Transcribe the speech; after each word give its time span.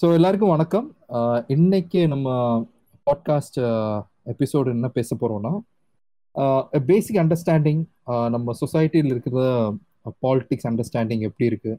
So 0.00 0.06
எல்லாருக்கும் 0.16 0.52
வணக்கம். 0.52 0.84
இன்னைக்கு 1.54 2.00
நம்ம 2.10 2.26
பாட்காஸ்ட் 3.06 3.56
எபிசோடு 4.32 4.68
என்ன 4.74 4.88
பேச 4.98 5.16
போறோம்னா 5.20 5.52
பேசிக் 6.90 7.18
அண்டர்ஸ்டாண்டிங் 7.22 7.80
நம்ம 8.34 8.54
சொசைட்டியில் 8.60 9.10
இருக்கிற 9.14 9.46
பாலிடிக்ஸ் 10.26 10.68
அண்டர்ஸ்டாண்டிங் 10.70 11.24
எப்படி 11.28 11.48
இருக்கு? 11.50 11.72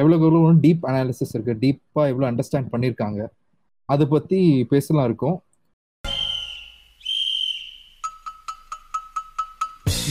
எவ்வளோக்கு 0.00 0.26
எவ்வளோ 0.28 0.52
டீப் 0.66 0.84
அனாலிசிஸ் 0.90 1.32
இருக்கு? 1.36 1.54
டீப்பாக 1.64 2.12
எவ்வளோ 2.12 2.28
அண்டர்ஸ்டாண்ட் 2.32 2.70
பண்ணியிருக்காங்க 2.74 3.22
அதை 3.84 4.06
பற்றி 4.14 4.40
பேசலாம் 4.74 5.08
இருக்கோம். 5.10 5.38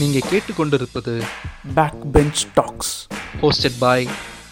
நீங்க 0.01 0.19
கேட்டுக்கொண்டிருப்பது 0.31 1.15
Backbench 1.77 2.41
Talks. 2.57 2.89
hosted 3.43 3.77
by 3.85 3.99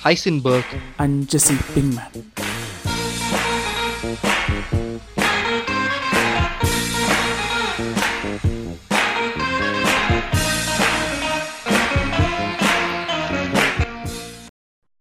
Heisenberg 0.05 0.70
and 1.05 1.16
Jesse 1.34 1.60
Pinkman. 1.73 2.52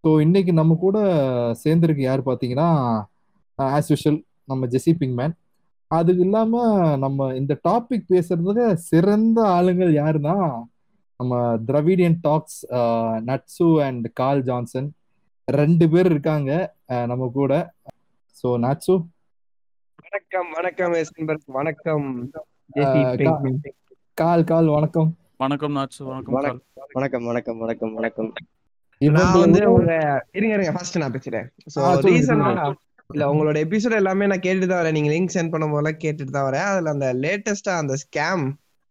So 0.04 0.20
இன்னைக்கு 0.20 0.52
நம்ம 0.52 0.76
கூட 0.76 0.98
சேர்ந்துருக்கு 1.62 2.02
யார் 2.02 2.20
பார்த்தீங்கன்னா 2.20 3.02
ஆஸ் 3.58 3.92
யூஷுவல் 3.92 4.24
நம்ம 4.44 4.66
ஜெசி 4.66 4.96
பிங்மேன் 5.00 5.32
அதுக்கு 5.90 6.22
இல்லாமல் 6.22 6.98
நம்ம 6.98 7.34
இந்த 7.34 7.60
டாபிக் 7.68 8.10
பேசுறதுக்கு 8.10 8.76
சிறந்த 8.86 9.48
ஆளுங்கள் 9.48 9.94
யாருன்னா 9.94 10.64
நம்ம 11.20 11.60
திராவிடியன் 11.68 12.20
டாக்ஸ் 12.20 12.66
நட்சு 13.24 13.82
அண்ட் 13.82 14.12
கால் 14.12 14.42
ஜான்சன் 14.42 14.94
ரெண்டு 15.48 15.88
பேர் 15.88 16.06
இருக்காங்க 16.06 16.74
நம்ம 17.06 17.30
கூட. 17.30 17.74
ஸோ 18.36 18.58
நட்சு 18.58 19.02
வணக்கம் 20.04 20.46
வணக்கம் 20.56 20.92
வணக்கம். 21.58 22.24
கால் 24.18 24.44
கால் 24.44 24.68
வணக்கம். 24.68 25.16
வணக்கம் 25.38 25.76
வணக்கம் 25.76 26.10
வணக்கம். 26.10 26.34
கால். 26.34 26.60
வணக்கம் 26.96 27.26
வணக்கம் 27.26 27.58
வணக்கம் 27.58 27.94
வணக்கம். 27.94 28.32
நான் 29.16 29.42
வந்து 29.44 29.60
உங்க 29.74 29.92
இருங்க 30.32 30.52
இருங்க 30.56 30.72
ஃபர்ஸ்ட் 30.76 31.02
நான் 31.02 31.14
பேசுறேன் 31.14 31.46
சோ 31.74 31.80
ரீசனா. 32.06 32.48
இல்ல 33.10 33.24
உங்களோட 33.32 33.56
எபிசோட் 33.66 34.00
எல்லாமே 34.00 34.28
நான் 34.30 34.44
கேட்டுட்டு 34.44 34.70
தான் 34.70 34.82
வரேன். 34.82 34.96
நீங்க 34.96 35.10
லிங்க் 35.14 35.34
சென்ட் 35.36 35.52
பண்ணும் 35.54 35.72
போதெல்லாம் 35.74 36.00
கேட்டுட்டு 36.04 36.34
தான் 36.36 36.48
வரேன். 36.48 36.66
அதுல 36.70 36.92
அந்த 36.96 37.08
லேட்டஸ்டா 37.24 37.74
அந்த 37.82 37.94
ஸ்கேம் 38.04 38.44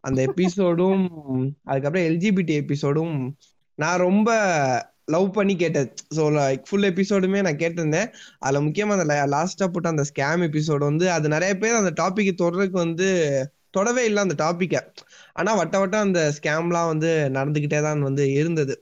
அந்த 0.04 0.20
எபிசோடும் 0.30 1.04
அதுக்கப்புறம் 1.70 2.08
எல்ஜிபிடி 2.10 2.54
எபிசோடும் 2.62 3.16
நான் 3.78 4.04
ரொம்ப 4.08 4.30
லவ் 5.16 5.30
பண்ணி 5.38 5.54
கேட்டது. 5.56 5.90
ஸோ 6.16 6.24
லைக் 6.36 6.68
ஃபுல் 6.68 6.90
எபிசோடுமே 6.90 7.40
நான் 7.48 7.62
கேட்டிருந்தேன். 7.64 8.10
அதுல 8.40 8.62
முக்கியமா 8.68 8.98
அந்த 8.98 9.18
லாஸ்டா 9.36 9.68
போட்ட 9.68 9.90
அந்த 9.90 10.06
ஸ்கேம் 10.12 10.44
எபிசோடு 10.50 10.84
வந்து 10.92 11.08
அது 11.12 11.34
நிறைய 11.36 11.54
பேர் 11.58 11.82
அந்த 11.82 11.94
டாபிக் 12.02 12.40
தொடர்றதுக்கு 12.42 12.80
வந்து 12.86 13.10
தொடவே 13.72 14.04
இல்லை 14.06 14.22
அந்த 14.24 14.36
டாபிக்க 14.44 14.78
ஆனா 15.34 15.52
வட்ட 15.60 15.76
வட்டம் 15.80 16.06
அந்த 16.08 16.22
ஸ்கேம்லாம் 16.38 16.90
வந்து 16.94 17.12
நடந்துகிட்டே 17.38 17.80
தான் 17.82 18.02
வந்து 18.02 18.24
இருந்தது. 18.34 18.74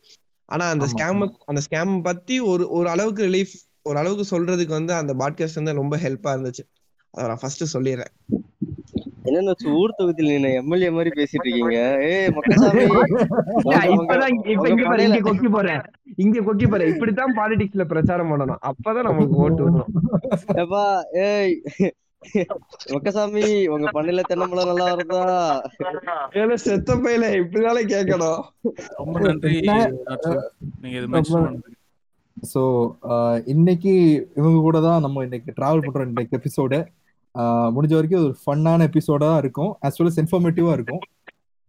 ஆனா 0.49 0.69
அந்த 0.69 0.85
ஸ்கேம் 0.85 1.29
அந்த 1.45 1.61
ஸ்கேம் 1.61 2.01
பத்தி 2.01 2.39
ஒரு 2.39 2.69
ஒரு 2.69 2.89
அளவுக்கு 2.89 3.23
ரிலீஃப் 3.23 3.55
ஒரு 3.81 3.97
அளவுக்கு 3.97 4.25
சொல்றதுக்கு 4.31 4.67
வந்து 4.67 4.93
அந்த 4.93 5.13
பாட்காஸ்ட் 5.13 5.55
வந்து 5.55 5.73
ரொம்ப 5.73 5.97
ஹெல்ப்பா 5.97 6.29
இருந்துச்சு. 6.35 6.63
அதை 7.11 7.27
நான் 7.27 7.37
ஃபர்ஸ்ட் 7.41 7.77
சொல்லிடுறேன். 7.77 8.13
என்னன்னு 9.23 9.45
வச்சு 9.45 9.71
ஊர் 9.71 9.93
தொகுதியில் 9.97 10.33
நீங்க 10.33 10.47
எம்எல்ஏ 10.47 10.89
மாதிரி 10.89 11.09
பேசிட்டு 11.09 11.43
இருக்கீங்க. 11.43 11.97
ஏய் 12.01 12.29
மக்கசாமி 12.29 12.83
இங்க 15.05 15.33
கொக்கி 15.33 15.51
போறேன். 15.51 15.81
இங்க 16.15 16.39
கொக்கி 16.39 16.69
போறேன். 16.69 16.93
இப்படித்தான் 16.93 17.35
பாலிடிக்ஸ்ல 17.37 17.83
பிரச்சாரம் 17.83 18.31
பண்ணணும். 18.31 18.57
அப்பதான் 18.63 19.01
நமக்கு 19.01 19.35
ஓட்டு 19.35 19.85
ஏய் 21.13 21.61
மக்கசாமி 22.93 23.43
உங்க 23.73 23.87
பண்ணையில 23.95 24.23
தென்னம்பழம் 24.29 24.69
நல்லா 24.71 24.85
வருதா? 24.91 25.21
ஏன்னா 26.39 26.55
செத்த 26.65 26.95
பையில 27.03 27.29
இப்படினாலே 27.41 27.83
கேட்கணும் 27.93 28.41
ரொம்ப 28.99 29.19
நன்றி. 29.27 29.53
நீங்க 30.81 30.95
இது 30.99 31.09
மென்ஷன் 31.15 31.59
ஸோ 32.37 32.61
இன்னைக்கு 33.53 33.93
இவங்க 34.39 34.57
கூட 34.59 34.77
தான் 34.79 35.03
நம்ம 35.05 35.23
இன்னைக்கு 35.23 35.55
டிராவல் 35.57 35.85
பண்றோம் 35.85 36.09
இன்னைக்கு 36.09 36.37
எபிசோடு 36.37 36.79
முடிஞ்ச 37.75 37.93
வரைக்கும் 37.95 38.23
ஒரு 38.23 38.35
ஃபன்னான 38.43 38.85
எபிசோடா 38.89 39.31
இருக்கும். 39.37 39.71
As 39.81 39.95
well 39.99 40.09
as 40.11 40.17
இன்ஃபர்மேட்டிவா 40.23 40.71
இருக்கும். 40.77 41.01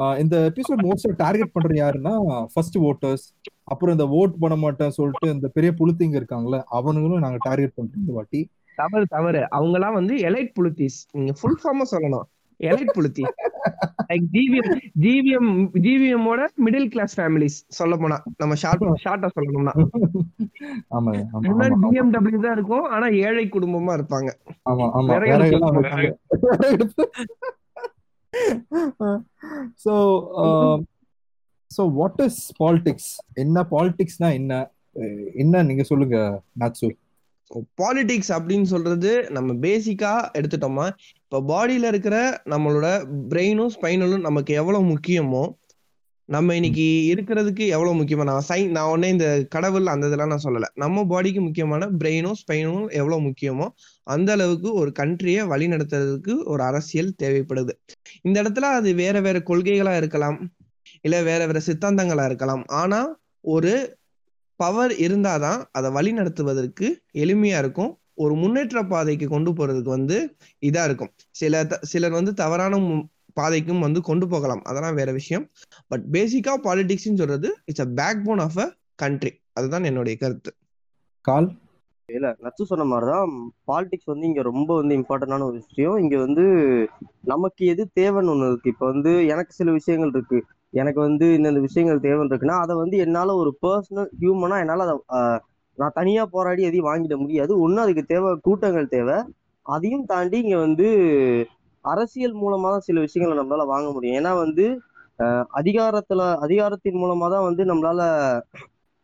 ஆஹ் 0.00 0.16
இந்த 0.19 0.37
எபிசோட் 0.50 0.84
மோஸ்டா 0.87 1.10
டார்கெட் 1.16 1.55
பண்றது 1.55 1.77
யாருன்னா 1.78 2.12
ஃபர்ஸ்ட் 2.53 2.78
ஓட்டர்ஸ் 2.89 3.25
அப்புறம் 3.65 3.94
இந்த 3.97 4.06
ஓட் 4.21 4.41
பண்ண 4.43 4.56
மாட்டேன் 4.56 4.97
சொல்லிட்டு 4.99 5.27
இந்த 5.34 5.49
பெரிய 5.56 5.71
புளுத்திங்க 5.81 6.16
இருக்காங்கல்ல 6.21 6.59
அவனுங்களும் 6.78 7.25
நாங்க 7.27 7.41
டார்கெட் 7.49 7.77
பண்றோம் 7.77 8.03
இந்த 8.03 8.12
வாட்டி. 8.12 8.41
தவறு 8.83 9.07
தவறு. 9.17 9.43
அவங்க 9.57 9.77
எல்லாம் 9.81 9.99
வந்து 10.01 10.15
எலைட் 10.29 10.53
புலித்திஸ் 10.59 10.99
நீங்க 11.17 11.33
ஃபுல் 11.41 11.61
ஃபார்மா 11.63 11.87
சொல்லணும். 11.95 12.27
எலைட் 12.61 12.91
புலித்தி 12.97 13.25
லைக் 14.09 14.25
ஜிவிஎம் 14.35 14.73
ஜிவிஎம் 15.05 15.51
ஜிவிஎம்மோட 15.85 16.41
மிடில் 16.65 16.89
கிளாஸ் 16.95 17.15
ஃபேமிலிஸ் 17.19 17.57
சொல்ல 17.79 17.95
போனா. 18.03 18.17
நம்ம 18.41 18.55
ஷார்ட் 18.63 18.83
ஷார்ட்டா 19.05 19.29
சொல்லணும்னா. 19.37 19.75
முன்னாடி 21.49 21.77
பிஎம்டபிள்யூ 21.85 22.41
தான் 22.47 22.57
இருக்கும் 22.59 22.87
ஆனா 22.95 23.07
ஏழை 23.27 23.45
குடும்பமா 23.57 23.93
இருப்பாங்க. 23.99 24.31
So 29.85 29.95
so 31.71 31.83
what 31.99 32.21
is 32.27 32.43
politics 32.63 33.11
என்ன 33.45 33.65
பாலிடிக்ஸ்னா 33.75 34.31
என்ன? 34.41 34.53
என்ன 35.43 35.63
நீங்க 35.69 35.83
சொல்லுங்க 35.91 36.19
நாச்சு 36.61 36.89
பாலிடிக்ஸ் 37.83 38.28
அப்படின்னு 38.28 38.62
சொல்றது 38.62 39.27
நம்ம 39.31 39.53
பேசிக்கா 39.53 40.28
எடுத்துட்டோமா 40.38 40.91
இப்போ 41.25 41.38
பாடியில 41.49 41.91
இருக்கிற 41.93 42.43
நம்மளோட 42.44 43.06
பிரெயினும் 43.28 43.71
ஸ்பைனலும் 43.81 44.21
நமக்கு 44.21 44.55
எவ்வளவு 44.55 44.84
முக்கியமோ 44.84 45.59
நம்ம 46.25 46.55
இன்னைக்கு 46.55 47.15
இருக்கிறதுக்கு 47.15 47.66
எவ்வளவு 47.66 48.03
முக்கியமா 48.03 48.22
நான் 48.22 48.41
சை 48.41 48.66
நான் 48.66 48.89
உடனே 48.89 49.09
இந்த 49.09 49.47
கடவுள் 49.49 49.87
அந்த 49.87 50.06
இதெல்லாம் 50.06 50.28
நான் 50.28 50.44
சொல்லலை. 50.44 50.69
நம்ம 50.75 51.03
பாடிக்கு 51.03 51.41
முக்கியமான 51.41 51.87
பிரெயினும் 51.87 52.39
ஸ்பைனும் 52.43 52.93
எவ்வளவு 52.93 53.21
முக்கியமோ 53.21 53.66
அந்த 54.03 54.33
அளவுக்கு 54.33 54.72
ஒரு 54.72 54.93
கண்ட்ரியை 54.99 55.47
வழி 55.47 55.66
நடத்துறதுக்கு 55.66 56.44
ஒரு 56.44 56.62
அரசியல் 56.62 57.15
தேவைப்படுது. 57.22 57.71
இந்த 58.22 58.43
இடத்துல 58.43 58.69
அது 58.78 58.94
வேற 58.94 59.21
வேற 59.21 59.39
கொள்கைகளா 59.39 59.97
இருக்கலாம் 59.97 60.50
இல்ல 61.00 61.22
வேற 61.22 61.47
வேற 61.47 61.60
சித்தாந்தங்களா 61.66 62.25
இருக்கலாம். 62.25 62.65
ஆனா 62.66 63.19
ஒரு 63.41 63.99
பவர் 64.60 64.91
இருந்தாதான் 64.91 65.65
அதை 65.72 65.91
வழி 65.91 66.12
நடத்துவதற்கு 66.12 66.87
எளிமையா 67.15 67.59
இருக்கும். 67.59 67.93
ஒரு 68.15 68.34
முன்னேற்ற 68.34 68.82
பாதைக்கு 68.84 69.28
கொண்டு 69.28 69.50
போறதுக்கு 69.53 69.88
வந்து 69.88 70.37
இதா 70.66 70.84
இருக்கும். 70.84 71.10
சில 71.31 71.65
த- 71.66 71.78
சிலர் 71.82 72.10
வந்து 72.10 72.34
தவறான 72.34 72.78
பாதைக்கும் 73.32 73.78
வந்து 73.78 74.00
கொண்டு 74.03 74.28
போகலாம். 74.28 74.62
அதெல்லாம் 74.65 74.94
வேற 74.94 75.12
விஷயம். 75.12 75.48
பட் 75.88 76.04
பேசிக்கா 76.12 76.53
பாலிடிக்ஸ்னு 76.62 77.21
சொல்றது 77.21 77.56
it's 77.65 77.81
a 77.81 77.84
backbone 78.25 78.38
of 78.38 78.59
a 78.59 78.75
country 78.94 79.32
அதுதான் 79.53 79.84
என்னுடைய 79.84 80.19
கருத்து. 80.19 80.54
கால்? 81.21 81.48
இல்ல 82.06 82.37
நச்சு 82.38 82.66
சொன்ன 82.66 82.84
மாதிரிதான் 82.84 83.53
பாலிடிக்ஸ் 83.66 84.10
வந்து 84.12 84.27
இங்க 84.27 84.42
ரொம்ப 84.42 84.75
வந்து 84.75 84.97
இம்பார்ட்டன்டான 84.97 85.42
ஒரு 85.42 85.53
விஷயம். 85.53 85.97
இங்க 85.97 86.19
வந்து 86.19 86.42
நமக்கு 87.25 87.66
எது 87.66 87.91
தேவைன்னு 88.00 88.31
ஒண்ணு 88.34 88.47
இருக்கு. 88.47 88.71
இப்ப 88.71 88.87
வந்து 88.87 89.27
எனக்கு 89.27 89.53
சில 89.53 89.72
விஷயங்கள் 89.72 90.10
இருக்கு. 90.15 90.44
எனக்கு 90.73 91.01
வந்து 91.01 91.27
இந்தந்த 91.37 91.61
விஷயங்கள் 91.61 92.05
தேவைன்னு 92.05 92.33
இருக்குன்னா 92.33 92.59
அதை 92.65 92.75
வந்து 92.75 92.97
என்னால 92.97 93.35
ஒரு 93.35 93.51
பர்சனல் 93.63 94.11
ஹியூமனா 94.21 94.59
என்னால 94.65 94.85
அதை 94.87 94.97
நான் 95.79 95.97
தனியா 95.99 96.23
போராடி 96.27 96.63
எதையும் 96.63 96.89
வாங்கிட 96.89 97.15
முடியாது. 97.17 97.53
ஒண்ணு 97.65 97.83
அதுக்கு 97.85 98.03
தேவை 98.05 98.31
கூட்டங்கள் 98.43 98.89
தேவை. 98.89 99.17
அதையும் 99.67 100.05
தாண்டி 100.05 100.37
இங்க 100.39 100.57
வந்து 100.57 100.87
அரசியல் 101.85 102.35
மூலமா 102.35 102.69
தான் 102.71 102.87
சில 102.89 103.01
விஷயங்களை 103.01 103.37
நம்மளால 103.39 103.67
வாங்க 103.67 103.89
முடியும். 103.93 104.19
ஏன்னா 104.21 104.33
வந்து 104.45 104.65
அதிகாரத்துல 105.53 106.21
அதிகாரத்தின் 106.41 107.01
மூலமா 107.03 107.27
தான் 107.31 107.47
வந்து 107.49 107.63
நம்மளால 107.65 108.03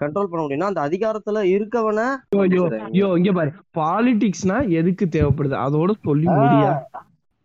கண்ட்ரோல் 0.01 0.29
பண்ண 0.31 0.41
முடியும்னா 0.43 0.71
அந்த 0.73 0.83
அதிகாரத்துல 0.89 1.43
இருக்கவன 1.55 2.01
ஐயோ 2.45 2.65
ஐயோ 2.89 3.09
இங்க 3.21 3.33
பாரு. 3.33 3.51
பாலிடிக்ஸ்னா 3.79 4.57
எதுக்கு 4.81 5.05
தேவைப்படுது? 5.09 5.57
அதோட 5.67 5.91
சொல்லி 6.09 6.29
முடியா? 6.35 6.71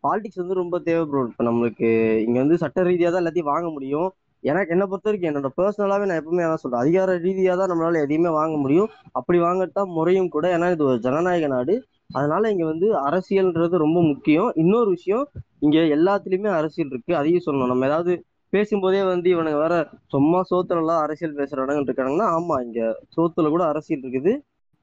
பாலிடிக்ஸ் 0.03 0.41
வந்து 0.41 0.61
ரொம்ப 0.61 0.75
தேவைப்படும் 0.79 1.29
இப்போ 1.31 1.43
நம்மளுக்கு 1.43 1.89
இங்க 2.25 2.37
வந்து 2.39 2.57
சட்ட 2.63 2.83
ரீதியாக 2.83 3.11
தான் 3.13 3.21
எல்லாத்தையும் 3.23 3.51
வாங்க 3.53 3.67
முடியும். 3.69 4.09
எனக்கு 4.43 4.73
என்னை 4.73 4.85
பொறுத்த 4.87 5.07
வரைக்கும் 5.09 5.29
என்னோட 5.31 5.49
பர்சனலாவே 5.57 6.05
நான் 6.09 6.19
எப்பவுமே 6.21 6.45
அதான் 6.45 6.61
சொல்றேன். 6.63 6.81
அதிகார 6.83 7.15
ரீதியாக 7.25 7.55
தான் 7.59 7.71
நம்மளால 7.71 8.01
எதையுமே 8.05 8.29
வாங்க 8.39 8.55
முடியும். 8.57 8.89
அப்படி 9.11 9.39
வாங்கத்தான் 9.39 9.91
முறையும் 9.97 10.29
கூட. 10.29 10.45
ஏன்னா 10.57 10.71
இது 10.71 10.83
ஒரு 10.85 10.99
ஜனநாயக 10.99 11.47
நாடு. 11.47 11.75
அதனால 12.13 12.49
இங்க 12.51 12.65
வந்து 12.65 12.87
அரசியல்ன்றது 13.07 13.83
ரொம்ப 13.85 13.99
முக்கியம். 14.01 14.49
இன்னொரு 14.55 14.89
விஷயம் 14.89 15.25
இங்க 15.59 15.77
எல்லாத்துலயுமே 15.97 16.49
அரசியல் 16.59 16.89
இருக்கு. 16.89 17.13
அதையும் 17.15 17.45
சொல்லணும். 17.45 17.71
நம்ம 17.73 17.85
ஏதாவது 17.85 18.13
பேசும்போதே 18.53 19.03
வந்து 19.03 19.27
இவனுங்க 19.35 19.59
வேற 19.65 19.75
சும்மா 20.07 20.39
சோத்துலலாம் 20.49 21.03
அரசியல் 21.03 21.37
பேசுற 21.37 21.63
இடங்கள் 21.63 21.87
இருக்காங்கன்னா 21.87 22.27
ஆமா 22.37 22.55
இங்க 22.65 22.79
சோத்துல 23.15 23.49
கூட 23.49 23.63
அரசியல் 23.65 24.03
இருக்குது. 24.05 24.33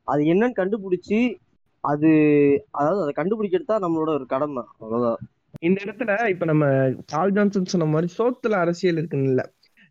அது 0.08 0.22
என்னன்னு 0.32 0.58
கண்டுபிடிச்சி 0.60 1.18
அது 1.84 2.08
அதாவது 2.70 3.02
அதை 3.02 3.12
கண்டுபிடிக்கிறது 3.16 3.64
தான் 3.64 3.84
நம்மளோட 3.84 4.10
ஒரு 4.10 4.26
கடமை 4.26 4.62
அவ்வளவுதான். 4.74 5.20
இந்த 5.62 5.78
இடத்துல 5.84 6.12
இப்ப 6.28 6.44
நம்ம 6.44 6.64
சால் 7.06 7.32
ஜான்சன் 7.32 7.72
சொன்ன 7.72 7.88
மாதிரி 7.92 8.08
சோத்துல 8.18 8.58
அரசியல் 8.58 8.96
இருக்குன்னு 8.96 9.30
இல்ல. 9.30 9.42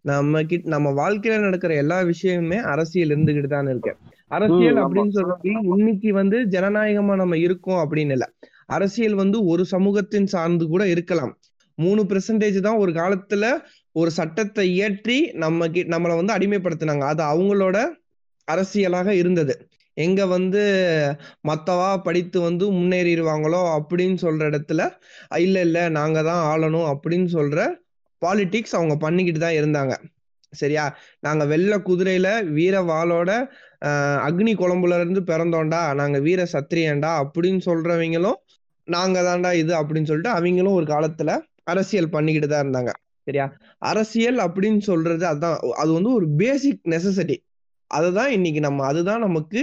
நம்ம 0.06 0.42
கிட்ட 0.44 0.70
நம்ம 0.70 0.90
வாழ்க்கையில 0.94 1.40
நடக்கிற 1.40 1.74
எல்லா 1.76 1.98
விஷயமுமே 2.10 2.58
அரசியல் 2.66 3.10
இருந்துகிட்டு 3.10 3.48
தான் 3.48 3.70
இருக்கு. 3.70 3.94
அரசியல். 4.32 4.80
அப்படின்னு 4.84 5.16
சொல்றது 5.18 5.50
இன்னைக்கு 5.74 6.12
வந்து 6.14 6.38
ஜனநாயகமா 6.46 7.16
நம்ம 7.16 7.38
இருக்கோம் 7.38 7.82
அப்படின்னு 7.84 8.16
இல்ல. 8.18 8.28
அரசியல் 8.68 9.16
வந்து 9.16 9.38
ஒரு 9.46 9.66
சமூகத்தின் 9.66 10.26
சார்ந்து 10.26 10.66
கூட 10.68 10.84
இருக்கலாம். 10.88 11.34
மூணு 11.78 12.02
பெர்சன்டேஜ் 12.02 12.60
தான் 12.60 12.78
ஒரு 12.78 12.92
காலத்துல 12.92 13.46
ஒரு 13.96 14.12
சட்டத்தை 14.12 14.66
இயற்றி 14.74 15.18
நம்ம 15.36 15.68
நம்மளை 15.94 16.16
வந்து 16.16 16.36
அடிமைப்படுத்தினாங்க. 16.38 17.04
அது 17.06 17.24
அவங்களோட 17.24 17.78
அரசியலாக 18.48 19.10
இருந்தது. 19.14 19.54
எங்க 19.98 20.22
வந்து 20.26 20.62
மத்தவா 21.48 21.90
படித்து 22.02 22.38
வந்து 22.42 22.66
முன்னேறிடுவாங்களோ 22.72 23.62
அப்படின்னு 23.78 24.18
சொல்ற 24.22 24.42
இடத்துல 24.52 24.82
இல்ல 25.38 25.62
இல்ல 25.62 25.90
நாங்க 25.90 26.22
தான் 26.24 26.44
ஆளணும் 26.52 26.88
அப்படின்னு 26.94 27.30
சொல்ற 27.38 27.60
பாலிடிக்ஸ் 28.22 28.76
அவங்க 28.76 28.96
பண்ணிக்கிட்டு 28.98 29.40
தான் 29.40 29.58
இருந்தாங்க. 29.60 29.96
சரியா? 30.54 30.84
நாங்க 31.20 31.44
வெள்ள 31.46 31.74
குதிரையில 31.78 32.28
வீர 32.52 32.76
வாளோட 32.82 33.32
அக்னி 34.28 34.54
குழம்புல 34.56 35.00
இருந்து 35.00 35.22
பிறந்தோம்டா 35.22 35.82
நாங்க 35.94 36.20
வீர 36.20 36.42
சத்திரியன்டா 36.54 37.12
அப்படின்னு 37.24 37.62
சொல்றவங்களும் 37.66 38.40
நாங்க 38.88 39.20
தான்டா 39.22 39.50
இது 39.54 39.74
அப்படின்னு 39.74 40.10
சொல்லிட்டு 40.12 40.30
அவங்களும் 40.30 40.74
ஒரு 40.74 40.86
காலத்துல 40.86 41.32
அரசியல் 41.64 42.10
பண்ணிக்கிட்டு 42.10 42.48
தான் 42.48 42.64
இருந்தாங்க. 42.66 42.92
சரியா? 43.28 43.46
அரசியல் 43.82 44.38
அப்படின்னு 44.38 44.82
சொல்றது 44.82 45.24
அதுதான் 45.28 45.58
அது 45.76 45.92
வந்து 45.94 46.12
ஒரு 46.14 46.28
பேசிக் 46.36 46.82
நெசசிட்டி 46.86 47.38
அதுதான் 47.92 48.32
இன்னைக்கு 48.32 48.60
நம்ம 48.60 48.86
அதுதான் 48.86 49.20
நமக்கு 49.20 49.62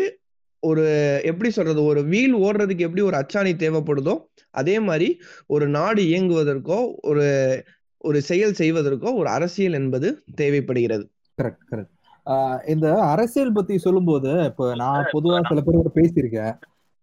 ஒரு 0.68 0.84
எப்படி 1.24 1.50
சொல்றது 1.50 1.80
ஒரு 1.84 2.00
வீல் 2.04 2.34
ஓடுறதுக்கு 2.44 2.86
எப்படி 2.86 3.02
ஒரு 3.02 3.16
அச்சாணி 3.16 3.52
தேவைப்படுதோ 3.62 4.14
அதே 4.54 4.76
மாதிரி 4.80 5.08
ஒரு 5.46 5.66
நாடு 5.68 6.02
இயங்குவதற்கோ 6.02 6.78
ஒரு 7.02 7.26
ஒரு 8.04 8.18
செயல் 8.22 8.58
செய்வதற்கோ 8.58 9.10
ஒரு 9.20 9.28
அரசியல் 9.28 9.76
என்பது 9.78 10.08
தேவைப்படுகிறது. 10.34 11.04
கரெக்ட் 11.38 11.64
கரெக்ட் 11.70 11.92
இந்த 12.66 12.86
அரசியல் 13.04 13.56
பத்தி 13.56 13.74
சொல்லும்போது 13.78 14.30
இப்போ 14.44 14.66
நான் 14.74 15.08
பொதுவா 15.12 15.38
சில 15.48 15.60
பேர் 15.60 15.78
கூட 15.78 15.90
பேசியிருக்கேன். 15.94 16.54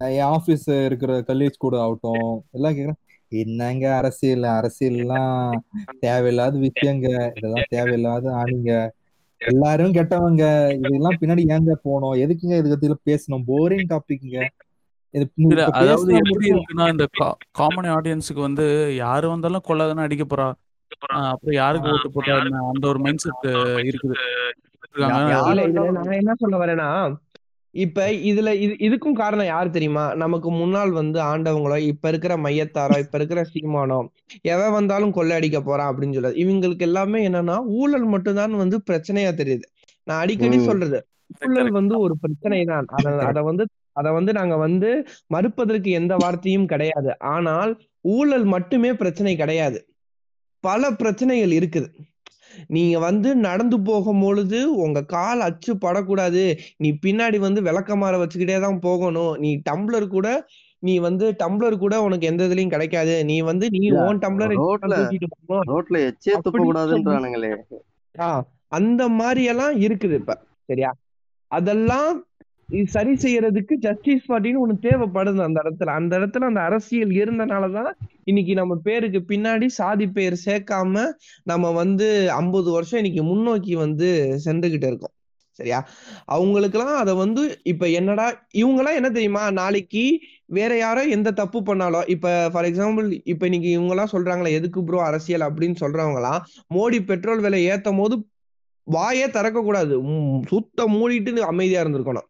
என் 0.02 0.30
ஆபீஸ் 0.36 0.68
இருக்கிற 0.88 1.14
கல்லீஜ் 1.28 1.64
கூட 1.66 1.76
ஆகட்டும் 1.80 2.30
எல்லாம் 2.52 2.76
கேக்குறேன் 2.78 3.02
என்னங்க 3.32 3.86
அரசியல்? 3.98 4.46
அரசியல்லாம் 4.60 5.36
தேவையில்லாத 6.00 6.58
விஷயங்க. 6.68 7.10
இதெல்லாம் 7.38 7.70
தேவையில்லாத 7.76 8.26
ஆணிங்க 8.42 8.72
எல்லாரும் 9.42 9.94
கெட்டவங்க 9.98 10.44
இதெல்லாம் 10.78 11.20
பின்னாடி 11.22 11.44
ஏங்க 11.54 11.76
போனோம்? 11.88 12.16
எதுக்குங்க 12.24 12.58
இது 12.62 12.72
பத்தி 12.74 12.90
பேசணும்? 13.10 13.46
போரிங் 13.52 13.88
டாபிக்ங்க 13.94 14.40
அதாவது 15.80 16.12
எப்படி 16.20 16.46
இருக்குன்னா 16.52 16.86
இந்த 16.94 17.06
காமன் 17.60 17.90
ஆடியன்ஸுக்கு 17.96 18.42
வந்து 18.48 18.66
யாரு 19.04 19.26
வந்தாலும் 19.32 19.66
கொள்ளாதானே 19.70 20.06
அடிக்க 20.08 20.26
போறா. 20.26 20.46
அப்புறம் 21.32 21.58
யாருக்கு 21.62 21.92
ஓட்டு 21.94 22.12
போட்டா 22.16 22.38
அந்த 22.72 22.86
ஒரு 22.92 23.00
மைண்ட் 23.06 23.24
செட் 23.26 23.48
இருக்குது. 23.90 24.18
நான் 25.02 26.14
என்ன 26.22 26.36
சொல்ல 26.44 26.56
வரேன்னா 26.64 26.88
இப்ப 27.76 28.06
இதுல 28.30 28.50
இது 28.56 28.74
இதுக்கும் 28.80 29.20
காரணம் 29.20 29.50
யாரு 29.50 29.70
தெரியுமா? 29.70 30.06
நமக்கு 30.14 30.50
முன்னால் 30.52 30.92
வந்து 30.92 31.20
ஆண்டவங்களோ 31.24 31.78
இப்ப 31.92 32.10
இருக்கிற 32.10 32.34
மையத்தாரோ 32.38 32.96
இப்ப 33.00 33.16
இருக்கிற 33.18 33.42
சீமானோ 33.52 34.00
எவன் 34.54 34.76
வந்தாலும் 34.78 35.14
கொள்ளையடிக்க 35.16 35.60
போறான் 35.62 35.90
அப்படின்னு 35.92 36.18
சொல்றது. 36.18 36.42
இவங்களுக்கு 36.44 36.88
எல்லாமே 36.90 37.22
என்னன்னா 37.30 37.56
ஊழல் 37.80 38.08
மட்டும்தான் 38.08 38.62
வந்து 38.64 38.80
பிரச்சனையா 38.90 39.32
தெரியுது. 39.34 39.66
நான் 40.08 40.22
அடிக்கடி. 40.24 40.60
சொல்றது 40.64 41.00
ஊழல் 41.48 41.72
வந்து 41.72 41.96
ஒரு 42.00 42.16
பிரச்சனை 42.18 42.60
தான் 42.66 42.88
அத 42.98 43.16
அத 43.30 43.42
வந்து 43.42 43.64
அத 43.94 44.08
வந்து 44.12 44.32
நாங்க 44.34 44.56
வந்து 44.58 44.90
மறுப்பதற்கு 45.28 45.90
எந்த 45.92 46.14
வார்த்தையும் 46.16 46.70
கிடையாது. 46.74 47.12
ஆனால் 47.34 47.72
ஊழல் 48.16 48.48
மட்டுமே 48.54 48.92
பிரச்சனை 48.94 49.34
கிடையாது. 49.36 49.80
பல 50.64 50.92
பிரச்சனைகள் 50.92 51.54
இருக்குது. 51.60 51.88
நீங்க 52.68 53.00
வந்து 53.00 53.36
நடந்து 53.40 53.82
போகும் 53.82 54.22
பொழுது 54.22 54.76
உங்க 54.78 55.04
கால் 55.08 55.40
அச்சு 55.40 55.78
படக்கூடாது. 55.78 56.44
நீ 56.78 56.92
பின்னாடி 57.02 57.40
வந்து 57.40 57.62
விளக்கமாற 57.62 58.16
வச்சுக்கிட்டே 58.18 58.60
தான் 58.60 58.80
போகணும். 58.80 59.38
நீ 59.38 59.62
டம்ளர் 59.70 60.08
கூட 60.08 60.28
நீ 60.84 60.98
வந்து 61.00 61.36
டம்ளர் 61.40 61.78
கூட 61.78 62.02
உனக்கு 62.02 62.28
எந்த 62.28 62.48
இதுலயும் 62.48 62.70
கிடைக்காது. 62.70 63.26
நீ 63.26 63.42
வந்து 63.42 63.70
நீ 63.70 63.82
ஓன் 64.02 64.18
டம்ளர் 64.18 64.54
ரோட்ல- 65.68 66.06
எச்சே 66.08 66.32
துப்ப 66.38 66.58
கூடாதுன்றானுங்களே 66.68 67.52
ஆ, 68.16 68.30
அந்த 68.70 69.10
மாதிரி 69.16 69.44
எல்லாம் 69.44 69.76
இருக்குது 69.80 70.14
இப்ப 70.14 70.36
சரியா? 70.66 70.92
அதெல்லாம் 71.52 72.10
சரி 72.86 73.14
செய்யறதுக்கு 73.24 73.74
ஜஸ்டிஸ் 73.76 74.32
பார்ட்டின்னு 74.32 74.62
ஒண்ணு 74.64 74.76
தேவைப்படுது 74.82 75.40
அந்த 75.40 75.62
இடத்துல. 75.64 75.90
அந்த 75.90 76.20
இடத்துல 76.20 76.44
அந்த 76.44 76.62
அரசியல் 76.62 77.10
இருந்தனாலதான் 77.10 77.92
இன்னைக்கு 78.24 78.54
நம்ம 78.54 78.76
பேருக்கு 78.84 79.20
பின்னாடி 79.28 79.66
சாதி 79.66 80.08
பேர் 80.08 80.36
சேர்க்காம 80.46 81.04
நம்ம 81.44 81.72
வந்து 81.72 82.08
ஐம்பது 82.32 82.72
வருஷம் 82.72 83.00
இன்னைக்கு 83.00 83.24
முன்னோக்கி 83.24 83.76
வந்து 83.76 84.10
சென்றுகிட்டு 84.46 84.88
இருக்கோம். 84.92 85.16
சரியா? 85.60 85.80
அவங்களுக்கெல்லாம் 86.26 86.98
அதை 86.98 87.14
வந்து 87.14 87.42
இப்ப 87.64 87.88
என்னடா 87.90 88.28
இவங்கெல்லாம் 88.54 88.98
என்ன 89.00 89.10
தெரியுமா? 89.10 89.52
நாளைக்கு 89.52 90.04
வேற 90.46 90.78
யாரோ 90.78 91.04
எந்த 91.08 91.32
தப்பு 91.32 91.64
பண்ணாலும் 91.64 92.08
இப்ப 92.08 92.50
ஃபார் 92.50 92.66
எக்ஸாம்பிள் 92.66 93.22
இப்ப 93.24 93.46
இன்னைக்கு 93.46 93.70
இவங்க 93.70 93.94
எல்லாம் 93.96 94.14
சொல்றாங்களே 94.16 94.52
எதுக்கு 94.52 94.84
ப்ரோ 94.84 95.04
அரசியல்? 95.04 95.42
அப்படின்னு 95.42 95.76
சொல்றவங்க 95.82 96.16
எல்லாம் 96.16 96.42
மோடி 96.74 97.06
பெட்ரோல் 97.06 97.40
விலை 97.40 97.62
ஏத்தும் 97.70 97.98
போது 97.98 98.18
வாயே 98.88 99.30
திறக்க 99.30 99.62
கூடாது 99.62 99.96
உம் 100.04 100.42
சுத்த 100.48 100.86
மூடிட்டு 100.88 101.40
அமைதியா 101.52 101.84
இருந்திருக்கணும். 101.84 102.28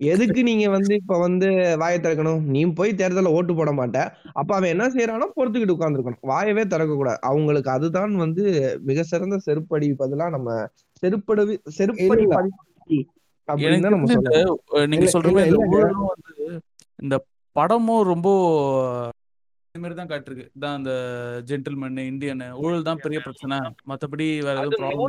எதுக்கு 0.00 0.40
நீங்க 0.42 0.64
வந்து 0.68 0.92
இப்ப 0.94 1.18
வந்து 1.18 1.48
வாயை 1.76 1.98
திறக்கணும்? 1.98 2.42
நீ 2.46 2.60
போய் 2.72 2.92
தேர்தல்ல 2.92 3.34
ஓட்டு 3.34 3.52
போட 3.54 3.70
மாட்ட. 3.72 3.98
அப்ப 4.32 4.50
அவன் 4.54 4.72
என்ன 4.72 4.86
செய்யறானோ 4.88 5.26
பொறுத்துக்கிட்டு 5.36 5.76
உட்கார்ந்துருக்கணும். 5.76 6.24
வாயவே 6.30 6.64
திறக்க 6.66 6.94
கூடாது 6.94 7.20
அவங்களுக்கு 7.22 7.70
அதுதான் 7.70 8.14
வந்து 8.16 8.44
மிக 8.82 9.04
சிறந்த 9.04 9.38
செருப்படி 9.46 9.88
பதிலா 10.00 10.28
நம்ம 10.30 10.48
செருப்படி 11.02 11.44
செருப்படி 11.78 12.24
நீங்க 14.88 15.00
இல்ல, 15.00 15.12
சொல்ற 15.14 15.28
இல்ல, 15.28 15.36
மாதிரி 15.36 15.50
இந்த 15.50 15.58
இல்லங்க. 15.58 15.76
ஊழலும் 15.76 16.10
வந்து 16.12 16.34
இந்த 16.98 17.14
படமும் 17.56 18.04
ரொம்ப 18.12 18.28
இந்த 19.74 19.82
மாதிரி 19.84 19.96
தான் 19.98 20.10
காட்டிருக்கு. 20.10 20.44
தான் 20.62 20.76
இந்த 20.80 20.92
ஜென்டில்மேன் 21.48 21.96
இந்தியன் 22.10 22.42
ஊழல் 22.60 22.84
தான் 22.88 23.00
பெரிய 23.04 23.18
பிரச்சனை. 23.24 23.56
மத்தபடி 23.90 24.26
வேற 24.46 24.60
எதுவும் 24.66 25.00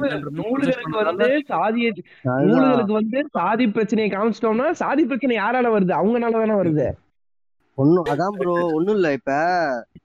வந்து 1.09 1.27
சாதிய 1.51 1.89
நூலுகளுக்கு 2.47 2.95
வந்து 2.97 3.19
சாதி 3.37 3.65
பிரச்சனையை 3.75 4.09
காமிச்சிட்டோம்னா 4.13 4.67
சாதி 4.81 5.05
பிரச்சனை 5.11 5.37
யாரால 5.39 5.73
வருது? 5.75 5.93
அவங்கனால 5.99 6.41
தானே 6.43 6.57
வருது. 6.61 6.87
ஒண்ணும் 7.77 8.09
அதான் 8.13 8.35
ப்ரோ 8.39 8.55
ஒண்ணும் 8.77 8.95
இல்ல. 8.97 9.07
இப்ப 9.19 9.31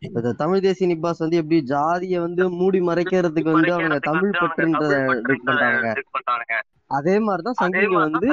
இந்த 0.09 0.37
தமிழ் 0.43 0.65
தேசிய 0.69 0.93
நிப்பாஸ் 0.93 1.25
வந்து 1.25 1.41
எப்படி 1.43 1.61
ஜாதிய 1.75 2.21
வந்து 2.27 2.45
மூடி 2.61 2.81
மறைக்கிறதுக்கு 2.91 3.59
வந்து 3.59 3.75
அவங்க 3.79 3.99
தமிழ் 4.11 4.41
பற்றுன்றத 4.43 4.95
பண்றாங்க. 5.45 6.57
அதே 6.99 7.15
மாதிரிதான் 7.29 7.61
சங்கிங்க 7.63 8.01
வந்து 8.09 8.29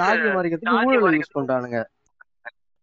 ஜாதிய 0.00 0.30
மறைக்கிறதுக்கு 0.38 0.80
ஊழலை 0.88 1.18
யூஸ் 1.20 1.38
பண்றானுங்க. 1.38 1.80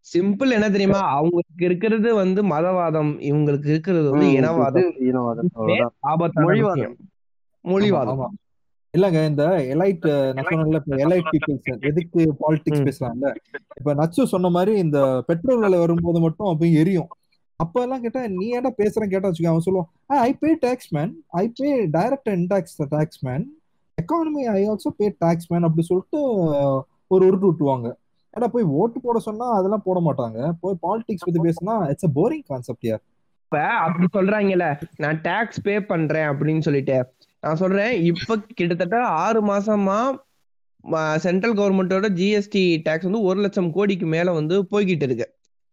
சிம்பிள் 0.07 0.51
என்ன 0.51 0.67
தெரியுமா? 0.69 0.99
அவங்களுக்கு 1.17 1.63
இருக்கிறது 1.65 2.09
வந்து 2.15 2.41
மதவாதம் 2.43 3.11
இவங்களுக்கு 3.29 3.67
இருக்கிறது 3.67 4.07
வந்து 4.11 4.27
இனவாதம். 4.31 4.89
இனவாதம். 5.01 5.49
மொழிவாதம். 6.45 6.95
மொழிவாதம். 7.65 8.35
இல்லங்க 8.93 9.19
இந்த 9.27 9.43
எலைட் 9.73 10.05
நான் 10.35 10.47
சொன்னேன்ல 10.49 10.79
இப்ப 10.81 10.97
எலைட் 11.05 11.29
பீப்புள்ஸ் 11.31 11.87
எதுக்கு 11.89 12.21
பாலிடிக்ஸ். 12.41 12.85
பேசலாம்ல? 12.87 13.29
இப்ப 13.79 13.93
நச்சு 13.93 14.25
சொன்ன 14.25 14.49
மாதிரி 14.49 14.73
இந்த 14.77 14.99
பெட்ரோல் 15.27 15.59
விலை 15.59 15.79
வரும்போது 15.79 16.19
மட்டும் 16.19 16.47
அப்ப 16.47 16.65
எரியும். 16.81 17.09
அப்ப 17.59 17.81
எல்லாம் 17.81 18.01
கேட்டா 18.01 18.27
நீ 18.27 18.45
ஏன்டா 18.57 18.71
பேசுறேன் 18.77 19.11
கேட்டா 19.11 19.27
வச்சுக்கோ. 19.27 19.51
அவன் 19.51 19.65
சொல்லுவான் 19.65 19.89
I 20.27 20.31
pay 20.33 20.49
tax 20.59 20.89
man 20.95 21.11
I 21.41 21.45
pay 21.55 21.69
direct 21.87 22.31
in tax 22.35 22.77
tax 22.89 23.21
man 23.25 23.45
economy 23.97 24.43
I 24.55 24.61
also 24.69 24.89
pay 24.97 25.15
tax 25.17 25.51
man 25.51 25.63
அப்படி 25.63 25.85
சொல்லிட்டு 25.87 26.19
ஒரு 27.07 27.23
உருட்டு 27.27 27.49
விட்டுவாங்க 27.49 27.87
ஏன்னா 28.35 28.47
போய் 28.47 28.65
ஓட்டு 28.79 28.99
போட 28.99 29.17
சொன்னா 29.19 29.45
அதெல்லாம் 29.57 29.85
போட 29.85 29.99
மாட்டாங்க. 29.99 30.39
போய் 30.61 30.75
பாலிடிக்ஸ் 30.81 31.25
பத்தி 31.27 31.39
பேசினா 31.39 31.75
இட்ஸ் 31.91 32.07
அ 32.09 32.11
போரிங் 32.15 32.45
கான்செப்ட் 32.47 32.87
யார் 32.89 33.03
இப்ப 33.45 33.59
அப்படி 33.85 34.07
சொல்றாங்கல்ல 34.15 34.67
நான் 34.97 35.19
டாக்ஸ் 35.21 35.61
பே 35.61 35.75
பண்றேன் 35.91 36.27
அப்படின்னு 36.31 36.59
சொல்லிட்டு. 36.59 36.97
நான் 37.43 37.61
சொல்றேன் 37.63 37.93
இப்ப 38.09 38.37
கிட்டத்தட்ட 38.53 38.97
ஆறு 39.23 39.41
மாசமா 39.41 39.97
சென்ட்ரல் 41.17 41.55
கவர்மெண்டோட 41.59 42.07
ஜிஎஸ்டி 42.19 42.63
டாக்ஸ் 42.83 43.07
வந்து 43.09 43.21
ஒரு 43.21 43.39
லட்சம் 43.41 43.71
கோடிக்கு 43.71 44.05
மேல 44.05 44.31
வந்து 44.31 44.55
போய்கிட்டு 44.71 45.05
இருக்கு. 45.07 45.27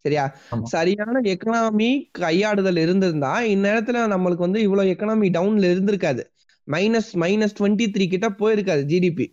சரியா. 0.04 0.22
சரியான 0.64 1.20
எக்கனாமி 1.32 1.88
கையாடுதல் 2.18 2.80
இருந்திருந்தா 2.84 3.32
இந்நேரத்துல 3.54 4.06
நம்மளுக்கு 4.14 4.46
வந்து 4.46 4.60
இவ்வளவு 4.62 4.92
எக்கனாமி 4.94 5.28
டவுன்ல 5.36 5.70
இருந்திருக்காது. 5.74 6.22
மைனஸ் 6.68 7.10
மைனஸ் 7.22 7.56
டுவெண்ட்டி 7.58 7.86
த்ரீ 7.94 8.04
கிட்ட 8.08 8.28
போயிருக்காது 8.40 8.82
ஜிடிபி 8.92 9.26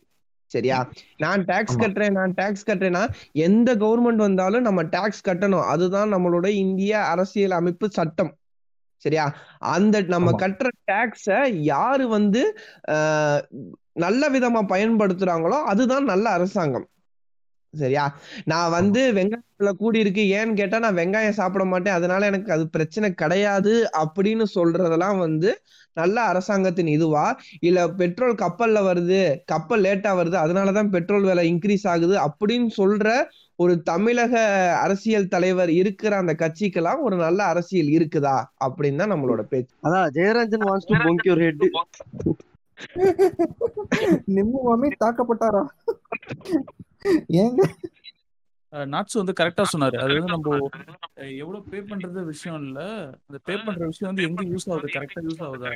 சரியா? 0.50 0.78
நான் 1.18 1.42
டாக்ஸ். 1.46 1.78
கட்டுறேன் 1.78 2.16
நான் 2.20 2.32
டாக்ஸ் 2.36 2.68
கட்டுறேன்னா 2.70 3.04
எந்த 3.46 3.76
கவர்மெண்ட் 3.76 4.22
வந்தாலும் 4.26 4.68
நம்ம 4.68 4.84
டாக்ஸ் 4.96 5.26
கட்டணும். 5.28 5.68
அதுதான் 5.68 6.14
நம்மளோட 6.14 6.48
இந்திய 6.64 6.94
அரசியல் 7.06 7.58
அமைப்பு 7.62 7.90
சட்டம். 7.90 8.32
சரியா? 9.04 9.26
அந்த 9.74 10.02
நம்ம. 10.14 10.32
கட்டுற 10.40 10.70
டாக்ஸ 10.92 11.36
யாரு 11.72 12.08
வந்து 12.08 12.44
நல்ல 14.06 14.30
விதமா 14.30 14.62
பயன்படுத்துறாங்களோ 14.74 15.60
அதுதான் 15.72 16.04
நல்ல 16.04 16.26
அரசாங்கம். 16.30 16.88
சரியா? 17.74 18.04
நான் 18.46 18.72
வந்து 18.72 19.02
வெங்காயத்துல 19.14 19.72
கூடி 19.74 20.00
இருக்கு 20.00 20.24
ஏன்னு 20.38 20.54
கேட்டா 20.54 20.80
நான் 20.80 20.96
வெங்காயம் 20.96 21.40
சாப்பிட 21.40 21.66
மாட்டேன். 21.66 21.94
அதனால 21.94 22.26
எனக்கு 22.26 22.52
அது 22.52 22.64
பிரச்சனை 22.70 23.14
கிடையாது 23.14 23.74
அப்படின்னு 24.02 24.46
சொல்றதெல்லாம் 24.56 25.18
வந்து 25.18 25.50
நல்ல 25.98 26.22
அரசாங்கத்தின் 26.22 26.88
இதுவா? 26.88 27.26
இல்ல 27.60 27.80
பெட்ரோல் 27.92 28.36
கப்பல்ல 28.36 28.80
வருது 28.88 29.20
கப்பல் 29.46 29.84
லேட்டா 29.84 30.12
வருது 30.20 30.38
அதனாலதான் 30.44 30.90
பெட்ரோல் 30.90 31.22
விலை 31.22 31.46
இன்க்ரீஸ் 31.54 31.86
ஆகுது 31.88 32.16
அப்படின்னு 32.28 32.70
சொல்ற 32.78 33.08
ஒரு 33.60 33.74
தமிழக 33.82 34.34
அரசியல் 34.84 35.28
தலைவர் 35.28 35.72
இருக்கிற 35.72 36.16
அந்த 36.16 36.34
கட்சிக்கெல்லாம் 36.34 37.02
ஒரு 37.02 37.16
நல்ல 37.16 37.40
அரசியல் 37.44 37.90
இருக்குதா? 37.98 38.36
அப்படின்னு 38.66 38.96
தான் 38.96 39.12
நம்மளோட 39.12 39.42
பேச்சு. 39.52 39.74
அதான் 39.84 40.08
Jayaranjan 40.18 40.66
wants 40.70 40.90
to 40.92 41.02
bonk 41.06 41.26
your 41.28 41.44
head 41.46 41.66
Nimmu 44.30 44.60
மாமி 44.64 44.90
தாக்கப்பட்டாரா? 45.04 45.64
ஏங்க? 47.42 47.64
நாட்ஸ் 48.94 49.20
வந்து 49.20 49.34
கரெக்டா 49.40 49.64
சொன்னாரு. 49.72 49.98
அது 50.04 50.16
வந்து 50.16 50.34
நம்ம 50.34 50.58
எவ்வளவு 51.42 51.62
பே 51.70 51.80
பண்றது 51.92 52.24
விஷயம் 52.34 52.60
இல்ல. 52.66 52.82
அந்த 53.28 53.38
பே 53.48 53.56
பண்ற 53.68 53.86
விஷயம் 53.92 54.10
வந்து 54.12 54.26
எங்க 54.28 54.44
யூஸ் 54.52 54.68
ஆகுது? 54.74 54.92
கரெக்டா 54.98 55.22
யூஸ் 55.28 55.46
ஆகுதா? 55.48 55.72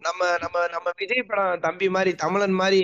நம்ம 0.00 0.30
நம்ம 0.42 0.66
நம்ம 0.74 0.88
விஜய் 0.98 1.28
படம் 1.30 1.62
தம்பி 1.66 1.86
மாதிரி 1.96 2.12
தமிழன் 2.24 2.58
மாதிரி 2.60 2.82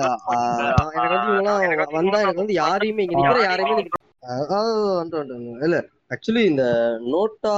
எனக்கு 0.96 1.14
வந்து 1.16 1.30
இவங்கெல்லாம் 1.30 1.64
வந்தா 1.94 2.18
எனக்கு 2.24 2.42
வந்து 2.42 2.56
யாரையுமே 2.60 3.04
இங்க 3.04 3.16
நிக்கிற 3.16 3.40
யாரையுமே 3.42 3.82
இல்ல. 5.62 5.76
ஆக்சுவலி 6.10 6.42
இந்த 6.44 6.64
நோட்டா 7.10 7.52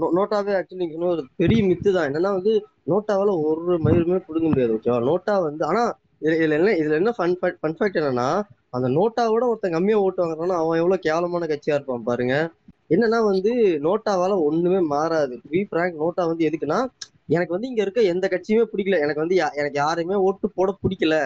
நோ- 0.00 0.12
நோட்டாவே 0.16 0.52
ஆக்சுவலி 0.58 0.82
நீங்க 0.82 1.06
ஒரு 1.08 1.22
பெரிய 1.36 1.60
மித்து 1.64 1.88
தான். 1.92 2.08
என்னன்னா 2.08 2.30
வந்து 2.32 2.52
நோட்டாவால 2.86 3.30
ஒரு 3.42 3.78
மயிருமே 3.84 4.18
பிடுங்க 4.26 4.48
முடியாது 4.48 4.74
ஓகேவா 4.76 4.98
நோட்டா 5.08 5.34
வந்து 5.42 5.62
ஆனா 5.64 5.82
இதுல 6.22 6.34
இதுல 6.38 6.56
என்ன 6.58 6.72
இதுல 6.80 6.98
என்ன 7.00 7.12
ஃபன் 7.16 7.34
ஃபன் 7.60 7.76
ஃபேக்ட் 7.78 7.98
என்னன்னா 8.00 8.28
அந்த 8.70 8.88
நோட்டாவோட 8.90 9.44
ஒருத்தன் 9.48 9.72
கம்மியா 9.72 9.96
ஓட்டு 9.98 10.22
வாங்குறான்னா 10.22 10.58
அவன் 10.60 10.78
எவ்வளவு 10.78 10.98
கேவலமான 10.98 11.46
கட்சியா 11.46 11.74
இருப்பான் 11.74 12.04
பாருங்க. 12.04 12.34
என்னன்னா 12.90 13.18
வந்து 13.24 13.50
நோட்டாவால 13.82 14.32
ஒண்ணுமே 14.44 14.80
மாறாது. 14.88 15.34
வி 15.50 15.60
பிராங்க் 15.70 16.00
நோட்டா 16.00 16.22
வந்து 16.26 16.46
எதுக்குன்னா 16.48 16.78
எனக்கு 17.28 17.52
வந்து 17.52 17.68
இங்க 17.68 17.82
இருக்க 17.82 18.00
எந்த 18.12 18.26
கட்சியுமே 18.28 18.64
பிடிக்கல. 18.72 18.98
எனக்கு 19.00 19.20
வந்து 19.20 19.36
யா- 19.36 19.54
எனக்கு 19.54 19.78
யாரையுமே 19.78 20.16
ஓட்டு 20.22 20.46
போட 20.50 20.70
பிடிக்கல. 20.82 21.16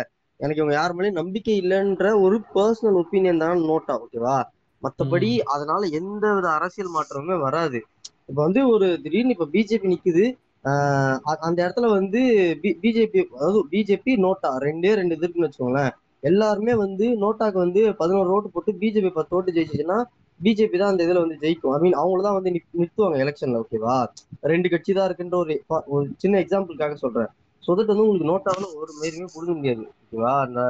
எனக்கு 0.41 0.61
இவங்க 0.61 0.75
யார் 0.75 0.95
மேலேயும் 0.95 1.21
நம்பிக்கை 1.21 1.55
இல்லைன்ற 1.61 2.07
ஒரு 2.21 2.37
பர்சனல் 2.55 2.99
ஒப்பீனியன் 3.01 3.39
தான் 3.39 3.65
நோட்டா 3.65 3.95
ஓகேவா 4.03 4.37
மத்தபடி 4.83 5.31
அதனால 5.55 5.83
எந்த 5.99 6.25
வித 6.37 6.47
அரசியல் 6.59 6.95
மாற்றமுமே 6.97 7.37
வராது. 7.47 7.79
இப்ப 8.31 8.39
வந்து 8.47 8.61
ஒரு 8.75 8.87
திடீர்னு 9.05 9.35
இப்ப 9.37 9.49
பிஜேபி 9.55 9.93
நிக்குது. 9.93 10.25
அந்த 11.47 11.59
இடத்துல 11.65 11.89
வந்து 11.99 12.21
பிஜேபி 12.83 13.19
அதாவது 13.37 13.61
பிஜேபி 13.73 14.13
நோட்டா 14.25 14.51
ரெண்டே 14.67 14.93
ரெண்டு 15.01 15.17
இது 15.17 15.25
இருக்குன்னு 15.25 15.49
வச்சுக்கோங்களேன். 15.49 15.93
எல்லாருமே 16.23 16.75
வந்து 16.85 17.07
நோட்டாக்கு 17.25 17.59
வந்து 17.65 17.81
பதினோரு 18.01 18.31
ஓட்டு 18.37 18.49
போட்டு 18.55 18.73
பிஜேபி 18.83 19.11
பத்து 19.19 19.37
ஓட்டு 19.39 19.55
ஜெயிச்சுச்சுன்னா 19.57 19.99
பிஜேபி 20.41 20.77
தான் 20.81 20.93
அந்த 20.93 21.03
இதுல 21.07 21.21
வந்து 21.25 21.37
ஜெயிக்கும். 21.43 21.75
ஐ 21.75 21.79
மீன் 21.85 21.99
அவங்கள 22.01 22.23
தான் 22.27 22.37
வந்து 22.39 22.51
நிறுத்துவாங்க 22.55 23.19
எலெக்ஷன்ல 23.25 23.61
ஓகேவா 23.63 23.97
ரெண்டு 24.53 24.71
கட்சி 24.73 24.91
தான் 24.99 25.07
இருக்குன்ற 25.09 25.37
ஒரு 25.95 26.05
சின்ன 26.23 26.41
எக்ஸாம்பிளுக்காக 26.45 26.97
சொல்றேன். 27.05 27.31
சொதட்டு 27.63 27.93
வந்து 27.93 28.05
உங்களுக்கு 28.07 28.31
நோட்டாவில் 28.33 28.75
ஒரு 28.81 28.91
மயிருமே 29.01 29.29
கொடுக்க 29.35 29.53
முடியாது 29.59 29.85
ஓகேவா 30.03 30.33
அந்த 30.47 30.61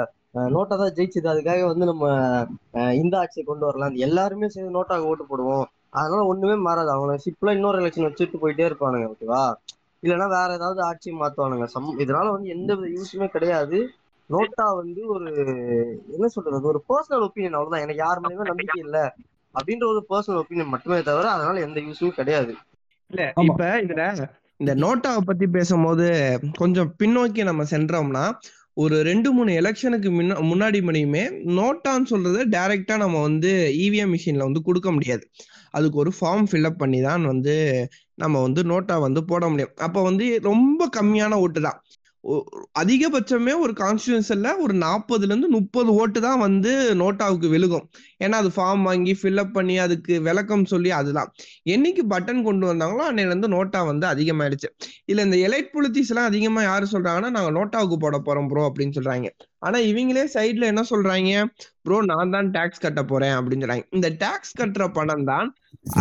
நோட்டா 0.52 0.74
தான் 0.76 0.94
ஜெயிச்சது. 0.96 1.28
அதுக்காக 1.32 1.64
வந்து 1.66 1.86
நம்ம 1.86 2.04
இந்த 2.96 3.14
ஆட்சியை 3.18 3.44
கொண்டு 3.44 3.66
வரலாம். 3.66 3.96
எல்லாருமே 4.06 4.48
சேர்ந்து 4.48 4.76
நோட்டாக 4.76 5.08
ஓட்டு 5.10 5.24
போடுவோம். 5.26 5.66
அதனால 5.96 6.22
ஒண்ணுமே 6.26 6.56
மாறாது. 6.62 6.90
அவங்க 6.90 7.14
சிம்பிளா 7.24 7.54
இன்னொரு 7.54 7.80
எலெக்ஷன் 7.82 8.08
வச்சுட்டு 8.08 8.42
போயிட்டே 8.42 8.68
இருப்பானுங்க 8.68 9.12
ஓகேவா 9.12 9.42
இல்லைன்னா 10.02 10.26
வேற 10.30 10.48
ஏதாவது 10.54 10.80
ஆட்சி 10.88 11.10
மாத்துவானுங்க. 11.14 11.66
சம் 11.68 11.86
இதனால 12.04 12.26
வந்து 12.32 12.48
எந்த 12.54 12.70
வித 12.76 12.88
யூஸுமே 12.94 13.28
கிடையாது. 13.30 13.78
நோட்டா 14.30 14.66
வந்து 14.78 15.00
ஒரு 15.14 15.28
என்ன 16.14 16.26
சொல்றது? 16.34 16.64
ஒரு 16.64 16.80
பர்சனல் 16.88 17.24
ஒப்பீனியன் 17.26 17.56
அவ்வளவுதான். 17.56 17.84
எனக்கு 17.84 18.04
யார் 18.04 18.22
மேலேயுமே 18.22 18.50
நம்பிக்கை 18.50 18.80
இல்ல. 18.82 18.98
அப்படின்ற 19.54 19.84
ஒரு 19.92 20.00
பர்சனல் 20.10 20.40
ஒப்பீனியன் 20.42 20.72
மட்டுமே 20.74 20.98
தவிர 21.02 21.30
அதனால 21.32 21.60
எந்த 21.66 21.80
யூஸுமே 21.86 22.10
கிடையாது. 22.14 22.52
இல்ல. 23.10 23.22
இப்ப 23.46 23.68
இதுல 23.84 24.02
இந்த 24.60 24.72
நோட்டாவை 24.82 25.22
பத்தி 25.24 25.46
பேசும்போது 25.48 26.06
கொஞ்சம் 26.58 26.90
பின்னோக்கி 27.00 27.42
நம்ம 27.44 27.64
சென்றோம்னா 27.70 28.24
ஒரு 28.76 28.96
ரெண்டு 29.02 29.28
மூணு 29.32 29.50
எலெக்ஷனுக்கு 29.60 30.08
முன்ன 30.16 30.34
முன்னாடி 30.48 30.80
மணியுமே 30.88 31.22
நோட்டான்னு 31.58 32.08
சொல்றது 32.10 32.40
டைரக்டா 32.46 32.94
நம்ம 32.96 33.20
வந்து 33.20 33.50
இவிஎம் 33.84 34.12
மிஷின்ல 34.14 34.46
வந்து 34.48 34.62
கொடுக்க 34.62 34.88
முடியாது. 34.92 35.24
அதுக்கு 35.70 35.96
ஒரு 35.98 36.12
ஃபார்ம் 36.18 36.46
ஃபில்அப் 36.50 36.78
பண்ணி 36.78 37.00
தான் 37.00 37.24
வந்து 37.24 37.54
நம்ம 38.14 38.40
வந்து 38.42 38.60
நோட்டா 38.64 38.96
வந்து 39.00 39.20
போட 39.24 39.44
முடியும். 39.48 39.72
அப்ப 39.86 40.02
வந்து 40.02 40.26
ரொம்ப 40.42 40.88
கம்மியான 40.98 41.34
ஓட்டு 41.44 41.60
தான். 41.60 41.78
அதிகபட்சமே 42.80 43.52
ஒரு 43.64 43.72
கான்ஸ்டியூன்சன்ல 43.72 44.48
ஒரு 44.58 44.74
நாற்பதுல 44.74 45.32
இருந்து 45.32 45.48
முப்பது 45.48 45.90
ஓட்டு 45.94 46.20
தான் 46.20 46.38
வந்து 46.38 46.72
நோட்டாவுக்கு 46.94 47.48
விழுகும். 47.54 47.84
ஏன்னா 48.24 48.36
அது 48.42 48.50
ஃபார்ம் 48.56 48.82
வாங்கி 48.82 49.12
ஃபில்அப் 49.20 49.52
பண்ணி 49.52 49.78
அதுக்கு 49.78 50.22
விளக்கம் 50.22 50.64
சொல்லி 50.64 50.90
அதுதான். 50.90 51.30
என்னைக்கு 51.74 52.04
பட்டன் 52.14 52.42
கொண்டு 52.42 52.66
வந்தாங்களோ 52.72 53.04
அன்னையில 53.08 53.32
இருந்து 53.32 53.48
நோட்டா 53.48 53.86
வந்து 53.86 54.06
அதிகமாயிடுச்சு. 54.06 54.70
இல்ல 55.04 55.22
இந்த 55.22 55.36
எலைட் 55.48 55.70
பொலிட்டிக்ஸ் 55.76 56.12
எல்லாம் 56.14 56.30
அதிகமா 56.32 56.62
யாரு 56.62 56.86
சொல்றாங்கன்னா 56.92 57.30
நாங்க 57.30 57.52
நோட்டாவுக்கு 57.58 57.98
போட 58.06 58.18
போறோம் 58.18 58.48
ப்ரோ 58.52 58.64
அப்படின்னு 58.70 58.96
சொல்றாங்க. 58.98 59.30
ஆனா 59.58 59.78
இவங்களே 59.78 60.24
சைட்ல 60.34 60.66
என்ன 60.72 60.84
சொல்றாங்க? 60.90 61.44
ப்ரோ 61.82 61.98
நான் 62.12 62.30
தான் 62.30 62.50
டாக்ஸ் 62.50 62.84
கட்ட 62.86 63.04
போறேன் 63.04 63.36
அப்படின்னு 63.38 63.64
சொல்றாங்க. 63.64 63.86
இந்த 63.90 64.08
டாக்ஸ் 64.18 64.56
கட்டுற 64.60 64.92
பணம் 64.92 65.24
தான் 65.24 65.48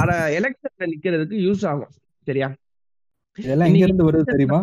அட 0.02 0.12
எலெக்ஷன்ல 0.40 0.88
நிக்கிறதுக்கு 0.94 1.38
யூஸ் 1.48 1.66
ஆகும். 1.68 1.94
சரியா? 2.28 2.50
இதெல்லாம் 3.38 3.68
எங்க 3.68 3.86
இருந்து 3.86 4.08
வருது 4.10 4.32
தெரியுமா? 4.34 4.60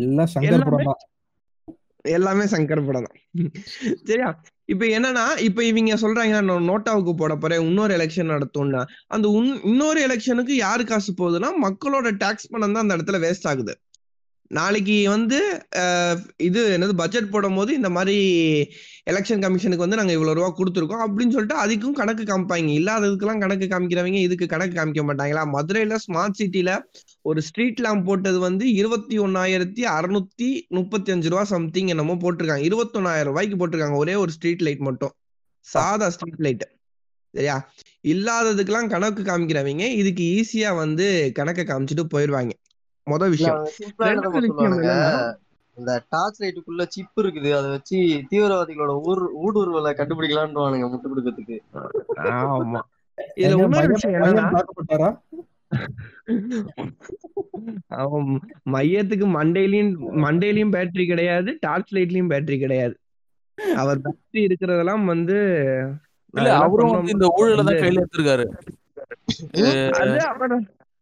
எல்லாம் 0.00 0.30
சங்கர் 0.34 0.64
படம் 0.66 0.88
தான் 0.90 1.00
எல்லாமே 2.16 2.44
சங்கர் 2.52 2.86
படம் 2.88 3.06
தான். 3.06 3.16
சரியா? 4.08 4.28
இப்ப 4.72 4.84
என்னன்னா 4.96 5.24
இப்ப 5.46 5.60
இவங்க 5.70 5.96
சொல்றாங்க 6.02 6.40
நான் 6.48 6.68
நோட்டாவுக்கு 6.70 7.12
போட 7.20 7.34
போறேன் 7.42 7.62
இன்னொரு 7.68 7.92
எலெக்ஷன் 7.98 8.32
நடத்தும்னா 8.34 8.80
அந்த 9.14 9.28
இன்னொரு 9.70 10.00
எலெக்ஷனுக்கு 10.06 10.54
யாரு 10.66 10.84
காசு 10.90 11.12
போகுதுன்னா 11.20 11.50
மக்களோட 11.66 12.10
டாக்ஸ் 12.22 12.50
பணம் 12.54 12.74
தான் 12.76 12.84
அந்த 12.84 12.96
இடத்துல 12.98 13.20
வேஸ்ட் 13.24 13.48
ஆகுது. 13.52 13.74
நாளைக்கு 14.50 14.94
வந்து 15.14 15.38
இது 16.48 16.60
என்னது 16.76 16.94
பட்ஜெட் 17.00 17.32
போடும்போது 17.32 17.70
இந்த 17.78 17.88
மாதிரி 17.96 18.14
எலெக்ஷன் 19.12 19.42
கமிஷனுக்கு 19.44 19.84
வந்து 19.84 19.98
நாங்க 20.00 20.14
இவ்வளவு 20.16 20.38
ரூபா 20.38 20.48
கொடுத்துருக்கோம் 20.58 21.04
அப்படின்னு 21.06 21.34
சொல்லிட்டு 21.36 21.58
அதுக்கும் 21.64 21.98
கணக்கு 22.00 22.24
காமிப்பாங்க. 22.30 22.72
இல்லாததுக்கெல்லாம் 22.80 23.42
கணக்கு 23.44 23.66
காமிக்கிறவங்க 23.72 24.20
இதுக்கு 24.28 24.46
கணக்கு 24.54 24.76
காமிக்க 24.78 25.02
மாட்டாங்களா? 25.08 25.44
மதுரையில 25.56 25.98
ஸ்மார்ட் 26.06 26.38
சிட்டில 26.40 26.72
ஒரு 27.28 27.40
ஸ்ட்ரீட் 27.46 27.80
லேம்ப் 27.84 28.04
போட்டது 28.04 28.38
வந்து 28.38 28.64
இருபத்தி 28.72 29.16
ஒன்னாயிரத்தி 29.18 29.82
அறுநூத்தி 29.96 30.48
முப்பத்தி 30.76 31.12
அஞ்சு 31.12 31.28
ரூபா 31.28 31.44
சம்திங் 31.52 31.90
என்னமோ 31.92 32.14
போட்டிருக்காங்க. 32.22 32.64
இருபத்தொன்னாயிரம் 32.68 33.28
ரூபாய்க்கு 33.30 33.56
போட்டிருக்காங்க. 33.60 33.96
ஒரே 33.96 34.14
ஒரு 34.14 34.30
ஸ்ட்ரீட் 34.36 34.64
லைட் 34.66 34.84
மட்டும். 34.88 35.12
சாதா 35.66 36.08
ஸ்ட்ரீட் 36.14 36.42
லைட் 36.46 36.64
சரியா? 37.34 37.56
இல்லாததுக்கெல்லாம் 38.12 38.90
கணக்கு 38.94 39.22
காமிக்கிறவங்க 39.22 39.86
இதுக்கு 40.00 40.24
ஈஸியா 40.36 40.70
வந்து 40.76 41.06
கணக்கை 41.34 41.64
காமிச்சிட்டு 41.64 42.04
போயிருவாங்க 42.14 42.52
முத 43.06 43.28
விஷயம். 43.34 43.58
இந்த 45.76 45.92
டார்ச் 46.12 46.38
லைட்டுக்குள்ள 46.42 46.84
சிப் 46.94 47.20
இருக்குது. 47.22 47.50
அதை 47.58 47.68
வச்சு 47.74 47.96
தீவிரவாதிகளோட 48.30 48.94
ஊர் 49.08 49.22
ஊடுருவலை 49.44 49.92
கண்டுபிடிக்கலான்னுவானுங்க 49.98 50.86
முட்டு 50.92 51.10
கொடுக்கறதுக்கு 51.10 51.58
ஆமா. 52.30 52.80
இதுல 53.42 53.58
அவன் 57.98 58.28
மையத்துக்கு 58.70 59.26
மண்டையிலயும் 59.36 59.92
மண்டையிலயும் 60.24 60.74
பேட்டரி 60.74 61.04
கிடையாது 61.06 61.50
டார்ச் 61.60 61.92
லைட்லயும் 61.96 62.30
பேட்டரி 62.32 62.58
கிடையாது. 62.58 62.94
அவர் 63.78 63.98
பேட்டரி 64.04 64.40
இருக்கிறதெல்லாம் 64.48 65.04
வந்து 65.12 65.36
அவரும் 66.58 66.94
வந்து 66.96 67.12
இந்த 67.14 67.26
ஊழல 67.38 67.62
தான் 67.68 67.80
கையில 67.82 68.02
எடுத்திருக்காரு. 68.02 68.44
அது 70.00 70.18
அவர் 70.32 70.54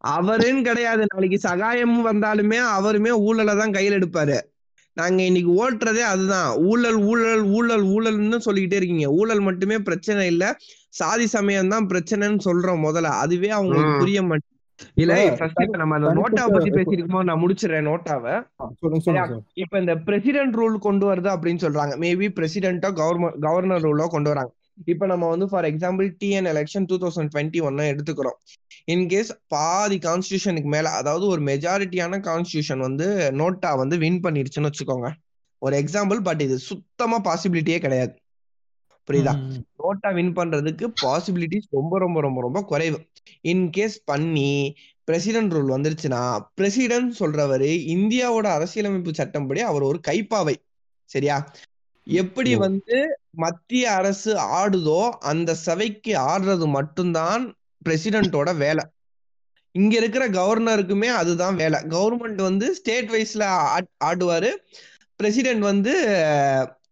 அவருன்னு 0.05 0.63
கிடையாது. 0.63 1.03
நாளைக்கு 1.13 1.39
சகாயமும் 1.47 2.09
வந்தாலுமே 2.09 2.59
அவருமே 2.77 3.13
ஊழலை 3.27 3.55
தான் 3.61 3.75
கையில 3.77 3.99
எடுப்பாரு. 4.01 4.37
நாங்க 4.97 5.21
இன்னைக்கு 5.29 5.53
ஓட்டுறதே 5.63 6.05
அதுதான். 6.11 6.51
ஊழல் 6.69 6.99
ஊழல் 7.11 7.43
ஊழல் 7.57 7.85
ஊழல்னு 7.95 8.39
சொல்லிக்கிட்டே 8.47 8.79
இருக்கீங்க. 8.81 9.09
ஊழல் 9.21 9.43
மட்டுமே 9.49 9.77
பிரச்சனை 9.89 10.25
இல்ல. 10.33 10.45
சாதி 10.95 11.27
சமயம் 11.35 11.73
தான் 11.75 11.89
பிரச்சனைன்னு 11.91 12.41
சொல்றோம் 12.49 12.85
முதல்ல. 12.87 13.11
அதுவே 13.25 13.51
அவங்களுக்கு. 13.59 13.95
புரிய 14.03 14.21
மாட்டேங்குது. 14.23 14.55
இல்ல 14.95 15.35
ஃபர்ஸ்ட் 15.37 15.62
இப்ப 15.62 15.76
நம்ம 15.76 15.95
அந்த 15.95 16.06
தனிப்பட்ட- 16.06 16.47
நோட்டா 16.47 16.50
பத்தி 16.50 16.71
பேசிருக்கோம் 16.71 17.25
நான் 17.25 17.40
முடிச்சிடுறேன் 17.40 17.90
நோட்டாவை. 17.90 18.47
இப்ப 19.54 19.78
இந்த 19.78 19.97
பிரசிடென்ட் 19.97 20.56
ரூல் 20.56 20.78
கொண்டு 20.78 21.14
வருது 21.14 21.18
அப்படின்னு 21.18 21.59
சொல்றாங்க. 21.59 21.97
மேபி 21.97 22.28
பிரசிடென்ட்டோ 22.28 22.92
கவர்மெண்ட் 22.92 23.38
கவர்னர் 23.38 23.83
ரூலோ 23.83 24.06
கொண்டு 24.06 24.28
வராங்க. 24.28 24.52
இப்ப 24.85 25.06
நம்ம 25.06 25.28
வந்து 25.28 25.49
for 25.49 25.64
example 25.64 26.16
TN 26.25 26.45
election 26.45 26.85
two 26.87 26.99
thousand 26.99 27.28
twenty 27.37 27.62
ஒன்னு 27.62 27.83
எடுத்துக்கிறோம். 27.83 28.35
இன்கேஸ் 28.92 29.30
பாதி 29.47 29.99
கான்ஸ்டியூஷனுக்கு 29.99 30.64
மேல 30.64 30.90
அதாவது 30.90 31.26
ஒரு 31.26 31.42
மெஜாரிட்டியான 31.42 32.21
கான்ஸ்டியூஷன் 32.21 32.78
வந்து 32.78 33.30
நோட்டா 33.35 33.76
வந்து 33.76 33.99
வின் 33.99 34.21
பண்ணிருச்சுன்னு 34.21 34.71
வச்சுக்கோங்க. 34.73 35.11
ஒரு 35.59 35.76
எக்ஸாம்பிள் 35.76 36.21
பட் 36.21 36.40
இது 36.40 36.59
சுத்தமா 36.59 37.21
பாசிபிலிட்டியே 37.21 37.78
கிடையாது. 37.78 38.14
புரியுதா? 39.11 39.38
நோட்டா 39.78 40.14
வின் 40.14 40.33
பண்றதுக்கு 40.33 40.92
பாசிபிலிட்டிஸ் 41.02 41.66
ரொம்ப 41.71 41.99
ரொம்ப 41.99 42.21
ரொம்ப 42.21 42.40
ரொம்ப 42.40 42.62
குறைவு. 42.62 43.00
இன்கேஸ் 43.49 43.95
பண்ணி 44.04 44.76
பிரசிடென்ட் 45.04 45.52
ரூல் 45.52 45.56
வந்துருச்சுன்னா 45.56 46.38
பிரசிடென்ட் 46.54 47.16
சொல்றவரு 47.18 47.68
இந்தியாவோட 47.87 48.47
அரசியலமைப்பு 48.47 49.14
சட்டம்படி 49.14 49.61
அவர் 49.61 49.83
ஒரு 49.83 50.00
கைப்பாவை. 50.09 50.54
சரியா? 51.04 51.52
எப்படி. 52.04 52.56
வந்து 52.56 53.21
மத்திய 53.30 53.92
அரசு 53.92 54.35
ஆடுதோ 54.35 55.09
அந்த 55.09 55.54
சபைக்கு 55.54 56.18
ஆடுறது 56.18 56.66
மட்டும்தான் 56.66 57.56
பிரசிடென்ட்டோட 57.88 58.56
வேலை. 58.56 58.85
இங்க 59.73 59.97
இருக்கிற 59.97 60.28
கவர்னருக்குமே 60.28 61.06
அதுதான் 61.06 61.56
வேலை. 61.56 61.80
கவர்மெண்ட் 61.80 62.35
வந்து 62.35 62.75
ஸ்டேட் 62.75 63.11
வைஸ்ல 63.11 63.66
ஆடுவாரு. 64.04 64.50
பிரசிடென்ட் 65.16 65.61
வந்து 65.61 65.92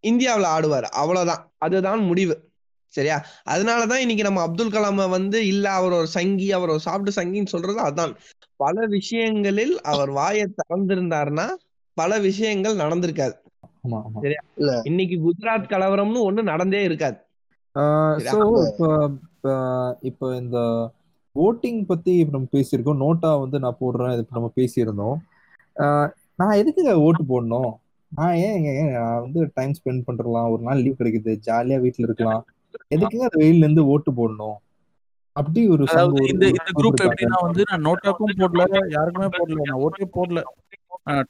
இந்தியாவில் 0.00 0.44
ஆடுவார். 0.44 0.82
அவ்வளவுதான். 0.82 1.52
அதுதான் 1.58 2.04
முடிவு. 2.04 2.52
சரியா? 2.94 3.24
அதனாலதான் 3.50 3.96
இன்னைக்கு 3.96 4.22
நம்ம 4.22 4.40
அப்துல் 4.40 4.70
கலாம 4.70 5.08
வந்து 5.08 5.46
இல்ல 5.46 5.70
அவர் 5.70 5.92
ஒரு 5.92 6.06
சங்கி 6.06 6.52
அவர் 6.52 6.68
ஒரு 6.68 6.80
சாப்பிட்டு 6.80 7.22
சங்கின்னு 7.22 7.46
சொல்றது 7.46 7.80
அதான். 7.82 8.12
பல 8.56 8.86
விஷயங்களில் 8.86 9.80
அவர் 9.80 10.10
வாயை 10.10 10.54
திறந்திருந்தாருன்னா 10.54 11.46
பல 11.94 12.18
விஷயங்கள் 12.18 12.76
நடந்திருக்காது. 12.76 13.34
சரியா? 14.20 14.42
இல்ல. 14.56 14.80
இன்னைக்கு 14.84 15.16
குஜராத் 15.28 15.70
கலவரம்னு 15.72 16.22
ஒண்ணு 16.28 16.42
நடந்தே 16.42 16.82
இருக்காது. 16.82 17.16
இப்போ 18.30 19.10
இப்போ 20.00 20.36
இந்த 20.36 20.58
ஓட்டிங் 21.34 21.84
பத்தி 21.86 22.12
இப்ப 22.16 22.38
நம்ம 22.38 22.46
பேசியிருக்கோம். 22.52 23.02
நோட்டா 23.04 23.40
வந்து 23.40 23.58
நான் 23.58 23.76
போடுறேன். 23.80 24.12
இது 24.12 24.24
இப்ப 24.24 24.34
நம்ம 24.34 24.52
பேசியிருந்தோம். 24.56 25.18
ஆஹ் 25.76 26.10
நான் 26.34 26.56
எதுக்குங்க 26.56 26.92
ஓட்டு 26.92 27.22
போடணும்? 27.22 27.72
நான் 28.08 28.34
ஏன் 28.34 28.90
நான் 28.90 29.20
வந்து 29.20 29.50
டைம் 29.54 29.72
ஸ்பெண்ட் 29.72 30.02
பண்றலாம். 30.06 30.50
ஒரு 30.50 30.62
நாள் 30.62 30.82
லீவ் 30.82 30.96
கிடைக்குது. 30.98 31.40
ஜாலியா 31.46 31.80
வீட்ல 31.80 31.92
இருக்கலாம். 31.98 32.44
எதுக்குங்க 32.90 33.26
அந்த 33.28 33.40
வெயில்ல 33.43 33.66
இருந்து 33.66 33.85
ஓட்டு 33.93 34.12
போடணும் 34.12 34.59
அப்படி 35.37 35.61
ஒரு 35.75 35.85
அதாவது 35.90 36.21
இந்த 36.33 36.45
இந்த 36.50 36.73
குரூப். 36.78 37.00
எப்படின்னா 37.07 37.38
வந்து 37.47 37.62
நான் 37.71 37.87
நோட்டாக்கும் 37.87 38.37
போடல 38.40 38.64
யாருக்குமே 38.95 39.28
போடல 39.35 39.64
நான் 39.64 39.83
ஓட்டே 39.87 40.07
போடல 40.16 40.43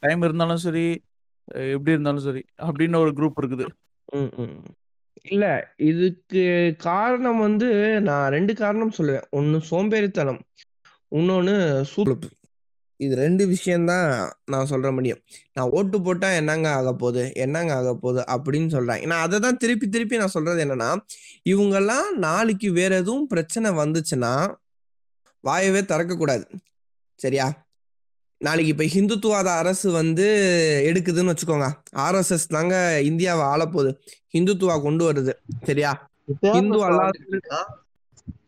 டைம் 0.02 0.22
இருந்தாலும் 0.22 0.62
சரி 0.64 0.86
எப்படி 1.74 1.94
இருந்தாலும் 1.94 2.26
சரி 2.26 2.42
அப்படின்னு 2.66 3.00
ஒரு 3.04 3.12
குரூப் 3.16 3.40
இருக்குது. 3.40 3.64
இல்ல 5.24 5.44
இதுக்கு 5.88 6.42
காரணம் 6.84 7.38
வந்து 7.38 7.68
நான் 8.08 8.32
ரெண்டு 8.32 8.52
காரணம் 8.54 8.96
சொல்லுவேன் 8.98 9.26
ஒன்னு 9.30 9.58
சோம்பேறித்தனம் 9.70 10.40
இன்னொன்னு 11.12 11.54
சூழப்பு 11.92 12.28
இது 12.96 13.16
ரெண்டு 13.16 13.46
விஷயம்தான் 13.46 14.32
நான் 14.46 14.68
சொல்ற 14.70 14.92
முடியும். 14.92 15.18
நான் 15.52 15.68
ஓட்டு 15.68 16.02
போட்டா 16.02 16.30
என்னங்க 16.30 16.72
ஆக 16.72 16.94
போகுது? 16.94 17.32
என்னங்க 17.34 17.74
ஆக 17.74 17.94
போகுது? 17.94 18.24
அப்படின்னு 18.28 18.68
சொல்றாங்க. 18.74 19.06
நான் 19.06 19.20
அதை 19.20 19.40
தான் 19.40 19.56
திருப்பி 19.56 19.88
திருப்பி 19.88 20.16
நான் 20.16 20.34
சொல்றது 20.36 20.64
என்னன்னா 20.64 20.96
இவங்கெல்லாம் 21.48 22.10
நாளைக்கு 22.16 22.72
வேற 22.72 22.96
எதுவும் 22.96 23.26
பிரச்சனை 23.26 23.70
வந்துச்சுன்னா 23.70 24.54
வாயவே 25.40 25.84
திறக்க 25.84 26.16
கூடாது. 26.16 26.46
சரியா? 27.14 27.62
நாளைக்கு 28.38 28.72
இப்ப 28.72 28.84
ஹிந்துத்துவாத 28.84 29.44
அரசு 29.44 29.90
வந்து 29.90 30.26
எடுக்குதுன்னு 30.86 31.34
வச்சுக்கோங்க. 31.34 31.72
ஆர்எஸ்எஸ் 31.96 32.46
தாங்க 32.48 33.00
இந்தியாவை 33.02 33.44
ஆளப்போகுது. 33.44 33.92
ஹிந்துத்துவா 34.32 34.82
கொண்டு 34.82 35.12
வருது. 35.12 35.32
சரியா? 35.62 36.10
இப்ப 36.24 36.52
அல்லாத 36.52 37.18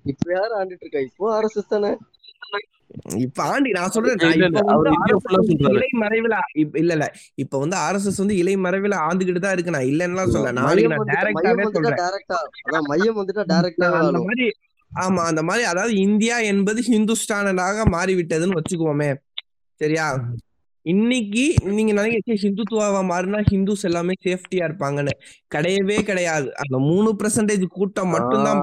இப்ப 0.03 0.33
யார் 0.33 0.51
ஆண்டுட்டு 0.51 0.85
இருக்கா? 0.85 0.99
இப்போ 0.99 1.25
ஆர்எஸ்எஸ் 1.37 1.69
தானே? 1.69 1.97
இப்ப 3.21 3.43
ஆண்டி 3.43 3.71
நான் 3.71 3.91
சொல்றேன் 3.91 4.21
மறைவுல 5.95 6.37
இல்ல 6.75 6.93
இல்ல. 6.93 7.07
இப்ப 7.35 7.59
வந்து 7.59 7.77
ஆர்எஸ்எஸ் 7.77 8.17
வந்து 8.17 8.37
இலை 8.37 8.57
மறைவுல 8.57 8.95
ஆண்டுகிட்டு 9.09 9.39
தான் 9.39 9.53
இருக்கு. 9.53 9.71
நான் 9.71 9.85
இல்லைன்னு 9.85 10.27
சொல்ல 10.27 10.53
நாளைக்கு 10.53 10.89
நான் 10.89 11.11
டைரக்டாவே 11.11 11.65
சொல்றேன். 11.71 12.01
மையம் 12.89 13.19
வந்துட்டா 13.21 13.45
அந்த 14.01 14.19
மாதிரி 14.21 14.47
ஆமா 14.93 15.23
அந்த 15.25 15.43
மாதிரி 15.43 15.65
அதாவது 15.67 15.95
இந்தியா 15.97 16.39
என்பது 16.39 16.81
ஹிந்துஸ்தானராக 16.83 17.85
மாறிவிட்டதுன்னு 17.87 18.59
வச்சுக்குவோமே. 18.59 19.09
சரியா? 19.81 20.07
இன்னைக்கு 20.87 21.45
நீங்க 21.69 21.93
நினைக்க 21.93 22.33
ஹிந்துத்துவாவா 22.43 23.01
மாறினா 23.05 23.41
ஹிந்துஸ் 23.51 23.85
எல்லாமே 23.85 24.15
சேஃப்டியா 24.25 24.65
இருப்பாங்கன்னு. 24.69 25.15
கிடையவே 25.55 26.03
கிடையாது. 26.03 26.57
அந்த 26.57 26.79
மூணு 26.79 27.17
பெர்சன்டேஜ் 27.23 27.65
கூட்டம் 27.69 28.09
மட்டும்தான் 28.09 28.63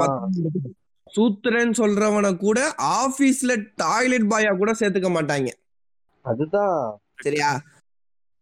சூத்திரன் 1.15 1.71
சொல்றவன 1.71 2.38
கூட 2.38 2.76
ஆபீஸ்ல 2.82 3.67
டாய்லெட் 3.76 4.21
பாயா 4.21 4.58
கூட 4.58 4.71
சேர்த்துக்க 4.71 5.10
மாட்டாங்க. 5.17 5.49
அதுதான். 6.21 6.99
சரியா? 7.15 7.62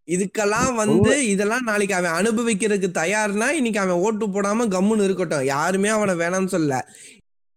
இதுக்கெல்லாம் 0.07 0.75
வந்து 0.75 1.27
இதெல்லாம் 1.27 1.63
நாளைக்கு 1.63 1.95
அவன் 1.95 2.11
அனுபவிக்கிறதுக்கு 2.11 2.87
தயார்னா 2.93 3.47
இன்னைக்கு 3.49 3.79
அவன் 3.79 3.95
ஓட்டு 3.95 4.27
போடாம 4.27 4.67
கம்முன்னு 4.67 5.03
இருக்கட்டும். 5.03 5.43
யாருமே 5.43 5.89
அவனை 5.89 6.15
வேணாம்னு 6.15 6.45
சொல்ல 6.45 6.87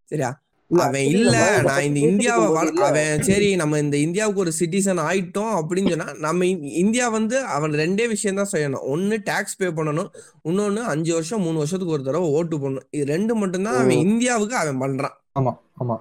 சரியா? 0.03 0.44
அவன் 0.71 1.05
இல்ல 1.05 1.61
நான் 1.61 1.83
இந்த 1.83 1.99
இந்தியாவை. 1.99 2.45
அவன் 2.85 3.21
சரி 3.21 3.55
நம்ம 3.55 3.79
இந்த 3.79 3.97
இந்தியாவுக்கு 3.97 4.39
ஒரு 4.39 4.51
சிட்டிசன் 4.59 5.01
ஆயிட்டோம் 5.09 5.51
அப்படின்னு 5.59 5.89
சொன்னா 5.89 6.13
நம்ம 6.13 6.45
இந்தியா 6.83 7.09
வந்து 7.09 7.43
அவன் 7.43 7.71
ரெண்டே 7.71 8.07
விஷயம் 8.07 8.39
தான் 8.41 8.51
செய்யணும். 8.51 8.85
ஒன்னு 8.93 9.21
டாக்ஸ் 9.23 9.57
பே 9.57 9.65
பண்ணணும். 9.65 10.09
இன்னொன்னு 10.43 10.83
அஞ்சு 10.83 11.13
வருஷம் 11.13 11.41
மூணு 11.41 11.57
வருஷத்துக்கு 11.57 11.93
ஒரு 11.93 12.03
தடவை 12.03 12.29
ஓட்டு 12.29 12.57
போடணும். 12.57 12.87
இது 12.89 13.05
ரெண்டு 13.05 13.35
மட்டும்தான் 13.35 13.75
அவன் 13.75 14.03
இந்தியாவுக்கு 14.07 14.55
அவன் 14.55 14.81
பண்றான். 14.81 15.15
ஆமா 15.39 15.53
ஆமா. 15.83 15.97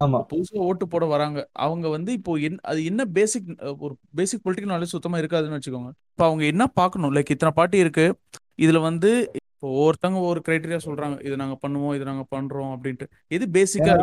ஆமா. 0.00 0.20
புதுசா 0.30 0.58
ஓட்டு 0.58 0.88
போட 0.88 1.06
வராங்க. 1.06 1.48
அவங்க 1.52 1.88
வந்து 1.88 2.12
இப்போ 2.12 2.34
என் 2.34 2.60
அது 2.62 2.84
என்ன 2.84 3.04
பேசிக் 3.04 3.48
ஒரு 3.78 3.96
பேசிக் 4.14 4.40
பொலிட்டிக்கல் 4.44 4.72
நாலேஜ் 4.74 4.94
சுத்தமா 4.94 5.18
இருக்காதுன்னு 5.18 5.58
வச்சுக்கோங்க. 5.58 5.90
இப்போ 6.10 6.24
அவங்க 6.24 6.44
என்ன 6.44 6.66
பார்க்கணும்? 6.66 7.14
லைக் 7.14 7.30
இத்தனை 7.30 7.52
பார்ட்டி 7.54 7.78
இருக்கு. 7.78 8.18
இதுல 8.62 8.80
வந்து 8.80 9.32
இப்போ 9.62 9.70
ஒவ்வொருத்தவங்க 9.72 10.20
ஒரு 10.26 10.40
கிரைட்டீரியா 10.46 10.78
சொல்றாங்க 10.84 11.24
இது 11.26 11.34
நாங்க 11.36 11.56
பண்ணுவோம் 11.64 11.94
இது 11.94 12.04
நாங்க 12.04 12.24
பண்றோம் 12.34 12.70
அப்படின்ட்டு. 12.74 13.06
எது 13.28 13.46
பேசிக்கா 13.52 13.94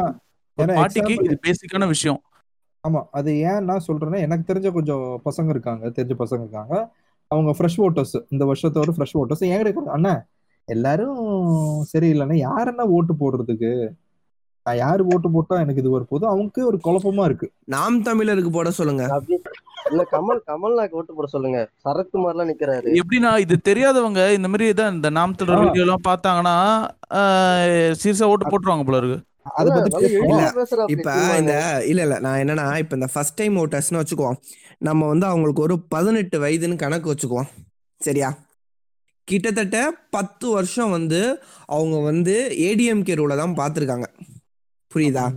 example- 0.58 1.24
இது 1.24 1.38
பேசிக்கான 1.48 1.88
விஷயம். 1.88 2.20
ஆமா 2.84 3.04
அது 3.12 3.30
ஏன் 3.39 3.63
நான் 3.63 3.84
சொல்றேன்னா 3.88 4.20
எனக்கு 4.20 4.54
தெரிஞ்ச 4.54 4.72
கொஞ்சம் 4.72 5.22
பசங்க 5.26 5.50
இருக்காங்க 5.50 5.86
தெரிஞ்ச 5.88 6.13
பசங்க 6.20 6.43
இருக்காங்க. 6.46 6.74
அவங்க 7.32 7.52
ஃப்ரெஷ் 7.58 7.80
ஓட்டர்ஸ் 7.86 8.15
இந்த 8.30 8.43
வருஷத்தோட 8.46 8.91
ஃப்ரெஷ் 8.98 9.17
ஓட்டர்ஸ் 9.22 9.43
என்கிட்ட 9.48 9.72
கேக்குறாங்க, 9.72 9.96
அண்ணா 9.98 10.13
எல்லாரும் 10.67 11.17
சரியில்லைன்னா 11.93 12.38
யார் 12.48 12.67
என்ன 12.67 12.86
ஓட்டு 12.88 13.13
போடுறதுக்கு? 13.13 13.72
நான் 14.67 14.80
யாரு 14.80 15.03
ஓட்டு 15.06 15.27
போட்டா 15.32 15.56
எனக்கு 15.60 15.82
இது 15.82 15.93
வரப்போகுது? 15.93 16.25
அவங்களுக்கு 16.30 16.62
ஒரு 16.69 16.77
குழப்பமா 16.84 17.23
இருக்கு. 17.25 17.47
நாம் 17.73 17.97
தமிழருக்கு 18.03 18.51
போட 18.51 18.69
சொல்லுங்க. 18.77 19.03
இல்ல 19.89 20.03
கமல் 20.12 20.39
கமல்நாக்கு 20.47 20.97
ஓட்டு 20.99 21.13
போட 21.13 21.27
சொல்லுங்க. 21.27 21.60
சரத்குமார்லாம் 21.86 22.49
நிக்கிறாரு. 22.49 22.89
எப்படின்னா 23.01 23.32
இது 23.43 23.56
தெரியாதவங்க 23.69 24.21
இந்த 24.38 24.47
மாதிரி 24.47 24.67
தான் 24.80 24.93
இந்த 24.95 25.10
நாம் 25.17 25.36
ஆ. 25.49 25.60
வீடியோ 25.62 25.86
எல்லாம் 25.86 26.08
பார்த்தாங்கன்னா 26.08 26.56
சீரியஸா 28.01 28.30
ஓட்டு 28.32 28.51
போட்டுருவாங்க 28.51 28.86
போல 28.86 28.99
இருக்கு. 29.01 29.19
இப்ப. 30.95 31.10
இந்த 31.39 31.53
இல்ல 31.86 32.01
இல்ல 32.01 32.15
நான் 32.19 32.39
என்னன்னா 32.41 32.65
இப்ப 32.77 32.95
இந்த 32.95 33.10
ஃபர்ஸ்ட் 33.13 33.39
டைம் 33.41 33.56
ஓட்டர்ஸ்னு 33.58 34.01
வச்சுக்குவோம். 34.01 34.38
நம்ம 34.82 35.08
வந்து 35.08 35.25
அவங்களுக்கு 35.25 35.62
ஒரு 35.62 35.77
பதினெட்டு 35.89 36.38
வயதுன்னு 36.43 36.82
கணக்கு 36.84 37.12
வச்சுக்குவோம். 37.12 37.49
சரியா? 38.01 38.30
கிட்டத்தட்ட 39.27 39.77
பத்து 40.10 40.47
வருஷம் 40.49 40.91
வந்து 40.91 41.21
அவங்க 41.69 41.97
வந்து 42.01 42.36
ஏடிஎம்கே 42.67 43.15
ரூல 43.19 43.36
தான் 43.36 43.56
பார்த்துருக்காங்க. 43.56 44.08
புரியுதா. 44.95 45.32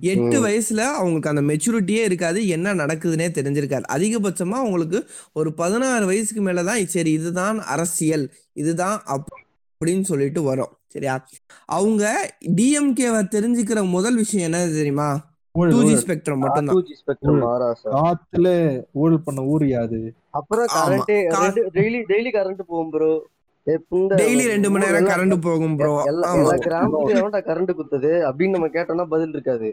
எட்டு. 0.00 0.46
வயசுல 0.46 0.78
அவங்களுக்கு 0.78 1.28
அந்த 1.28 1.42
மெச்சூரிட்டியே 1.42 2.02
இருக்காது. 2.02 2.48
என்ன 2.48 2.74
நடக்குதுன்னே 2.74 3.28
தெரிஞ்சிருக்காது. 3.28 3.82
அதிகபட்சமா 3.92 4.50
அவங்களுக்கு 4.50 5.06
ஒரு 5.32 5.52
பதினாறு 5.52 6.06
வயசுக்கு 6.06 6.42
மேலதான் 6.42 6.84
சரி 6.84 7.10
இதுதான் 7.10 7.62
அரசியல் 7.62 8.32
இதுதான் 8.52 9.02
அப்~ 9.04 9.44
அப்படின்னு 9.78 10.02
சொல்லிட்டு 10.02 10.42
வரும். 10.42 10.68
சரியா? 10.86 11.28
அவங்க 11.64 12.34
டிஎம்கேவை 12.46 13.22
தெரிஞ்சுக்கிற 13.30 13.88
முதல் 13.88 14.14
விஷயம் 14.14 14.52
என்ன 14.52 14.66
தெரியுமா? 14.66 15.34
டூ 15.52 15.68
ஜி 15.68 15.76
ஊழல். 15.76 16.02
ஸ்பெக்ட்ரம் 16.02 16.36
மட்டும்தான். 16.36 16.76
2G 16.76 16.88
ஸ்பெக்ட்ரம் 17.06 17.46
ஆராசா 17.46 18.12
காத்துல 18.24 18.80
ஊழல் 18.92 19.20
பண்ண 19.20 19.42
ஊர் 19.42 19.66
யாது? 19.66 20.14
அப்புறம் 20.30 20.66
டெய்லி 21.06 22.02
டெய்லி 22.08 22.30
கரண்ட் 22.32 22.62
போகும் 22.66 22.90
ப்ரோ 22.90 23.26
டெய்லி 23.66 24.44
ரெண்டு 24.46 24.70
மணி 24.70 24.84
நேரம் 24.84 25.06
கரண்ட் 25.06 25.36
போகும் 25.40 25.76
ப்ரோ 25.76 26.02
எல்லா 26.04 26.28
எவன்டா 26.34 27.40
கரண்ட் 27.48 27.72
குத்துது 27.78 28.10
அப்படின்னு 28.28 28.50
நம்ம 28.50 28.68
கேட்டோம்னா 28.68 29.04
பதில் 29.04 29.28
இருக்காது. 29.28 29.68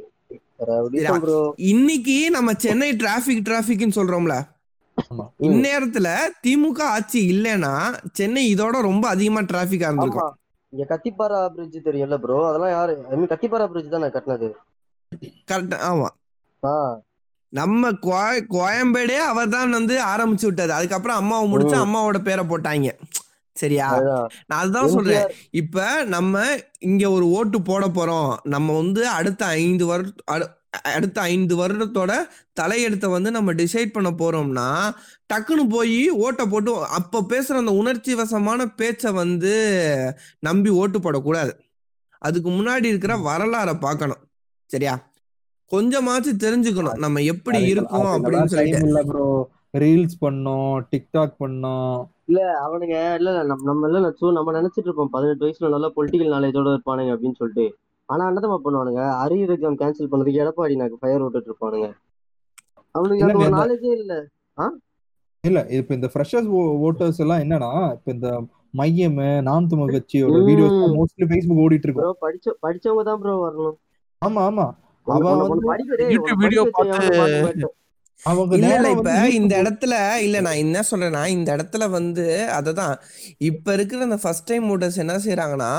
ப்ரோ 1.19 1.53
இன்னைக்கு 1.56 2.29
நம்ம 2.29 2.53
சென்னை 2.53 2.95
டிராபிக் 2.95 3.45
டிராபிக்னு 3.49 3.97
சொல்றோம்ல. 3.99 4.36
இந்நேரத்துல 5.39 6.08
திமுக 6.47 6.82
ஆட்சி 6.88 7.19
இல்லைன்னா 7.32 7.73
சென்னை 8.13 8.56
இதோட 8.56 8.82
ரொம்ப 8.82 9.08
அதிகமா 9.08 9.39
டிராபிக்கா 9.39 9.86
ஆமா 9.86 9.91
இருந்திருக்கும். 9.91 10.34
இங்க 10.73 10.86
கத்திப்பாரா 10.89 11.47
பிரிட்ஜ் 11.47 11.77
தெரியும்ல 11.77 12.17
ப்ரோ 12.17 12.47
அதெல்லாம் 12.47 12.69
யாரு? 12.69 12.93
ஐ 13.12 13.17
மீன் 13.17 13.27
கத்திப்பாரா 13.27 13.67
பிரிட்ஜ் 13.67 13.89
தானே 13.89 14.06
கட்டினது? 14.08 14.49
கரெக்ட் 15.51 15.77
ஆமா. 15.89 16.10
நம்ம 17.53 17.91
கோய- 17.91 18.45
கோயம்பேடே 18.49 19.17
அவர் 19.25 19.49
தான் 19.49 19.69
வந்து 19.69 20.03
ஆரம்பிச்சு 20.03 20.45
விட்டது. 20.45 20.73
அதுக்கப்புறம் 20.73 21.17
அம்மாவை 21.17 21.47
முடிச்சு. 21.47 21.75
அம்மாவோட 21.75 22.17
பேரை 22.23 22.45
போட்டாங்க. 22.45 22.89
சரியா. 23.53 23.99
நான் 24.45 24.59
அதுதான் 24.59 24.87
சொல்றேன். 24.87 25.27
இப்ப 25.51 26.03
நம்ம 26.03 26.45
இங்க 26.79 27.11
ஒரு 27.11 27.29
ஓட்டு 27.29 27.61
போட 27.61 27.87
போறோம். 27.87 28.35
நம்ம 28.43 28.75
வந்து 28.75 29.07
அடுத்த 29.07 29.45
ஐந்து 29.45 29.85
வருட 29.85 30.11
அடுத்த 30.83 31.21
ஐந்து 31.21 31.55
வருடத்தோட 31.57 32.13
தலையெடுத்த 32.61 33.09
வந்து 33.09 33.31
நம்ம 33.31 33.53
டிசைட் 33.53 33.91
பண்ண 33.91 34.11
போறோம்னா 34.11 34.93
டக்குன்னு 35.33 35.69
போய் 35.69 36.09
ஓட்டை 36.09 36.45
போட்டு 36.45 36.85
அப்ப 36.85 37.25
பேசுற 37.29 37.51
அந்த 37.51 37.71
உணர்ச்சி 37.71 38.15
வசமான 38.15 38.65
பேச்சை 38.65 39.11
வந்து 39.11 39.53
நம்பி 40.39 40.69
ஓட்டு 40.69 40.99
போடக்கூடாது. 40.99 41.51
அதுக்கு 42.17 42.49
முன்னாடி 42.49 42.83
இருக்கிற 42.83 43.15
வரலாறை 43.15 43.79
பார்க்கணும். 43.79 44.17
சரியா? 44.65 45.11
கொஞ்சமாச்சும் 45.71 46.37
தெரிஞ்சுக்கணும். 46.37 46.95
நம்ம 46.95 47.21
எப்படி 47.21 47.61
இருக்கோம் 47.63 48.23
அப்படின்னு 48.23 48.45
சொல்லிட்டு. 48.45 48.91
ரீல்ஸ் 49.73 50.15
பண்ணோம் 50.21 50.73
டிக்டாக் 50.91 51.33
பண்ணோம். 51.39 51.95
இல்ல 52.29 52.41
அவனுங்க 52.65 52.95
இல்ல 53.17 53.29
இல்ல 53.31 53.41
நம்ம 53.43 53.65
நம்ம 53.69 53.88
இல்ல 53.88 53.99
நச்சு 53.99 54.38
நம்ம 54.38 54.53
நினைச்சிட்டு 54.59 54.88
இருப்போம் 54.89 55.13
பதினெட்டு 55.15 55.45
வயசுல 55.45 55.69
நல்லா 55.69 55.89
பொலிட்டிக்கல் 55.95 56.33
நாலேஜோட 56.36 56.73
இருப்பானுங்க 56.75 57.13
அப்படின்னு 57.15 57.39
சொல்லிட்டு. 57.41 57.65
ஆனா 58.09 58.23
என்னதமா 58.29 58.57
பண்ணுவானுங்க? 58.63 59.03
அரியர் 59.23 59.53
எக்ஸாம் 59.55 59.79
கேன்சல் 59.81 60.12
பண்ணதுக்கு 60.12 60.41
எடப்பாடி 60.43 60.77
எனக்கு 60.79 60.99
ஃபயர் 61.01 61.23
விட்டுட்டு 61.25 61.49
இருப்பானுங்க. 61.51 61.88
அவனுக்கு 62.95 63.41
ஒரு 63.41 63.53
நாலேஜே 63.57 63.91
இல்ல. 63.99 64.13
இல்ல 65.43 65.59
இப்ப 65.77 65.93
இந்த 65.93 66.07
ஃப்ரெஷர்ஸ் 66.12 66.49
ஓட்டர்ஸ் 66.88 67.21
எல்லாம் 67.23 67.41
என்னன்னா 67.43 67.71
இப்ப 67.95 68.12
இந்த 68.12 68.29
மையம் 68.71 69.17
நாம் 69.47 69.67
தமிழ் 69.67 69.93
கட்சியோட. 69.95 70.38
வீடியோஸ் 70.49 70.77
மோஸ்ட்லி 70.97 71.25
ஃபேஸ்புக் 71.31 71.63
ஓடிட்டு 71.63 71.88
இருக்கும். 71.88 72.05
ப்ரோ 72.05 72.13
படிச்ச 72.25 72.55
படிச்சவங்க 72.65 73.03
தான் 73.09 73.21
ப்ரோ 73.23 73.33
வரணும். 73.41 73.75
ஆமா 74.21 74.41
ஆமா. 74.49 74.65
அவன் 75.07 75.41
வந்து 75.43 75.55
உன்னை 75.55 75.73
படிக்க 76.41 77.73
அவங்க 78.21 78.89
இப்ப 78.89 79.30
இந்த 79.30 79.62
இடத்துல 79.62 80.17
இல்ல 80.17 80.41
நான் 80.41 80.56
என்ன 80.56 80.84
சொல்றேன்னா 80.91 81.28
இந்த 81.28 81.56
இடத்துல 81.56 81.89
வந்து 81.89 82.45
அததான். 82.52 82.93
இப்ப 83.38 83.73
இருக்கிற 83.73 84.04
அந்த 84.04 84.17
ஃபர்ஸ்ட் 84.17 84.45
டைம் 84.45 84.67
ஓட்டர்ஸ் 84.69 84.97
என்ன 84.97 85.15
செய்யறாங்கன்னா 85.17 85.71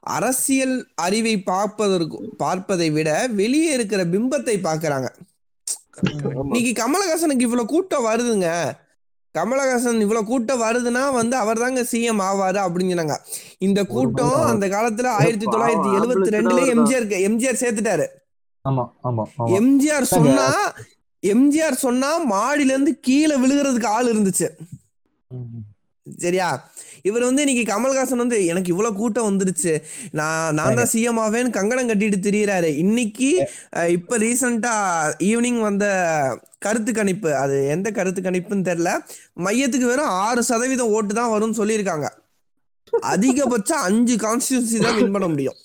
அரசியல் 0.00 0.88
அறிவை 0.94 1.42
பார்ப்பதற்கு 1.42 2.30
பார்ப்பதை 2.36 2.90
விட 2.90 3.26
வெளியே 3.32 3.72
இருக்கிற 3.72 4.04
பிம்பத்தை 4.04 4.56
பார்க்கறாங்க. 4.68 5.08
ஆமா. 5.98 6.42
இன்னைக்கு 6.44 6.72
கமலஹாசனுக்கு 6.82 7.40
இவ்வளவு 7.40 7.68
கூட்டம் 7.68 8.06
வருதுங்க. 8.06 8.48
கமலஹாசன் 9.34 10.00
இவ்வளவு 10.00 10.26
கூட்டம் 10.26 10.62
வருதுன்னா 10.62 11.12
வந்து 11.12 11.36
அவர் 11.36 11.58
தாங்க 11.58 11.80
சிஎம் 11.82 12.22
ஆவாரு 12.28 12.60
அப்படின்னு 12.66 12.92
சொன்னாங்க. 12.94 13.16
இந்த 13.58 13.84
கூட்டம் 13.84 14.36
அந்த 14.42 14.66
காலத்துல 14.66 15.06
ஆயிரத்தி 15.06 15.46
தொள்ளாயிரத்தி 15.46 15.90
எழுபத்தி 15.98 16.34
ரெண்டுல 16.36 16.60
எம்ஜிஆர் 16.74 17.06
எம்ஜிஆர் 17.30 17.62
சேர்த்துட்டாரு. 17.62 18.06
எம்ஜிஆர் 19.60 20.02
சொன்னா 20.02 20.48
எம்ஜிஆர் 21.32 21.82
சொன்னா 21.86 22.12
மாடியில 22.34 22.74
இருந்து 22.74 22.94
கீழே 23.08 23.36
விழுகிறதுக்கு 23.42 23.92
ஆள் 23.96 24.10
இருந்துச்சு. 24.12 24.48
சரியா? 26.24 26.48
இவர் 27.08 27.24
வந்து 27.26 27.42
இன்னைக்கு 27.44 27.64
கமல்ஹாசன் 27.70 28.22
வந்து 28.22 28.36
எனக்கு 28.50 28.70
இவ்வளவு 28.72 28.98
கூட்டம் 28.98 29.28
வந்துருச்சு. 29.28 29.72
நான் 30.18 30.54
நான் 30.58 30.76
தான் 30.78 30.90
சிஎம் 30.92 31.20
ஆவேன்னு 31.24 31.56
கங்கணம் 31.56 31.88
கட்டிட்டு 31.90 32.18
திரியறாரு. 32.26 32.70
இன்னைக்கு 32.82 33.30
இப்ப 33.96 34.18
ரீசெண்டா 34.24 34.74
ஈவினிங் 35.30 35.60
வந்த 35.68 35.86
கருத்து 36.66 36.92
கணிப்பு. 36.92 37.30
அது 37.42 37.56
எந்த 37.74 37.90
கருத்து 37.98 38.22
கணிப்புன்னு 38.28 38.68
தெரியல. 38.70 38.92
மையத்துக்கு 39.46 39.90
வெறும் 39.92 40.14
ஆறு 40.26 40.42
சதவீதம் 40.50 40.94
ஓட்டு 40.98 41.14
தான் 41.20 41.32
வரும்னு 41.34 41.60
சொல்லியிருக்காங்க. 41.60 42.08
அதிகபட்சம் 43.14 43.84
அஞ்சு 43.88 44.16
கான்ஸ்டியூன்சி 44.26 44.78
தான் 44.86 44.98
வின் 45.00 45.14
பண்ண 45.16 45.28
முடியும். 45.34 45.58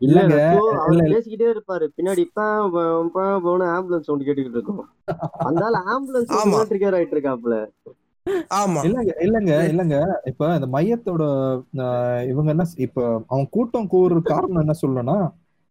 இல்லங்க. 0.00 0.36
பேசிக்கிட்டே 1.12 1.48
இருப்பாரு. 1.54 1.86
பின்னாடி 1.96 2.18
இப்ப 2.18 2.42
ஆம்புலன்ஸ் 3.74 4.00
சவுண்ட் 4.00 4.26
கேட்டுக்கிட்டு 4.26 4.58
இருக்கும். 4.58 4.82
ஆள் 5.44 5.78
ஆம்புலன்ஸ் 5.94 6.34
ஆமா. 6.40 6.60
ட்ரிகர் 6.70 6.96
ஆயிட்டு 6.98 7.16
இருக்காப்ல 7.16 7.56
ஆமா. 8.58 8.80
இல்லங்க 8.84 9.12
இல்லங்க 9.20 9.52
இல்லங்க. 9.68 9.96
இப்ப 10.24 10.54
இந்த 10.54 10.66
மையத்தோட 10.66 11.22
இவங்க 12.28 12.50
என்ன 12.50 12.64
இப்ப 12.76 12.98
அவன் 13.26 13.48
கூட்டம் 13.50 13.86
கூறு 13.86 14.22
காரணம் 14.22 14.60
என்ன 14.60 14.74
சொல்லணும்னா 14.82 15.16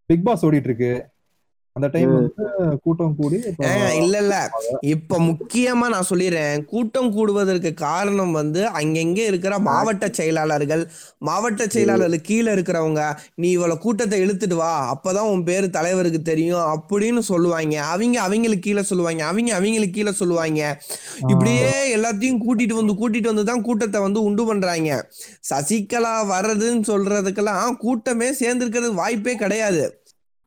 பிக் 0.09 0.25
பாஸ் 0.25 0.45
ஓடிட்டு 0.45 0.63
இருக்கு. 0.63 0.93
அந்த 1.75 1.87
டைம் 1.87 2.13
வந்து 2.13 2.31
கூட்டம் 2.83 3.15
கூடி 3.15 3.37
இல்ல 4.01 4.17
இல்ல. 4.17 4.49
இப்ப 4.79 5.19
முக்கியமா 5.19 5.87
நான் 5.93 6.09
சொல்லிடுறேன் 6.09 6.65
கூட்டம் 6.65 7.11
கூடுவதற்கு 7.15 7.73
காரணம் 7.73 8.31
வந்து 8.31 8.61
அங்கங்க 8.79 9.17
இருக்கிற 9.17 9.59
மாவட்ட 9.59 10.09
செயலாளர்கள். 10.11 10.83
மாவட்ட 11.17 11.67
செயலாளர்கள் 11.67 12.21
கீழே 12.21 12.53
இருக்கிறவங்க 12.53 13.03
நீ 13.35 13.49
இவ்வளவு 13.49 13.79
கூட்டத்தை 13.79 14.21
இழுத்துட்டு 14.21 14.53
வா. 14.53 14.73
அப்பதான் 14.93 15.31
உன் 15.33 15.43
பேரு 15.43 15.69
தலைவருக்கு 15.69 16.21
தெரியும். 16.21 16.67
அப்படின்னு 16.75 17.19
சொல்லுவாங்க. 17.19 17.81
அவங்க 17.83 18.21
அவங்களுக்கு 18.21 18.59
கீழே 18.59 18.81
சொல்லுவாங்க. 18.81 19.23
அவங்க 19.23 19.55
அவங்களுக்கு 19.55 19.95
கீழே 19.95 20.11
சொல்லுவாங்க. 20.11 20.61
இப்படியே 21.27 21.97
எல்லாத்தையும் 21.97 22.41
கூட்டிட்டு 22.45 22.73
வந்து 22.73 22.93
கூட்டிட்டு 22.93 23.25
வந்து 23.25 23.45
தான் 23.45 23.61
கூட்டத்தை 23.61 24.01
வந்து 24.01 24.23
உண்டு 24.23 24.45
பண்றாங்க. 24.45 25.09
சசிகலா 25.49 26.15
வர்றதுன்னு 26.35 26.89
சொல்றதுக்கெல்லாம் 26.93 27.77
கூட்டமே 27.77 28.29
சேர்ந்திருக்கிறது 28.31 28.93
வாய்ப்பே 28.93 29.35
கிடையாது. 29.35 30.02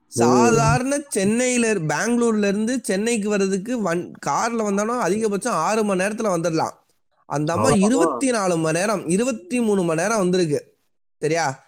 சாதாரண 0.09 1.01
சென்னையில 1.09 1.75
பெங்களூர்ல 1.75 2.49
இருந்து 2.49 2.81
சென்னைக்கு 2.83 3.29
வர்றதுக்கு 3.29 3.83
வன் 3.83 4.13
கார்ல 4.27 4.63
வந்தாலும் 4.63 5.01
அதிகபட்சம் 5.01 5.61
ஆறு 5.67 5.85
மணி 5.85 6.05
நேரத்துல 6.05 6.33
வந்துடலாம் 6.37 6.75
அந்த 7.29 7.53
அம்மா. 7.53 7.69
இருபத்தி 7.69 8.31
நாலு 8.31 8.57
மணி 8.57 8.79
நேரம் 8.79 9.09
இருபத்தி 9.09 9.61
மூணு 9.61 9.83
மணி 9.83 10.01
நேரம் 10.03 10.19
வந்திருக்கு. 10.19 10.61
சரியா? 11.23 11.65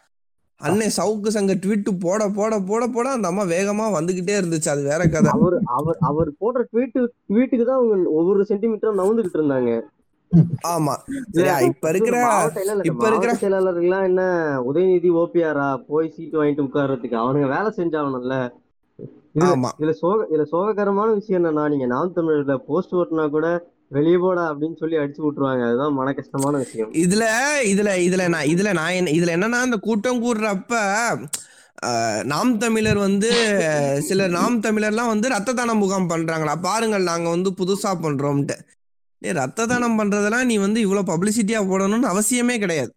அன்னை 0.57 0.87
சவுக்கு 0.96 1.29
சங்க 1.29 1.55
ட்வீட் 1.55 1.98
போட 2.01 2.29
போட 2.29 2.61
போட 2.61 2.87
போட 2.87 3.11
அந்த 3.11 3.29
அம்மா 3.29 3.42
வேகமா 3.42 3.87
வந்துகிட்டே 3.98 4.35
இருந்துச்சு. 4.40 4.68
அது 4.68 4.83
வேற 4.83 5.09
கதை. 5.09 5.31
அவர் 5.31 5.59
அவர் 5.64 5.96
அவர் 6.01 6.31
போடுற 6.40 6.64
ட்வீட்டு 6.72 7.07
ட்வீட்டுக்கு 7.29 7.64
தான் 7.64 8.07
ஒவ்வொரு 8.07 8.46
சென்டிமீட்டரும் 8.48 9.01
நவுந்துகிட்டு 9.03 9.38
இருந்தாங்க. 9.38 9.72
ஆமா. 10.68 10.94
இப்ப 11.68 11.88
இருக்கிற 11.88 12.16
இப்ப 12.84 13.08
இருக்கிற- 13.08 13.38
செயலாளர்கள்லாம் 13.40 14.04
என்ன 14.04 14.22
உதயநிதி 14.68 15.10
ஓபிஆரா 15.14 15.76
போய் 15.88 16.12
சீட்டு 16.16 16.36
வாங்கிட்டு 16.38 16.66
உட்கார்றதுக்கு. 16.66 17.16
அவனுங்க 17.18 17.48
வேலை 17.48 17.70
செஞ்சாகணும்ல 17.76 18.36
இதுல 19.78 19.90
சோக 19.92 20.26
இதுல 20.30 20.44
சோககரமான 20.52 21.14
விஷயம் 21.14 21.44
என்னன்னா 21.44 21.68
நீங்க 21.68 21.86
நாம் 21.86 22.14
தமிழர்ல 22.16 22.56
போஸ்ட் 22.66 22.94
ஓட்டுனா 22.94 23.30
கூட 23.30 23.48
வெளியே 23.88 24.16
போடா 24.16 24.52
அப்படின்னு 24.52 24.76
சொல்லி 24.76 24.96
அடிச்சு 24.96 25.20
விட்டுருவாங்க. 25.20 25.62
அதுதான் 25.62 25.92
மன 25.92 26.12
கஷ்டமான 26.12 26.56
விஷயம். 26.56 26.90
இதுல 26.94 27.24
இதுல 27.64 27.90
இதுல 28.06 28.28
நான் 28.28 28.46
இதுல 28.46 28.72
நான் 28.72 28.90
என்ன- 28.90 29.10
இதுல 29.10 29.34
என்னன்னா 29.36 29.60
அந்த 29.60 29.76
கூட்டம் 29.76 30.22
கூடுறப்ப 30.24 30.74
நாம் 32.24 32.58
தமிழர் 32.58 32.98
வந்து 32.98 33.28
சில 34.00 34.26
நாம் 34.28 34.60
தமிழர்லாம் 34.60 35.06
வந்து 35.06 35.28
ரத்த 35.28 35.52
தான 35.52 35.74
முகாம் 35.74 36.08
பண்றாங்களா? 36.08 36.54
பாருங்கள் 36.60 37.02
நாங்க 37.02 37.28
வந்து 37.28 37.50
புதுசா 37.50 37.90
பண்றோம்ட்டு. 38.02 38.56
டேய் 39.22 39.37
ரத்த 39.38 39.66
தானம் 39.66 39.98
பண்றதெல்லாம் 39.98 40.48
நீ 40.48 40.57
வந்து 40.62 40.78
இவ்வளவு 40.81 41.09
பப்ளிசிட்டியா 41.11 41.61
போடணும்னு 41.70 42.09
அவசியமே 42.11 42.57
கிடையாது. 42.59 42.92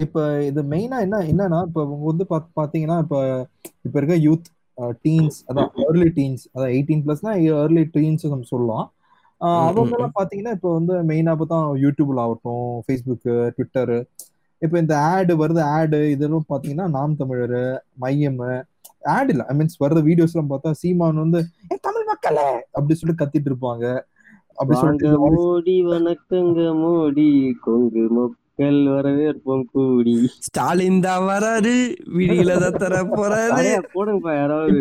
இப்ப 0.00 0.18
இது 0.46 0.60
மெயினா 0.70 0.96
என்ன 1.04 1.18
என்னன்னா 1.26 1.58
இப்ப 1.68 1.80
இவங்க 1.82 2.04
வந்து 2.06 2.24
பாத்- 2.30 2.52
பாத்தீங்கன்னா 2.56 2.96
இப்ப 3.04 3.16
இப்ப 3.84 3.94
இருக்க 3.98 4.16
யூத் 4.26 4.48
டீன்ஸ் 5.04 5.36
அதான் 5.48 5.70
ஏர்லி 5.84 6.08
டீன்ஸ் 6.16 6.42
அதான் 6.54 6.72
எயிட்டீன் 6.72 7.02
பிளஸ்னா 7.04 7.32
ஏர்லி 7.54 7.84
டீன்ஸ் 7.94 8.24
நம்ம 8.26 8.48
சொல்லலாம். 8.50 8.86
அவங்க 9.62 9.94
எல்லாம் 9.96 10.16
பாத்தீங்கன்னா 10.18 10.52
இப்ப 10.56 10.68
வந்து 10.74 10.94
மெயினா 11.08 11.32
பார்த்தா 11.34 11.56
யூடியூப்ல 11.82 12.22
ஆகட்டும் 12.22 12.66
ஃபேஸ்புக் 12.84 13.26
ட்விட்டர் 13.54 13.94
இப்ப 14.62 14.74
இந்த 14.78 14.94
ஆடு 15.10 15.32
வருது 15.40 15.62
ஆடு 15.74 15.98
இதெல்லாம் 16.10 16.50
பாத்தீங்கன்னா 16.50 16.86
நாம் 16.92 17.16
தமிழர் 17.16 17.58
மையம் 17.98 18.38
ஆட் 19.10 19.30
இல்ல 19.32 19.42
ஐ 19.48 19.56
மீன்ஸ் 19.56 19.80
வர்ற 19.80 19.98
வீடியோஸ் 20.06 20.34
எல்லாம் 20.34 20.52
பார்த்தா 20.52 20.70
சீமான் 20.80 21.22
வந்து 21.22 21.40
"ஏ, 21.66 21.76
தமிழ் 21.82 22.06
மக்களே! 22.08 22.46
அப்படி 22.72 22.94
சொல்லிட்டு 22.94 23.22
கத்திட்டு 23.22 23.50
இருப்பாங்க. 23.50 23.84
மோடி 24.58 25.76
வணக்கங்க. 25.88 26.58
மோடி 26.82 27.26
கொங்கு 27.64 28.04
மக்கள் 28.18 28.78
வரவேற்போம். 28.88 29.64
கூடி. 29.72 30.14
ஸ்டாலின் 30.38 31.00
தான் 31.00 31.24
வராரு. 31.24 31.74
விடியில 32.16 32.58
தான் 32.58 32.78
தர 32.78 33.02
போறாரு. 33.16 33.66
போடுங்கப்பா 33.96 34.34
யாராவது. 34.36 34.78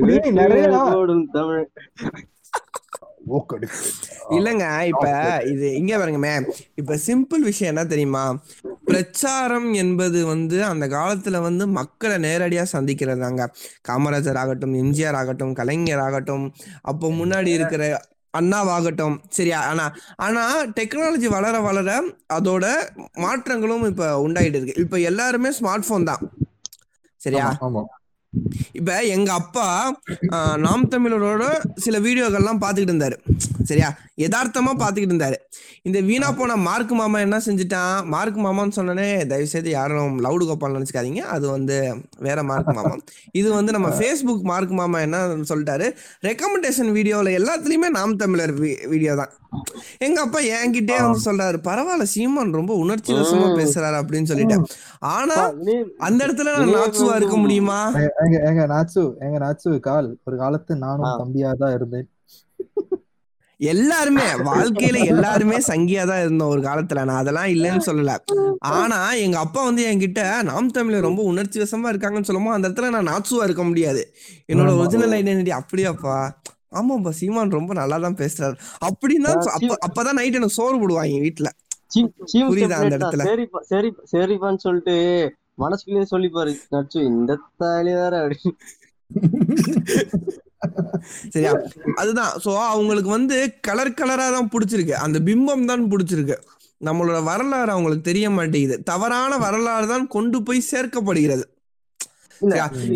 போடும் 0.93 1.27
தமிழ். 1.31 1.65
இல்லங்க 4.37 4.65
இப்ப 4.85 5.05
இது 5.51 5.67
இங்க 5.75 5.97
பாருங்கமே 5.97 6.33
இப்ப 6.75 6.97
சிம்பிள் 7.07 7.41
விஷயம் 7.41 7.71
என்ன 7.73 7.85
தெரியுமா? 7.85 8.23
பிரச்சாரம் 8.85 9.73
என்பது 9.73 10.25
வந்து 10.25 10.63
அந்த 10.63 10.87
காலத்துல 10.87 11.41
வந்து 11.41 11.67
மக்களை 11.77 12.17
நேரடியா 12.27 12.65
சந்திக்கிறதாங்க. 12.73 13.41
காமராஜர் 13.89 14.39
ஆகட்டும் 14.43 14.73
எம்ஜிஆர் 14.73 15.17
ஆகட்டும் 15.21 15.53
கலைஞர் 15.53 15.99
ஆகட்டும் 15.99 16.45
அப்போ 16.81 17.09
முன்னாடி 17.11 17.47
இருக்கிற 17.47 17.83
அண்ணாவாகட்டும். 18.39 19.17
சரியா 19.29 19.59
ஆனா 19.71 19.85
ஆனா 20.15 20.43
டெக்னாலஜி 20.65 21.29
வளர 21.29 21.59
வளர 21.59 21.89
அதோட 22.33 22.65
மாற்றங்களும் 23.17 23.85
இப்ப 23.85 24.07
உண்டாயிட்டு 24.27 24.59
இருக்கு. 24.59 24.81
இப்ப 24.81 24.99
எல்லாருமே 24.99 25.49
ஸ்மார்ட் 25.49 25.89
போன் 25.89 26.09
தான். 26.11 26.23
சரியா? 27.21 27.47
இப்ப 28.73 29.03
எங்க 29.07 29.33
அப்பா 29.33 29.67
ஆஹ், 30.29 30.57
நாம் 30.57 30.89
தமிழரோட 30.89 31.43
சில 31.77 31.99
வீடியோக்கள்லாம் 31.99 32.61
பார்த்துக்கிட்டு 32.61 32.93
இருந்தாரு. 32.93 33.17
சரியா? 33.65 33.89
யதார்த்தமா 34.17 34.71
பாத்துக்கிட்டு 34.75 35.13
இருந்தாரு. 35.13 35.37
இந்த 35.83 35.99
வீணா 36.01 36.31
போன 36.31 36.55
மார்க் 36.61 36.93
மாமா 36.93 37.19
என்ன 37.19 37.41
செஞ்சுட்டான்? 37.45 38.05
மார்க் 38.07 38.37
மாமான்னு 38.37 38.77
சொன்னனே 38.77 39.25
தயவு 39.25 39.47
செய்து 39.47 39.69
யாரும் 39.69 40.19
லவுடு 40.19 40.45
கோபால் 40.45 40.75
நினைச்சுக்காதீங்க. 40.77 41.21
அது 41.29 41.49
வந்து 41.49 41.77
வேற 42.19 42.43
மார்க் 42.43 42.73
மாமா. 42.73 42.93
இது 43.33 43.53
வந்து 43.53 43.71
நம்ம 43.71 43.89
ஃபேஸ்புக் 43.97 44.43
மார்க் 44.43 44.73
மாமா 44.73 44.99
என்ன 45.01 45.19
சொல்லிட்டாரு. 45.51 45.87
ரெக்கமெண்டேஷன் 46.23 46.91
வீடியோல 46.91 47.33
எல்லாத்துலயுமே 47.39 47.89
நாம் 47.91 48.17
தமிழர் 48.17 48.55
வீடியோ 48.87 49.15
தான் 49.15 49.33
எங்க 49.99 50.19
அப்பா 50.21 50.39
என்கிட்டே 50.55 50.97
வந்து 51.01 51.21
சொல்றாரு 51.25 51.57
பரவாயில்ல 51.65 52.07
சீமான் 52.11 52.53
ரொம்ப 52.53 52.73
உணர்ச்சி 52.77 53.11
வசமா. 53.13 53.47
பேசுறாரு 53.57 53.97
அப்படின்னு 54.01 54.29
சொல்லிட்டேன். 54.31 54.65
ஆனா 55.11 55.37
அந்த 55.99 56.19
இடத்துல 56.25 56.53
நான் 56.55 56.75
நாச்சுவா 56.77 57.15
இருக்க 57.15 57.37
முடியுமா? 57.37 57.79
எங்க 58.23 58.37
எங்க 58.49 58.65
நாச்சு 58.67 59.03
எங்க 59.21 59.39
நாச்சு 59.39 59.79
கால். 59.85 60.09
ஒரு 60.25 60.37
காலத்து 60.37 60.75
நானும் 60.83 61.09
ஆ. 61.09 61.15
தம்பியா 61.19 61.51
தான் 61.55 61.73
இருந்தேன். 61.73 62.07
எல்லாருமே 63.59 64.23
வாழ்க்கையில 64.47 64.97
எல்லாருமே 65.11 65.57
சங்கியா 65.67 66.03
தான் 66.05 66.21
இருந்தோம் 66.21 66.49
ஒரு 66.49 66.61
காலத்துல. 66.61 67.03
நான் 67.03 67.21
அதெல்லாம் 67.21 67.51
இல்லைன்னு 67.53 67.85
சொல்லல. 67.87 68.15
ஆனா 68.71 68.97
எங்க 69.21 69.37
அப்பா 69.39 69.61
வந்து 69.63 69.83
என்கிட்ட 69.87 70.21
நாம் 70.43 70.71
தமிழர் 70.71 71.01
ரொம்ப 71.01 71.21
உணர்ச்சி 71.23 71.59
வசமா 71.61 71.91
இருக்காங்கன்னு 71.93 72.29
சொல்லும்போது 72.29 72.57
அந்த 72.57 72.69
இடத்துல 72.69 72.89
நான் 72.89 73.09
நாச்சுவா 73.09 73.43
இருக்க 73.43 73.63
முடியாது. 73.63 74.01
என்னோட. 74.49 74.73
ஒரிஜினல் 74.77 75.15
ஐடென்டிட்டி 75.17 75.53
அப்படியாப்பா? 75.59 76.17
ஆமாப்பா 76.79 77.11
சீமான் 77.19 77.55
ரொம்ப 77.57 77.73
நல்லா 77.79 77.97
தான் 78.05 78.19
பேசுறாரு. 78.21 78.55
அப்படின்னா 78.87 79.31
அப்ப 79.57 79.71
அப்பதான் 79.87 80.19
நைட் 80.19 80.39
எனக்கு 80.39 80.57
சோறு 80.59 80.77
போடுவாங்க 80.81 81.21
வீட்டுல 81.27 81.49
புரியுதா 82.49 82.77
அந்த. 82.81 82.95
இடத்துல? 82.97 83.25
சரிப்பா 83.29 83.59
சரி 83.71 83.89
சரிப்பான்னு 84.13 84.63
சொல்லிட்டு 84.65 84.95
மனசுக்குள்ளேயே 85.63 86.07
சொல்லிப்பாரு 86.13 86.53
நச்சு 86.75 86.99
இந்த 87.11 87.31
தாலி 87.61 87.93
வேற 87.99 88.15
சரியா? 91.33 91.51
அதுதான். 92.01 92.33
சோ 92.43 92.51
அவங்களுக்கு 92.73 93.09
வந்து 93.17 93.35
கலர் 93.67 93.97
கலரா 93.99 94.25
தான் 94.35 94.49
பிடிச்சிருக்கு. 94.53 94.95
அந்த 95.05 95.17
பிம்பம் 95.27 95.67
தான் 95.71 95.83
பிடிச்சிருக்கு. 95.91 96.37
நம்மளோட 96.81 97.19
வரலாறு 97.29 97.71
அவங்களுக்கு 97.75 98.09
தெரிய 98.09 98.27
மாட்டேங்குது. 98.37 98.77
தவறான 98.89 99.37
வரலாறு 99.45 99.87
தான் 99.93 100.07
கொண்டு 100.15 100.37
போய் 100.47 100.69
சேர்க்கப்படுகிறது. 100.71 101.45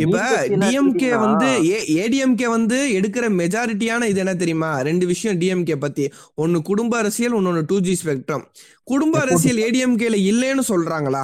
இப்ப 0.03 0.17
டிஎம்கே 0.61 1.11
வந்து 1.17 1.49
ஏடிஎம்கே 1.97 2.47
வந்து 2.49 2.77
எடுக்கிற 2.97 3.25
மெஜாரிட்டியான 3.37 4.07
இது 4.07 4.19
என்ன 4.19 4.33
தெரியுமா? 4.35 4.71
ரெண்டு 4.81 5.05
விஷயம் 5.05 5.39
டிஎம்கே 5.41 5.77
பத்தி. 5.79 6.05
ஒன்னு 6.35 6.59
குடும்ப 6.69 6.93
அரசியல் 6.97 7.37
இன்னொன்னு 7.37 7.63
டூ 7.65 7.77
ஜி 7.79 7.95
ஸ்பெக்ட்ரம் 8.01 8.43
குடும்ப 8.87 9.15
அரசியல் 9.19 9.61
ஏடிஎம்கேல 9.65 10.17
இல்லைன்னு 10.29 10.65
சொல்றாங்களா? 10.71 11.23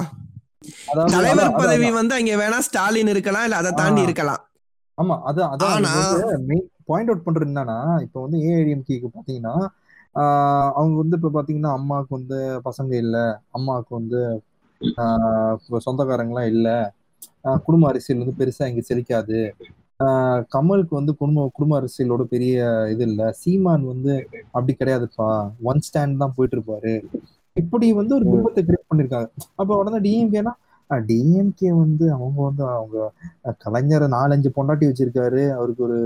தலைவர் 1.12 1.56
பதவி 1.58 1.88
வந்து 1.92 2.14
அங்க 2.14 2.36
வேணா 2.36 2.58
ஸ்டாலின் 2.66 3.10
இருக்கலாம் 3.10 3.44
இல்ல 3.44 3.56
அதை 3.56 3.72
தாண்டி. 3.74 4.02
இருக்கலாம். 4.02 4.42
ஆமா 4.98 5.16
அதான் 5.26 5.50
அதான் 5.52 5.86
பாயிண்ட் 6.88 7.10
அவுட் 7.10 7.24
பண்றது 7.24 7.46
என்னன்னா 7.46 7.76
இப்போ 8.02 8.18
வந்து 8.24 8.38
ஏஐடிஎம்கேக்கு 8.46 9.08
பாத்தீங்கன்னா 9.14 9.54
ஆஹ் 10.16 10.70
அவங்க 10.76 10.96
வந்து 10.96 11.16
இப்ப 11.16 11.30
பாத்தீங்கன்னா 11.34 11.72
அம்மாவுக்கு 11.74 12.12
வந்து 12.14 12.36
பசங்க 12.64 12.92
இல்ல 12.96 13.16
அம்மாவுக்கு 13.50 13.92
வந்து 13.94 14.20
ஆஹ் 14.98 15.54
இப்ப 15.58 15.80
சொந்தக்காரங்களாம் 15.86 16.50
இல்ல 16.52 16.68
குடும்ப 17.64 17.88
அரசியல் 17.88 18.22
வந்து 18.24 18.38
பெருசா 18.40 18.64
இங்க 18.68 18.82
செழிக்காது. 18.88 19.40
ஆஹ் 20.04 20.40
கமலுக்கு 20.54 20.94
வந்து 20.98 21.12
குடும்ப 21.16 21.50
குடும்ப 21.52 21.74
அரசியலோட 21.80 22.22
பெரிய 22.34 22.56
இது 22.90 23.04
இல்ல. 23.04 23.32
சீமான் 23.32 23.84
வந்து 23.84 24.14
அப்படி 24.44 24.74
கிடையாதுப்பா. 24.78 25.28
ஒன் 25.62 25.80
ஸ்டாண்ட் 25.86 26.16
தான் 26.16 26.34
போயிட்டு 26.36 26.58
இருப்பாரு 26.58 26.94
இப்படி 27.56 27.92
வந்து 27.92 28.14
ஒரு 28.14 28.24
குடும்பத்தை 28.24 28.62
கிரியேட் 28.64 28.90
பண்ணிருக்காங்க. 28.90 29.28
அப்ப 29.54 29.76
உடனே 29.76 29.98
டிஎம்கேனா 30.06 30.52
டிஎம்கே 30.90 31.70
வந்து 31.82 32.06
அவங்க 32.12 32.42
வந்து 32.42 32.64
அவங்க 32.74 32.98
கலைஞரை 33.44 33.54
கலைஞர் 33.64 34.04
நாலஞ்சு 34.10 34.48
பொண்டாட்டி 34.56 34.86
வச்சிருக்காரு. 34.88 35.42
அவருக்கு 35.56 35.82
ஒரு 35.84 36.00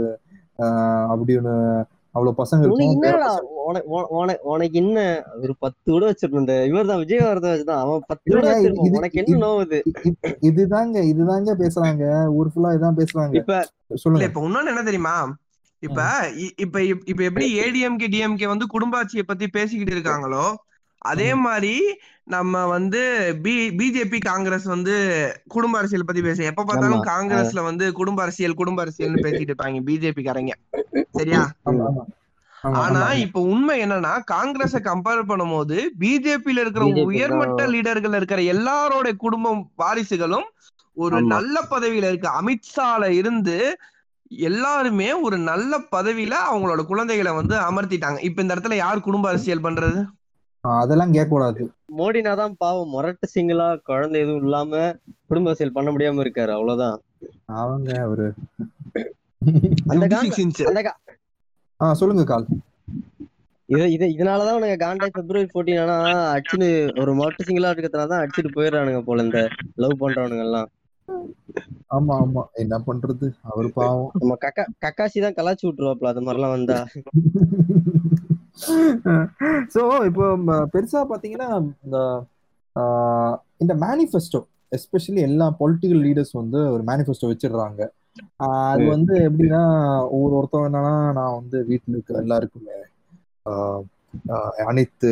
அப்படி 1.12 1.32
ஒன்று 1.40 1.54
அவ்வளவு 2.14 2.38
பசங்க 2.42 2.68
உனக்கு 4.42 4.78
என்ன? 4.78 5.02
ஒரு 5.42 5.54
பத்து 5.58 5.92
கூட 5.92 6.04
வச்சிருந்த 6.10 6.66
இவர் 6.66 6.86
தான் 6.86 6.98
விஜயவர்தன் 6.98 7.52
வச்சுதான். 7.52 7.82
அவன் 7.84 8.02
பத்து 8.06 8.34
கூட 8.34 8.60
உனக்கு 8.76 9.24
என்ன 9.24 9.46
நோவுது 9.46 9.78
இதுதாங்க 10.42 10.96
இதுதாங்க 11.12 11.50
பேசுறாங்க. 11.62 12.04
ஊர் 12.28 12.50
ஃபுல்லா 12.54 12.70
இதான் 12.76 12.96
பேசுறாங்க. 12.96 13.34
இப்ப 13.34 13.52
இல்ல 13.54 13.94
சொல்லுங்க 13.94 14.26
இப்ப 14.26 14.40
இன்னொன்னு 14.40 14.66
என்ன 14.66 14.82
தெரியுமா? 14.82 15.14
இப்ப 15.82 16.00
இப்ப 16.56 16.80
இப்- 16.80 17.06
இப்ப 17.06 17.22
எப்படி 17.22 17.46
ஏடிஎம்கே 17.60 18.08
டிஎம்கே 18.14 18.46
வந்து 18.46 18.66
குடும்ப 18.66 18.96
ஆட்சியை 18.96 19.24
பத்தி 19.26 19.48
பேசிக்கிட்டு 19.48 19.94
இருக்காங்களோ 19.94 20.44
அதே 21.02 21.34
மாதிரி 21.34 21.74
நம்ம 22.24 22.66
வந்து 22.66 23.00
பி 23.42 23.68
பிஜேபி 23.70 24.18
காங்கிரஸ் 24.20 24.64
வந்து 24.64 24.94
குடும்ப 25.46 25.78
அரசியல் 25.78 26.04
பத்தி 26.04 26.22
பேச 26.22 26.42
எப்ப 26.42 26.64
பார்த்தாலும். 26.64 27.04
காங்கிரஸ்ல 27.04 27.62
வந்து 27.62 27.92
குடும்ப 27.92 28.22
அரசியல் 28.22 28.54
குடும்ப 28.54 28.84
அரசியல்னு 28.84 29.24
பேசிட்டு 29.24 29.50
இருப்பாங்க 29.50 29.80
பிஜேபி 29.80 30.24
காரங்க. 30.24 30.54
சரியா? 31.10 31.42
ஆனா 32.78 33.12
இப்ப 33.14 33.40
உண்மை 33.40 33.82
என்னன்னா 33.82 34.12
காங்கிரஸ 34.24 34.78
கம்பேர் 34.80 35.28
பண்ணும்போது 35.28 35.76
பிஜேபியில 36.00 36.62
இருக்கிற 36.64 36.84
உயர்மட்ட. 37.04 37.66
லீடர்கள் 37.66 38.16
இருக்கிற 38.16 38.40
எல்லாரோட 38.54 39.16
குடும்பம் 39.16 39.72
வாரிசுகளும் 39.78 40.48
ஒரு. 40.96 41.22
நல்ல 41.26 41.56
பதவியில 41.70 42.08
இருக்கு 42.08 42.28
அமித்ஷால 42.40 43.08
இருந்து 43.10 43.56
எல்லாருமே 44.46 45.12
ஒரு 45.12 45.38
நல்ல 45.38 45.78
பதவியில 45.90 46.34
அவங்களோட 46.50 46.80
குழந்தைகளை 46.84 47.32
வந்து 47.32 47.56
அமர்த்திட்டாங்க. 47.60 48.18
இப்ப 48.20 48.42
இந்த 48.42 48.54
இடத்துல 48.54 48.74
யார் 48.74 49.00
குடும்ப 49.00 49.28
அரசியல் 49.28 49.62
பண்றது? 49.62 50.00
அதெல்லாம் 50.64 51.12
கேட்க 51.12 51.28
கூடாது 51.28 51.62
மோடினா 51.98 52.32
தான் 52.36 52.54
பாவம் 52.58 52.90
முரட்டு 52.90 53.26
சிங்கிளா 53.32 53.68
குழந்தை 53.84 54.18
எதுவும் 54.20 54.42
இல்லாம 54.42 54.72
குடும்ப 55.28 55.50
அரசியல் 55.50 55.76
பண்ண 55.76 55.88
முடியாம 55.90 56.22
இருக்காரு 56.24 56.52
அவ்வளவுதான். 56.56 56.98
அவங்க 57.60 57.90
ஒரு 58.08 58.26
அந்த 59.90 60.04
56 60.04 60.12
காண்ட 60.14 60.42
inch. 60.44 60.60
அந்த 60.70 60.80
கா- 60.86 60.98
ஆஹ் 61.80 61.96
சொல்லுங்க 62.00 62.24
கால். 62.26 62.46
இது 63.68 63.84
இது 63.92 64.06
இதனாலதான் 64.14 64.58
உனக்கு 64.58 64.76
காண்டாய் 64.78 65.14
பிப்ரவரி 65.16 65.48
14 65.50 65.80
ஆனா 65.84 65.96
அடிச்சுன்னு 66.32 66.68
ஒரு 67.02 67.12
மொட்டை 67.14 67.42
சிங்கிளா 67.46 67.70
இருக்கிறதுனால 67.70 68.10
தான் 68.12 68.22
அடிச்சுட்டு 68.22 68.54
போயிடுறானுங்க 68.56 69.02
போல 69.02 69.24
இந்த 69.26 69.40
லவ் 69.76 70.00
பண்றவனுங்க 70.02 70.46
எல்லாம். 70.48 70.68
ஆமா 71.90 72.14
ஆமா. 72.22 72.42
என்ன 72.56 72.74
பண்றது? 72.86 73.26
அவர் 73.48 73.68
பாவம். 73.76 74.10
நம்ம 74.20 74.34
கக்கா 74.42 74.64
கக்காசி 74.84 75.18
தான் 75.20 75.36
கலாச்சி 75.38 75.64
விட்டுருவாப்ல 75.66 76.12
அது 76.12 76.22
மாதிரிலாம் 76.22 76.56
வந்தா. 76.56 76.78
சோ 79.74 79.80
இப்போ 80.06 80.24
பெருசா 80.72 81.00
பாத்தீங்கன்னா 81.10 81.48
இந்த 81.80 81.98
ஆஹ், 82.76 83.34
இந்த 83.60 83.74
மேனிஃபெஸ்டோ 83.80 84.40
எஸ்பெஷலி 84.72 85.20
எல்லா 85.20 85.46
பொலிட்டிக்கல் 85.60 86.02
லீடர்ஸ் 86.04 86.34
வந்து 86.34 86.58
ஒரு 86.72 86.82
மேனிஃபெஸ்டோ 86.82 87.30
வச்சிடுறாங்க. 87.30 87.80
அது. 88.46 88.82
வந்து 88.88 89.14
எப்படின்னா 89.26 89.62
ஒவ்வொரு 90.10 90.34
ஒருத்தவங்க 90.38 90.70
என்னன்னா 90.70 90.94
நான் 91.12 91.36
வந்து 91.36 91.58
வீட்டுல 91.68 91.94
இருக்க 91.94 92.22
எல்லாருக்குமே 92.22 92.76
அனைத்து 94.66 95.10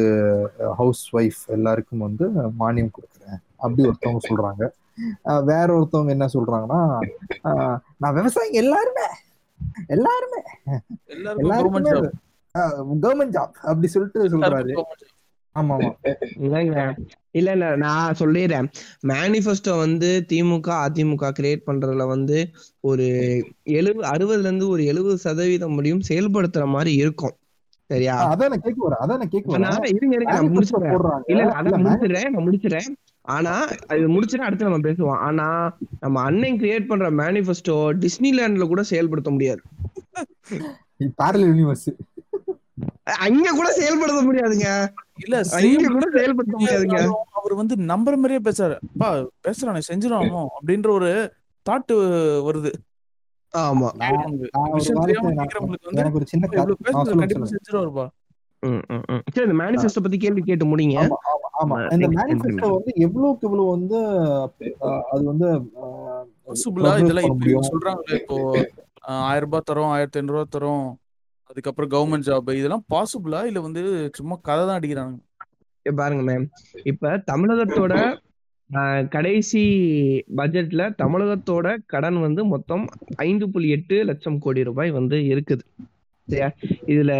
ஹவுஸ் 0.78 1.02
ஒய்ஃப் 1.14 1.42
எல்லாருக்கும் 1.50 2.04
வந்து 2.06 2.24
மானியம் 2.60 2.94
கொடுக்குறேன். 2.96 3.36
அப்படி 3.60 3.82
ஒருத்தவங்க 3.88 4.22
சொல்றாங்க. 4.26 4.64
வேற 5.48 5.68
ஒருத்தவங்க 5.76 6.10
என்ன 6.10 6.28
சொல்றாங்கன்னா 6.32 6.80
நான் 8.00 8.16
விவசாயிங்க 8.16 8.62
எல்லாருமே. 8.64 9.06
எல்லாருமே. 9.96 10.40
எல்லாருக்கும் 11.36 12.16
கவர்மெண்ட் 13.02 13.34
ஜாப் 13.34 13.56
அப்படி 13.62 13.86
சொல்லிட்டு 13.86 14.28
சொல்றாரு. 14.28 14.82
ஆமா 15.54 15.76
இல்ல 17.30 17.50
இல்ல 17.52 17.76
நான் 17.76 18.14
சொல்லிடுறேன். 18.18 18.68
மேனிஃபெஸ்டோ 19.06 19.78
வந்து 19.78 20.24
திமுக 20.28 20.70
அதிமுக 20.86 21.30
கிரியேட் 21.40 21.66
பண்றதுல 21.66 22.06
வந்து 22.06 22.50
ஒரு 22.80 23.06
எழுபது 23.62 24.08
அறுபதுல 24.08 24.38
இருந்து 24.38 24.68
ஒரு 24.68 24.84
எழுபது 24.84 25.18
சதவீதம் 25.18 25.72
முடியும் 25.72 26.00
செயல்படுத்துற 26.08 26.66
மாதிரி 26.66 26.94
இருக்கும். 26.94 27.36
சரியா? 27.86 28.34
அதான் 28.34 28.54
கேட்க 28.56 28.88
வரேன் 28.88 29.04
அதான் 29.04 29.24
கேட்க 29.24 29.58
வரேன் 29.58 29.94
இருங்க 29.94 30.14
இருங்க 30.14 30.32
நான் 30.32 30.48
manifesto 30.48 30.54
முடிச்சிடுறேன் 30.54 31.20
இல்ல 31.26 31.44
அதான் 31.44 31.82
முடிச்சிடுறேன் 31.84 32.28
நான் 32.28 32.46
முடிச்சிடுறேன் 32.46 32.88
ஆனா 33.20 33.66
அது 33.86 34.08
முடிச்சிட்டு 34.08 34.44
அடுத்து 34.44 34.64
நம்ம 34.64 34.88
பேசுவோம். 34.88 35.18
ஆனா 35.18 35.76
நம்ம 36.00 36.20
அண்ணன் 36.20 36.56
கிரியேட் 36.56 36.86
பண்ற 36.86 37.10
மேனிஃபெஸ்டோ 37.10 37.76
டிஸ்னிலேண்ட்ல 38.02 38.66
கூட 38.66 38.82
செயல்படுத்த 38.82 39.30
முடியாது. 39.30 39.60
Parallel 41.16 41.50
universe. 41.54 41.88
அங்க 43.24 43.52
கூட 43.52 43.72
செயல்படுத்த 43.72 44.20
முடியாதுங்க. 44.22 44.68
இல்ல 45.16 45.36
அங்க 45.52 45.88
கூட 45.92 46.06
செயல்படுத்த 46.14 46.58
முடியாதுங்க. 46.58 46.98
அவர் 47.30 47.54
வந்து 47.54 47.74
நம்புற 47.76 48.16
மாதிரியே 48.16 48.40
பேசுறாரு. 48.44 48.76
பா 48.98 49.08
பேசுறானே 49.16 49.80
செஞ்சிடணும் 49.88 50.48
அப்படின்ற 50.56 50.90
ஒரு 50.90 51.10
தாட் 51.66 51.94
வருது. 52.48 52.72
ஆமா. 53.54 53.88
ஒரு 54.72 54.80
சின்ன 56.26 56.46
கண்டிப்பா. 56.46 57.46
செஞ்சிருவாருப்பா. 57.54 58.06
சரி 59.32 59.50
இந்த 59.50 59.56
மேனிஃபெஸ்டோ 59.64 60.02
பத்தி 60.02 60.18
கேள்வி 60.18 60.42
கேட்டு 60.42 60.64
முடிங்க. 60.66 60.96
ஆமா 61.60 61.76
இந்த 61.92 62.08
மேனிஃபெஸ்டோ 62.08 62.68
வந்து 62.70 62.92
எவ்வளவுக்கு 62.94 63.46
எவ்வளவு 63.46 63.68
வந்து 63.70 63.98
அது 65.10 65.24
வந்து 65.24 65.48
இதெல்லாம் 67.02 67.38
பண்ண 67.38 67.94
இப்ப 68.08 68.68
ஆயிரம் 69.00 69.50
ரூபாய் 69.50 69.66
தரோம் 69.70 69.86
ஆயிரத்தி 69.86 70.18
ஐநூறு 70.18 70.38
ரூபாய் 70.38 70.54
தரோம். 70.56 70.88
அதுக்கப்புறம் 71.50 71.90
கவர்மெண்ட் 71.92 72.26
ஜாப் 72.26 72.50
இதெல்லாம் 72.54 72.86
பாசிபிளா 72.92 73.40
இல்ல 73.46 73.60
வந்து 73.66 73.82
சும்மா 74.18 74.36
கதை 74.48 74.62
தான் 74.64 74.78
அடிக்கிறாங்க? 74.78 75.16
பாருங்க 75.86 76.22
மேம் 76.24 76.46
இப்ப 76.86 77.12
தமிழகத்தோட 77.30 77.92
ஆஹ், 78.70 79.04
கடைசி 79.08 79.60
பட்ஜெட்ல 80.38 80.82
தமிழகத்தோட 80.98 81.68
கடன் 81.86 82.18
வந்து 82.24 82.42
மொத்தம் 82.50 82.82
ஐந்து 83.24 83.46
புள்ளி 83.52 83.68
எட்டு 83.76 83.96
லட்சம் 84.08 84.36
கோடி 84.38 84.66
ரூபாய் 84.68 84.90
வந்து 84.96 85.16
இருக்குது. 85.28 85.62
இதுல 86.88 87.12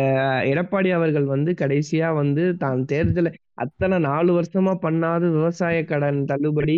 எடப்பாடி 0.49 0.91
அவர்கள் 0.91 1.27
வந்து 1.27 1.51
கடைசியா 1.61 2.09
வந்து 2.19 2.43
தான் 2.59 2.83
தேர்தல 2.91 3.29
அத்தனை 3.59 3.97
நாலு 4.05 4.31
வருஷமா 4.37 4.75
பண்ணாத 4.83 5.23
விவசாய 5.37 5.79
கடன் 5.85 6.19
தள்ளுபடி 6.27 6.77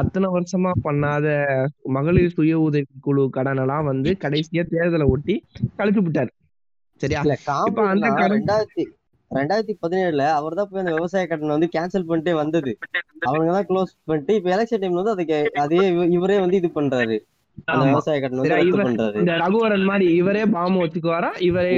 அத்தனை 0.00 0.28
வருஷமா 0.34 0.72
பண்ணாத 0.82 1.26
மகளிர் 1.96 2.34
சுய 2.34 2.56
உதவி 2.64 2.88
குழு 3.00 3.24
கடன் 3.36 3.60
எல்லாம் 3.62 3.88
வந்து 3.90 4.12
கடைசியா 4.24 4.64
தேர்தலை 4.72 5.08
ஒட்டி 5.14 5.36
கழிச்சு 5.78 6.02
விட்டார். 6.02 6.32
சரியா? 6.98 7.20
ரெண்டாயிரத்தி 8.28 8.84
ரெண்டாயிரத்தி 9.30 9.74
பதினேழுல 9.82 10.28
அவர் 10.30 10.54
தான் 10.54 10.68
போய் 10.70 10.80
அந்த 10.80 10.92
விவசாய 10.94 11.26
கடன் 11.26 11.48
வந்து 11.48 11.68
கேன்சல் 11.76 12.06
பண்ணிட்டே 12.08 12.32
வந்தது. 12.32 12.78
அவங்க 13.20 13.52
தான் 13.52 13.66
க்ளோஸ் 13.66 13.92
பண்ணிட்டு 14.04 14.34
இப்ப 14.34 14.50
எலெக்ஷன் 14.56 14.82
டைம்ல 14.82 14.90
வந்து 14.90 15.10
அதுக்கு 15.10 15.50
அதே 15.54 15.76
இவ- 15.76 16.06
இவரே 16.06 16.38
வந்து 16.40 16.56
இது 16.56 16.70
பண்றாரு. 16.74 17.18
அந்த 17.64 17.84
விவசாய 17.84 18.18
இந்த 19.14 19.32
ரகுவரன் 19.32 19.84
மாதிரி 19.84 20.14
இவரே 20.14 20.46
பாம்பு 20.46 20.86
வச்சுக்குவாரா? 20.86 21.40
இவரே 21.40 21.76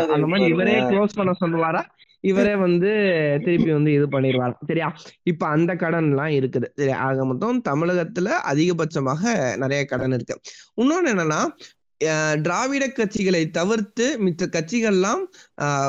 அந்த 0.00 0.26
மாதிரி 0.26 0.50
இவரே 0.50 0.80
க்ளோஸ் 0.80 1.14
பண்ண 1.14 1.32
சொல்லுவாரா? 1.40 1.82
இவரே 2.20 2.54
வந்து 2.56 2.90
திருப்பி 3.44 3.72
வந்து 3.72 3.92
இது 3.92 4.06
பண்ணிடுவாரா? 4.06 4.52
சரியா? 4.66 4.96
இப்ப 5.22 5.46
அந்த 5.46 5.74
கடன் 5.74 6.08
எல்லாம் 6.08 6.26
இருக்குது. 6.26 6.64
சரி 6.74 6.90
ஆக 6.90 7.24
மொத்தம் 7.24 7.62
தமிழகத்துல 7.68 8.28
அதிகபட்சமாக 8.52 9.22
நிறைய 9.56 9.84
கடன் 9.84 10.12
இருக்கு. 10.12 10.40
இன்னொன்னு 10.76 11.08
என்னன்னா 11.08 11.40
திராவிட 12.42 12.84
கட்சிகளை 12.86 13.50
தவிர்த்து 13.50 14.04
மித்த 14.24 14.46
கட்சிகள்லாம் 14.56 15.22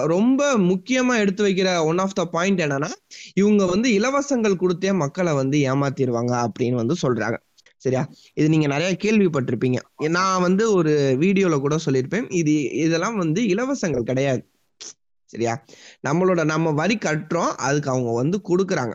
ரொம்ப 0.06 0.58
முக்கியமா 0.58 1.16
எடுத்து 1.18 1.46
வைக்கிற 1.48 1.70
ஒன் 1.86 1.98
ஆஃப் 1.98 2.14
த 2.14 2.26
பாயிண்ட் 2.26 2.62
என்னன்னா 2.62 2.90
இவங்க 3.34 3.66
வந்து 3.66 3.90
இலவசங்கள் 4.00 4.62
கொடுத்தே 4.64 4.92
மக்களை 4.96 5.34
வந்து 5.34 5.60
ஏமாத்திடுவாங்க 5.60 6.34
அப்படின்னு 6.46 6.80
வந்து 6.82 6.96
சொல்றாங்க. 7.02 7.38
சரியா? 7.78 8.02
இது 8.34 8.48
நீங்க 8.50 8.68
நிறைய 8.68 8.90
கேள்விப்பட்டிருப்பீங்க. 9.04 9.78
நான் 10.10 10.42
வந்து 10.42 10.64
ஒரு 10.74 10.94
வீடியோல 11.20 11.60
கூட 11.60 11.76
சொல்லியிருப்பேன். 11.86 12.28
இது 12.42 12.54
இதெல்லாம் 12.86 13.18
வந்து 13.18 13.42
இலவசங்கள் 13.44 14.10
கிடையாது. 14.10 14.42
சரியா? 15.26 15.54
நம்மளோட 16.08 16.44
நம்ம 16.44 16.72
வரி 16.72 16.98
கட்டுறோம். 17.06 17.54
அதுக்கு 17.68 17.90
அவங்க 17.90 18.12
வந்து 18.14 18.38
கொடுக்குறாங்க. 18.50 18.94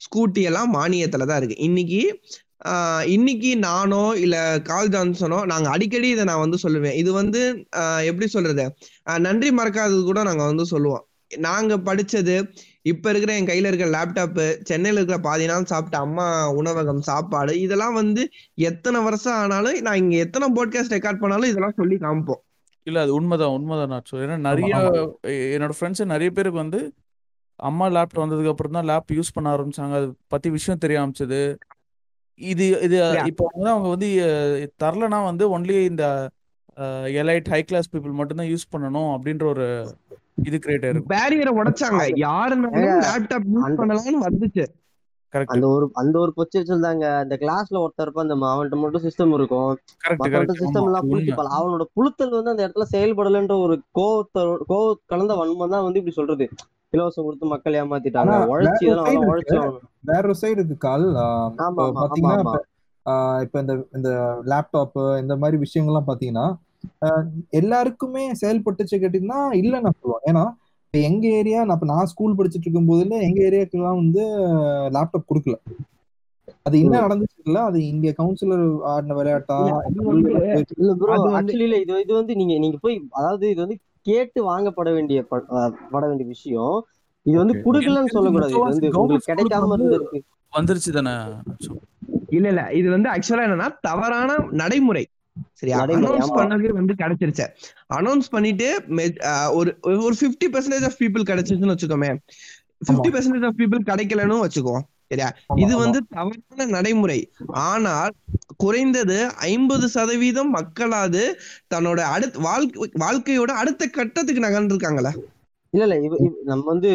ஸ்கூட்டி 0.00 0.42
எல்லாம் 0.42 0.74
மானியத்துல 0.74 1.26
தான் 1.26 1.38
இருக்கு. 1.42 1.56
இன்னைக்கு 1.64 2.00
இன்னைக்கு 3.14 3.50
நானோ 3.64 4.02
இல்ல 4.24 4.36
கால் 4.68 4.92
ஜான்சனோ 4.94 5.38
நாங்க 5.52 5.68
அடிக்கடி 5.74 6.08
இதை 6.14 6.24
நான் 6.30 6.44
வந்து 6.44 6.58
சொல்லுவேன். 6.62 6.96
இது 7.02 7.10
வந்து 7.20 7.42
எப்படி 8.08 8.28
சொல்றது? 8.34 8.64
நன்றி 9.26 9.50
மறக்காதது 9.58 10.00
கூட 10.10 10.22
நாங்க 10.28 10.44
வந்து 10.50 10.66
சொல்லுவோம். 10.72 11.04
நாங்க 11.48 11.76
படிச்சது 11.86 12.34
இப்ப 12.90 13.10
இருக்கிற 13.10 13.30
என் 13.38 13.48
கையில 13.48 13.70
இருக்கிற 13.70 13.88
லேப்டாப் 13.94 14.40
சென்னையில 14.68 15.00
இருக்கிற 15.00 15.18
பாதி 15.20 15.46
நாள் 15.50 15.70
சாப்பிட்ட 15.70 15.96
அம்மா 16.06 16.26
உணவகம் 16.60 17.00
சாப்பாடு 17.08 17.54
இதெல்லாம் 17.60 17.96
வந்து 18.00 18.24
எத்தனை 18.68 18.98
வருஷம் 19.06 19.38
ஆனாலும் 19.42 19.78
நான் 19.86 20.00
இங்க 20.02 20.16
எத்தனை 20.26 20.48
போட்காஸ்ட் 20.58 20.94
ரெக்கார்ட் 20.96 21.22
பண்ணாலும் 21.22 21.50
இதெல்லாம் 21.52 21.78
சொல்லி 21.80 21.96
காமிப்போம். 22.04 22.42
இல்ல 22.86 23.00
அது 23.04 23.12
உண்மைதான் 23.14 23.54
உண்மைதான் 23.56 23.92
நாச்சு 23.94 24.22
ஏன்னா 24.24 24.36
நிறைய 24.48 24.74
என்னோட 25.54 25.74
ஃப்ரெண்ட்ஸ் 25.78 26.12
நிறைய 26.14 26.30
பேருக்கு 26.36 26.62
வந்து 26.64 26.80
அம்மா 27.60 27.86
லேப்டாப் 27.96 28.22
வந்ததுக்கு 28.24 28.52
அப்புறம் 28.52 28.76
தான் 28.78 28.88
லேப் 28.90 29.16
யூஸ் 29.18 29.34
பண்ண 29.34 29.48
ஆரம்பிச்சாங்க. 29.56 29.94
அது 30.00 30.08
பத்தி 30.28 30.48
விஷயம் 30.56 30.82
தெரிய 30.84 31.00
ஆரம்பிச்சது. 31.02 31.40
இது 32.36 32.80
இது. 32.80 33.12
இப்போ 33.24 33.50
வந்து 33.52 33.70
அவங்க 33.70 33.88
வந்து 33.88 34.72
தரலனா 34.84 35.24
வந்து 35.24 35.58
ஒன்லி 35.58 35.84
இந்த 35.84 36.28
எலைட் 37.04 37.44
ஹை 37.44 37.62
கிளாஸ் 37.62 37.96
பீப்புள் 37.96 38.12
மட்டும்தான் 38.12 38.46
யூஸ் 38.46 38.74
பண்ணணும் 38.76 39.18
அப்படின்ற 39.18 39.46
ஒரு 39.46 39.86
இது 40.44 40.58
கிரியேட் 40.66 40.84
ஆயிருக்கும் 40.84 41.12
பேரியரை 41.14 41.50
உடைச்சாங்க. 41.52 41.96
யாருனாலும் 42.14 42.76
ஏங்க, 42.76 43.00
லேப்டாப் 43.00 43.42
யூஸ் 43.54 43.58
அந்த- 43.58 43.84
பண்ணலாம்னு 43.84 44.30
வந்துச்சு. 44.30 44.66
கரெக்ட் 45.32 45.44
அந்த 45.44 45.68
ஒரு 45.68 45.90
அந்த 45.92 46.18
ஒரு 46.18 46.32
கொச்சு 46.36 46.58
வச்சிருந்தாங்க. 46.58 47.16
அந்த 47.16 47.36
கிளாஸ்ல 47.40 47.74
ஒருத்தர் 47.74 48.02
இருப்பான் 48.02 48.28
அந்த 48.28 48.46
அவன்கிட்ட 48.46 48.80
மட்டும் 48.80 49.02
சிஸ்டம் 49.02 49.34
இருக்கும். 49.34 49.78
கரெக்ட் 50.08 50.12
மத்தவன்ட்ட 50.12 50.28
கரெக்ட் 50.28 50.64
சிஸ்டம் 50.64 50.84
எல்லாம் 50.84 51.10
புளுத்திப்பாள் 51.10 51.46
அவனோட 51.60 51.84
புளுத்தல் 51.96 52.42
வந்து 52.42 52.50
அந்த 52.50 52.68
இடத்துல 52.68 52.84
செயல்படலைன்ற 52.92 53.60
ஒரு 53.60 53.82
கோவத்தை 53.98 54.56
கோவ 54.68 54.94
கலந்த 55.06 55.34
வன்மம் 55.34 55.68
தான் 55.68 55.82
வந்து 55.82 55.98
இப்படி 55.98 56.10
சொல்றது. 56.10 56.48
இலவசம் 56.92 57.26
கொடுத்து 57.26 57.46
மக்கள் 57.46 57.78
ஏமாத்திட்டாங்க. 57.80 58.34
உழைச்சி 58.50 58.84
உழைச்சு 59.24 59.56
வேற 60.10 60.22
ஒரு 60.24 60.36
சைடு 60.42 60.58
இருக்கு. 60.58 60.76
கால். 60.84 61.06
பாத்தீங்கன்னா 61.96 62.54
இப்ப 63.44 63.56
இந்த 63.60 63.74
இந்த 63.96 64.10
லேப்டாப் 64.46 64.94
இந்த 65.22 65.34
மாதிரி 65.36 65.56
விஷயங்கள்லாம் 65.64 66.08
பாத்தீங்கன்னா 66.08 66.46
எல்லாருக்குமே 67.52 68.22
செயல்பட்டுச்சு 68.40 68.96
கேட்டீங்கன்னா 68.96 69.40
இல்ல 69.60 69.74
நான் 69.80 69.98
சொல்லுவேன். 70.00 70.24
ஏன்னா 70.30 70.44
எங்க 70.94 71.24
ஏரியா 71.38 71.60
நான் 71.64 71.90
நான் 71.90 72.10
ஸ்கூல் 72.12 72.36
படிச்சுட்டு 72.38 72.66
இருக்கும் 72.66 72.90
போதுல 72.90 73.16
எங்க 73.26 73.40
ஏரியாக்கெல்லாம் 73.48 74.00
வந்து 74.02 74.22
லேப்டாப் 74.94 75.28
கொடுக்கல. 75.30 75.56
அது 76.66 76.76
என்ன. 76.80 77.00
நடந்துச்சு 77.04 77.38
இல்ல? 77.44 77.58
அது 77.68 77.78
இங்க 77.86 78.12
கவுன்சிலர் 78.18 78.64
ஆடின 78.92 79.16
விளையாட்டா? 79.18 79.58
இது 81.84 81.94
இது 82.04 82.12
வந்து 82.14 82.34
நீங்க 82.36 82.54
நீங்க 82.58 82.78
போய் 82.82 82.96
அதாவது 83.12 83.46
இது 83.50 83.60
வந்து 83.64 83.76
கேட்டு 84.06 84.40
வாங்கப்பட 84.48 84.88
வேண்டிய 84.92 85.18
பட 85.90 86.06
வேண்டிய 86.06 86.28
விஷயம். 86.28 86.76
இது 87.26 87.36
வந்து. 87.38 87.54
குடுக்கலன்னு 87.64 88.14
சொல்லக்கூடாது. 88.16 88.52
இது 88.52 88.60
வந்து 88.60 88.90
உங்களுக்கு 89.00 89.32
கிடைக்காம 89.32 89.74
இருந்திருக்கு. 89.76 90.20
வந்துருச்சு 90.56 90.90
தானே? 90.98 91.14
இல்ல 92.28 92.48
இல்ல. 92.48 92.62
இது 92.72 92.88
வந்து 92.90 93.08
ஆக்சுவலா 93.10 93.42
என்னன்னா 93.46 93.68
தவறான 93.80 94.36
நடைமுறை. 94.50 95.04
சரியா? 95.52 95.78
நடைமுறை, 95.78 96.18
அனௌன்ஸ். 96.18 96.38
பண்ணது 96.38 96.68
வந்து 96.72 96.94
கிடைச்சிருச்சு. 96.98 97.46
அனௌன்ஸ் 97.94 98.30
பண்ணிட்டு 98.30 98.68
ஒரு 99.52 99.70
ஒரு 99.82 100.14
ஃபிஃப்டி 100.20 100.46
பர்சன்டேஜ் 100.46 100.86
ஆஃப் 100.88 100.98
பீப்புள் 100.98 101.28
கிடைச்சிருச்சுன்னு 101.30 101.74
வச்சுக்கோமே. 101.74 102.10
ஃபிஃப்டி 102.86 103.10
பர்சன்டேஜ் 103.14 103.46
ஆஃப் 103.46 103.58
பீப்புள் 103.58 103.88
கிடைக்கலன்னு 103.90 104.44
வச்சுக்கோ. 104.44 104.76
சரியா? 105.10 105.28
இது. 105.56 105.72
வந்து 105.76 105.98
தவறான 106.14 106.66
நடைமுறை. 106.74 107.18
ஆனால் 107.66 108.14
குறைந்தது 108.56 109.18
ஐம்பது 109.48 109.86
சதவீதம் 109.88 110.50
மக்களாவது 110.56 111.22
தன்னோட 111.74 112.00
அடுத்த 112.14 112.42
வாழ்க்கை 112.46 112.74
வாழ்க்கையோட 113.04 113.50
அடுத்த 113.62 113.88
கட்டத்துக்கு 113.96 114.46
நகர்ந்துருக்காங்களே? 114.46 115.12
இல்ல 115.72 115.84
இல்ல. 115.86 115.96
இவ 116.06 116.16
நம்ம 116.44 116.64
வந்து 116.72 116.90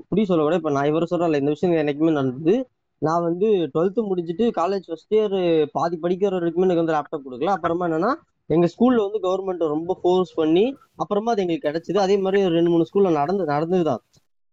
இப்படி 0.00 0.22
சொல்ல 0.24 0.44
கூட 0.44 0.56
இப்ப 0.56 0.70
நான் 0.70 0.90
இவர் 0.92 1.10
சொல்றேன்ல 1.10 1.40
இந்த 1.42 1.52
விஷயம் 1.54 1.82
எனக்குமே 1.82 2.12
நடந்தது. 2.12 2.54
நான் 3.02 3.22
வந்து 3.22 3.46
டுவெல்த்து 3.72 4.02
முடிச்சுட்டு 4.08 4.44
காலேஜ் 4.58 4.86
ஃபர்ஸ்ட் 4.86 5.14
இயர் 5.14 5.34
பாதி 5.74 5.96
படிக்கிற 5.98 6.32
வரைக்குமே 6.36 6.66
எனக்கு 6.66 6.82
வந்து 6.82 6.96
லேப்டாப் 6.96 7.26
கொடுக்கல. 7.26 7.54
அப்புறமா 7.56 7.86
என்னன்னா 7.88 8.12
எங்க 8.50 8.66
ஸ்கூல்ல 8.72 9.04
வந்து 9.04 9.20
கவர்மெண்ட் 9.22 9.62
ரொம்ப 9.74 9.92
ஃபோர்ஸ் 10.00 10.32
பண்ணி 10.34 10.64
அப்புறமா 11.02 11.32
அது 11.32 11.42
எங்களுக்கு 11.44 11.68
கிடைச்சது. 11.68 11.98
அதே 11.98 12.16
மாதிரி 12.18 12.44
ஒரு 12.46 12.54
ரெண்டு 12.54 12.70
மூணு 12.70 12.86
ஸ்கூல்ல 12.88 13.12
நடந்து 13.20 13.44
நடந்ததுதான். 13.48 14.02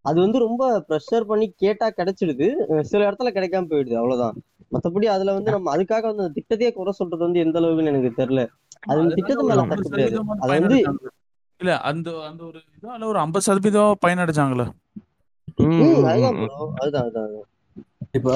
அது 0.04 0.18
வந்து 0.20 0.38
ரொம்ப 0.38 0.62
ப்ரெஷர் 0.88 1.28
பண்ணி 1.28 1.46
கேட்டா 1.56 1.86
கிடைச்சிடுது. 1.90 2.46
சில 2.90 3.00
இடத்துல 3.08 3.30
கிடைக்காம 3.32 3.68
போயிடுது 3.70 3.96
அவ்வளவுதான். 3.96 4.36
மத்தபடி 4.72 5.06
அதுல 5.10 5.32
வந்து 5.32 5.50
நம்ம 5.50 5.70
அதுக்காக 5.74 6.04
வந்து 6.04 6.24
அந்த 6.24 6.34
திட்டத்தையே 6.38 6.70
குறை 6.72 6.92
சொல்றது 6.92 7.24
வந்து 7.24 7.40
எந்த 7.40 7.58
அளவுக்குன்னு 7.60 7.92
எனக்கு 7.92 8.12
தெரியல. 8.18 8.42
அது 8.82 8.92
அதுல 8.94 9.16
திட்டத்து 9.18 9.48
மேல 9.50 9.62
தப்பு 9.64 9.84
கிடையாது 9.86 10.14
சதவீதம் 10.14 10.32
அது 10.44 10.52
வந்து. 10.58 10.78
இல்ல 11.60 11.72
அந்த 11.90 12.10
அந்த 12.28 12.42
ஒரு 12.44 12.60
இதால 12.76 13.04
ஒரு 13.04 13.18
ஐம்பது 13.18 13.44
சதவீதம் 13.44 13.98
ம், 15.64 16.04
அதுதான் 16.04 16.36
அதுதான் 17.04 17.26
அதுதான் 17.26 17.48
இப்ப 18.14 18.30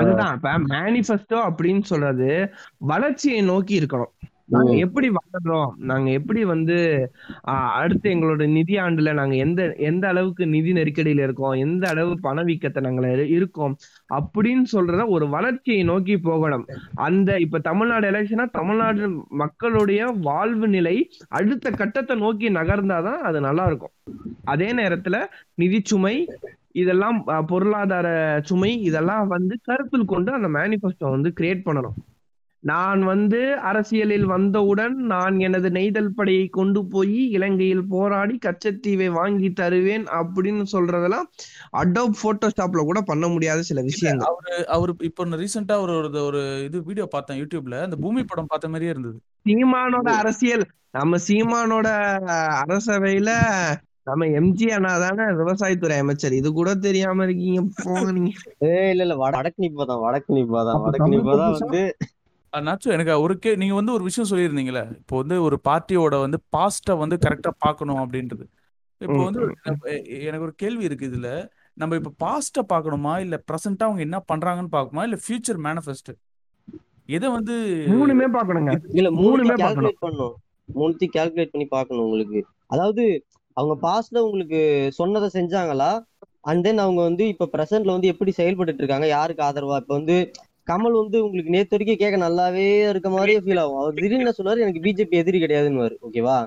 அதுதான் 0.00 0.32
இப்ப 0.36 0.52
மேனிஃபெஸ்டோ 0.72 1.38
அப்படின்னு 1.48 1.82
சொல்றது 1.84 2.28
வளர்ச்சியை 2.90 3.40
நோக்கி 3.42 3.74
இருக்கணும். 3.80 4.12
நாங்க. 4.50 4.72
எப்படி 4.76 5.08
வளர்றோம் 5.10 5.70
நாங்க 5.84 6.10
எப்படி 6.10 6.44
வந்து 6.44 6.76
அடுத்து 7.76 8.10
எங்களோட 8.10 8.48
நிதி 8.48 8.74
ஆண்டுல 8.76 9.12
நாங்க 9.12 9.34
எந்த 9.36 9.60
எந்த 9.82 10.08
அளவுக்கு 10.08 10.46
நிதி 10.46 10.72
நெருக்கடியில 10.72 11.22
இருக்கோம்? 11.22 11.52
எந்த 11.58 11.88
அளவு 11.88 12.18
பணவீக்கத்தை 12.22 12.80
நாங்க 12.80 13.06
இரு- 13.08 13.30
இருக்கோம்? 13.30 13.74
அப்படின்னு 14.14 14.64
சொல்றத 14.72 15.06
ஒரு 15.08 15.28
வளர்ச்சியை 15.28 15.82
நோக்கி 15.82 16.18
போகணும். 16.20 16.64
அந்த 17.00 17.38
இப்ப 17.38 17.58
தமிழ்நாடு 17.60 18.10
எலெக்ஷனா 18.10 18.50
தமிழ்நாடு 18.50 19.04
மக்களுடைய 19.36 19.88
வாழ்வு 20.20 20.68
நிலை 20.68 20.96
அடுத்த 21.30 21.70
கட்டத்தை 21.72 22.16
நோக்கி 22.16 22.48
நகர்ந்தாதான் 22.50 23.20
அது 23.22 23.40
நல்லா 23.40 23.64
இருக்கும் 23.64 23.94
அதே 24.44 24.72
நேரத்துல 24.72 25.16
நிதிச்சுமை 25.58 26.14
இதெல்லாம் 26.74 27.26
அஹ், 27.26 27.44
பொருளாதார 27.44 28.08
சுமை 28.42 28.80
இதெல்லாம் 28.82 29.26
வந்து 29.28 29.58
கருத்தில் 29.62 30.04
கொண்டு 30.04 30.32
அந்த 30.32 30.48
மேனிஃபெஸ்டோ 30.48 31.10
வந்து 31.10 31.32
கிரியேட் 31.40 31.64
பண்ணணும். 31.64 31.96
நான் 32.64 33.02
வந்து 33.02 33.38
அரசியலில் 33.60 34.24
வந்தவுடன் 34.24 34.94
நான் 35.04 35.38
எனது 35.38 35.70
நெய்தல் 35.70 36.14
படையை 36.14 36.48
கொண்டு 36.48 36.86
போய் 36.86 37.30
இலங்கையில் 37.30 37.86
போராடி 37.86 38.38
கச்சத்தீவை 38.46 39.06
வாங்கி 39.10 39.52
தருவேன் 39.52 40.04
அப்படின்னு 40.10 40.64
சொல்றதெல்லாம் 40.72 41.28
அடோப் 41.70 42.18
போட்டோஷாப்ல 42.22 42.82
கூட 42.84 43.00
பண்ண 43.00 43.28
முடியாத 43.28 43.62
சில 43.62 43.80
விஷயங்கள். 43.82 44.28
அவரு 44.28 44.66
அவரு 44.68 44.94
இப்போ 45.00 45.24
ரீசெண்டா 45.36 45.80
ஒரு 45.80 45.94
ஒரு- 46.00 46.24
ஒரு 46.24 46.42
இது 46.64 46.82
வீடியோ 46.82 47.06
பார்த்தேன் 47.06 47.40
யூடியூப்ல 47.40 47.80
அந்த 47.82 47.96
பூமி 47.96 48.24
படம் 48.24 48.46
பார்த்த 48.46 48.68
மாதிரியே 48.68 48.90
இருந்தது. 48.90 49.18
சீமானோட 49.46 50.08
அரசியல். 50.16 50.66
நம்ம 50.90 51.16
சீமானோட 51.28 51.88
அரசவையில 52.62 53.30
நம்ம 54.04 54.26
எம்ஜி 54.38 54.66
அண்ணா 54.70 54.98
தானே 54.98 55.24
விவசாயத்துறை 55.34 55.98
அமைச்சர். 55.98 56.32
இது 56.32 56.52
கூட 56.52 56.74
தெரியாம 56.78 57.24
இருக்கீங்க 57.24 57.60
போங்க 57.84 58.12
நீங்க. 58.12 58.30
ஏய் 58.68 58.90
இல்ல 58.90 59.02
இல்ல 59.02 59.16
வட- 59.16 59.36
வடக்கு 59.36 59.62
நிப்பா 59.62 59.84
தான் 59.84 60.00
வடக்கு 60.00 60.34
நிப்பா 60.34 60.60
தான் 60.60 60.74
அப்ப 60.74 60.84
வடக்கு 60.84 61.04
தமிழ் 61.04 61.18
நிப்பா 61.18 61.34
தான் 61.36 61.50
பொக்கிஷம்? 61.50 61.68
வந்து 61.68 61.82
நாச்சு 62.56 62.90
எனக்கு 62.90 63.20
ஒரு 63.20 63.38
கே 63.38 63.54
நீங்க 63.54 63.74
வந்து 63.74 63.92
ஒரு 63.92 64.04
விஷயம் 64.04 64.30
சொல்லியிருந்தீங்களே 64.30 64.96
இப்போ 64.96 65.16
வந்து 65.16 65.42
ஒரு 65.42 65.60
பார்ட்டியோட 65.68 66.20
வந்து 66.20 66.38
பாஸ்ட்டை 66.56 66.98
வந்து 66.98 67.18
கரெக்டா 67.28 67.50
பார்க்கணும் 67.58 67.96
அப்படின்றது. 67.96 68.46
இப்போ 68.98 69.24
வந்து. 69.24 69.54
எ- 69.82 70.02
எனக்கு 70.02 70.42
ஒரு 70.42 70.52
கேள்வி 70.56 70.84
இருக்கு 70.84 71.06
இதுல. 71.06 71.48
நம்ம 71.74 71.96
இப்போ 71.96 72.12
பாஸ்ட்டை 72.26 72.72
பார்க்கணுமா? 72.72 73.18
இல்ல 73.18 73.42
ப்ரெசென்ட்டா 73.52 73.78
அவங்க 73.78 74.00
என்ன 74.00 74.22
பண்றாங்கன்னு 74.32 74.66
பார்க்கணுமா? 74.72 75.02
இல்ல 75.02 75.18
ஃபியூச்சர் 75.28 75.60
மேனிஃபெஸ்ட் 75.64 76.14
எதை 77.06 77.28
வந்து 77.28 77.84
மூணுமே 77.88 78.26
பாக்கணுங்க 78.32 78.76
இல்ல 78.88 79.10
மூணுமே 79.10 79.14
மூணுமே 79.14 79.46
பார்க்கணும். 79.46 79.90
கால்குலேட் 79.90 79.96
பண்ணும் 79.98 80.36
மூணுத்தையும் 80.74 81.16
கால்குலேட் 81.16 81.48
பண்ணி 81.52 81.66
பார்க்கணும் 81.66 82.04
உங்களுக்கு. 82.04 82.44
அதாவது 82.66 83.24
அவங்க 83.52 83.88
பாஸ்ட்ல 83.88 84.18
உங்களுக்கு 84.18 84.88
சொன்னதை 84.92 85.42
செஞ்சாங்களா? 85.42 86.04
அண்ட் 86.40 86.62
தென் 86.62 86.78
அவங்க 86.78 87.02
வந்து 87.02 87.28
இப்ப 87.28 87.48
பிரசன்ட்ல 87.52 87.84
வந்து 87.84 88.06
எப்படி 88.06 88.32
செயல்பட்டுட்டு 88.36 88.74
இருக்காங்க? 88.74 89.06
யாருக்கு 89.06 89.42
ஆதரவா? 89.42 89.76
இப்ப 89.76 89.94
வந்து 89.94 90.30
கமல் 90.66 90.96
வந்து 91.00 91.18
உங்களுக்கு 91.26 91.54
நேத்து 91.54 91.74
வரைக்கும் 91.74 92.00
கேட்க 92.02 92.16
நல்லாவே 92.24 92.66
இருக்க 92.90 93.08
மாதிரியே 93.10 93.40
ஃபீல் 93.44 93.60
ஆகும். 93.62 93.80
அவர் 93.82 93.96
திடீர்னு 93.96 94.24
என்ன 94.24 94.34
சொல்லுவாரு 94.38 94.64
எனக்கு 94.64 94.82
பிஜேபி 94.86 95.20
எதிரி 95.22 95.38
கிடையாதுன்னு 95.44 95.86
ஓகேவா 96.08 96.38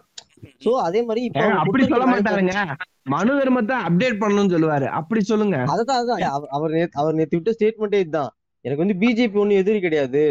சோ 0.63 0.71
அதே 0.87 1.01
மாதிரி 1.07 1.21
இப்ப 1.27 1.43
அப்படி 1.63 1.83
சொல்ல 1.91 2.05
மாட்டாருங்க. 2.11 2.55
மனு 3.13 3.33
தர்மத்தை 3.39 3.75
அப்டேட் 3.87 4.21
பண்ணணும்னு 4.21 4.53
சொல்லுவாரு. 4.55 4.87
அப்படி 4.99 5.21
சொல்லுங்க. 5.31 5.57
அதுதான் 5.73 5.99
அதுதான். 5.99 6.23
அவர் 6.57 6.89
அவர் 7.01 7.17
நேத்து 7.19 7.37
விட்ட 7.37 7.53
ஸ்டேட்மெண்ட்டே 7.57 8.01
இதுதான். 8.03 8.31
எனக்கு 8.65 8.83
வந்து 8.83 8.97
பிஜேபி 9.03 9.39
ஒன்னும் 9.43 9.61
எதிரி 9.61 9.79
கிடையாது. 9.85 10.23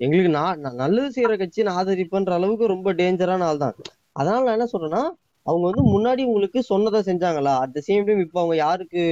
எங்களுக்கு 0.00 0.30
நான் 0.36 0.60
நான் 0.64 0.80
நல்லது 0.82 1.08
செய்யற 1.16 1.34
கட்சி 1.40 1.64
நான் 1.66 1.78
ஆதரிப்பேன்ற 1.80 2.34
அளவுக்கு 2.38 2.72
ரொம்ப 2.74 2.92
டேஞ்சரான 3.00 3.46
ஆள் 3.48 3.62
தான் 3.64 3.74
அதனால 4.18 4.44
நான் 4.46 4.56
என்ன 4.58 4.68
சொல்றேன்னா 4.72 5.02
அவங்க 5.46 5.64
வந்து 5.66 5.82
முன்னாடி 5.92 6.22
உங்களுக்கு 6.24 6.60
சொன்னதை 6.64 7.00
செஞ்சாங்களா? 7.06 7.54
அட் 7.60 7.72
த 7.72 7.82
சேம் 7.86 8.06
டைம் 8.06 8.24
இப்ப 8.24 8.40
அவங்க 8.40 8.56
யாருக்கு 8.58 9.02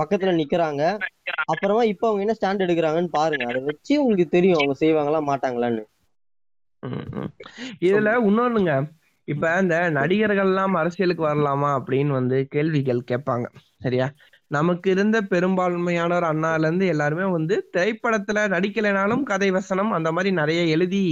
பக்கத்துல 0.00 0.34
நிக்கிறாங்க? 0.38 0.82
அப்புறமா 1.52 1.82
இப்ப 1.92 2.06
அவங்க 2.08 2.24
என்ன 2.24 2.36
ஸ்டாண்ட் 2.38 2.64
எடுக்கிறாங்கன்னு 2.66 3.12
பாருங்க. 3.12 3.46
அதை 3.46 3.60
வச்சு 3.68 3.92
உங்களுக்கு 4.02 4.28
தெரியும் 4.30 4.58
அவங்க 4.58 4.76
செய்வாங்களா 4.80 5.22
மாட்டாங்களான்னு. 5.28 5.84
இதுல 7.82 8.10
இன்னொன்னுங்க. 8.28 8.72
இப்ப 9.28 9.46
இந்த 9.60 9.76
நடிகர்கள் 9.96 10.50
எல்லாம் 10.50 10.74
அரசியலுக்கு 10.74 11.22
வரலாமா 11.24 11.70
அப்படின்னு 11.78 12.12
வந்து 12.12 12.36
கேள்விகள் 12.48 13.08
கேட்பாங்க. 13.10 13.46
சரியா? 13.84 14.06
நமக்கு 14.50 14.88
இருந்த 14.90 15.16
பெரும்பான்மையானோர் 15.32 16.26
அண்ணால 16.30 16.66
இருந்து 16.66 16.86
எல்லாருமே 16.86 17.26
வந்து 17.32 17.56
திரைப்படத்துல 17.74 18.44
நடிக்கலைனாலும் 18.54 19.24
கதை 19.24 19.50
வசனம் 19.58 19.90
அந்த 19.92 20.10
மாதிரி 20.12 20.30
நிறைய 20.40 20.60
எழுதி 20.74 21.02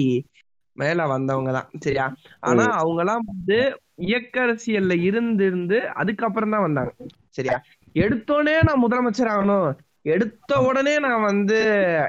மேல 0.77 1.01
வந்தவங்க 1.13 1.51
தான். 1.53 1.69
சரியா? 1.85 2.07
ஆனா 2.43 2.65
அவங்க 2.81 3.01
எல்லாம் 3.05 3.25
வந்து 3.33 3.59
இயக்க 3.99 4.41
அரசியல்ல 4.41 5.03
இருந்து 5.03 5.45
இருந்து 5.45 5.91
அதுக்கப்புறம் 5.91 6.51
தான் 6.51 6.61
வந்தாங்க. 6.61 6.93
சரியா? 7.31 7.63
எடுத்தோடனே 7.95 8.57
நான் 8.63 8.83
முதலமைச்சர் 8.83 9.33
ஆகணும் 9.35 9.75
எடுத்த 10.03 10.61
உடனே 10.61 10.99
நான் 10.99 11.23
வந்து 11.23 11.57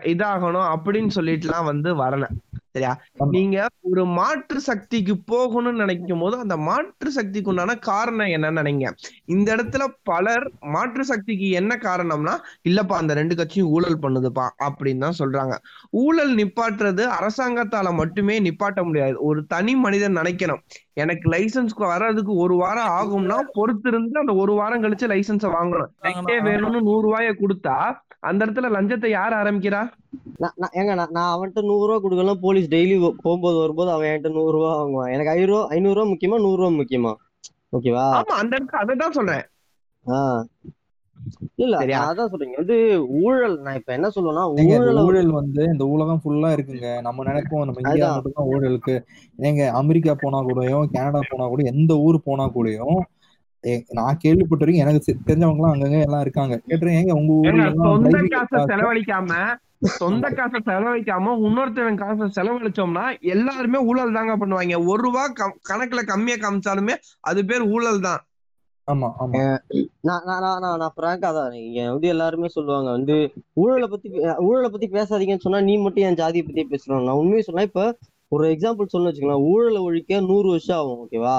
இதாகணும் 0.03 0.67
அப்படின்னு 0.75 1.09
சொல்லிட்டுலாம் 1.15 1.63
வந்து 1.63 1.95
வரல. 1.95 2.25
சரியா. 2.71 3.01
நீங்க 3.29 3.67
ஒரு 3.81 4.05
மாற்று 4.05 4.61
சக்திக்கு 4.61 5.13
போகணும்னு 5.31 5.71
நினைக்கும் 5.71 6.19
போது 6.19 6.37
அந்த 6.37 6.57
மாற்று 6.57 7.11
சக்திக்கு 7.11 7.49
உண்டான 7.49 7.75
காரணம் 7.75 8.27
என்னன்னு 8.27 8.61
நினைங்க. 8.61 8.91
இந்த 9.25 9.55
இடத்துல 9.55 9.83
பலர் 10.03 10.51
மாற்று 10.59 11.05
சக்திக்கு 11.05 11.49
என்ன 11.49 11.75
காரணம்னா 11.75 12.35
இல்லப்பா 12.69 12.97
அந்த 12.97 13.13
ரெண்டு 13.13 13.35
கட்சியும் 13.35 13.69
ஊழல் 13.69 13.99
பண்ணுதுப்பா 13.99 14.49
அப்படின்னு 14.63 14.97
தான் 14.97 15.19
சொல்றாங்க. 15.19 15.55
ஊழல் 15.89 16.35
நிப்பாட்டுறது 16.35 17.05
அரசாங்கத்தால 17.19 17.93
மட்டுமே 17.93 18.39
நிப்பாட்ட 18.39 18.83
முடியாது. 18.83 19.17
ஒரு 19.19 19.45
தனி 19.45 19.75
மனிதன் 19.75 20.17
நினைக்கணும். 20.17 20.63
எனக்கு 20.97 21.25
லைசன்ஸ் 21.33 21.73
வர்றதுக்கு 21.85 22.33
ஒரு 22.43 22.55
வாரம் 22.55 22.91
ஆகும்னா 22.99 23.37
பொறுத்திருந்து 23.57 24.21
அந்த 24.21 24.33
ஒரு 24.43 24.53
வாரம் 24.53 24.83
கழிச்சு 24.83 25.07
லைசன்ஸை 25.13 25.49
வாங்கணும். 25.55 25.91
எனக்கே 26.01 26.37
வேணும்னு 26.47 26.79
நூறு 26.89 27.03
ரூபாய 27.07 27.33
கொடுத்தா 27.41 27.75
அந்த 28.29 28.39
இடத்துல 28.45 28.69
லஞ்சத்தை 28.75 29.09
யார் 29.09 29.33
ஆரம்பிக்கிறா? 29.33 29.81
நான் 30.43 30.55
நான் 30.61 30.73
ஏங்க 30.79 30.93
நான் 30.95 31.31
அவன்கிட்ட 31.33 31.61
நூறு 31.69 31.85
ரூபா 31.87 31.97
கொடுக்கலாம் 32.01 32.41
போலீஸ் 32.45 32.71
டெய்லி 32.73 32.95
போகும்போது 33.25 33.57
வரும்போது 33.63 33.91
அவன் 33.91 34.07
என்கிட்ட 34.09 34.31
நூறு 34.37 34.53
ரூபா 34.57 34.71
வாங்குவான். 34.79 35.11
எனக்கு 35.15 35.31
ஐநூறு 35.33 35.51
ரூபா 35.51 35.63
ஐநூறு 35.75 35.97
ரூபா 35.99 36.09
முக்கியமா 36.13 36.39
நூறு 36.45 36.59
ரூபா 36.61 36.71
முக்கியமா? 36.79 37.13
ஓகேவா? 37.77 38.05
ஆமா 38.19 38.35
அந்த 38.41 38.53
இடத்துல 38.57 38.81
அதை 38.83 38.95
தான் 38.95 39.15
சொல்றேன். 39.19 39.45
ஆஹ் 40.05 40.41
இல்ல 41.55 41.75
அதான் 42.01 42.29
சொல்றீங்க 42.31 42.57
வந்து 42.57 42.77
ஊழல். 43.21 43.55
நான் 43.61 43.77
இப்ப 43.79 43.91
என்ன 43.93 44.07
சொல்லுவேன்னா 44.15 44.43
ஊழல 44.65 45.03
ஊழல் 45.05 45.31
வந்து 45.37 45.61
இந்த 45.71 45.85
உலகம் 45.93 46.21
ஃபுல்லா 46.23 46.49
இருக்குங்க. 46.55 46.89
நம்ம 47.01 47.23
நினைப்போம் 47.23 47.65
நம்ம 47.65 47.81
இந்தியா. 47.83 48.09
மட்டும்தான் 48.15 48.49
ஊழலுக்கு. 48.53 48.95
ஏங்க 49.39 49.63
அமெரிக்கா 49.79 50.13
போனா 50.15 50.41
கூடயும் 50.47 50.89
கனடா 50.95 51.21
போனா 51.29 51.47
கூட 51.47 51.63
எந்த 51.71 51.93
ஊர் 52.05 52.25
போனா 52.25 52.47
கூடயும் 52.55 52.99
நான் 53.97 54.19
கேள்விப்பட்ட 54.21 54.63
வரைக்கும் 54.63 54.83
எனக்கு 54.83 54.99
தெரிஞ்சவங்க 55.27 55.59
எல்லாம் 55.59 55.73
அங்கங்க 55.73 55.99
எல்லாம் 56.07 56.23
இருக்காங்க. 56.25 56.55
கேட்டுறேன் 56.67 56.97
ஏங்க 56.99 57.13
உங்க 57.13 57.31
ஊர்ல 57.39 57.63
சொந்த 57.87 58.19
காசை 58.33 58.59
செலவழிக்காம 58.71 59.31
சொந்த 59.97 60.25
காசை 60.31 60.59
செலவழிக்காம 60.61 61.33
இன்னொருத்தவன் 61.45 61.99
காசை 62.01 62.27
செலவழிச்சோம்னா 62.37 63.03
எல்லாருமே 63.33 63.79
ஊழல் 63.89 64.15
தாங்க 64.17 64.35
பண்ணுவாங்க. 64.37 64.77
ஒரு 64.89 65.01
ரூபா 65.03 65.23
கணக்குல 65.69 66.03
கம்மியா 66.05 66.37
காமிச்சாலுமே 66.37 66.95
அது 67.23 67.41
பேர் 67.45 67.65
ஊழல் 67.75 68.01
தான். 68.01 68.21
வந்து 71.93 72.07
எல்லாருமே 72.13 72.49
சொல்லுவாங்க 72.55 72.89
வந்து 72.97 73.15
ஊழலை 73.61 73.87
பத்தி 73.87 74.09
ஊழலை 74.47 74.69
பத்தி 74.69 74.87
பேசாதீங்கன்னு 74.93 75.45
சொன்னா 75.45 75.61
நீ 75.69 75.73
மட்டும் 75.77 76.05
என் 76.09 76.19
ஜாதியை 76.21 76.43
பத்தியே 76.45 76.65
பேசுறோம். 76.71 77.03
நான் 77.07 77.19
உண்மையை 77.21 77.43
சொன்னா 77.47 77.65
இப்ப 77.69 77.83
ஒரு 78.31 78.45
எக்ஸாம்பிள் 78.53 78.91
சொல்லணும் 78.91 79.11
வச்சுக்கலாம் 79.11 79.45
ஊழலை 79.51 79.81
ஒழிக்க 79.87 80.21
நூறு 80.29 80.47
வருஷம் 80.53 80.77
ஆகும் 80.79 81.01
ஓகேவா 81.03 81.37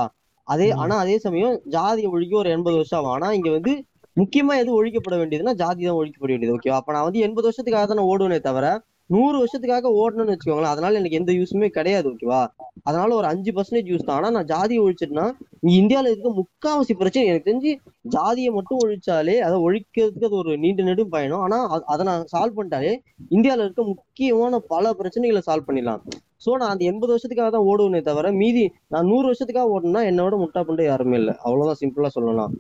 அதே. 0.49 0.68
ஆனா 0.82 0.94
அதே 1.05 1.16
சமயம் 1.24 1.57
ஜாதியை 1.76 2.11
ஒழிக்க 2.14 2.34
ஒரு 2.42 2.51
எண்பது 2.57 2.76
வருஷம் 2.76 2.99
ஆகும். 3.01 3.14
ஆனா 3.16 3.30
இங்க 3.38 3.51
வந்து 3.51 3.72
முக்கியமா 4.16 4.55
எது 4.61 4.70
ஒழிக்கப்பட 4.78 5.16
வேண்டியதுன்னா 5.20 5.55
ஜாதி 5.62 5.80
தான் 5.84 5.99
ஒழிக்கப்பட 6.01 6.30
வேண்டியது 6.32 6.55
ஓகேவா 6.57 6.78
அப்ப 6.80 6.94
நான் 6.96 7.07
வந்து 7.09 7.24
எண்பது 7.26 7.46
வருஷத்துக்காக 7.49 7.86
தான் 7.86 8.09
ஓடுவேனே 8.11 8.38
தவிர 8.49 8.66
நூறு 9.11 9.36
வருஷத்துக்காக 9.40 9.90
ஓடணும்னு 10.00 10.32
வச்சுக்கோங்களேன். 10.34 10.72
அதனால 10.74 10.98
எனக்கு 11.00 11.18
எந்த 11.20 11.32
யூஸுமே 11.38 11.68
கிடையாது 11.76 12.06
ஓகேவா 12.12 12.40
அதனால 12.88 13.11
ஒரு 13.18 13.26
அஞ்சு 13.32 13.50
பர்சன்டேஜ் 13.56 13.90
யூஸ் 13.92 14.06
தான். 14.09 14.18
ஆனா 14.18 14.28
நான் 14.36 14.48
ஜாதி 14.52 14.74
ஒழிச்சிட்டுனா 14.84 15.26
இங்க 15.62 15.76
இந்தியாவில 15.82 16.11
இருக்க 16.12 16.30
முக்காவாசி 16.40 16.94
பிரச்சனை 17.00 17.24
எனக்கு 17.30 17.48
தெரிஞ்சு 17.48 17.72
ஜாதியை 18.14 18.50
மட்டும் 18.59 18.80
ஒழிச்சாலே 18.84 19.36
அதை 19.46 19.56
ஒழிக்கிறதுக்கு 19.66 20.28
அது 20.28 20.38
ஒரு 20.42 20.52
நீண்ட 20.64 20.86
நெடும் 20.88 21.12
பயணம். 21.16 21.42
ஆனா 21.46 21.59
அதை 21.92 22.04
நான் 22.11 22.28
சால்வ் 22.34 22.56
பண்ணிட்டாலே 22.59 22.92
இந்தியாவில 23.36 23.66
இருக்க 23.66 23.84
முக்கியமான 23.92 24.61
பல 24.74 24.94
பிரச்சனைகளை 25.00 25.42
சால்வ் 25.48 25.68
பண்ணிடலாம். 25.68 26.02
சோ 26.44 26.50
நான் 26.61 26.72
அந்த 26.74 26.84
எண்பது 26.90 27.12
வருஷத்துக்காக 27.14 27.50
தான் 27.54 27.68
ஓடுவேனே 27.70 28.00
தவிர 28.09 28.30
மீதி 28.42 28.64
நான் 28.94 29.09
நூறு 29.12 29.26
வருஷத்துக்காக 29.30 29.74
ஓடணும்னா 29.76 30.02
என்னோட 30.11 30.34
முட்டா 30.42 30.61
பண்ண 30.68 30.84
யாருமே 30.90 31.16
இல்லை. 31.22 31.34
அவ்வளவுதான் 31.46 31.80
சிம்பிளா 31.82 32.11
சொல்லலாம். 32.18 32.52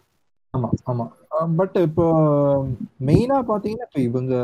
ஆமா 0.54 0.70
ஆமா. 0.92 1.06
பட் 1.58 1.76
இப்போ 1.86 2.04
மெயினா 3.08 3.36
பாத்தீங்கன்னா 3.50 3.86
இப்ப 3.88 4.00
இவங்க 4.00 4.34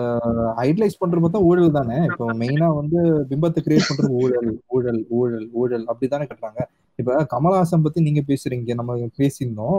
ஐடலைஸ் 0.66 1.00
பண்றது 1.00 1.22
பார்த்தா 1.24 1.46
ஊழல் 1.50 1.76
தானே? 1.78 1.96
இப்போ 2.08 2.24
மெயினா 2.42 2.68
வந்து 2.80 2.98
பிம்பத்தை 3.30 3.60
கிரியேட் 3.66 3.88
பண்றது 3.90 4.12
ஊழல் 4.22 4.50
ஊழல் 4.76 5.00
ஊழல் 5.18 5.46
ஊழல் 5.60 5.86
அப்படித்தானே 5.90 6.26
கட்டுறாங்க? 6.30 6.62
இப்ப 6.98 7.16
கமலஹாசன் 7.34 7.84
பத்தி 7.86 8.00
நீங்க 8.08 8.22
பேசுறீங்க 8.30 8.74
நம்ம 8.80 8.96
பேசியிருந்தோம். 9.22 9.78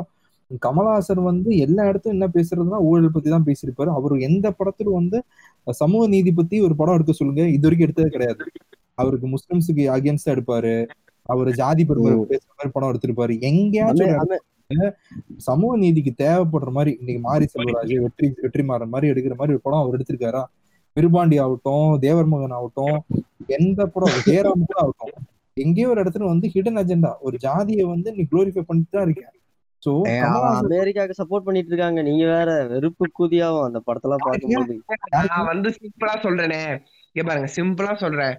கமலஹாசன் 0.66 1.22
வந்து 1.30 1.50
எல்லா 1.66 1.84
இடத்துலயும் 1.90 2.18
என்ன 2.18 2.28
பேசுறதுன்னா 2.38 2.80
ஊழல் 2.90 3.14
பத்தி 3.16 3.30
தான் 3.36 3.48
பேசியிருப்பாரு. 3.50 3.92
அவர் 4.00 4.16
எந்த 4.30 4.48
படத்திலும் 4.60 5.00
வந்து 5.00 5.20
சமூக 5.84 6.04
நீதி 6.16 6.34
பத்தி 6.40 6.56
ஒரு 6.68 6.76
படம் 6.82 6.98
எடுக்க 6.98 7.14
சொல்லுங்க 7.20 7.46
இது 7.56 7.66
வரைக்கும் 7.68 7.88
எடுத்தது 7.88 8.16
கிடையாது. 8.16 8.44
அவருக்கு 9.02 9.28
முஸ்லிம்ஸுக்கு 9.36 9.86
அகேன்ஸ்டா 9.96 10.34
எடுப்பாரு. 10.36 10.76
அவர் 11.30 11.50
ஜாதி 11.62 11.84
பெருமை 11.86 12.12
பேசுற 12.34 12.52
மாதிரி 12.58 12.74
படம் 12.76 12.92
எடுத்திருப்பாரு. 12.92 13.34
எங்கேயாச்சும் 13.52 14.14
சமூக 15.48 15.74
நீதிக்கு 15.84 16.12
தேவைப்படுற 16.24 16.72
மாதிரி 16.78 16.92
இன்னைக்கு 17.00 17.22
மாரி 17.28 17.46
செல்வராஜ் 17.52 17.94
வெற்றி 18.06 18.28
வெற்றிமாறன் 18.46 18.94
மாதிரி 18.94 19.12
எடுக்கிற 19.12 19.36
மாதிரி 19.40 19.56
ஒரு 19.56 19.64
படம் 19.66 19.82
அவர் 19.84 19.98
எடுத்திருக்காரா? 19.98 20.44
விருபாண்டி 20.98 21.38
ஆகட்டும் 21.44 21.88
தேவர் 22.04 22.30
மகன் 22.34 22.58
ஆகட்டும் 22.58 22.98
எந்த 23.58 23.80
படம் 23.94 24.20
ஜெயராம் 24.28 24.68
கூட 24.70 24.78
ஆகட்டும். 24.84 25.26
எங்கேயோ 25.58 25.90
ஒரு 25.94 26.02
இடத்துல 26.04 26.30
வந்து 26.32 26.48
ஹிடன் 26.54 26.80
அஜெண்டா 26.82 27.12
ஒரு 27.28 27.36
ஜாதியை 27.46 27.86
வந்து 27.94 28.10
நீ 28.18 28.24
குளோரிஃபை 28.32 28.64
பண்ணிட்டு 28.70 28.96
தான் 28.98 29.06
இருக்க 29.08 29.34
சோ 29.84 29.92
அமெரிக்காவுக்கு 30.60 31.18
சப்போர்ட் 31.20 31.46
பண்ணிட்டு 31.48 31.72
இருக்காங்க. 31.72 32.00
நீங்க 32.08 32.24
வேற 32.36 32.50
வெறுப்பு 32.72 33.06
கூதியாவும் 33.18 33.66
அந்த 33.68 33.80
படத்தெல்லாம் 33.88 34.24
பார்க்கும்போது. 34.28 34.76
நான் 35.32 35.50
வந்து 35.52 35.70
சிம்பிளா 35.80 36.14
சொல்றேனே. 36.24 36.62
இங்க 37.16 37.24
பாருங்க 37.28 37.50
சிம்பிளா 37.58 37.92
சொல்றேன். 38.04 38.34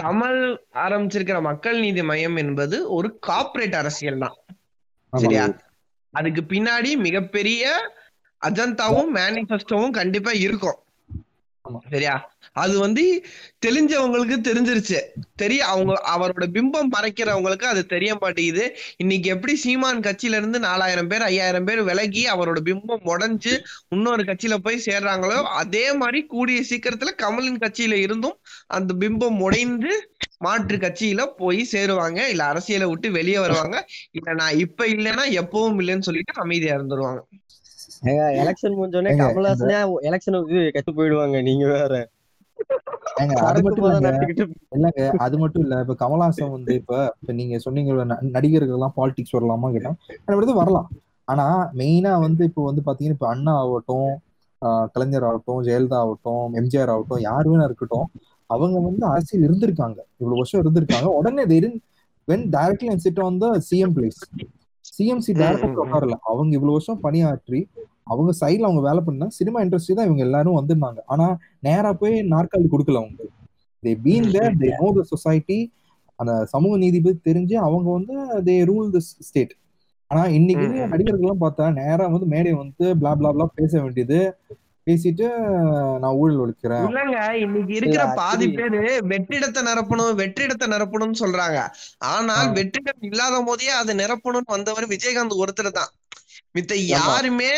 கமல் 0.00 0.40
ஆரம்பிச்சிருக்கிற 0.84 1.40
மக்கள் 1.48 1.76
நீதி 1.84 2.04
மையம் 2.10 2.38
என்பது 2.44 2.78
ஒரு 2.98 3.10
கார்ப்பரேட் 3.28 3.76
அரசியல் 3.82 4.22
தான். 4.24 4.36
சரியா? 5.12 5.44
அதுக்கு 6.14 6.42
பின்னாடி 6.48 6.96
மிகப்பெரிய 6.96 7.62
அஜந்தாவும் 8.42 9.10
மேனிஃபெஸ்டோவும் 9.14 9.90
கண்டிப்பா 9.90 10.30
இருக்கும். 10.30 10.78
சரியா? 11.90 12.30
அது 12.52 12.78
வந்து 12.78 13.02
தெரிஞ்சவங்களுக்கு 13.66 14.36
தெரிஞ்சிருச்சு. 14.40 14.98
தெரிய 15.36 15.66
அவங்க 15.66 16.02
அவரோட 16.16 16.44
பிம்பம் 16.46 16.92
மறைக்கிறவங்களுக்கு 16.96 17.62
அது 17.62 17.86
தெரிய 17.86 18.14
மாட்டேங்குது. 18.14 18.76
இன்னைக்கு 18.96 19.30
எப்படி 19.30 19.56
சீமான் 19.56 20.00
கட்சியில 20.00 20.36
இருந்து 20.36 20.58
நாலாயிரம் 20.58 21.08
பேர் 21.08 21.22
ஐயாயிரம் 21.22 21.64
பேர் 21.64 21.82
விலகி 21.82 22.26
அவரோட 22.26 22.60
பிம்பம் 22.64 23.04
உடைஞ்சு 23.04 23.52
இன்னொரு 23.88 24.22
கட்சியில 24.22 24.56
போய் 24.56 24.82
சேர்றாங்களோ 24.84 25.42
அதே 25.42 25.92
மாதிரி 25.92 26.26
கூடிய 26.26 26.60
சீக்கிரத்துல 26.70 27.12
கமலின் 27.22 27.62
கட்சியில 27.62 27.92
இருந்தும் 27.92 28.38
அந்த 28.66 28.94
பிம்பம் 28.94 29.38
உடைந்து 29.38 30.10
மாற்று 30.40 30.76
கட்சியில 30.78 31.22
போய் 31.36 31.60
சேருவாங்க 31.70 32.20
இல்ல 32.28 32.42
அரசியலை 32.46 32.86
விட்டு 32.90 33.08
வெளியே 33.12 33.38
வருவாங்க. 33.38 33.76
இல்ல 34.12 34.28
நான் 34.34 34.60
இப்ப 34.64 34.86
இல்லைன்னா 34.88 35.24
எப்பவும் 35.40 35.80
இல்லைன்னு 35.80 36.08
சொல்லிட்டு 36.08 36.34
அமைதியா 36.38 36.76
இருந்துருவாங்க. 36.78 37.20
எலெக்ஷன் 38.40 38.76
முடிஞ்சோடனே 38.78 39.12
கமலஹாசனே 39.20 39.76
எலெக்ஷனுக்கு 40.08 40.60
கெட்டு 40.76 40.92
போயிடுவாங்க 40.94 41.36
நீங்க 41.48 41.66
வேற. 41.72 41.92
அது 43.44 43.60
மட்டும் 43.64 43.86
இல்லைங்க. 43.88 44.18
அது 45.24 45.36
மட்டும் 45.42 45.62
இல்ல. 45.64 45.74
இப்ப 45.84 45.96
கமலஹாசன் 46.02 46.54
வந்து 46.54 46.72
இப்ப 46.80 46.92
இப்ப 47.16 47.32
நீங்க 47.32 47.58
சொன்னீங்க 47.58 48.04
நடிகர்கள் 48.36 48.76
எல்லாம் 48.76 48.96
பாலிடிக்ஸ் 48.96 49.36
வரலாமா 49.36 49.68
கேட்டா 49.74 49.92
அடுத்து 50.30 50.54
வரலாம். 50.60 50.88
ஆனா 51.28 51.46
மெயினா 51.78 52.12
வந்து 52.20 52.42
இப்போ 52.48 52.62
வந்து 52.68 52.82
பாத்தீங்கன்னா 52.86 53.16
இப்ப 53.16 53.28
அண்ணா 53.28 53.52
ஆகட்டும் 53.62 54.10
ஆஹ் 54.62 54.86
கலைஞர் 54.92 55.26
ஆகட்டும் 55.26 55.60
ஜெயலலிதா 55.64 55.98
ஆகட்டும் 56.02 56.22
எம்ஜிஆர் 56.60 56.92
ஆகட்டும் 56.94 57.22
யார் 57.24 57.48
வேணா 57.48 57.66
இருக்கட்டும் 57.68 58.06
அவங்க 58.50 58.76
வந்து 58.88 59.04
அரசியல் 59.06 59.44
இருந்திருக்காங்க. 59.48 59.98
இவ்வளவு 60.20 60.40
வருஷம் 60.40 60.60
இருந்திருக்காங்க. 60.62 61.08
உடனே 61.18 61.44
didn't 61.52 61.78
went 62.28 62.46
directly 62.56 62.88
and 62.92 63.00
sit 63.06 63.18
on 63.26 63.34
the 63.42 63.50
CM 63.68 63.94
place 63.96 64.20
CMC 64.96 65.32
director. 65.40 65.74
உட்காரல. 65.84 66.16
அவங்க 66.30 66.50
இவ்வளவு 66.58 66.76
வருஷம் 66.76 67.00
பணியாற்றி 67.06 67.60
அவங்க 68.12 68.30
சைட்ல 68.40 68.68
அவங்க 68.68 68.82
வேலை 68.88 69.00
பண்ண 69.06 69.28
சினிமா 69.38 69.58
இண்டஸ்ட்ரி 69.64 69.94
தான் 69.96 70.08
இவங்க 70.08 70.22
எல்லாரும் 70.26 70.58
வந்திருந்தாங்க. 70.58 71.00
ஆனா 71.12 71.26
நேரா 71.66 71.90
போய் 72.02 72.14
நாற்காலி 72.34 72.68
கொடுக்கல 72.74 73.00
அவங்க. 73.02 73.22
They 73.82 73.90
been 74.04 74.30
there 74.34 74.56
they 74.62 74.68
know 74.80 74.86
the 74.98 75.02
society 75.12 75.58
அந்த 76.18 76.32
சமூக 76.52 76.76
நீதி 76.82 77.00
பத்தி 77.00 77.20
தெரிஞ்சு 77.30 77.56
அவங்க 77.66 77.88
வந்து 77.98 78.14
தே 78.48 78.54
ரூல் 78.70 78.88
தி 78.94 79.02
ஸ்டேட் 79.28 79.52
ஆனா 80.10 80.22
இன்னைக்கு. 80.38 80.66
நடிகர்கள்லாம் 80.92 81.42
பார்த்தா 81.44 81.66
நேரா 81.80 82.04
வந்து 82.14 82.28
மேடை 82.34 82.52
வந்து 82.62 82.84
பிளா 83.00 83.12
பிளா 83.20 83.30
பிளா 83.36 83.46
பேச 83.60 83.72
வேண்டியது. 83.84 84.20
பேசிட்டு 84.88 85.26
நான் 85.98 86.14
ஊழல் 86.14 86.40
ஒழிக்கிறேன். 86.40 86.84
இல்லங்க 86.88 87.32
இன்னைக்கு 87.34 87.74
இருக்கிற 87.74 88.06
பாதி 88.06 88.48
பேரு 88.48 88.82
வெற்றிடத்தை 89.12 89.62
நிரப்பணும் 89.70 90.18
வெற்றிடத்தை 90.20 90.68
நிரப்பணும்னு 90.74 91.22
சொல்றாங்க. 91.24 91.58
ஆனால். 92.12 92.52
வெற்றிடம் 92.52 93.00
இல்லாத 93.00 93.42
போதே 93.42 93.68
அதை 93.68 93.96
நிரப்பணும்னு 93.96 94.54
வந்தவர் 94.56 94.86
விஜயகாந்த் 94.86 95.42
ஒருத்தர் 95.44 95.78
தான். 95.80 95.92
மித்த 96.54 96.74
யாருமே 96.74 97.50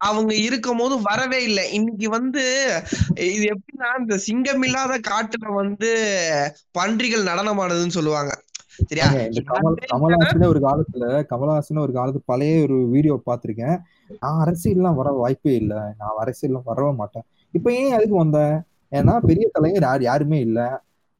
அவங்க 0.00 0.34
இருக்கும் 0.34 0.76
போது 0.76 1.02
வரவே 1.02 1.42
இல்லை. 1.42 1.72
இன்னைக்கு 1.72 2.08
வந்து 2.10 2.42
இது 3.14 3.44
எப்படின்னா 3.52 3.90
இந்த 4.00 4.18
சிங்கம் 4.18 4.62
இல்லாத 4.62 4.98
காட்டுல 4.98 5.52
வந்து 5.54 5.90
பன்றிகள் 6.70 7.28
நடனமாடுதுன்னு 7.30 7.96
சொல்லுவாங்க. 7.98 8.32
சரியா? 8.80 9.06
கமல்ஹாசனே 9.92 10.46
ஒரு 10.52 10.60
காலத்துல 10.60 11.04
கமல்ஹாசனே 11.30 11.80
ஒரு 11.84 11.92
காலத்து 11.92 12.20
பழைய 12.24 12.62
ஒரு 12.62 12.76
வீடியோ 12.94 13.14
பார்த்திருக்கேன் 13.26 13.76
நான் 14.22 14.40
அரசியல்லாம் 14.44 14.98
வர 15.00 15.10
வாய்ப்பே 15.12 15.54
இல்லை. 15.54 15.80
நான் 16.00 16.18
அரசியல்லாம் 16.22 16.68
வரவே 16.70 16.92
மாட்டேன். 16.92 17.26
இப்ப 17.54 17.72
ஏன் 17.72 17.92
அதுக்கு 17.92 18.16
வந்தேன் 18.16 18.56
ஏன்னா 18.92 19.14
பெரிய 19.26 19.46
தலைவர் 19.52 19.86
யார் 19.88 20.02
யாருமே 20.02 20.38
இல்ல. 20.40 20.60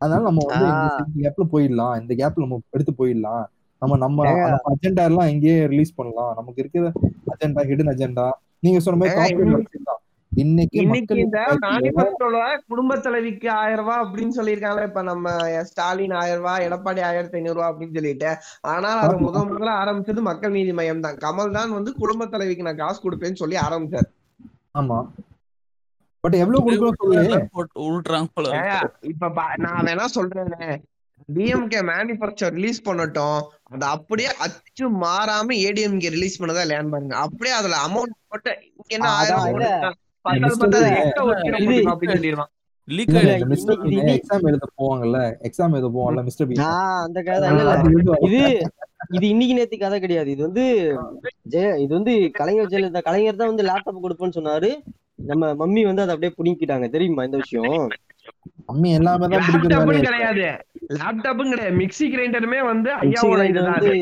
அதனால 0.01 0.23
நம்ம 0.23 0.45
வந்து 0.49 0.67
இந்த 1.05 1.21
கேப்ல 1.25 1.45
போயிடலாம். 1.53 1.95
இந்த 2.01 2.13
கேப்ல 2.15 2.45
நம்ம 2.45 2.59
எடுத்து 2.71 2.93
போயிடலாம். 2.99 3.45
நம்ம 3.83 3.97
நம்ம 3.97 4.27
அஜெண்டா 4.71 5.05
எல்லாம் 5.11 5.29
இங்கேயே 5.29 5.57
ரிலீஸ் 5.67 5.97
பண்ணலாம். 5.97 6.33
நமக்கு 6.37 6.63
இருக்கிற 6.65 6.93
அஜெண்டா 7.33 7.63
ஹிடன் 7.71 7.93
அஜெண்டா 7.95 8.27
நீங்க 8.59 8.79
சொன்ன 8.79 8.99
மாதிரி 9.01 9.65
இன்னைக்கு- 10.37 11.17
இந்த 11.17 12.61
குடும்ப 12.67 12.97
தலைவிக்கு 12.97 13.51
ஆயிரம் 13.51 13.85
ரூபாய் 13.85 14.05
அப்படின்னு 14.05 14.31
சொல்லியிருக்காங்க 14.37 14.83
இப்ப 14.83 15.03
நம்ம 15.03 15.63
ஸ்டாலின் 15.63 16.11
ஆயிரம் 16.11 16.39
ரூபாய் 16.39 16.69
எடப்பாடி 16.69 17.03
ஆயிரத்தி 17.03 17.37
ஐநூறு 17.37 17.55
ரூபாய் 17.55 17.73
அப்படின்னு 17.73 17.95
சொல்லிட்டு. 17.95 18.37
ஆனால் 18.61 18.99
அது 18.99 19.17
முத 19.21 19.39
முதல்ல 19.39 19.71
ஆரம்பிச்சது 19.83 20.21
மக்கள் 20.21 20.51
நீதி 20.51 20.73
மையம் 20.73 21.01
தான். 21.01 21.15
கமல் 21.15 21.51
தான் 21.51 21.73
வந்து 21.73 21.93
குடும்ப 21.93 22.27
தலைவிக்கு 22.27 22.63
நான் 22.63 22.77
காசு 22.77 23.01
கொடுப்பேன்னு 23.03 23.35
சொல்லி 23.35 23.57
ஆரம்பிச்சார். 23.57 24.09
ஆமா. 24.79 24.99
பட் 26.21 26.33
எவ்வளவு 26.33 26.71
கொடுக்கணும் 26.71 27.49
இப்ப 29.01 29.33
நான் 29.57 29.85
வேணா 29.85 30.05
சொல்றேனே. 30.15 30.77
டிஎம்கே 31.35 31.79
மேனிபெக்சர் 31.83 32.51
ரிலீஸ் 32.51 32.89
பண்ணட்டும். 32.89 33.41
அது 33.63 33.87
அப்படியே 33.87 34.29
அச்சு 34.35 34.91
மாறாம 34.91 35.49
ஏடிஎம்கே 35.49 36.11
ரிலீஸ் 36.17 36.43
பண்ணதா 36.43 36.65
இல்லையான்னு 36.67 36.91
பாருங்க. 36.91 37.17
அப்படியே 37.17 37.57
அதுல 37.57 37.77
அமௌண்ட் 37.89 38.19
போட்டு 38.29 38.59
என்ன 38.87 39.09
ஆயிரம் 39.11 39.95
இது- 49.11 49.29
இன்னைக்கு 49.29 49.55
நேத்து 49.55 49.79
கதை 49.79 50.01
கிடையாது. 50.01 50.31
இது 50.31 50.43
வந்து 50.43 50.65
இது 51.79 51.93
வந்து 51.95 52.31
கலைஞர் 52.33 52.67
ஜெயலலிதா 52.67 53.03
கலைஞர் 53.03 53.37
தான் 53.37 53.47
வந்து 53.47 53.65
லேப்டாப் 53.65 54.05
கொடுப்பேன்னு 54.05 54.39
சொன்னாரு. 54.39 54.71
நம்ம 55.25 55.53
மம்மி 55.53 55.83
வந்து 55.85 56.03
அதை 56.03 56.15
அப்படியே 56.15 56.35
புடிங்கிட்டாங்க 56.39 56.91
தெரியுமா 56.91 57.25
இந்த 57.25 57.37
விஷயம்? 57.37 57.77
அம்மி 58.67 58.91
எல்லாமே 58.93 59.27
தான் 59.27 59.43
இருக்கு. 59.89 60.07
கிடையாது. 60.07 60.47
லேப்டாப்பும் 60.95 61.49
கிடையாது 61.49 61.77
மிக்ஸி 61.77 62.07
கிரைண்டருமே 62.07 62.65
வந்து 62.65 62.91
ஐயாவோட 63.03 63.43
இதுதான் 63.49 63.79
வந்து 63.79 63.95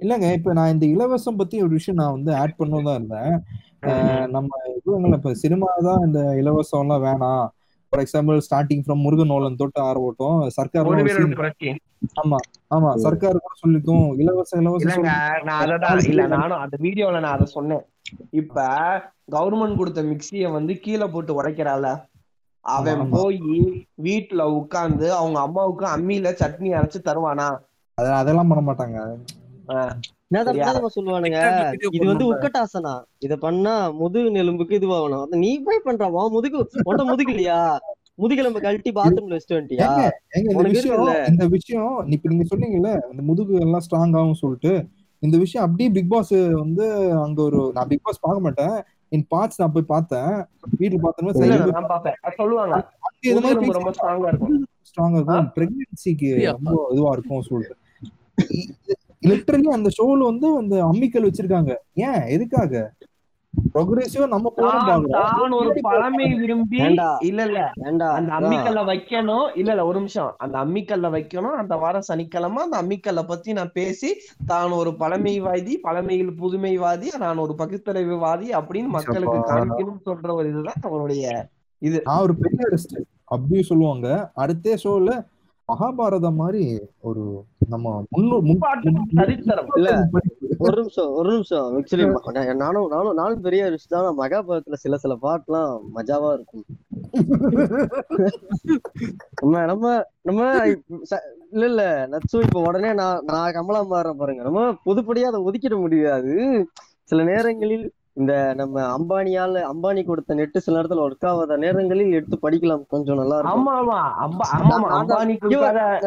இல்லங்க 0.00 0.32
இப்ப 0.32 0.52
நான் 0.52 0.72
இந்த 0.72 0.86
இலவசம் 0.86 1.36
பத்தி 1.36 1.62
ஒரு 1.62 1.68
விஷயம் 1.70 2.00
நான் 2.02 2.12
வந்து 2.12 2.34
ஆட் 2.34 2.56
பண்ணணும் 2.58 2.84
தான் 2.84 2.94
இருந்தேன். 2.94 3.34
நம்ம 4.26 4.48
இவங்கள 4.86 5.12
இப்ப 5.12 5.34
சினிமா 5.34 5.66
தான் 5.82 6.04
இந்த 6.04 6.20
இலவசம் 6.20 6.80
எல்லாம் 6.80 7.04
வேணாம். 7.04 7.46
For 7.92 8.02
example 8.02 8.40
starting 8.46 8.82
from 8.86 9.00
Murugan 9.00 9.26
Nolan 9.26 9.56
தொட்டு 9.56 9.80
ஆரம்பட்டும் 9.82 10.48
சர்க்கார் 10.48 10.86
ஆமா 12.14 12.36
ஆமா 12.74 12.94
சர்க்கார் 12.94 13.36
கூட 13.38 13.54
சொல்லிக்கும் 13.66 14.14
இலவசம் 14.18 14.60
இலவசம் 14.60 14.82
இல்லங்க 14.84 15.10
சொல்லி- 15.10 15.44
நான் 15.44 15.60
அததான் 15.60 16.04
இல்ல 16.04 16.26
நானும் 16.26 16.58
அந்த 16.58 16.76
வீடியோல 16.80 17.20
நான் 17.20 17.32
அதை 17.32 17.46
சொன்னேன். 17.46 17.84
இப்ப 18.30 18.64
கவர்மெண்ட் 19.32 19.76
கொடுத்த 19.76 20.02
மிக்ஸிய 20.02 20.52
வந்து 20.52 20.78
கீழே 20.78 21.06
போட்டு 21.06 21.42
உடைக்கிறாள் 21.42 21.96
அவன். 22.64 23.10
போய் 23.10 23.40
வீட்டுல 24.02 24.42
உட்கார்ந்து 24.54 25.14
அவங்க 25.14 25.40
அம்மாவுக்கு 25.40 25.86
அம்மியில 25.86 26.32
சட்னி 26.40 26.68
அரைச்சு 26.74 26.98
தருவானா? 27.04 27.48
அத- 27.98 28.16
அதெல்லாம் 28.16 28.48
பண்ண 28.48 28.72
மாட்டாங்க. 28.72 28.98
சொல்லுவானுங்க? 30.96 31.40
இது 31.96 32.06
வந்து 32.10 32.24
போடணும். 32.24 32.32
உக்கட்டாசனா? 32.32 32.94
இத 33.26 33.36
பண்ணா 33.44 33.74
முதுகு 34.00 34.30
நெலும்புக்கு 34.36 34.78
இதுவாகணும். 34.80 35.26
நீ 35.44 35.50
போய் 35.68 35.86
பண்றவா 35.86 36.24
முதுகு 36.36 36.58
உன்ட 36.90 37.04
முதுகு 37.12 37.32
இல்லையா? 37.34 37.60
முதுகெலும்பு 38.22 38.60
கழட்டி 38.66 38.90
பாத்ரூம்ல 38.98 39.36
வச்சுட்டு 39.36 39.58
வந்துட்டியா? 39.58 39.88
இந்த 41.32 41.46
விஷயம் 41.56 42.12
இப்ப 42.14 42.28
நீங்க 42.32 42.46
சொன்னீங்கல்ல 42.52 42.92
இந்த 43.12 43.22
முதுகு 43.30 43.54
எல்லாம் 43.64 43.84
ஸ்ட்ராங் 43.86 44.16
ஆகும் 44.20 44.40
சொல்லிட்டு 44.42 44.72
இந்த 45.22 45.36
விஷயம் 45.42 45.64
அப்படியே 45.66 45.88
பிக் 45.96 46.10
பாஸ் 46.12 46.32
வந்து 46.62 46.86
அங்க 47.24 47.40
ஒரு 47.42 47.60
நான் 47.74 47.90
பிக் 47.90 48.04
பாஸ் 48.06 48.24
பார்க்க 48.24 48.46
மாட்டேன். 48.46 48.76
என் 49.14 49.26
பார்ட்ஸ் 49.34 49.60
நான் 49.60 49.74
போய் 49.74 49.90
பார்த்தேன். 49.92 50.32
வீட்டுல 50.80 50.98
பார்த்தோம்னா 51.04 51.32
ரொம்ப 53.78 53.92
ஸ்ட்ராங்கா 53.98 54.28
இருக்கும். 54.32 54.56
ஸ்ட்ராங்கா 54.88 55.18
இருக்கும். 55.20 55.48
பிரெக்னன்சிக்கு? 55.56 56.30
ரொம்ப 56.56 56.74
இதுவா 56.94 57.12
இருக்கும் 57.16 57.46
சொல்லிட்டு. 57.48 57.76
லிட்டரலி 59.22 59.68
அந்த 59.68 59.90
ஷோல 59.98 60.18
வந்து 60.18 60.56
அந்த 60.56 60.84
அம்மிக்கல் 60.84 61.28
வச்சிருக்காங்க. 61.28 61.74
ஏன்? 61.94 62.22
எதுக்காக? 62.26 62.92
ப்ரோக்ரெசிவா 63.74 64.26
நம்ம 64.28 64.52
போறோம் 64.56 65.52
ஒரு 65.52 65.80
பழமை 65.82 66.34
விரும்பி? 66.34 66.76
இல்ல 66.76 67.44
இல்ல 67.44 67.72
ஏண்டா 67.84 68.08
அந்த. 68.10 68.32
அம்மிக்கல்ல 68.32 68.80
வைக்கணும். 68.90 69.46
இல்ல 69.56 69.70
இல்ல 69.70 69.86
ஒரு 69.86 69.98
நிமிஷம். 69.98 70.34
அந்த 70.38 70.58
அம்மிக்கல்ல 70.58 71.10
வைக்கணும். 71.16 71.56
அந்த 71.62 71.76
வார 71.76 72.00
சனிக்கிழமை 72.00 72.62
அந்த 72.62 72.82
அம்மிக்கல்ல 72.82 73.22
பத்தி 73.26 73.52
நான் 73.52 73.72
பேசி 73.72 74.10
தான் 74.46 74.70
ஒரு 74.70 74.90
பழமைவாதி 74.90 75.74
பழமையில் 75.82 76.32
புதுமைவாதி 76.42 77.16
நான் 77.18 77.36
ஒரு 77.36 77.54
பகுத்தறிவுவாதி 77.58 78.48
அப்படின்னு 78.60 78.86
மக்களுக்கு. 78.86 79.38
காமிக்கணும்னு 79.38 80.06
சொல்ற 80.06 80.32
ஒரு 80.32 80.48
இதுதான் 80.48 80.82
அவருடைய 80.82 81.48
நான் 82.04 82.22
ஒரு 82.22 82.34
பெரிய 82.34 82.68
ரிஸ்ட் 82.70 82.96
அப்படியும் 83.24 83.66
சொல்லுவாங்க. 83.66 84.30
அடுத்த 84.34 84.76
ஷோல 84.84 85.10
மகாபாரதம் 85.68 86.38
மாதிரி 86.40 86.62
ஒரு 87.00 87.22
நம்ம. 87.68 87.92
ஒரு 90.60 90.76
நிமிஷம் 90.80 91.10
ஒரு 91.18 91.28
நிமிஷம் 91.32 91.64
ஆக்சுவலி 91.70 92.04
நானும் 92.62 92.88
நானும் 92.88 93.16
நானும் 93.16 93.42
பெரிய 93.42 93.62
ரிஷ் 93.70 93.92
தான் 93.94 94.06
மகாபாரதத்துல 94.20 94.78
சில 94.84 94.96
சில 94.96 95.14
பாட்டுலாம் 95.22 95.72
மஜாவா 95.96 96.30
இருக்கும். 96.32 96.64
நம்ம 99.40 99.64
நம்ம 99.66 99.84
நம்ம 100.22 100.40
இல்ல 101.52 101.64
இல்ல 101.66 101.82
நச்சு 102.08 102.36
இப்ப 102.46 102.62
உடனே 102.68 102.92
நான் 102.94 103.24
நான் 103.26 103.54
கமலா 103.54 103.82
மாறேன் 103.86 104.18
பாருங்க. 104.18 104.42
நம்ம 104.42 104.62
பொதுப்படியா 104.86 105.30
அதை 105.32 105.40
ஒதுக்கிட 105.42 105.76
முடியாது. 105.80 106.34
சில 107.10 107.22
நேரங்களில் 107.24 107.86
இந்த 108.16 108.32
நம்ம 108.60 108.76
அம்பானியால 108.96 109.62
அம்பானி 109.70 110.02
கொடுத்த 110.04 110.36
நெட்டு 110.38 110.58
சில 110.64 110.76
நேரத்துல 110.76 111.02
ஒர்க் 111.06 111.26
ஆகாத 111.30 111.56
நேரங்களில் 111.64 112.14
எடுத்து 112.18 112.36
படிக்கலாம். 112.44 112.84
கொஞ்சம் 112.92 113.18
நல்லா 113.20 113.36
இருக்கும். 113.38 113.56
ஆமா 113.56 113.72
ஆமா. 113.80 113.98
அம்பா 114.26 114.46
ஆமா 114.58 114.88
அம்பானி 114.98 115.34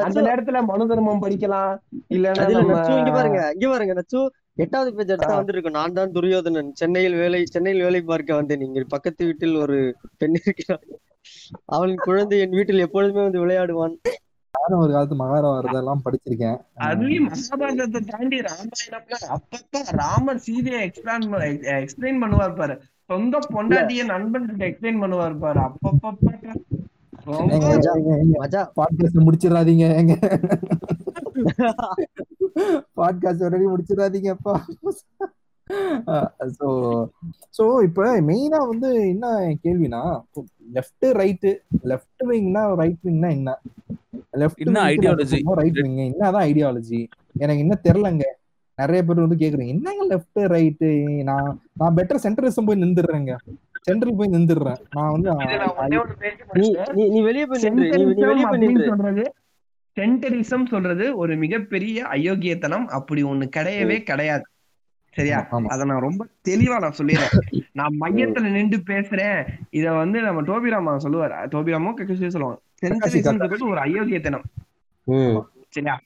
அந்த 0.05 0.21
நேரத்துல 0.27 0.61
மனு 0.69 0.87
தர்மம் 0.91 1.23
படிக்கலாம். 1.25 1.73
நச்சு 2.39 2.93
இங்க 3.01 3.11
பாருங்க 3.17 3.41
இங்க 3.55 3.67
பாருங்க 3.73 3.95
நச்சு 3.99 4.21
எட்டாவது 4.63 4.89
பேஜ் 4.95 5.11
எடுத்தா. 5.13 5.35
வந்திருக்கும் 5.39 5.77
நான் 5.79 5.97
தான் 5.97 6.15
துரியோதனன். 6.15 6.71
சென்னையில் 6.79 7.19
வேலை 7.21 7.41
சென்னையில் 7.53 7.85
வேலை 7.87 8.01
பார்க்க 8.09 8.39
வந்தேன். 8.39 8.61
நீங்கள் 8.63 8.91
பக்கத்து 8.95 9.27
வீட்டில் 9.29 9.55
ஒரு 9.65 9.77
பெண் 10.21 10.39
இருக்கிறார் 10.41 10.83
அவளின் 11.75 12.03
குழந்தை 12.07 12.39
என் 12.43 12.57
வீட்டில் 12.57 12.85
எப்பொழுதுமே 12.85 13.21
வந்து 13.27 13.43
விளையாடுவான். 13.43 13.95
நானும் 14.53 14.79
ஒரு 14.79 14.91
காலத்து 14.91 15.15
மகாபாரதம் 15.15 16.03
படிச்சிருக்கேன். 16.05 16.57
அதுலயும் 16.79 17.27
மகாபாரதத்தை 17.29 17.99
தாண்டி 18.05 18.39
ராமாயணம்ல 18.39 19.17
அப்பப்ப 19.35 19.83
ராமர் 19.91 20.37
சீதையை 20.37 20.79
எக்ஸ்பிளைன் 20.87 21.27
எக்ஸ்பிளைன் 21.79 22.21
பண்ணுவார் 22.23 22.55
பாரு. 22.55 22.75
சொந்த 23.05 23.39
பொண்டாட்டிய 23.53 24.05
நண்பன் 24.05 24.49
எக்ஸ்பிளைன் 24.59 25.01
பண்ணுவார் 25.03 25.37
பாரு. 25.39 25.59
அப்பப்ப 25.59 26.15
முடிச்சிடாதீங்க 29.25 29.85
ஏங்க. 29.99 30.13
பாட்காஸ்ட் 32.97 33.43
வரைக்கும் 33.45 33.73
முடிச்சிடாதீங்கப்பா 33.73 34.53
சோ 36.59 36.67
சோ 37.57 37.65
இப்ப 37.87 38.05
மெயினா 38.29 38.59
வந்து 38.71 38.89
என்ன 39.13 39.27
கேள்வினா 39.65 40.01
லெஃப்ட் 40.77 41.05
ரைட் 41.19 41.47
லெஃப்ட் 41.91 42.23
விங்னா 42.31 42.63
ரைட் 42.81 43.01
விங்னா 43.07 43.29
என்ன? 43.37 43.51
லெஃப்ட் 44.41 44.63
என்ன 44.65 44.81
ideology? 44.93 45.39
ரைட் 45.59 45.79
விங் 45.83 45.97
என்னதான் 46.09 46.45
ஐடியாலஜி 46.51 47.01
எனக்கு 47.43 47.63
என்ன 47.65 47.75
தெரியலங்க. 47.87 48.25
நிறைய 48.77 48.99
பேர் 49.05 49.23
வந்து 49.25 49.39
கேக்குறீங்க 49.41 49.73
என்னங்க 49.75 50.03
லெஃப்ட் 50.11 50.39
ரைட்டு 50.55 50.89
நான் 51.29 51.49
நான் 51.79 51.95
பெட்டர் 51.97 52.23
சென்டரிசம் 52.25 52.67
போய் 52.67 52.83
நின்றுடுறேங்க. 52.83 53.33
சென்ட்ரல் 53.87 54.19
போய் 54.19 54.35
நின்றுடுறேன். 54.35 54.79
நான் 54.97 55.11
வந்து 55.15 55.29
நீ 57.13 57.19
வெளியே 57.27 57.45
போய் 57.49 57.63
சொல்றது 58.91 59.25
சென்டரிசம் 59.97 60.65
சொல்றது 60.73 61.05
ஒரு 61.21 61.33
மிகப்பெரிய 61.43 62.05
அயோக்கியத்தனம். 62.15 62.87
அப்படி 62.97 63.21
ஒண்ணு 63.31 63.47
கிடையவே 63.57 63.97
கிடையாது. 64.09 64.45
சரியா? 65.19 65.47
அத 65.67 65.85
நான் 65.85 65.99
ரொம்ப 65.99 66.27
தெளிவா 66.49 66.79
நான் 66.79 66.93
சொல்லிடுறேன். 66.97 67.35
நான் 67.73 67.95
மையத்துல 68.01 68.51
நின்று 68.51 68.77
பேசுறேன். 68.85 69.47
இத 69.69 69.91
வந்து 69.91 70.21
நம்ம 70.21 70.41
டோபிராமா 70.41 70.97
சொல்லுவார். 70.97 71.47
டோபிராமோ 71.47 71.93
கக்கசியோ 71.97 72.27
சொல்லுவாங்க. 72.27 72.59
சென்டரிசம் 72.85 73.69
ஒரு 73.69 73.81
அயோக்கியத்தனம். 73.81 74.43
சரியா? 75.69 75.99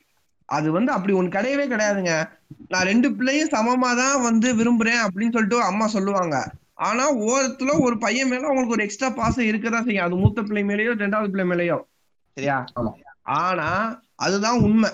அது 0.45 0.71
வந்து 0.71 0.91
அப்படி 0.91 1.13
ஒண்ணு 1.13 1.31
கிடையவே 1.31 1.65
கிடையாதுங்க. 1.65 2.23
நான் 2.67 2.83
ரெண்டு 2.83 3.13
பிள்ளையும் 3.13 3.49
சமமா 3.49 3.95
தான் 3.95 4.21
வந்து 4.21 4.55
விரும்புறேன் 4.55 5.01
அப்படின்னு 5.07 5.31
சொல்லிட்டு 5.31 5.61
அம்மா 5.61 5.87
சொல்லுவாங்க. 5.87 6.51
ஆனா 6.73 7.15
ஓரத்துல 7.15 7.79
ஒரு 7.79 7.97
பையன் 7.97 8.27
மேல 8.27 8.41
அவங்களுக்கு 8.41 8.73
ஒரு 8.73 8.83
எக்ஸ்ட்ரா 8.83 9.09
பாசம் 9.09 9.45
இருக்கதான் 9.45 9.83
செய்யும். 9.83 10.05
அது 10.05 10.15
மூத்த 10.15 10.41
பிள்ளை 10.41 10.75
மேலயோ 10.75 10.91
ரெண்டாவது 10.91 11.27
பிள்ளை 11.27 11.45
மேலயோ. 11.45 11.79
சரியா. 12.33 12.65
ஆனா 13.21 13.99
அதுதான் 14.15 14.59
உண்மை. 14.59 14.89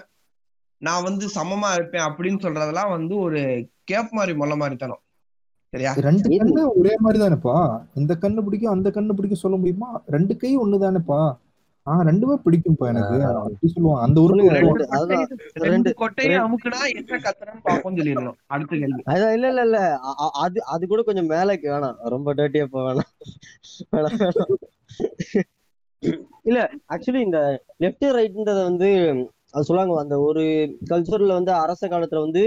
நான் 0.80 1.03
வந்து 1.03 1.25
சமமா 1.25 1.73
இருப்பேன் 1.73 2.01
அப்படின்னு 2.01 2.39
சொல்றதெல்லாம் 2.39 2.89
வந்து 2.89 3.17
ஒரு 3.17 3.69
கேப் 3.84 4.07
மாதிரி 4.11 4.38
மொல்ல 4.38 4.55
மாதிரி 4.55 4.75
தனம் 4.75 4.99
சரியா 5.69 5.93
ரெண்டு 5.93 6.30
கண்ணு 6.30 6.77
ஒரே 6.77 6.95
மாதிரி 6.97 7.23
தானேப்பா 7.23 7.86
இந்த 7.93 8.17
கண்ணு 8.21 8.41
பிடிக்கும் 8.41 8.71
அந்த 8.71 8.89
கண்ணு 8.89 9.07
பிடிக்கும் 9.07 9.39
சொல்ல 9.39 9.57
முடியுமா? 9.57 10.01
ரெண்டு 10.07 10.38
கை 10.38 10.57
ஒண்ணு 10.57 10.82
தானேப்பா 10.82 11.38
ஆஹ் 11.86 12.01
ரெண்டுமே 12.01 12.39
பிடிக்கும்பா 12.45 12.88
எனக்கு. 12.88 13.25
அப்படி 13.25 13.73
சொல்லுவாங்க. 13.73 14.07
அந்த 14.07 14.25
சொல்லுங்க, 14.25 15.27
ரெண்டு. 15.53 15.93
கொட்டையை- 15.97 16.47
அமுக்குனா 16.47 16.95
என்ன 16.95 17.17
கத்துறன்னு 17.17 17.67
பாப்போம் 17.67 17.97
சொல்லிடணும். 17.97 18.34
அடுத்த 18.45 18.75
கேள்வி. 18.75 19.01
அதான் 19.05 19.34
இல்ல 19.34 19.47
இல்ல 19.47 19.61
இல்ல. 19.61 19.99
அது 20.32 20.65
அது 20.65 20.88
கூட 20.88 21.01
கொஞ்சம் 21.01 21.30
மேலக்கு 21.30 21.71
வேணாம். 21.71 21.95
ரொம்ப 22.03 22.34
டேட்டியா 22.34 22.65
வேணாம். 22.73 22.99
வேணாம், 23.91 24.30
வேணாம். 24.30 24.53
இல்ல 26.43 26.69
ஆக்சுவலி 26.89 27.19
இந்த 27.19 27.63
லெஃப்ட் 27.80 28.05
ரைட்ன்றத 28.05 28.63
வந்து 28.63 29.15
அது 29.54 29.68
சொல்லுவாங்க 29.68 30.02
அந்த 30.04 30.16
ஒரு 30.28 30.43
கல்ச்சர்ல 30.91 31.38
வந்து 31.39 31.52
அரச 31.64 31.82
காலத்துல 31.93 32.24
வந்து 32.26 32.43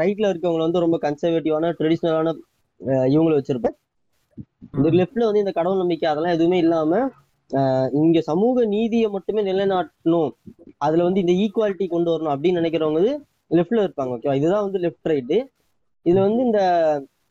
ரைட்ல 0.00 0.30
இருக்கவங்க 0.32 0.64
வந்து 0.66 0.84
ரொம்ப 0.84 0.96
கன்சர்வேட்டிவான 1.04 1.70
ட்ரெடிஷ்னலான 1.78 2.32
இவங்களை 3.14 3.34
வச்சிருப்பேன். 3.38 3.76
இந்த 4.76 4.88
லெஃப்ட்ல 4.98 5.26
வந்து 5.28 5.42
இந்த 5.44 5.52
கடவுள் 5.58 5.82
நம்பிக்கை 5.82 6.06
அதெல்லாம் 6.12 6.36
எதுவுமே 6.36 6.58
இல்லாம 6.64 6.92
இங்க 8.00 8.18
சமூக 8.30 8.64
நீதியை 8.74 9.08
மட்டுமே 9.14 9.40
நிலைநாட்டணும். 9.48 10.30
அதுல 10.86 11.06
வந்து 11.08 11.22
இந்த 11.24 11.34
ஈக்குவாலிட்டி 11.42 11.86
கொண்டு 11.88 12.12
வரணும் 12.12 12.34
அப்படின்னு 12.34 12.60
நினைக்கிறவங்க 12.60 13.00
வந்து 13.00 13.14
லெஃப்ட்ல 13.50 13.84
இருப்பாங்க 13.86 14.14
ஓகேவா 14.16 14.36
இதுதான் 14.40 14.64
வந்து 14.66 14.80
லெஃப்ட் 14.84 15.10
ரைட்டு 15.12 15.38
இதுல 16.06 16.22
வந்து 16.28 16.42
இந்த 16.48 16.60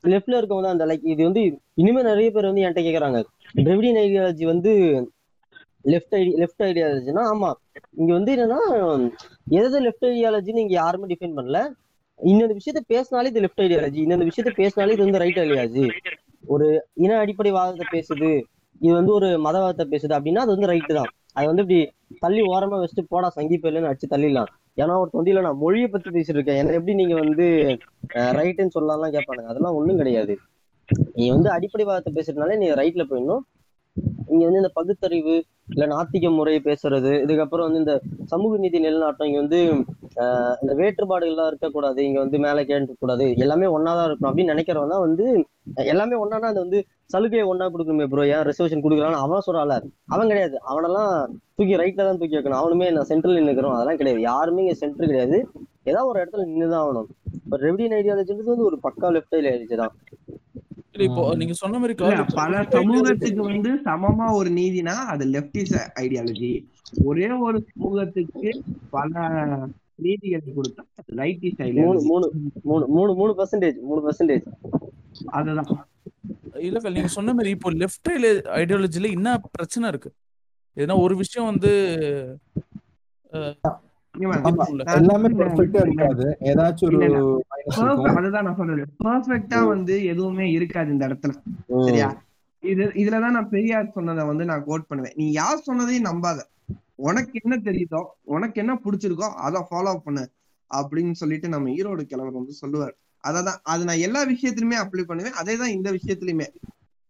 லெஃப்ட்ல 0.04 0.38
இருக்கவங்க 0.40 0.66
தான் 0.66 0.76
அந்த 0.76 0.86
லைக் 0.90 1.08
இது 1.14 1.22
வந்து 1.30 1.42
இனிமே 1.82 2.02
நிறைய 2.10 2.28
பேர் 2.36 2.50
வந்து 2.50 2.64
என்கிட்ட 2.64 2.84
கேக்குறாங்க. 2.88 3.20
டிரெவிடியன் 3.60 4.00
ஐடியாலஜி 4.04 4.46
வந்து 4.54 4.72
லெஃப்ட் 5.86 6.16
ஐடி 6.20 6.32
லெஃப்ட் 6.42 6.64
ஐடியாலஜினா 6.68 7.24
ஆமா 7.34 7.50
இங்க 8.02 8.12
வந்து 8.18 8.32
என்னன்னா 8.36 8.60
எது 9.60 9.80
லெஃப்ட் 9.86 10.08
ஐடியாலஜின்னு 10.10 10.64
இங்க 10.66 10.76
யாருமே 10.82 11.10
டிஃபைன் 11.12 11.38
பண்ணல. 11.38 11.60
இன்னொரு 12.20 12.54
விஷயத்த 12.60 12.82
பேசினாலே 12.94 13.30
இது 13.32 13.44
லெஃப்ட் 13.46 13.64
ஐடியாலஜி 13.66 14.00
இந்த 14.06 14.26
விஷயத்த 14.30 14.52
பேசினாலே 14.62 14.96
இது 14.96 15.06
வந்து 15.06 15.22
ரைட் 15.24 15.40
ஐடியாலஜி 15.44 15.86
ஒரு 16.54 16.68
இன 17.04 17.18
அடிப்படை 17.24 17.52
வாதத்தை 17.58 17.86
பேசுது. 17.96 18.32
இது 18.82 18.94
வந்து 19.00 19.14
ஒரு 19.18 19.28
மதவாதத்தை 19.46 19.86
பேசுது 19.94 20.14
அப்படின்னா 20.18 20.44
அது 20.44 20.54
வந்து 20.56 20.70
ரைட்டு 20.72 20.94
தான். 21.00 21.12
அது 21.38 21.46
வந்து 21.50 21.64
இப்படி 21.66 21.80
தள்ளி 22.24 22.42
ஓரமா 22.54 22.78
வச்சுட்டு 22.82 23.04
போடா 23.14 23.28
சங்கி 23.36 23.58
பேர்லன்னு 23.64 23.90
அடிச்சு 23.90 24.12
தள்ளிடலாம். 24.14 24.50
ஏன்னா 24.82 24.94
ஒரு 25.02 25.10
தொண்டியில 25.14 25.44
நான் 25.48 25.62
மொழியை 25.64 25.88
பத்தி 25.94 26.10
பேசிட்டு 26.16 26.38
இருக்கேன் 26.40 26.60
என்ன 26.62 26.76
எப்படி 26.80 26.94
நீங்க 27.02 27.16
வந்து 27.24 27.46
ரைட்டுன்னு 28.40 28.76
சொல்லலாம்லாம் 28.76 29.16
கேட்பானுங்க. 29.16 29.52
அதெல்லாம் 29.52 29.78
ஒண்ணும் 29.80 30.02
கிடையாது. 30.02 30.36
நீ 31.18 31.26
வந்து 31.36 31.50
அடிப்படை 31.56 31.86
வாதத்தை 31.90 32.12
பேசுறதுனால 32.18 32.58
நீ 32.62 32.68
ரைட்ல 32.82 33.06
போயிடணும். 33.12 33.44
இங்க 34.32 34.44
வந்து 34.46 34.62
இந்த 34.62 34.72
பகுத்தறிவு 34.74 35.34
இல்ல 35.68 35.86
நாத்திக 35.86 36.30
முறையை 36.30 36.60
பேசுறது 36.68 37.12
இதுக்கப்புறம் 37.24 37.68
வந்து 37.68 37.82
இந்த 37.84 37.94
சமூக 38.26 38.58
நீதி 38.58 38.78
நிலநாட்டம் 38.80 39.28
இங்க 39.30 39.40
வந்து 39.40 39.60
ஆஹ் 40.24 40.56
இந்த 40.62 40.74
வேற்றுப்பாடுகள்லாம் 40.80 41.50
இருக்கக்கூடாது 41.52 42.00
இங்க 42.08 42.20
வந்து 42.20 42.38
மேலே 42.40 42.62
கேட்டு 42.66 42.96
கூடாது 43.04 43.26
எல்லாமே 43.38 43.68
ஒன்னாதான் 43.76 44.08
இருக்கணும் 44.08 44.30
அப்படின்னு 44.32 44.54
நினைக்கிறவன் 44.56 44.94
தான் 44.94 45.06
வந்து 45.08 45.26
எல்லாமே 45.86 46.16
ஒன்னா 46.24 46.40
அது 46.52 46.60
வந்து 46.66 46.80
சலுகையை 47.14 47.46
ஒன்னா 47.52 47.66
கொடுக்கணுமே 47.74 48.08
ப்ரோ 48.12 48.26
ஏன் 48.34 48.46
ரிசர்வேஷன் 48.50 48.84
கொடுக்குறான்னு 48.86 49.24
அவன் 49.26 49.46
சொல்றான்ல 49.48 49.76
அவன் 50.08 50.30
கிடையாது. 50.32 50.56
அவனெல்லாம் 50.72 51.12
தூக்கி 51.58 51.76
ரைட்ல 51.82 52.06
தான் 52.08 52.20
தூக்கி 52.22 52.38
வைக்கணும். 52.38 52.62
அவனுமே 52.62 52.88
நான் 52.92 53.10
சென்ட்ரல் 53.12 53.48
நிற்கிறோம் 53.50 53.76
அதெல்லாம் 53.76 54.00
கிடையாது. 54.02 54.22
யாருமே 54.22 54.64
இங்க 54.66 54.76
சென்டர் 54.84 55.12
கிடையாது. 55.12 55.38
ஏதாவது 55.84 56.10
ஒரு 56.12 56.20
இடத்துல 56.22 56.46
நின்றுதான் 56.50 56.82
ஆகணும். 56.84 57.10
இப்போ 57.44 57.58
ரெவிடியன் 57.58 57.96
ஐடியாலஜின்றது 58.00 58.54
வந்து 58.54 58.70
ஒரு 58.70 58.80
பக்கா 58.88 59.10
லெஃப்ட் 59.16 59.38
ஐடியாலஜி 59.40 59.78
தான் 59.84 59.94
இப்போ 60.96 61.22
நீங்க 61.36 61.54
சொன்ன 61.54 61.80
மாதிரி 61.80 61.94
பல 62.36 62.64
சமூகத்துக்கு 62.72 63.44
வந்து 63.46 63.72
சமமா 63.86 64.26
ஒரு 64.32 64.50
நீதினா 64.52 64.96
அது 65.08 65.26
லெப்டிஸ் 65.28 65.76
ஐடியாலஜி 66.02 66.52
ஒரே 67.04 67.28
ஒரு 67.48 67.60
சமூகத்துக்கு 67.70 68.50
பல 68.90 69.14
நீதிகளை 69.98 70.52
கொடுத்தா 70.56 70.84
அது 71.00 71.16
ரைட்டிஸ் 71.18 71.60
மூணு 71.60 71.68
ஐடியாலஜி 71.70 72.08
மூணு 72.10 72.28
மூணு 72.66 72.86
மூணு 72.92 73.14
மூணு 73.14 73.32
பர்சன்டேஜ் 73.40 73.80
மூணு 73.82 74.02
பர்சன்டேஜ் 74.06 74.46
அதுதான். 75.32 75.72
இல்ல 76.62 76.90
நீங்க 76.90 77.12
சொன்ன 77.16 77.34
மாதிரி 77.34 77.52
இப்போ 77.56 77.70
லெஃப்ட் 77.74 78.10
ஐடியாலஜில 78.60 79.10
என்ன 79.12 79.30
பிரச்சனை 79.52 79.86
இருக்கு? 79.90 80.10
ஏன்னா 80.78 80.96
ஒரு 81.04 81.16
விஷயம் 81.16 81.50
வந்து. 81.52 81.72
எல்லாமே 84.96 85.28
பெர்ஃபெக்ட்டா 85.40 85.82
இருக்காது. 85.88 86.26
ஏதாச்சும் 86.42 86.88
ஒரு 86.88 88.14
அதுதான் 88.20 88.44
நான் 88.44 89.68
வந்து 89.68 89.96
எதுவுமே 90.06 90.52
இருக்காது 90.52 90.92
இந்த 90.92 91.08
இடத்துல. 91.08 91.34
சரியா? 91.88 92.10
இது 92.64 92.84
இதுலதான் 93.02 93.36
நான் 93.38 93.50
பெரியார் 93.50 93.94
சொன்னதை 93.94 94.26
வந்து 94.26 94.46
நான் 94.46 94.64
கோட் 94.64 94.88
பண்ணுவேன். 94.88 95.16
நீ 95.16 95.32
யார் 95.32 95.66
சொன்னதையும் 95.68 96.08
நம்பாத. 96.10 96.40
உனக்கு 96.96 97.40
என்ன 97.44 97.56
தெரியுதோ 97.58 98.02
உனக்கு 98.24 98.62
என்ன 98.62 98.74
பிடிச்சிருக்கோ 98.84 99.30
அதை 99.48 99.62
ஃபாலோ 99.70 99.94
பண்ணு 100.04 100.24
அப்படின்னு 100.72 101.12
சொல்லிட்டு 101.12 101.48
நம்ம 101.50 101.70
ஈரோடு 101.70 102.02
கிழவர் 102.02 102.40
வந்து 102.40 102.52
சொல்லுவார். 102.52 102.96
அததான் 103.24 103.60
அது 103.64 103.86
நான் 103.86 104.04
எல்லா 104.08 104.22
விஷயத்திலுமே 104.26 104.78
அப்ளை 104.84 105.04
பண்ணுவேன். 105.04 105.34
அதே 105.34 105.58
தான் 105.58 105.70
இந்த 105.70 105.92
விஷயத்திலுமே. 105.92 106.48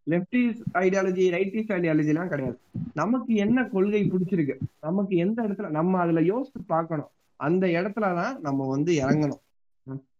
லெப்டிஸ்ட் 0.10 0.62
ஐடியாலஜி 0.74 1.30
ரைட்டிஸ்ட் 1.30 1.72
ஐடியாலஜி 1.72 2.08
எல்லாம் 2.08 2.30
கிடையாது. 2.30 2.60
நமக்கு 2.94 3.34
என்ன 3.34 3.64
கொள்கை 3.64 4.12
பிடிச்சிருக்கு? 4.12 4.56
நமக்கு 4.82 5.16
எந்த 5.16 5.42
இடத்துல 5.42 5.70
நம்ம 5.70 6.00
அதுல 6.00 6.22
யோசிச்சு 6.22 6.64
பார்க்கணும். 6.68 7.08
அந்த 7.36 7.68
இடத்துலதான் 7.68 8.40
நம்ம 8.40 8.68
வந்து 8.68 8.94
இறங்கணும். 8.94 9.40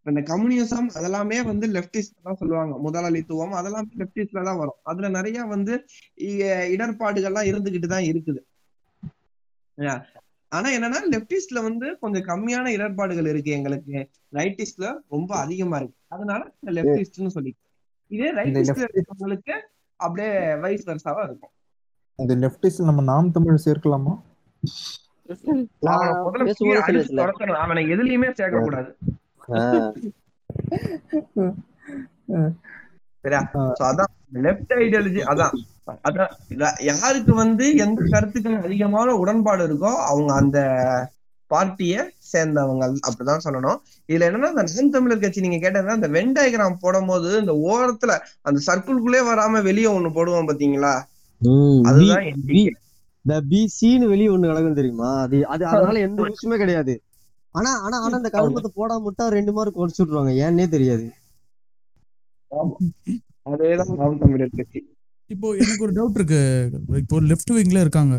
இந்த 0.04 0.22
கம்யூனிசம் 0.22 0.90
அதெல்லாமே 0.94 1.46
வந்து 1.46 1.68
லெப்டிஸ்ட் 1.68 2.24
தான் 2.24 2.36
சொல்லுவாங்க. 2.36 2.78
முதலாளித்துவம் 2.78 3.52
அதெல்லாம் 3.52 3.92
லெப்டிஸ்ட்ல 3.98 4.44
தான் 4.44 4.58
வரும். 4.58 4.76
அதுல 4.84 5.10
நிறைய 5.10 5.44
வந்து 5.44 5.86
இ- 6.18 6.70
இடர்பாடுகள்லாம் 6.78 7.48
இருந்துகிட்டு 7.52 7.88
தான் 7.88 8.04
இருக்குது. 8.04 8.40
ஆனா 10.50 10.70
என்னன்னா 10.70 10.96
லெப்டிஸ்ட்ல 11.12 11.62
வந்து 11.62 11.98
கொஞ்சம் 12.00 12.24
கம்மியான 12.24 12.68
இடர்பாடுகள் 12.68 13.26
இருக்கு 13.26 13.52
எங்களுக்கு. 13.52 14.10
ரைட்டிஸ்ட்ல 14.34 14.98
ரொம்ப 15.10 15.36
அதிகமா 15.36 15.78
இருக்கு. 15.78 15.96
அதனால 16.08 16.52
லெப்டிஸ்ட்னு 16.66 17.30
சொல்லிக்கலாம் 17.36 17.71
இதே 18.16 18.30
இருக்கவங்களுக்கு 18.32 19.56
அப்படியே 20.00 20.32
வைஸ் 20.64 20.88
வருஷாவா 20.90 21.24
இருக்கும். 21.24 21.54
இந்த 22.20 22.34
லெப்டிஸ்ட் 22.44 22.88
நம்ம 22.90 23.02
நாம் 23.12 23.36
தமிழ் 23.38 23.66
சேர்க்கலாமா? 23.66 24.14
அவனை 27.64 27.84
எதுலயுமே 27.94 28.30
சேர்க்க 28.40 28.60
கூடாது 28.60 28.90
சரியா? 33.24 33.42
சோ 33.80 33.84
அதான். 33.90 34.12
லெஃப்ட் 34.46 34.74
ஐடியாலஜி 34.84 35.22
அதான். 35.32 35.56
அதான். 36.08 36.32
யாருக்கு 36.90 37.34
வந்து 37.36 37.66
எந்த 37.86 38.02
கருத்துக்கள் 38.10 38.64
அதிகமான 38.68 39.16
உடன்பாடு 39.16 39.64
இருக்கோ 39.68 39.92
அவங்க 40.12 40.32
அந்த 40.34 40.60
பார்ட்டிய 41.54 41.96
சேர்ந்தவங்க 42.32 42.84
அப்படிதான் 43.08 43.44
சொல்லணும். 43.46 43.78
இதுல 44.10 44.28
என்னன்னா 44.28 44.52
இந்த 44.52 44.64
நான் 44.68 44.94
தமிழர் 44.96 45.24
கட்சி 45.24 45.46
நீங்க 45.46 45.60
கேட்டதுன்னா 45.64 45.98
இந்த 46.00 46.10
வென் 46.18 46.36
டயக்ராம் 46.38 46.82
போடும்போது 46.84 47.30
இந்த 47.44 47.54
ஓரத்துல 47.72 48.12
அந்த 48.50 48.60
சர்க்கிள்குள்ளே 48.68 49.22
வராம 49.30 49.62
வெளியே 49.70 49.90
ஒண்ணு 49.96 50.12
போடுவோம் 50.18 50.50
பாத்தீங்களா? 50.52 50.94
அதுதான். 51.90 52.26
இந்த 53.26 53.36
பிசின்னு 53.50 54.12
வெளிய 54.12 54.34
ஒண்ணு 54.34 54.52
நடக்கும் 54.52 54.80
தெரியுமா? 54.80 55.10
அது 55.24 55.38
அது 55.54 55.64
அதனால 55.72 56.00
எந்த 56.08 56.22
யூஸுமே 56.30 56.58
கிடையாது. 56.62 56.94
ஆனா 57.56 57.72
ஆனா 57.86 57.98
ஆனா 58.06 58.16
இந்த 58.22 58.30
கருமத்தை 58.36 58.72
போடாம 58.80 59.04
விட்டா 59.08 59.26
ரெண்டு 59.38 59.52
மார்க் 59.58 59.80
குறைச்சு 59.80 60.02
விட்டுருவாங்க. 60.02 60.34
ஏன்னே 60.46 60.68
தெரியாது. 60.76 61.06
அதேதான் 63.52 63.92
நாம் 64.02 64.22
தமிழர் 64.24 64.58
கட்சி. 64.60 64.80
இப்போ 65.34 65.48
எனக்கு 65.64 65.86
ஒரு 65.88 65.94
டவுட் 65.98 66.18
இருக்கு. 66.20 66.42
இப்போ 67.02 67.20
லெஃப்ட் 67.32 67.52
விங்ல 67.58 67.82
இருக்காங்க. 67.86 68.16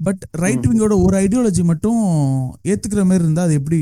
பட் 0.00 0.22
ரைட் 0.42 0.66
விங்கோட 0.70 0.94
ஒரு 1.04 1.14
ஐடியாலஜி 1.16 1.62
மட்டும் 1.64 2.00
ஏத்துக்கிற 2.70 3.02
மாதிரி 3.04 3.24
இருந்தா 3.24 3.42
அது 3.42 3.54
எப்படி? 3.54 3.80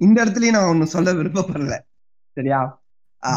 இந்த 0.00 0.16
இடத்துலயும் 0.24 0.56
நான் 0.56 0.70
ஒண்ணு 0.72 0.86
சொல்ல 0.94 1.12
விருப்பப்படல. 1.12 1.74
சரியா? 2.36 2.60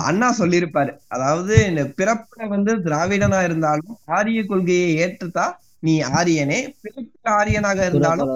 அண்ணா 0.09 0.27
சொல்லியிருப்பாரு. 0.37 0.91
அதாவது 1.07 1.55
இந்த 1.67 1.81
பிறப்புல 1.99 2.47
வந்து 2.47 2.71
திராவிடனா 2.85 3.39
இருந்தாலும் 3.43 3.97
ஆரிய 4.17 4.41
கொள்கையை 4.45 4.89
ஏற்றுத்தா 5.03 5.45
நீ 5.79 5.93
ஆரியனே? 6.17 6.59
பிறப்புல 6.83 7.29
ஆரியனாக 7.39 7.85
இருந்தாலும் 7.85 8.31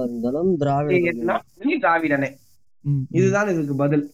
நீ 1.66 1.74
திராவிடனே. 1.84 2.30
இதுதான் 3.18 3.52
இதுக்கு 3.54 3.76
பதில். 3.76 4.06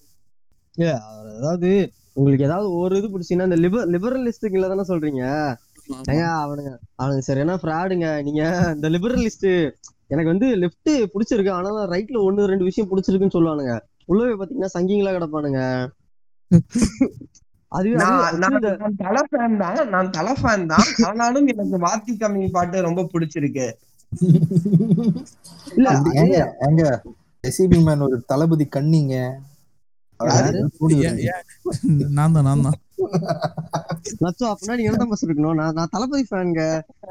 அதாவது 1.32 1.70
உங்களுக்கு 2.14 2.46
ஏதாவது 2.46 2.68
ஒரு 2.82 2.94
இது 2.98 3.08
பிடிச்சிங்கன்னா 3.14 3.48
இந்த 3.50 3.60
லிபர் 3.66 3.92
லிபரலிஸ்டுங்கள 3.96 4.68
தானே 4.72 4.86
சொல்றீங்க. 4.92 5.24
ஏங்க 6.12 6.26
அவனுங்க 6.44 6.72
அவனுங்க 7.02 7.24
சரியான 7.28 7.58
ஃப்ராடுங்க 7.62 8.08
நீங்க 8.28 8.44
இந்த 8.76 8.88
லிபரலிஸ்ட் 8.90 9.48
எனக்கு 10.14 10.32
வந்து 10.34 10.48
லெஃப்ட் 10.64 10.92
பிடிச்சிருக்கு. 11.14 11.52
ஆனா 11.58 11.70
ரைட்ல 11.94 12.18
ஒண்ணு 12.28 12.52
ரெண்டு 12.52 12.68
விஷயம் 12.70 12.90
பிடிச்சிருக்குன்னு 12.92 13.36
சொல்லுவானுங்க. 13.38 13.76
உள்ளவே 14.12 14.36
பாத்தீங்கன்னா 14.40 14.74
சங்கிங்களா 14.76 15.16
கிடப்பானுங்க. 15.18 15.62
நான் 18.02 18.66
தலை 19.02 19.22
ஃபேன் 19.30 19.56
தான். 19.62 19.80
நான் 19.94 20.12
தலை 20.12 20.34
ஃபேன் 20.42 20.68
தான். 20.74 20.90
ஆனாலும் 21.08 21.48
எனக்கு 21.54 21.78
வாத்தி 21.86 22.14
கம்மி 22.22 22.48
பாட்டு 22.52 22.86
ரொம்ப 22.88 23.02
பிடிச்சிருக்கு. 23.14 23.68
இல்ல 25.78 25.90
மேன் 27.88 28.06
ஒரு 28.08 28.18
தளபதி 28.32 28.66
கண்ணிங்க? 28.76 29.16
நான் 32.18 32.36
தான் 32.36 32.48
நான் 32.50 32.66
தான். 32.68 32.78
நச்சோ 34.22 34.46
அப்படின்னா 34.50 34.76
நீங்க 34.78 34.90
என்ன 34.92 35.06
பஸ் 35.06 35.26
இருக்கணும் 35.26 35.58
நான் 35.60 35.74
நான் 35.74 35.92
தளபதி 35.92 36.24
ஃபேனுங்க. 36.30 36.64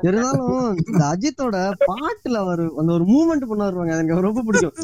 இருந்தாலும் 0.03 0.55
இந்த 0.83 1.03
அஜித்தோட 1.11 1.57
பாட்டுல 1.83 2.39
ஒரு 2.45 2.65
அந்த 2.77 2.91
ஒரு 2.93 3.05
மூவ்மெண்ட் 3.05 3.49
பண்ண 3.51 3.63
வருவாங்க 3.65 3.95
அது 3.95 4.03
எனக்கு 4.03 4.29
ரொம்ப 4.29 4.43
பிடிக்கும். 4.43 4.77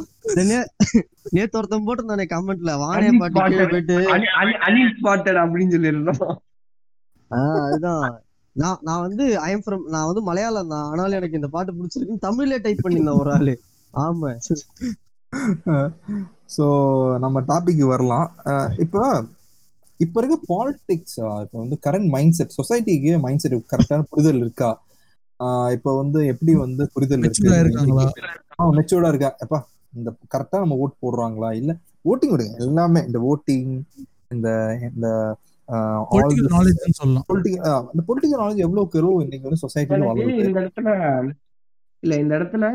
நேத்து 1.33 1.59
ஒருத்தன் 1.59 1.87
போட்டிருந்தானே 1.87 2.27
கமெண்ட்ல 2.35 2.75
வானே 2.83 3.11
பாட்டு. 3.37 3.67
போயிட்டு. 3.73 3.97
அப்படின்னு 5.45 5.75
சொல்லியிருந்தோம். 5.77 6.35
ஆஹ் 7.31 7.63
அதுதான். 7.65 8.05
நான் 8.57 8.81
நான் 8.83 9.05
வந்து 9.07 9.25
ஐ 9.41 9.51
எம் 9.53 9.65
ஃப்ரம் 9.67 9.85
நான் 9.89 10.07
வந்து 10.07 10.23
மலையாளம் 10.23 10.73
தான். 10.75 10.87
ஆனாலும் 10.91 11.19
எனக்கு 11.19 11.39
இந்த 11.41 11.49
பாட்டு 11.49 11.73
பிடிச்சிருக்குன்னு 11.73 12.27
தமிழ்ல 12.29 12.57
டைப் 12.63 12.85
பண்ணியிருந்தேன் 12.85 13.21
ஒரு 13.23 13.33
ஆளு. 13.33 13.55
ஆமா. 13.95 14.31
ஸோ 16.57 16.65
நம்ம 17.19 17.41
டாபிக் 17.51 17.83
வரலாம். 17.93 18.29
இப்போ 18.77 19.03
இப்போ 20.01 20.19
இருக்க 20.21 20.37
பாலிடிக்ஸ் 20.51 21.17
இப்போ 21.45 21.57
வந்து 21.63 21.77
கரண்ட் 21.87 22.11
மைண்ட் 22.11 22.37
செட் 22.37 22.57
சொசைட்டிக்கு 22.57 23.19
மைண்ட் 23.25 23.43
செட் 23.43 23.57
கரெக்டான 23.73 24.07
புரிதல் 24.11 24.41
இருக்கா? 24.41 24.71
ஆஹ் 25.41 25.71
இப்போ 25.77 25.91
வந்து 25.99 26.21
எப்படி 26.33 26.53
வந்து 26.61 26.83
புரிதல் 26.95 27.27
இருக்காங்களா? 27.59 28.07
மெச்சூர்டா 28.79 29.11
இருக்கா? 29.13 29.31
எப்பா 29.45 29.59
இந்த 29.93 30.11
கரெக்டா 30.33 30.59
நம்ம 30.63 30.79
ஓட் 30.83 31.01
போடுறாங்களா? 31.03 31.51
இல்ல 31.55 31.73
ஓட்டிங் 32.05 32.33
விடுங்க. 32.33 32.57
எல்லாமே 32.65 33.01
இந்த 33.09 33.19
ஓட்டிங் 33.31 33.71
இந்த 34.33 34.49
இந்த 34.89 35.07
சொல்லலாம். 36.99 37.25
பொலிட்டிக்கல் 37.27 38.41
நாலேஜ் 38.43 38.63
எவ்வளவுக்கு 38.65 38.99
எவ்வளவு 39.01 39.25
இன்னைக்கு 39.25 39.47
வந்து 39.49 39.63
சொசைட்டில 39.63 40.09
வளருது 40.09 40.45
இந்த 40.45 40.61
இடத்துல 40.63 40.89
இல்ல 42.03 42.15
இந்த 42.17 42.33
இடத்துல 42.39 42.67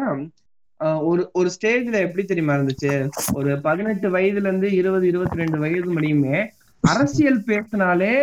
ஆஹ், 0.80 1.02
ஒரு 1.04 1.22
ஒரு 1.34 1.50
ஸ்டேஜ்ல 1.54 1.98
எப்படி 2.06 2.24
தெரியுமா 2.26 2.54
இருந்துச்சு? 2.56 2.90
ஒரு 3.34 3.52
பதினெட்டு 3.62 4.08
வயதுல 4.10 4.48
இருந்து 4.48 4.70
இருபது 4.76 5.06
இருபத்தி 5.08 5.42
ரெண்டு 5.42 5.58
வயது 5.60 5.88
முடியுமே 5.94 6.38
அரசியல் 6.86 7.44
பேசினாலே 7.44 8.14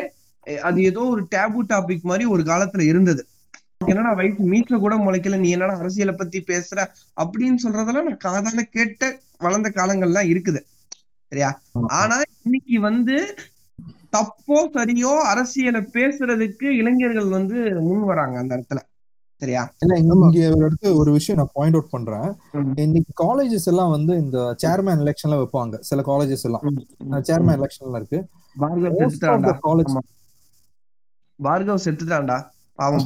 அது 0.63 0.83
ஏதோ 0.83 1.01
ஒரு 1.01 1.23
டேபு 1.35 1.61
டாபிக் 1.69 2.01
மாதிரி 2.03 2.25
ஒரு 2.25 2.43
காலத்துல 2.43 2.81
இருந்தது. 2.81 3.23
என்னடா 3.87 4.13
வயசு 4.13 4.43
மீட்ல 4.51 4.79
கூட 4.79 4.95
முளைக்கல 4.97 5.39
நீ 5.39 5.51
என்னடா 5.51 5.79
அரசியலை 5.79 6.15
பத்தி 6.15 6.45
பேசுற 6.47 6.79
அப்படின்னு 7.17 7.63
சொல்றதெல்லாம் 7.65 8.09
நான் 8.09 8.25
காதால 8.25 8.63
கேட்ட 8.71 9.19
வளர்ந்த 9.39 9.69
காலங்கள்லாம் 9.75 10.31
இருக்குது. 10.33 10.61
சரியா? 11.33 11.51
ஆனா 11.87 12.17
இன்னைக்கு 12.43 12.81
வந்து 12.81 13.17
தப்போ 14.13 14.59
சரியோ 14.75 15.13
அரசியலை 15.33 15.81
பேசுறதுக்கு 15.93 16.67
இளைஞர்கள் 16.81 17.29
வந்து 17.29 17.59
முன் 17.81 18.05
வராங்க 18.05 18.39
அந்த 18.39 18.57
இடத்துல. 18.57 18.81
சரியா? 19.43 19.63
இல்ல 19.79 19.95
இங்க 19.99 20.15
ஒரு 20.17 20.41
இடத்து 20.63 20.95
ஒரு 20.97 21.11
விஷயம் 21.13 21.41
நான் 21.41 21.55
பாயிண்ட் 21.55 21.77
அவுட் 21.77 21.91
பண்றேன். 21.91 22.29
இன்னைக்கு 22.77 23.13
காலேஜஸ் 23.23 23.65
எல்லாம் 23.65 23.91
வந்து 23.91 24.17
இந்த 24.17 24.39
சேர்மேன் 24.63 25.01
எலெக்ஷன்ல 25.03 25.39
வைப்பாங்க. 25.43 25.79
சில 25.81 26.03
காலேஜஸ் 26.03 26.43
எல்லாம். 26.43 26.65
சேர்மேன் 27.29 27.57
எலெக்ஷன்ல 27.59 27.95
இருக்கு. 27.95 28.19
பார்கவ் 28.57 29.01
செத்துட்டான்டா. 29.05 29.55
ஆமா. 32.79 32.99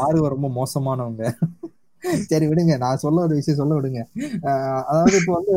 பார்கவ் 0.00 0.32
ரொம்ப 0.34 0.48
மோசமானவங்க. 0.58 1.24
சரி 2.26 2.46
விடுங்க. 2.46 2.76
நான் 2.78 2.96
சொல்ல 2.96 3.20
ஒரு 3.20 3.34
விஷயம் 3.34 3.60
சொல்ல 3.60 3.74
விடுங்க. 3.78 4.00
அதாவது 4.90 5.16
இப்போ 5.16 5.32
வந்து 5.38 5.56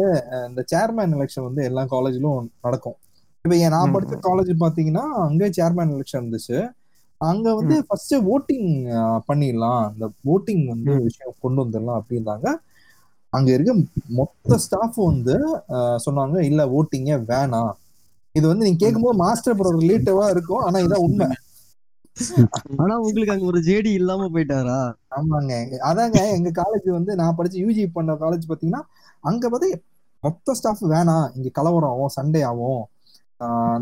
இந்த 0.50 0.64
சேர்மேன் 0.72 1.14
எலெக்ஷன் 1.18 1.48
வந்து 1.50 1.64
எல்லா 1.64 1.84
காலேஜ்லயும் 1.92 2.50
நடக்கும். 2.62 2.98
இப்ப 3.46 3.70
நான். 3.70 3.94
படிச்ச 3.94 4.16
காலேஜ் 4.28 4.62
பாத்தீங்கன்னா 4.66 5.06
அங்க 5.26 5.48
சேர்மேன் 5.58 5.92
எலெக்ஷன் 5.94 6.22
இருந்துச்சு. 6.22 6.58
அங்க 7.22 7.48
வந்து 7.60 7.76
ஃபர்ஸ்ட் 7.88 8.14
ஓட்டிங் 8.34 8.70
பண்ணிடலாம். 9.30 9.84
இந்த 9.94 10.06
ஓட்டிங் 10.34 10.64
வந்து. 10.72 10.94
விஷயம் 11.08 11.36
கொண்டு 11.44 11.60
வந்துடலாம் 11.64 12.00
அப்படின்னாங்க 12.02 12.48
அங்க 13.34 13.50
இருக்க 13.56 13.74
மொத்த 14.18 14.58
ஸ்டாஃப் 14.64 14.98
வந்து 15.04 15.36
சொன்னாங்க 16.06 16.38
இல்ல 16.50 16.62
ஓட்டிங்கே 16.78 17.18
வேணாம். 17.32 17.74
இது 18.36 18.46
வந்து 18.50 18.66
நீங்க 18.68 18.82
கேட்கும்போது 18.84 19.22
மாஸ்டர் 19.24 19.58
ப்ரோ 19.60 19.72
ரிலேட்டிவா 19.78 20.26
இருக்கும். 20.36 20.64
ஆனா 20.68 20.80
இதான் 20.86 21.06
உண்மை. 21.08 21.28
ஆனா 22.82 22.94
உங்களுக்கு 23.02 23.34
அங்க 23.34 23.46
ஒரு 23.46 23.60
ஜேடி 23.68 23.92
இல்லாம 24.00 24.28
போயிட்டாரா? 24.34 24.80
ஆமாங்க. 25.18 25.54
அதாங்க 25.90 26.20
எங்க 26.38 26.50
காலேஜ் 26.60 26.88
வந்து 26.98 27.12
நான் 27.20 27.38
படிச்ச 27.38 27.56
யூஜி 27.64 27.84
பண்ண 27.96 28.16
காலேஜ் 28.24 28.50
பாத்தீங்கன்னா 28.50 28.82
அங்க 29.24 29.44
பார்த்து 29.50 29.70
மொத்த 30.24 30.54
ஸ்டாஃப் 30.60 30.84
வேணாம். 30.94 31.28
இங்க 31.38 31.50
கலவரம் 31.54 31.92
ஆகும் 31.94 32.16
சண்டே 32.18 32.42
ஆகும். 32.50 32.82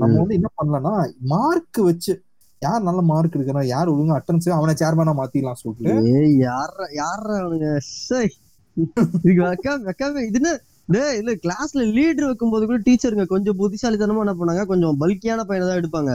நம்ம. 0.01 0.15
வந்து 0.21 0.37
என்ன 0.39 0.49
பண்ணலாம்னா 0.57 0.93
மார்க் 1.33 1.79
வச்சு 1.87 2.13
யார் 2.65 2.87
நல்ல 2.87 3.01
மார்க் 3.09 3.35
எடுக்கிறா? 3.37 3.61
யார் 3.73 3.91
ஒழுங்கா 3.93 4.15
அட்டன்ஸ் 4.19 4.47
அவனை 4.57 4.73
சேர்மேனா 4.81 5.13
மாத்திடலாம் 5.19 5.59
சொல்லிட்டு. 5.61 5.93
யார 6.47 6.87
யார. 7.01 7.27
இதுக்கு 8.77 9.41
வைக்காம 9.49 9.85
வைக்காம 9.89 10.23
இது 10.29 10.39
என்ன? 10.41 10.51
டேய் 10.95 11.17
இல்ல 11.19 11.31
கிளாஸ்ல 11.43 11.81
லீடர் 11.95 12.27
வைக்கும்போது 12.29 12.65
கூட 12.69 12.79
டீச்சருங்க 12.87 13.25
கொஞ்சம் 13.31 13.57
புத்திசாலித்தனமா 13.61 14.23
என்ன 14.25 14.33
பண்ணாங்க 14.41 14.63
கொஞ்சம் 14.71 14.99
பல்கியான 15.01 15.45
பையனை 15.49 15.65
தான் 15.69 15.79
எடுப்பாங்க. 15.81 16.11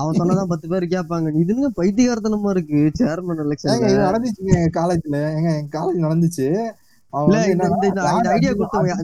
அவன் 0.00 0.18
சொன்னதான் 0.20 0.50
பத்து 0.52 0.66
பேர் 0.72 0.86
கேட்பாங்க. 0.94 1.32
இது 1.42 1.52
என்ன 1.54 1.70
பைத்தியகாரத்தனமா 1.80 2.52
இருக்கு? 2.54 2.80
சேர்மன் 3.00 3.42
எலெக்ஷன் 3.44 3.84
நடந்துச்சுங்க 4.08 4.54
எங்க 4.60 4.72
காலேஜ்ல 4.80 5.18
எங்க 5.38 5.50
எங்க 5.60 5.72
காலேஜ் 5.78 6.04
நடந்துச்சு. 6.06 6.46
ஐடியா 8.36 8.52
கொடுத்தவங்க 8.60 8.94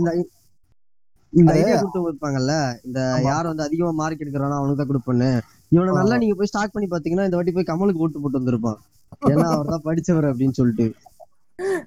இந்த 1.32 1.50
ஐடியா 1.56 1.76
கொடுத்தவங்க 1.80 2.10
இருப்பாங்கல்ல? 2.12 2.54
இந்த. 2.86 3.00
யார் 3.30 3.50
வந்து 3.50 3.66
அதிகமா 3.66 3.92
மார்க் 4.00 4.22
எடுக்கிறானோ 4.24 4.56
அவனுக்கு 4.60 4.80
தான் 4.80 4.90
கொடுப்பேன்னு. 4.92 5.30
இவனை 5.72 5.92
நல்லா 5.94 6.16
நீங்க 6.16 6.34
போய் 6.34 6.50
ஸ்டார்ட் 6.50 6.74
பண்ணி 6.74 6.88
பாத்தீங்கன்னா 6.90 7.26
இந்த 7.28 7.36
வாட்டி 7.38 7.52
போய் 7.56 7.70
கமலுக்கு 7.70 8.02
ஓட்டு 8.04 8.20
போட்டு 8.22 8.40
வந்திருப்பான். 8.40 8.78
ஏன்னா 9.30 9.46
அவர் 9.54 9.72
தான் 9.72 9.86
படிச்சவர் 9.88 10.26
அப்படின்னு 10.30 10.58
சொல்லிட்டு. 10.58 10.86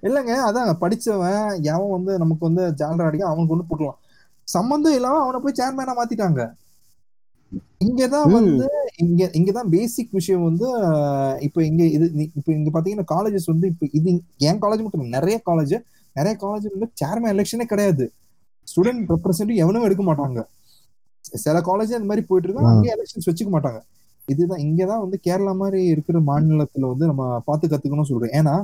இல்லங்க 0.08 0.34
அதான் 0.48 0.82
படிச்சவன் 0.82 1.46
எவன் 1.72 1.94
வந்து 1.96 2.14
நமக்கு 2.24 2.44
வந்து 2.50 2.64
ஜாலரா 2.82 3.08
அடிக்க 3.10 3.34
அவன் 3.34 3.50
கொண்டு 3.52 3.66
போட்டுலாம் 3.70 4.00
சம்மந்தம் 4.48 4.96
இல்லாம 4.98 5.22
அவனை 5.24 5.40
போய் 5.42 5.60
சேர்மேனா 5.60 5.94
மாத்திட்டாங்க. 6.00 6.42
இங்கதான். 7.86 8.28
வந்து 8.36 8.68
இங்க 9.04 9.24
இங்கதான் 9.38 9.72
பேசிக் 9.76 10.12
விஷயம் 10.12 10.44
வந்து 10.44 10.68
இப்ப 11.48 11.64
இங்க 11.64 11.84
இது 11.96 12.06
இப்ப 12.40 12.50
இங்க 12.54 12.70
பாத்தீங்கன்னா 12.76 13.08
காலேஜஸ் 13.14 13.52
வந்து 13.54 13.68
இப்ப 13.68 13.88
இது 13.92 14.10
என் 14.50 14.62
காலேஜ் 14.64 14.84
மட்டும் 14.84 15.16
நிறைய 15.18 15.38
காலேஜ் 15.50 15.76
நிறைய 16.16 16.34
காலேஜ் 16.44 16.66
வந்து 16.74 16.90
சேர்மேன் 17.02 17.34
எலெக்ஷனே 17.36 17.66
கிடையாது. 17.66 18.06
ஸ்டூடெண்ட் 18.68 19.10
ரெப்ரசன்டேட்டிவ் 19.14 19.64
எவனும் 19.66 19.86
எடுக்க 19.90 20.04
மாட்டாங்க. 20.04 20.42
சில 21.24 21.60
காலேஜ் 21.60 21.94
அந்த 21.94 22.04
மாதிரி 22.04 22.26
போயிட்டு 22.26 22.50
இருக்கு 22.50 22.66
ஆ. 22.66 22.70
அங்கே 22.70 22.94
எலெக்ஷன்ஸ் 22.94 23.30
வச்சுக்க 23.30 23.52
மாட்டாங்க. 23.52 23.80
இதுதான் 24.28 24.60
இங்கதான் 24.60 25.00
வந்து 25.00 25.20
கேரளா 25.24 25.56
மாதிரி 25.56 25.86
இருக்கிற 25.86 26.20
மாநிலத்துல 26.20 26.80
வந்து 26.80 27.06
நம்ம 27.06 27.40
பார்த்து 27.46 27.68
கத்துக்கணும் 27.68 28.02
சொல்றேன். 28.02 28.32
ஏன்னா 28.32 28.56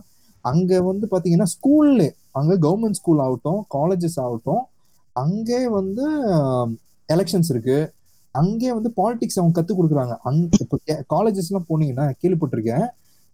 அங்க 0.45 0.81
வந்து 0.81 1.07
பாத்தீங்கன்னா 1.11 1.47
ஸ்கூல்ல 1.53 2.03
அங்க 2.31 2.57
கவர்மெண்ட் 2.57 2.91
ஸ்கூல் 2.91 3.19
ஆகட்டும் 3.19 3.65
காலேஜஸ் 3.73 4.19
ஆகட்டும் 4.19 4.61
அங்கே 5.15 5.67
வந்து 5.67 6.03
எலெக்ஷன்ஸ் 7.09 7.49
இருக்கு. 7.49 7.77
அங்கே 8.31 8.73
வந்து 8.73 8.93
பாலிடிக்ஸ் 8.95 9.39
அவங்க 9.39 9.61
கத்து 9.61 9.73
கொடுக்குறாங்க. 9.73 10.17
அங்க 10.23 10.57
இப்போ 10.59 10.77
காலேஜஸ் 11.15 11.49
எல்லாம் 11.51 11.67
போனீங்கன்னா 11.69 12.11
கேள்விப்பட்டிருக்கேன். 12.23 12.85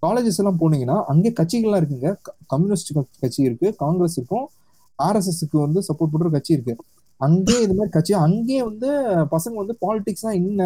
காலேஜஸ் 0.03 0.37
எல்லாம் 0.37 0.59
போனீங்கன்னா 0.59 1.03
அங்கே 1.05 1.33
கட்சிகள்லாம் 1.39 1.81
இருக்குங்க. 1.81 2.09
கம்யூனிஸ்ட் 2.47 2.91
கட்சி 3.19 3.43
இருக்கு 3.43 3.75
காங்கிரஸ் 3.75 4.17
இருக்கும் 4.17 4.45
ஆர்எஸ்எஸ்க்கு 4.99 5.57
வந்து 5.59 5.79
சப்போர்ட் 5.87 6.13
பண்ற 6.13 6.29
கட்சி 6.29 6.53
இருக்கு. 6.53 6.75
அங்கே 7.21 7.55
இது 7.61 7.73
மாதிரி 7.73 7.91
கட்சி 7.91 8.13
அங்கே 8.25 8.57
வந்து 8.63 8.89
பசங்க 9.31 9.55
வந்து 9.55 9.75
பாலிடிக்ஸ்னா 9.81 10.31
என்ன 10.41 10.63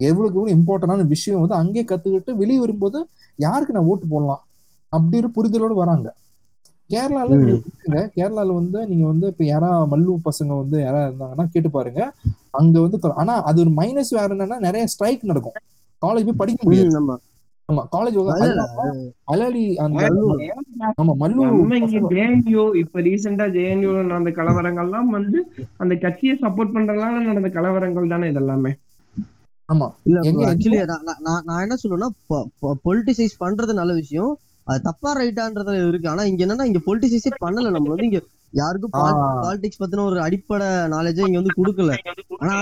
எவ்வளவுக்கு 0.00 0.38
எவ்வளவு 0.38 0.54
இம்பார்ட்டன்டான 0.56 1.06
விஷயம் 1.06 1.42
வந்து 1.42 1.54
அங்கே 1.54 1.82
கத்துக்கிட்டு 1.82 2.32
வெளியே 2.34 2.58
வரும்போது 2.58 2.98
யாருக்கு 3.38 3.76
நான் 3.76 3.90
ஓட்டு 3.92 4.06
போடலாம்? 4.06 4.42
அப்படி 4.92 5.16
ஒரு 5.18 5.30
புரிதலோடு 5.36 5.74
வராங்க. 5.74 6.08
கேரளால 6.90 7.36
கேரளால 8.16 8.48
வந்து 8.54 8.80
நீங்க 8.86 9.04
வந்து 9.06 9.26
இப்ப 9.26 9.44
யாரா 9.44 9.70
மல்லு 9.92 10.12
பசங்க 10.24 10.52
வந்து 10.58 10.76
யாரா 10.82 11.00
இருந்தாங்கன்னா 11.06 11.46
கேட்டு 11.52 11.70
பாருங்க. 11.70 12.02
அங்க 12.50 12.76
வந்து 12.80 12.98
ஆனா 13.22 13.34
அது 13.42 13.60
ஒரு 13.60 13.72
மைனஸ் 13.80 14.12
வேற 14.18 14.28
என்னன்னா 14.34 14.58
நிறைய 14.58 14.86
ஸ்ட்ரைக் 14.86 15.24
நடக்கும். 15.24 15.56
காலேஜ் 16.02 16.28
போய் 16.28 16.40
படிக்க 16.42 16.60
முடியாது. 16.64 16.92
ஆமா 17.68 17.82
ஆமா 17.82 17.82
காலேஜ் 17.92 18.16
அலாடி 19.26 19.62
அந்த 19.84 20.02
மல்லூர். 20.02 20.42
ஆமா 21.00 21.12
மல்லு 21.22 21.46
நம்ம 21.46 21.78
இங்க 21.78 22.00
ஜேஎன்யூ 22.12 22.64
இப்ப 22.82 23.00
ரீசெண்டா 23.00 23.46
ஜேஎன்யூ 23.56 23.92
நடந்த 24.02 24.30
கலவரங்கள்லாம் 24.30 25.08
வந்து 25.16 25.38
அந்த 25.76 25.94
கட்சியை 26.04 26.34
சப்போர்ட் 26.44 26.74
பண்றதுனால 26.76 27.24
நடந்த 27.24 27.50
கலவரங்கள் 27.56 28.12
தானே 28.14 28.28
இதெல்லாமே. 28.32 28.72
ஆமா. 29.68 29.86
இல்ல 30.08 30.18
ஆக்சுவலி 30.50 30.78
நான் 31.26 31.46
நான் 31.48 31.62
என்ன 31.64 31.76
சொல்லுவேன்னா 31.82 32.10
பொலிட்டிசைஸ் 32.84 33.40
பண்றது 33.40 33.74
நல்ல 33.74 33.94
விஷயம். 33.94 34.32
அது 34.66 34.80
தப்பா 34.82 35.10
ரைட்டான்றதுல 35.18 35.80
இருக்கு. 35.82 36.08
ஆனா 36.08 36.22
இங்க 36.24 36.40
என்னன்னா 36.46 36.68
இங்க 36.70 36.80
பொலிட்டிசைஸே 36.86 37.32
பண்ணல 37.44 37.70
நம்ம 37.70 37.90
வந்து 37.92 38.08
இங்க 38.10 38.20
யாருக்கும். 38.52 38.92
பாலிடிக்ஸ் 39.40 39.80
பத்தின 39.82 40.04
ஒரு 40.04 40.18
அடிப்படை 40.20 40.68
நாலேஜே 40.94 41.26
இங்க 41.28 41.40
வந்து 41.40 41.58
கொடுக்கல. 41.58 41.94
ஆனா 42.42 42.56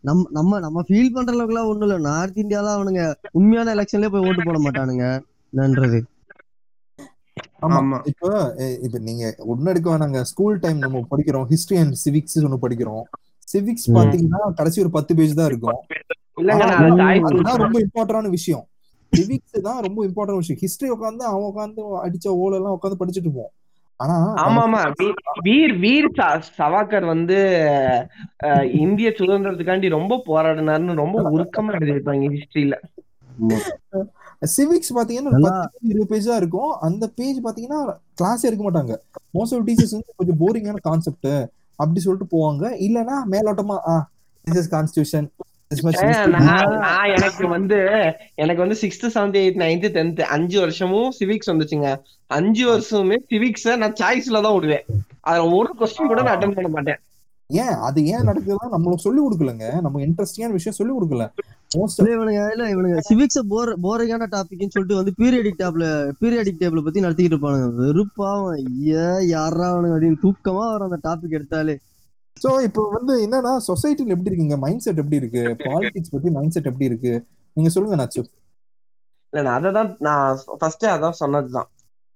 நம்ம 0.00 0.28
நம்ம 0.30 0.60
நம்ம 0.60 0.82
ஃபீல் 0.88 1.12
பண்ற 1.12 1.32
அளவுக்கு 1.32 1.54
எல்லாம் 1.54 1.70
ஒண்ணும் 1.70 1.88
இல்ல. 1.88 1.98
நார்த் 2.08 2.36
இந்தியால 2.36 2.74
அவனுங்க 2.76 3.02
உண்மையான 3.32 3.74
எலெக்ஷன்லயே 3.74 4.12
போய் 4.14 4.26
ஓட்டு 4.28 4.42
போட 4.42 4.58
மாட்டானுங்க. 4.58 5.06
நன்றது. 5.52 6.00
ஆமா. 7.64 7.78
ஆமா. 7.78 7.98
இப்போ 8.10 8.28
இப்ப 8.86 8.98
நீங்க 9.08 9.24
ஒண்ணு 9.52 9.70
எடுக்க 9.72 9.88
வேணாங்க. 9.90 10.20
ஸ்கூல் 10.30 10.58
டைம் 10.58 10.78
நம்ம 10.78 11.02
படிக்கிறோம். 11.10 11.46
ஹிஸ்டரி 11.50 11.78
அண்ட் 11.80 11.96
சிவிக்ஸ் 12.04 12.36
ஒண்ணு 12.40 12.64
படிக்கிறோம். 12.64 13.04
சிவிக்ஸ். 13.48 13.86
பாத்தீங்கன்னா 13.96 14.40
கடைசி 14.54 14.80
ஒரு 14.80 14.90
பத்து 14.90 15.14
பேஜ் 15.14 15.34
தான் 15.34 15.46
இருக்கும். 15.46 15.78
அதுதான் 17.28 17.60
ரொம்ப 17.64 17.76
இம்பார்ட்டன்டான 17.84 18.28
விஷயம். 18.28 18.64
சிவிக்ஸ் 19.12 19.64
தான் 19.68 19.80
ரொம்ப 19.82 20.00
இம்பார்ட்டன்ட் 20.06 20.42
விஷயம். 20.42 20.60
ஹிஸ்டரி 20.64 20.90
உட்காந்து 20.96 21.24
அவன் 21.30 21.48
உட்காந்து 21.50 21.82
அடிச்ச 22.04 22.26
ஓல 22.42 22.58
எல்லாம் 22.60 22.76
உட்காந்து 22.76 23.00
படிச்சுட்டு 23.00 23.32
ஆனா 23.32 23.52
ஆமா 24.42 24.60
ஆமா 24.64 24.80
வீர் 25.46 25.74
வீர் 25.84 26.08
சவாக்கர் 26.58 27.06
வந்து 27.14 27.38
இந்திய 28.84 29.08
சுதந்திரத்துக்காண்டி 29.20 29.88
ரொம்ப 29.98 30.22
போராடினாருன்னு 30.28 31.00
ரொம்ப 31.02 31.18
உருக்கமா 31.34 31.74
எழுதியிருப்பாங்க 31.78 32.30
ஹிஸ்டரியில 32.36 32.76
சிவிக்ஸ் 34.56 34.94
பாத்தீங்கன்னா 34.96 35.52
இருபது 35.90 36.08
பேஜ் 36.10 36.28
தான் 36.30 36.40
இருக்கும். 36.40 36.70
அந்த 36.86 37.04
பேஜ் 37.18 37.38
பாத்தீங்கன்னா 37.46 37.80
கிளாஸே 38.20 38.46
இருக்க 38.48 38.64
மாட்டாங்க. 38.66 38.94
மோஸ்ட் 39.36 39.54
ஆஃப் 39.56 39.66
டீச்சர்ஸ் 39.68 39.94
வந்து 39.96 40.16
கொஞ்சம் 40.20 40.40
போரிங்கான 40.42 40.80
கான்செப்ட் 40.88 41.30
அப்படி 41.78 42.00
சொல்லிட்டு 42.04 42.28
போவாங்க. 42.36 42.64
இல்லைன்னா 42.86 43.16
மேலோட்டமா 43.34 43.76
ஆ 43.92 43.94
திஸ் 44.44 44.60
இஸ் 44.62 44.70
கான்ஸ்டியூஷன் 44.76 45.28
எனக்கு 47.16 47.48
வந்து 47.48 47.76
எனக்கு 48.34 48.62
வந்து 48.62 48.78
sixth 48.80 49.10
seventh 49.14 49.38
eighth 49.40 49.58
ninth 49.58 49.86
tenth 49.96 50.20
அஞ்சு 50.20 50.60
வருஷமும் 50.60 51.12
சிவிக்ஸ் 51.20 51.50
வந்துச்சுங்க. 51.50 51.90
அஞ்சு 52.26 52.64
வருஷமுமே 52.72 53.16
சிவிக்ஸ 53.30 53.76
நான் 53.76 53.92
சாய்ஸ்ல 53.92 54.42
தான் 54.42 54.54
விடுவேன். 54.54 54.84
அதுல 55.20 55.48
ஒரு 55.48 55.74
கொஸ்டின் 55.78 56.06
கூட 56.06 56.22
நான் 56.22 56.38
அட்டன் 56.38 56.54
பண்ண 56.54 56.68
மாட்டேன். 56.68 57.00
ஏன்? 57.50 57.74
அது 57.80 58.06
ஏன் 58.06 58.26
நடக்குதுன்னா 58.26 58.66
நம்மளுக்கு 58.72 59.06
சொல்லி 59.06 59.20
கொடுக்கலங்க. 59.20 59.80
நம்ம 59.80 60.00
இன்ட்ரெஸ்டிங்கான 60.00 60.50
விஷயம் 60.50 60.78
சொல்லி 60.80 60.92
கொடுக்கல. 60.96 61.24
இவனுங்க 61.98 62.42
இல்ல 62.52 62.64
இவனுங்க 62.74 62.98
சிவிக்ஸ் 63.08 63.40
போர் 63.48 63.80
போரிங்கான 63.80 64.28
டாபிக்னு 64.36 64.74
சொல்லிட்டு 64.74 65.00
வந்து 65.00 65.12
பீரியடிக் 65.18 65.60
டேப்ல 65.62 65.86
பீரியடிக் 66.20 66.60
டேபிள் 66.60 66.84
பத்தி 66.84 67.00
நடத்திக்கிட்டு 67.00 67.36
இருப்பானுங்க. 67.36 67.68
வெறுப்பாவும் 67.82 68.50
ஐயா 68.52 69.18
யாரா 69.36 69.76
அவனுங்க 69.76 69.96
அப்படின்னு 69.96 70.22
தூக்கமா 70.26 70.64
வரும் 70.72 70.90
அந்த 70.90 71.00
டாபிக் 71.08 71.36
எடுத்தாலே. 71.38 71.76
சோ 72.44 72.62
இப்போ 72.62 72.82
வந்து 72.90 73.14
என்னன்னா 73.26 73.52
சொசைட்டில 73.66 74.14
எப்படி 74.14 74.30
இருக்குங்க? 74.30 74.58
மைண்ட் 74.58 74.80
செட் 74.80 74.98
எப்படி 74.98 75.16
இருக்கு? 75.16 75.42
பாலிடிக்ஸ் 75.64 76.10
பத்தி 76.10 76.30
மைண்ட் 76.30 76.52
செட் 76.52 76.66
எப்படி 76.66 76.84
இருக்கு? 76.84 77.26
நீங்க 77.56 77.70
சொல்லுங்க 77.70 77.96
நாச்சு. 77.96 78.22
இல்ல 79.32 79.42
நான் 79.42 79.64
அததான் 79.64 79.96
நான் 79.98 80.38
ஃபர்ஸ்ட் 80.58 80.86
அதான் 80.86 81.20
சொன்னதுதான். 81.22 81.68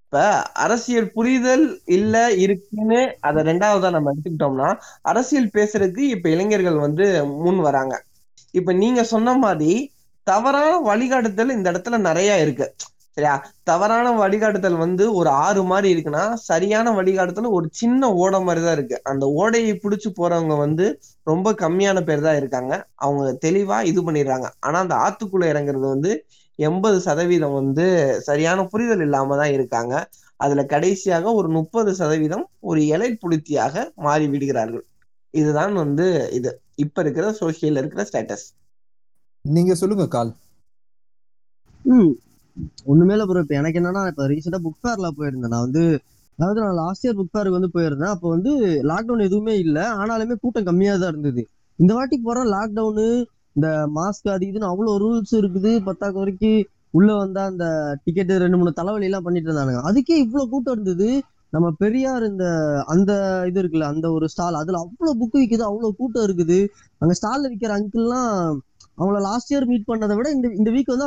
இப்ப 0.04 0.42
அரசியல் 0.52 1.10
புரிதல் 1.10 1.82
இல்ல 1.84 2.32
இருக்குன்னு 2.32 3.16
அதை 3.20 3.42
ரெண்டாவதா 3.44 3.90
நம்ம 3.90 4.12
எடுத்துக்கிட்டோம்னா 4.12 4.68
அரசியல் 5.02 5.50
பேசுறதுக்கு 5.54 5.98
இப்ப 5.98 6.28
இளைஞர்கள் 6.28 6.78
வந்து 6.78 7.26
முன் 7.26 7.58
வராங்க. 7.58 8.04
இப்ப 8.50 8.72
நீங்க 8.72 9.04
சொன்ன 9.04 9.36
மாதிரி 9.36 9.92
தவறான 10.26 10.78
வழிகாட்டுதல் 10.78 11.50
இந்த 11.50 11.72
இடத்துல 11.72 11.98
நிறைய 11.98 12.40
இருக்கு. 12.40 12.74
சரியா? 13.16 13.34
தவறான 13.62 14.12
வழிகாட்டுதல் 14.12 14.76
வந்து 14.76 15.14
ஒரு 15.14 15.30
ஆறு 15.42 15.62
மாதிரி 15.62 15.88
இருக்குன்னா 15.94 16.22
சரியான 16.42 16.92
வழிகாட்டுதல் 16.92 17.56
ஒரு 17.58 17.66
சின்ன 17.72 18.12
ஓடை 18.14 18.40
மாதிரி 18.40 18.64
தான் 18.64 18.72
இருக்கு. 18.72 18.96
அந்த 19.02 19.26
ஓடையை 19.40 19.74
பிடிச்சு 19.84 20.08
போறவங்க 20.18 20.56
வந்து 20.58 20.86
ரொம்ப 21.26 21.52
கம்மியான 21.54 22.04
பேர் 22.04 22.20
தான் 22.20 22.36
இருக்காங்க. 22.36 22.72
அவங்க 22.96 23.24
தெளிவா 23.46 23.82
இது 23.82 24.02
பண்ணிடுறாங்க. 24.02 24.48
ஆனா 24.60 24.78
அந்த 24.78 24.96
ஆத்துக்குள்ள 25.04 25.46
இறங்குறது 25.52 25.86
வந்து 25.88 26.12
எண்பது 26.58 27.00
சதவீதம் 27.00 27.52
வந்து 27.52 27.86
சரியான 28.20 28.64
புரிதல் 28.64 29.00
இல்லாம 29.00 29.36
தான் 29.36 29.52
இருக்காங்க. 29.52 29.94
அதுல 30.40 30.64
கடைசியாக 30.64 31.32
ஒரு 31.34 31.48
முப்பது 31.48 31.94
சதவீதம் 31.94 32.48
ஒரு 32.60 32.86
இலை 32.86 33.18
புளுத்தியாக 33.22 33.74
மாறி 33.96 34.26
விடுகிறார்கள். 34.28 34.84
இதுதான் 35.34 35.74
வந்து 35.74 36.06
இது. 36.32 36.50
இப்ப 36.74 37.00
இருக்கிற 37.00 37.26
சோசியல் 37.40 37.78
இருக்கிற 37.78 38.02
ஸ்டேட்டஸ். 38.04 38.46
நீங்க 39.44 39.74
சொல்லுங்க 39.74 40.08
கால். 40.08 40.32
ம். 41.84 42.12
ஒண்ணுமே 42.86 43.14
இல்ல 43.16 43.24
ப்ரோ 43.26 43.42
இப்ப 43.44 43.54
எனக்கு 43.54 43.78
என்னன்னா 43.80 44.02
இப்ப 44.12 44.26
ரீசெண்டா 44.32 44.60
புக் 44.66 44.82
ஃபேர்ல 44.82 45.08
போயிருந்தேன். 45.18 45.52
நான் 45.54 45.66
வந்து 45.68 45.84
அதாவது 46.38 46.60
நான் 46.60 46.78
லாஸ்ட் 46.82 47.04
இயர் 47.06 47.18
புக் 47.18 47.32
ஃபேருக்கு 47.32 47.58
வந்து 47.58 47.74
போயிருந்தேன். 47.76 48.12
அப்போ 48.14 48.28
வந்து 48.28 48.52
லாக்டவுன் 48.90 49.26
எதுவுமே 49.26 49.54
இல்ல. 49.64 49.78
ஆனாலுமே 50.00 50.36
கூட்டம் 50.42 50.68
கம்மியா 50.68 50.94
தான் 50.96 51.12
இருந்தது. 51.14 51.42
இந்த 51.78 51.92
வாட்டி 51.94 52.16
போற 52.18 52.38
லாக்டவுனு 52.54 53.06
இந்த 53.56 53.68
மாஸ்க் 53.96 54.32
அது 54.36 54.46
இதுன்னு 54.50 54.70
அவ்வளவு 54.72 55.00
ரூல்ஸ் 55.04 55.34
இருக்குது. 55.40 55.72
பத்தாக்கு 55.88 56.22
வரைக்கும் 56.22 56.60
உள்ள 56.90 57.10
வந்தா 57.14 57.42
அந்த 57.52 57.66
டிக்கெட் 58.04 58.32
ரெண்டு 58.44 58.58
மூணு 58.58 58.72
தலைவலி 58.72 59.08
எல்லாம் 59.08 59.26
பண்ணிட்டு 59.26 59.48
இருந்தானுங்க. 59.50 59.80
அதுக்கே 59.90 60.16
இவ்வளவு 60.24 60.50
கூட்டம் 60.50 60.74
இருந்தது. 60.76 61.08
நம்ம 61.52 61.66
பெரியார் 61.82 62.24
இந்த 62.28 62.44
அந்த 62.92 63.12
இது 63.48 63.58
இருக்குல்ல 63.62 63.88
அந்த 63.92 64.06
ஒரு 64.12 64.26
ஸ்டால் 64.32 64.60
அதுல 64.60 64.80
அவ்வளவு 64.84 65.18
புக் 65.20 65.36
விக்குது 65.40 65.64
அவ்வளவு 65.68 65.98
கூட்டம் 66.00 66.26
இருக்குது. 66.28 66.58
அங்க 67.00 67.14
ஸ்டால்ல 67.20 67.50
விற்கிற 67.52 67.72
அங்கிள்லாம் 67.78 68.32
அவங்கள 68.98 69.20
லாஸ்ட் 69.26 69.52
இயர் 69.52 69.68
மீட் 69.70 69.88
பண்ணதை 69.90 70.14
விட 70.18 70.28
இந்த 70.36 70.48
இந்த 70.60 70.70
வீக் 70.74 70.92
வந்து 70.94 71.06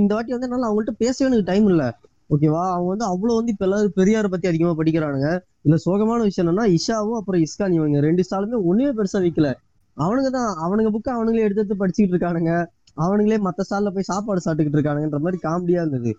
இந்த 0.00 0.12
வாட்டி 0.16 0.34
வந்து 0.34 0.48
என்னால 0.48 0.68
அவங்கள்ட்ட 0.68 0.94
பேசவே 1.02 1.26
எனக்கு 1.28 1.48
டைம் 1.50 1.66
இல்ல. 1.72 1.82
ஓகேவா 2.30 2.62
அவங்க 2.74 2.88
வந்து 2.92 3.06
அவ்வளவு 3.10 3.38
வந்து 3.38 3.52
இப்ப 3.54 3.64
எல்லாரும் 3.66 3.96
பெரியாரை 3.98 4.28
பத்தி 4.30 4.46
அதிகமா 4.50 4.72
படிக்கிறானுங்க. 4.78 5.28
இதுல 5.64 5.76
சோகமான 5.84 6.20
விஷயம் 6.28 6.44
என்னன்னா 6.44 6.66
இஷாவும் 6.76 7.18
அப்புறம் 7.20 7.42
இஸ்கான் 7.46 7.76
இவங்க 7.78 8.00
ரெண்டு 8.06 8.24
ஸ்டாலுமே 8.26 8.58
ஒண்ணுமே 8.70 8.92
பெருசா 8.98 9.20
விக்கல. 9.26 9.50
அவனுங்க 9.96 10.30
தான் 10.38 10.50
அவனுங்க 10.64 10.90
புக்கை 10.94 11.12
அவனுங்களே 11.16 11.44
எடுத்து 11.46 11.62
எடுத்து 11.62 11.80
படிச்சுக்கிட்டு 11.82 12.16
இருக்கானுங்க. 12.16 12.54
அவனுங்களே 12.96 13.38
மத்த 13.46 13.66
ஸ்டால்ல 13.66 13.92
போய் 13.94 14.10
சாப்பாடு 14.10 14.44
சாப்பிட்டுக்கிட்டு 14.44 14.78
இருக்கானுங்கன்ற 14.78 15.20
மாதிரி 15.26 15.38
காமெடியா 15.46 15.80
இருந்தது. 15.84 16.12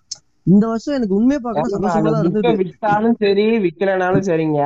இந்த 0.47 0.63
வருஷம் 0.72 0.97
எனக்கு 0.97 1.18
உண்மையை 1.20 1.39
பார்க்கணும் 1.41 1.74
சந்தோஷமா 1.76 2.20
இருந்தது. 2.24 2.53
வித்தாலும் 2.61 3.18
சரி 3.24 3.45
விக்கலைனாலும் 3.65 4.28
சரிங்க. 4.30 4.61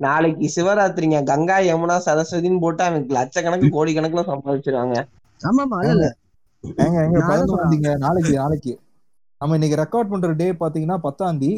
நாளைக்கு 0.00 0.46
சிவராத்திரிங்க. 0.56 1.18
கங்கா 1.30 1.56
யமுனா 1.68 1.96
சரஸ்வதின்னு 2.06 2.62
போட்டு 2.64 2.82
அவனுக்கு 2.86 3.16
லட்சக்கணக்கு 3.18 3.68
கோடிக்கணக்குல 3.76 4.24
சம்பாதிச்சிருவாங்க. 4.30 4.96
ஆமா 5.44 5.62
ஆமா 5.64 5.78
இல்ல. 5.86 6.04
ஏங்க 6.84 6.98
எங்க 7.06 7.20
தேதிங்க 7.52 7.90
நாளைக்கு 7.96 8.34
நாளைக்கு. 8.34 8.72
நம்ம 9.40 9.54
இன்னைக்கு 9.54 9.80
ரெக்கார்ட் 9.82 10.10
பண்ற 10.10 10.32
டே 10.32 10.52
பாத்தீங்கன்னா 10.52 10.96
பத்தாம் 10.98 11.38
தேதி. 11.38 11.52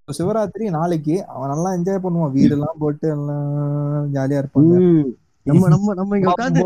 இப்ப 0.00 0.14
சிவராத்திரி 0.18 0.64
நாளைக்கு. 0.70 1.14
அவன் 1.26 1.52
நல்லா 1.52 1.70
என்ஜாய் 1.72 2.04
பண்ணுவான். 2.04 2.34
வீடெல்லாம் 2.34 2.78
போட்டு 2.78 3.08
எல்லாம் 3.08 3.46
ஜாலியா 4.14 4.40
இருப்பாங்க. 4.42 4.74
நம்ம 5.46 5.68
நம்ம 5.68 5.94
நம்ம 5.94 6.18
இங்க 6.18 6.28
உட்காந்து 6.32 6.60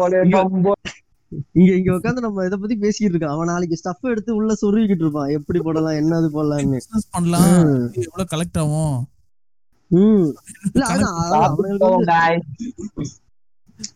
இங்க 1.54 1.70
இங்க 1.78 1.90
உட்காந்து 1.94 2.20
நம்ம 2.20 2.44
இத 2.44 2.56
பத்தி 2.56 2.76
பேசிக்கிட்டு 2.76 3.14
இருக்கோம். 3.14 3.36
அவன் 3.36 3.46
நாளைக்கு 3.46 3.76
ஸ்டஃப் 3.76 4.10
எடுத்து 4.10 4.30
உள்ள 4.34 4.52
சொருகிக்கிட்டு 4.62 5.04
இருப்பான். 5.06 5.30
எப்படி 5.30 5.58
போடலாம் 5.60 5.98
என்னது 6.00 6.28
போடலாம்னு. 6.36 6.78
பிசினஸ் 6.78 7.10
பண்ணலாம். 7.10 7.48
எவ்வளவு 8.02 8.30
கலெக்ட் 8.34 8.60
ஆகும்? 8.62 8.96
இல்ல 10.70 10.84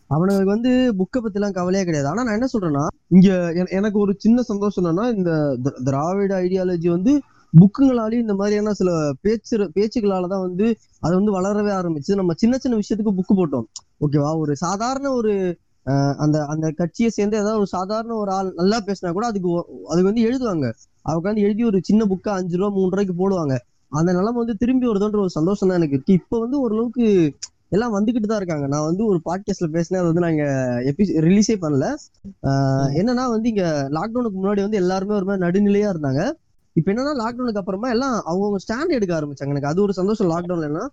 அவனுக்கு 0.09 0.49
வந்து 0.51 0.71
புக்கை 0.99 1.19
பத்தி 1.19 1.39
எல்லாம் 1.39 1.55
கவலையே 1.55 1.83
கிடையாது. 1.83 2.07
ஆனா 2.07 2.23
நான் 2.23 2.37
என்ன 2.37 2.49
சொல்றேன்னா 2.53 2.83
இங்க 3.11 3.29
எனக்கு 3.77 3.97
ஒரு 3.99 4.13
சின்ன 4.19 4.43
சந்தோஷம் 4.49 4.81
என்னன்னா 4.83 5.05
இந்த 5.15 5.31
திராவிட 5.87 6.33
ஐடியாலஜி 6.43 6.89
வந்து 6.89 7.13
புக்குங்களாலேயும் 7.53 8.23
இந்த 8.25 8.35
மாதிரியான 8.35 8.73
சில 8.73 8.91
பேச்சு 9.21 9.55
பேச்சுகளால 9.75 10.29
தான் 10.29 10.45
வந்து 10.45 10.67
அது 11.03 11.13
வந்து 11.15 11.35
வளரவே 11.35 11.73
ஆரம்பிச்சு 11.79 12.17
நம்ம 12.19 12.35
சின்ன 12.37 12.57
சின்ன 12.57 12.77
விஷயத்துக்கு 12.79 13.17
புக்கு 13.17 13.33
போட்டோம். 13.35 13.65
ஓகேவா 14.01 14.31
ஒரு 14.39 14.53
சாதாரண 14.63 15.07
ஒரு 15.13 15.33
அஹ், 15.85 16.15
அந்த 16.19 16.37
அந்த 16.47 16.65
கட்சியை 16.71 17.09
சேர்ந்து 17.09 17.37
ஏதாவது 17.37 17.61
ஒரு 17.61 17.69
சாதாரண 17.71 18.11
ஒரு 18.15 18.31
ஆள் 18.31 18.49
நல்லா 18.59 18.77
பேசினா 18.85 19.09
கூட 19.11 19.25
அதுக்கு 19.25 19.49
அதுக்கு 19.89 20.09
வந்து 20.09 20.25
எழுதுவாங்க. 20.27 20.65
அவங்க 21.05 21.25
வந்து 21.29 21.45
எழுதி 21.47 21.63
ஒரு 21.63 21.79
சின்ன 21.83 22.05
புக்கை 22.05 22.31
அஞ்சு 22.35 22.57
ரூபா 22.59 22.69
மூணு 22.75 22.89
ரூபாய்க்கு 22.89 23.15
போடுவாங்க. 23.17 23.55
அந்த 23.91 24.09
நிலைமை 24.13 24.37
வந்து 24.37 24.55
திரும்பி 24.55 24.85
வருதுன்ற 24.87 25.19
ஒரு 25.19 25.33
சந்தோஷம் 25.35 25.69
தான் 25.69 25.79
எனக்கு 25.79 25.97
இருக்கு. 25.97 26.17
இப்ப 26.19 26.39
வந்து 26.39 26.57
ஓரளவுக்கு 26.59 27.07
எல்லாம் 27.73 27.95
வந்துகிட்டு 27.95 28.27
தான் 28.29 28.39
இருக்காங்க. 28.41 28.67
நான் 28.67 28.87
வந்து 28.87 29.03
ஒரு 29.05 29.19
பாட்காஸ்ட்ல 29.25 29.67
பேசினேன். 29.75 30.01
அது 30.01 30.09
வந்து 30.11 30.25
நாங்க 30.25 30.43
எபி 30.91 31.03
ரிலீஸே 31.27 31.55
பண்ணல. 31.63 31.85
என்னன்னா 32.99 33.25
வந்து 33.29 33.49
இங்க 33.49 33.65
லாக்டவுனுக்கு 33.97 34.39
முன்னாடி 34.41 34.61
வந்து 34.61 34.81
எல்லாருமே 34.83 35.13
ஒரு 35.13 35.25
மாதிரி 35.25 35.43
நடுநிலையா 35.45 35.91
இருந்தாங்க. 35.93 36.23
இப்ப 36.75 36.91
என்னன்னா 36.91 37.13
லாக்டவுனுக்கு 37.21 37.61
அப்புறமா 37.61 37.89
எல்லாம் 37.89 38.15
அவங்கவுங்க 38.29 38.59
ஸ்டாண்ட் 38.65 38.95
எடுக்க 38.97 39.11
ஆரம்பிச்சாங்க. 39.19 39.53
எனக்கு 39.55 39.71
அது 39.71 39.81
ஒரு 39.81 39.93
சந்தோஷம் 39.93 40.29
லாக்டவுன்ல 40.29 40.69
என்ன 40.69 40.83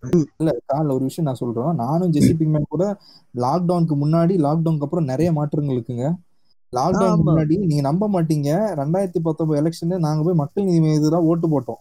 இல்ல 0.40 0.50
காலைல 0.72 0.94
ஒரு 0.94 1.04
விஷயம் 1.04 1.28
நான் 1.28 1.40
சொல்றேன். 1.42 1.74
நானும் 1.74 2.12
ஜெசி 2.12 2.32
பிங்மேன் 2.40 2.68
கூட 2.68 2.84
லாக்டவுனுக்கு 3.34 3.96
முன்னாடி 4.04 4.36
லாக்டவுனுக்கு 4.46 4.86
அப்புறம் 4.88 5.04
நிறைய 5.04 5.32
மாற்றங்கள் 5.32 5.76
இருக்குங்க. 5.76 6.06
லாக்டவுனுக்கு 6.72 7.22
ஆமா. 7.22 7.28
முன்னாடி 7.28 7.54
நீங்க 7.66 7.82
நம்ப 7.82 8.08
மாட்டீங்க. 8.08 8.50
ரெண்டாயிரத்தி 8.80 9.22
பத்தொன்பது 9.22 9.60
எலெக்ஷன்ல 9.62 9.98
நாங்க 9.98 10.22
போய் 10.22 10.34
மக்கள் 10.34 10.64
நீதி 10.64 11.08
தான் 11.08 11.28
ஓட்டு 11.30 11.48
போட்டோம். 11.48 11.80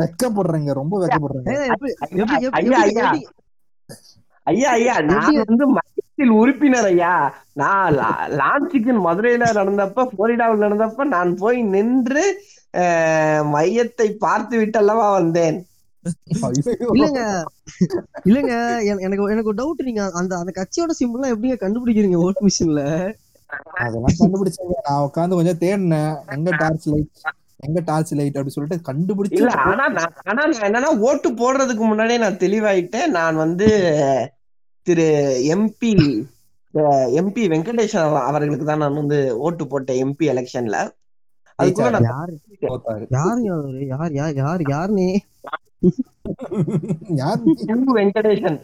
வெக்கப்படுறேங்க 0.00 0.72
ரொம்ப 0.72 0.94
வெக்கப்படுறேங்க 1.00 1.50
ஐயா, 4.46 4.70
ஐயா. 4.70 4.94
நான் 5.00 5.18
வந்து 5.46 5.66
மையத்தில் 5.68 6.30
உறுப்பினர் 6.30 6.84
ஐயா. 6.84 7.10
நான் 7.52 7.94
லா- 7.94 8.30
லான்ச்சுக்கு 8.30 8.92
மதுரையில 9.04 9.44
நடந்தப்ப 9.52 10.08
புளோரிடாவில் 10.12 10.64
நடந்தப்ப 10.64 11.04
நான் 11.06 11.36
போய் 11.36 11.62
நின்று 11.62 12.24
மையத்தை 13.52 14.10
பார்த்து 14.18 14.60
விட்டல்லவா 14.60 15.12
வந்தேன். 15.12 15.58
ஐயோ. 16.42 16.88
இல்லங்க 16.92 17.20
இல்லங்க 18.24 18.52
என- 18.84 19.00
எனக்கு 19.00 19.30
எனக்கு 19.30 19.54
டவுட் 19.54 19.84
நீங்க 19.84 20.10
அந்த 20.12 20.38
அந்த 20.38 20.52
கட்சியோட 20.54 20.90
சிம்பிள்லாம் 21.00 21.32
எப்படிங்க 21.34 21.58
கண்டுபிடிக்கிறீங்க 21.60 22.18
ஓட் 22.22 22.40
மிஷின்ல 22.40 22.82
அதெல்லாம் 23.76 24.16
கண்டுபிடிச்சாங்க 24.18 24.74
நான் 24.88 25.02
உட்காந்து 25.02 25.34
கொஞ்சம் 25.34 25.58
தேடினேன். 25.58 26.14
எங்க 26.30 26.50
டார்ச் 26.56 26.88
லைட் 26.88 27.10
எங்க 27.62 27.80
டார்ச் 27.84 28.12
லைட் 28.14 28.38
அப்படி 28.38 28.54
சொல்லிட்டு 28.54 28.86
கண்டுபிடிச்சு 28.88 29.38
இல்ல 29.38 29.52
ஆனா 29.64 29.84
நான் 29.90 30.14
ஆனா 30.22 30.42
நான் 30.42 30.64
என்னன்னா 30.68 30.90
ஓட்டு 31.06 31.28
போடுறதுக்கு 31.32 31.84
முன்னாடியே 31.86 32.18
நான் 32.18 32.40
தெளிவாயிட்டேன். 32.40 33.10
நான் 33.12 33.36
வந்து 33.36 33.68
திரு 34.86 35.06
எம்பி 35.52 35.92
எம்பி 37.18 37.42
வெங்கடேஷ் 37.52 37.96
அவ- 38.00 38.24
அவர்களுக்கு 38.28 38.64
தான் 38.64 38.82
நான் 38.82 38.98
வந்து 38.98 39.16
ஓட்டு 39.40 39.64
போட்டேன் 39.66 40.00
எம்பி 40.04 40.30
எலெக்ஷன்ல 40.32 40.78
யாரு? 42.08 42.34
யாரு 43.10 43.42
யார் 43.90 44.12
யார் 44.40 44.62
யார் 44.68 44.92
யார்? 47.20 47.40
வெங்கடேசன் 47.96 48.58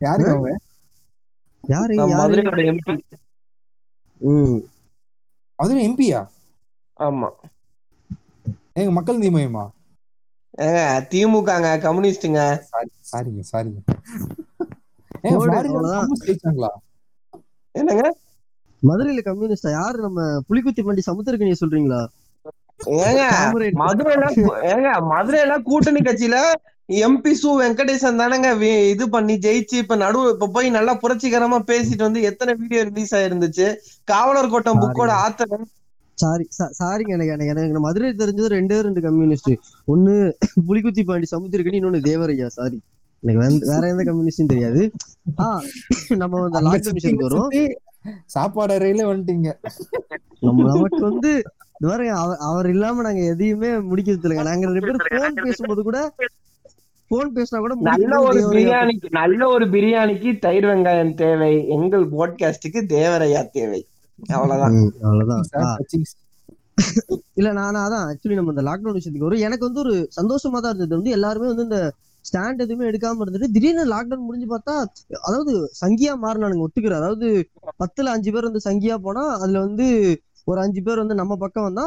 யாருங்க 0.00 0.30
அவங்க? 0.32 0.52
யாரு? 1.64 1.92
யாரு? 2.02 2.14
மதுரையோட 2.14 2.60
எம்பி 2.70 2.94
ம். 4.20 4.58
அதுவும் 5.58 5.84
எம்பியா 5.84 6.20
ஆமா. 6.96 7.28
எங்க 8.78 8.90
மக்கள் 8.94 9.18
நீதி 9.18 9.32
மையமா 9.34 9.64
ஏங்க 10.58 10.80
திமுகங்க 11.10 11.68
கம்யூனிஸ்டுங்க 11.84 12.40
சாரி 12.66 12.90
சாரிங்க 13.10 13.42
சாரிங்க. 13.50 13.80
என்னங்க? 17.74 18.04
மதுரையில 18.82 19.20
கம்யூனிஸ்டா? 19.26 19.70
யாரு 19.74 19.98
நம்ம 20.04 20.20
புலிக்குத்தி 20.48 20.82
பண்டி 20.82 21.02
சமுத்திரக்கணியை 21.06 21.56
சொல்றீங்களா? 21.60 22.00
ஏங்க 23.00 23.22
மதுரையில 23.80 24.28
ஏங்க 24.70 24.88
மதுரையில 25.12 25.54
கூட்டணி 25.68 26.00
கட்சியில 26.02 26.38
எம்பி 27.02 27.32
சு 27.34 27.50
வெங்கடேசன் 27.60 28.20
தானங்க 28.20 28.48
இது 28.92 29.04
பண்ணி 29.10 29.34
ஜெயிச்சு 29.44 29.76
இப்ப 29.82 29.96
நடுவு 30.02 30.32
இப்ப 30.34 30.48
போய் 30.56 30.68
நல்லா 30.76 30.94
புரட்சிகரமா 31.02 31.58
பேசிட்டு 31.70 32.06
வந்து 32.06 32.20
எத்தனை 32.30 32.52
வீடியோ 32.60 32.80
ரிலீஸ் 32.90 33.14
ஆயிருந்துச்சு? 33.18 33.68
காவலர் 34.08 34.52
கோட்டம் 34.52 34.82
புக்கோட 34.82 35.12
ஆத்தர் 35.24 35.54
சாரி 36.14 36.44
சாரிங்க 36.78 37.08
எனக்கு 37.08 37.32
எனக்கு 37.32 37.54
எனக்கு 37.54 37.80
மதுரை 37.80 38.10
தெரிஞ்சது 38.10 38.48
ரெண்டே 38.50 38.80
ரெண்டு 38.80 39.00
கம்யூனிஸ்ட் 39.00 39.50
ஒண்ணு 39.88 40.14
புலிக்குத்தி 40.68 41.04
பாண்டி 41.04 41.26
சமுத்திரக்கணி 41.30 41.78
இன்னொன்னு 41.80 42.02
தேவரையா 42.04 42.46
சாரி. 42.46 42.78
எனக்கு 43.22 43.40
வந்து- 43.42 43.66
வேற 43.66 43.88
எந்த 43.88 44.02
கம்யூனிஸ்டும் 44.02 44.46
தெரியாது. 44.46 44.82
ஆ 45.38 45.46
நம்ம 46.16 46.42
அந்த 46.44 46.58
அங்க 46.58 46.70
லாக்டவுன் 46.70 46.96
விஷயத்துக்கு 46.96 47.28
வரும் 47.28 47.74
சாப்பாடு 48.26 48.78
அறையில 48.78 49.02
வந்துட்டீங்க. 49.04 49.50
நம்ம 50.40 50.66
நமக்கு 50.66 51.00
வந்து 51.00 51.30
இந்த 51.74 51.88
பாருங்க 51.88 52.12
அவர் 52.18 52.36
அவர் 52.40 52.68
இல்லாம 52.68 53.02
நாங்க 53.02 53.20
எதையுமே 53.24 53.68
முடிக்கிறது 53.68 54.26
இல்லைங்க. 54.26 54.42
நாங்க 54.42 54.66
ரெண்டு 54.68 54.80
பேரும் 54.80 55.02
போன் 55.14 55.44
பேசும்போது 55.44 55.82
கூட 55.82 55.98
போன் 57.10 57.32
பேசினா 57.32 57.58
கூட 57.58 57.74
நல்ல 57.80 58.20
ஒரு 58.20 58.40
பிரியாணிக்கு 58.52 59.08
நல்ல 59.10 59.48
ஒரு 59.48 59.64
பிரியாணிக்கு 59.66 60.38
தயிர் 60.38 60.64
வெங்காயம் 60.64 61.14
தேவை. 61.14 61.68
எங்கள் 61.68 62.06
போட்காஸ்டுக்கு 62.08 62.80
தேவரையா 62.88 63.50
தேவை. 63.50 63.80
அவ்வளவுதான். 64.18 64.76
இல்ல 67.38 67.48
நான் 67.52 67.78
அதான் 67.82 68.06
ஆக்சுவலி 68.08 68.38
நம்ம 68.38 68.52
இந்த 68.54 68.64
லாக்டவுன் 68.68 68.96
விஷயத்துக்கு 68.96 69.28
வரும். 69.28 69.44
எனக்கு 69.46 69.66
வந்து 69.68 69.82
ஒரு 69.84 69.94
சந்தோஷமா 70.18 70.58
தான் 70.60 70.72
இருந்தது. 70.72 70.98
வந்து 70.98 71.14
எல்லாருமே 71.16 71.48
வந்து 71.52 71.66
இந்த 71.68 71.80
ஸ்டாண்ட் 72.24 72.62
எதுவுமே 72.64 72.84
எடுக்காம 72.90 73.22
இருந்துட்டு 73.24 73.54
திடீர்னு 73.54 73.84
லாக்டவுன் 73.92 74.26
முடிஞ்சு 74.26 74.48
பார்த்தா 74.52 74.74
அதாவது 75.22 75.52
சங்கியா 75.80 76.12
மாறினானுங்க 76.22 76.66
ஒத்துக்கிறேன் 76.66 77.00
அதாவது 77.00 77.28
பத்துல 77.82 78.12
அஞ்சு 78.14 78.30
பேர் 78.32 78.48
வந்து 78.48 78.66
சங்கியா 78.68 78.96
போனா 79.06 79.24
அதுல 79.36 79.60
வந்து 79.60 79.86
ஒரு 80.46 80.58
அஞ்சு 80.60 80.80
பேர் 80.82 81.02
வந்து 81.02 81.20
நம்ம 81.20 81.36
பக்கம் 81.36 81.66
வந்தா 81.68 81.84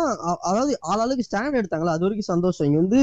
அதாவது 0.49 0.71
ஆளாளுக்கு 0.91 1.27
ஸ்டாண்ட் 1.27 1.59
எடுத்தாங்களா? 1.59 1.95
அது 1.95 2.05
வரைக்கும் 2.05 2.31
சந்தோஷம். 2.33 2.67
இங்க 2.67 2.79
வந்து 2.83 3.01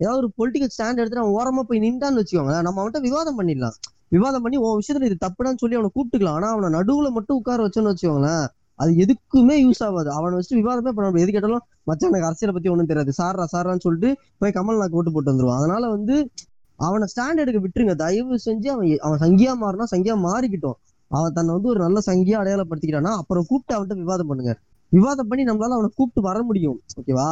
ஏதாவது 0.00 0.20
ஒரு 0.22 0.30
பொலிட்டிக்கல் 0.38 0.72
ஸ்டாண்ட் 0.74 1.00
எடுத்துட்டு 1.00 1.24
அவன் 1.24 1.36
ஓரமா 1.38 1.62
போய் 1.62 1.84
நின்றான்னு 1.84 2.20
வச்சுக்கோங்களேன். 2.20 2.66
நம்ம 2.66 2.80
அவன்கிட்ட 2.80 3.02
விவாதம் 3.08 3.38
பண்ணிடலாம். 3.40 3.76
விவாதம் 4.12 4.42
பண்ணி 4.42 4.56
உன் 4.56 4.78
விஷயத்துல 4.80 5.08
இது 5.10 5.16
தப்புடான்னு 5.26 5.60
சொல்லி 5.62 5.76
அவனை 5.78 5.90
கூப்பிட்டுக்கலாம். 5.94 6.36
ஆனா 6.38 6.48
அவனை 6.54 6.68
நடுவுல 6.78 7.10
மட்டும் 7.10 7.36
உட்கார 7.36 7.66
வச்சோன்னு 7.66 7.92
வச்சுக்கோங்களேன் 7.92 8.44
அது 8.76 8.92
எதுக்குமே 9.04 9.56
யூஸ் 9.64 9.82
ஆகாது. 9.86 10.10
அவனை 10.10 10.34
வச்சு 10.34 10.54
விவாதமே 10.60 10.92
பண்ண 10.96 11.22
எது 11.24 11.32
கேட்டாலும் 11.32 11.64
மச்சான் 11.84 12.10
எனக்கு 12.10 12.28
அரசியலை 12.28 12.54
பத்தி 12.54 12.68
ஒண்ணும் 12.68 12.86
தெரியாது. 12.86 13.12
சாரா 13.12 13.44
சாரான்னு 13.52 13.84
சொல்லிட்டு 13.86 14.10
போய் 14.38 14.50
கமல் 14.50 14.80
நாக்கு 14.80 14.98
ஓட்டு 15.00 15.12
போட்டு 15.12 15.32
வந்துருவான். 15.32 15.60
அதனால 15.60 15.88
வந்து 15.88 16.30
அவனை 16.78 17.06
ஸ்டாண்ட் 17.12 17.42
எடுக்க 17.42 17.58
விட்டுருங்க. 17.64 17.94
தயவு 17.94 18.38
செஞ்சு 18.46 18.68
அவன் 18.74 18.88
அவன் 19.06 19.20
சங்கியா 19.24 19.52
மாறினா 19.62 19.86
சங்கியா 19.94 20.16
மாறிக்கிட்டோம். 20.28 20.78
அவன் 21.10 21.32
தன்னை 21.32 21.54
வந்து 21.54 21.68
ஒரு 21.68 21.80
நல்ல 21.80 21.98
சங்கியா 22.06 22.38
அடையாளப்படுத்திக்கிட்டானா 22.42 23.12
அப்புறம் 23.20 23.44
கூப்பிட்டு 23.48 23.74
அவன்கிட்ட 23.76 23.96
விவாதம் 23.96 24.26
பண்ணுங்க. 24.26 24.54
விவாதம் 24.92 25.28
பண்ணி 25.28 25.44
நம்மளால 25.44 25.76
அவனை 25.78 25.90
கூப்பிட்டு 25.94 26.22
வர 26.28 26.42
முடியும். 26.42 26.80
ஓகேவா? 27.00 27.28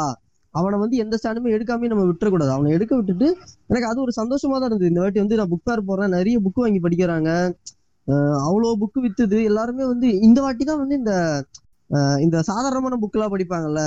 அவனை 0.54 0.76
வந்து 0.82 0.96
எந்த 1.02 1.14
ஸ்டாண்டுமே 1.20 1.52
எடுக்காம 1.56 1.88
நம்ம 1.92 2.04
விட்டுறக்கூடாது. 2.10 2.52
அவனை 2.56 2.70
எடுக்க 2.76 2.92
விட்டுட்டு 2.98 3.28
எனக்கு 3.70 3.88
அது 3.90 3.98
ஒரு 4.04 4.12
சந்தோஷமா 4.20 4.56
தான் 4.60 4.68
இருந்தது. 4.70 4.90
இந்த 4.92 5.02
வாட்டி 5.02 5.20
வந்து 5.24 5.38
நான் 5.40 5.50
புக் 5.52 5.66
ஃபேர் 5.66 5.88
போறேன். 5.90 6.14
நிறைய 6.16 6.38
புக் 6.46 6.62
வாங்கி 6.64 6.80
படிக்கிறாங்க. 6.86 7.30
அவ்வளோ 8.46 8.72
புக்கு 8.82 9.00
வித்துது. 9.06 9.38
எல்லாருமே 9.50 9.84
வந்து 9.92 10.08
இந்த 10.28 10.38
வாட்டி 10.46 10.64
தான் 10.70 10.80
வந்து 10.82 10.96
இந்த 11.00 11.14
இந்த 12.24 12.36
சாதாரணமான 12.48 12.98
புக்கெல்லாம் 13.02 13.32
படிப்பாங்கல்ல? 13.34 13.82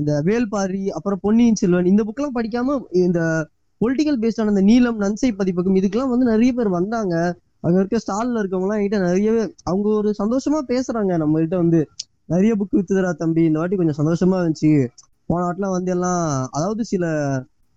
இந்த 0.00 0.12
வேல்பாரி 0.28 0.84
அப்புறம் 0.96 1.20
பொன்னியின் 1.24 1.58
செல்வன் 1.60 1.90
இந்த 1.92 2.02
புக்கெல்லாம் 2.06 2.36
படிக்காம 2.38 2.78
இந்த 3.06 3.20
பொலிட்டிக்கல் 3.80 4.18
பேஸ்டான 4.22 4.52
இந்த 4.54 4.64
நீலம் 4.70 5.00
நன்சை 5.04 5.30
பதிப்பகம் 5.40 5.76
இதுக்கெல்லாம் 5.80 6.12
வந்து 6.14 6.26
நிறைய 6.32 6.50
பேர் 6.58 6.70
வந்தாங்க. 6.78 7.14
அங்க 7.64 7.76
இருக்க 7.80 7.98
ஸ்டால்ல 8.04 8.40
இருக்கவங்க 8.42 8.66
எல்லாம் 8.66 8.80
என்கிட்ட 8.80 8.98
நிறையவே 9.08 9.42
அவங்க 9.70 9.88
ஒரு 10.00 10.10
சந்தோஷமா 10.20 10.60
பேசுறாங்க. 10.72 11.12
நம்ம 11.22 11.40
கிட்ட 11.42 11.56
வந்து 11.62 11.80
நிறைய 12.34 12.52
புக் 12.60 12.76
வித்துதரா 12.78 13.10
தம்பி. 13.22 13.42
இந்த 13.50 13.58
வாட்டி 13.60 13.76
கொஞ்சம் 13.80 13.98
சந்தோஷமா 14.00 14.36
இருந்துச்சு. 14.42 14.72
போன 15.28 15.40
வாட்டிலாம் 15.44 15.76
வந்து 15.76 15.92
எல்லாம் 15.96 16.22
அதாவது 16.56 16.82
சில 16.92 17.04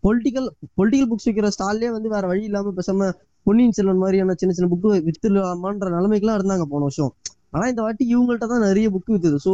பொலிட்டிக்கல் 0.04 0.48
பொலிட்டிக்கல் 0.78 1.10
புக்ஸ் 1.12 1.28
விற்கிற 1.28 1.50
ஸ்டால்லே 1.56 1.90
வந்து 1.96 2.10
வேற 2.16 2.26
வழி 2.32 2.44
இல்லாம 2.50 2.74
பேசாம 2.78 3.10
பொன்னியின் 3.46 3.76
செல்வன் 3.78 4.02
மாதிரியான 4.04 4.36
சின்ன 4.40 4.54
சின்ன 4.56 4.70
புக்கு 4.74 4.90
வித்துலாமான்ற 5.08 5.90
நிலைமைக்கெல்லாம் 5.96 6.40
இருந்தாங்க 6.40 6.66
போன 6.74 6.86
வருஷம். 6.88 7.12
ஆனா 7.54 7.66
இந்த 7.72 7.82
வாட்டி 7.86 8.04
இவங்கள்ட்ட 8.14 8.48
தான் 8.52 8.66
நிறைய 8.68 8.88
புக் 8.96 9.14
வித்துது. 9.14 9.38
சோ 9.48 9.54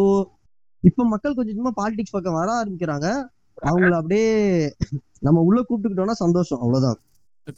இப்ப 0.84 1.06
மக்கள் 1.14 1.36
கொஞ்சம் 1.36 1.54
கொஞ்சமா 1.54 1.74
பாலிடிக்ஸ் 1.82 2.16
பக்கம் 2.16 2.38
வர 2.40 2.50
ஆரம்பிக்கிறாங்க. 2.62 3.08
அவங்கள 3.68 3.94
அப்படியே 4.00 4.30
நம்ம 5.26 5.44
உள்ள 5.48 5.60
கூப்பிட்டுக்கிட்டோம்னா 5.62 6.18
சந்தோஷம். 6.24 6.62
அவ்வளவுதான். 6.64 7.00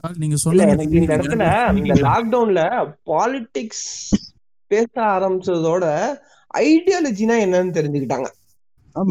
கால் 0.03 0.21
நீங்க 0.23 0.37
சொல்லுங்க 0.43 0.73
எனக்கு 0.75 0.99
இந்த 1.01 1.15
இடத்துல 1.17 1.45
இந்த 1.81 1.95
லாக்டவுன்ல 2.07 2.61
பாலிடிக்ஸ் 3.11 3.85
பேச 4.71 4.93
ஆரம்பிச்சதோட 5.15 5.85
ஐடியாலஜினா 6.63 7.35
என்னன்னு 7.45 7.77
தெரிஞ்சுக்கிட்டாங்க. 7.77 8.27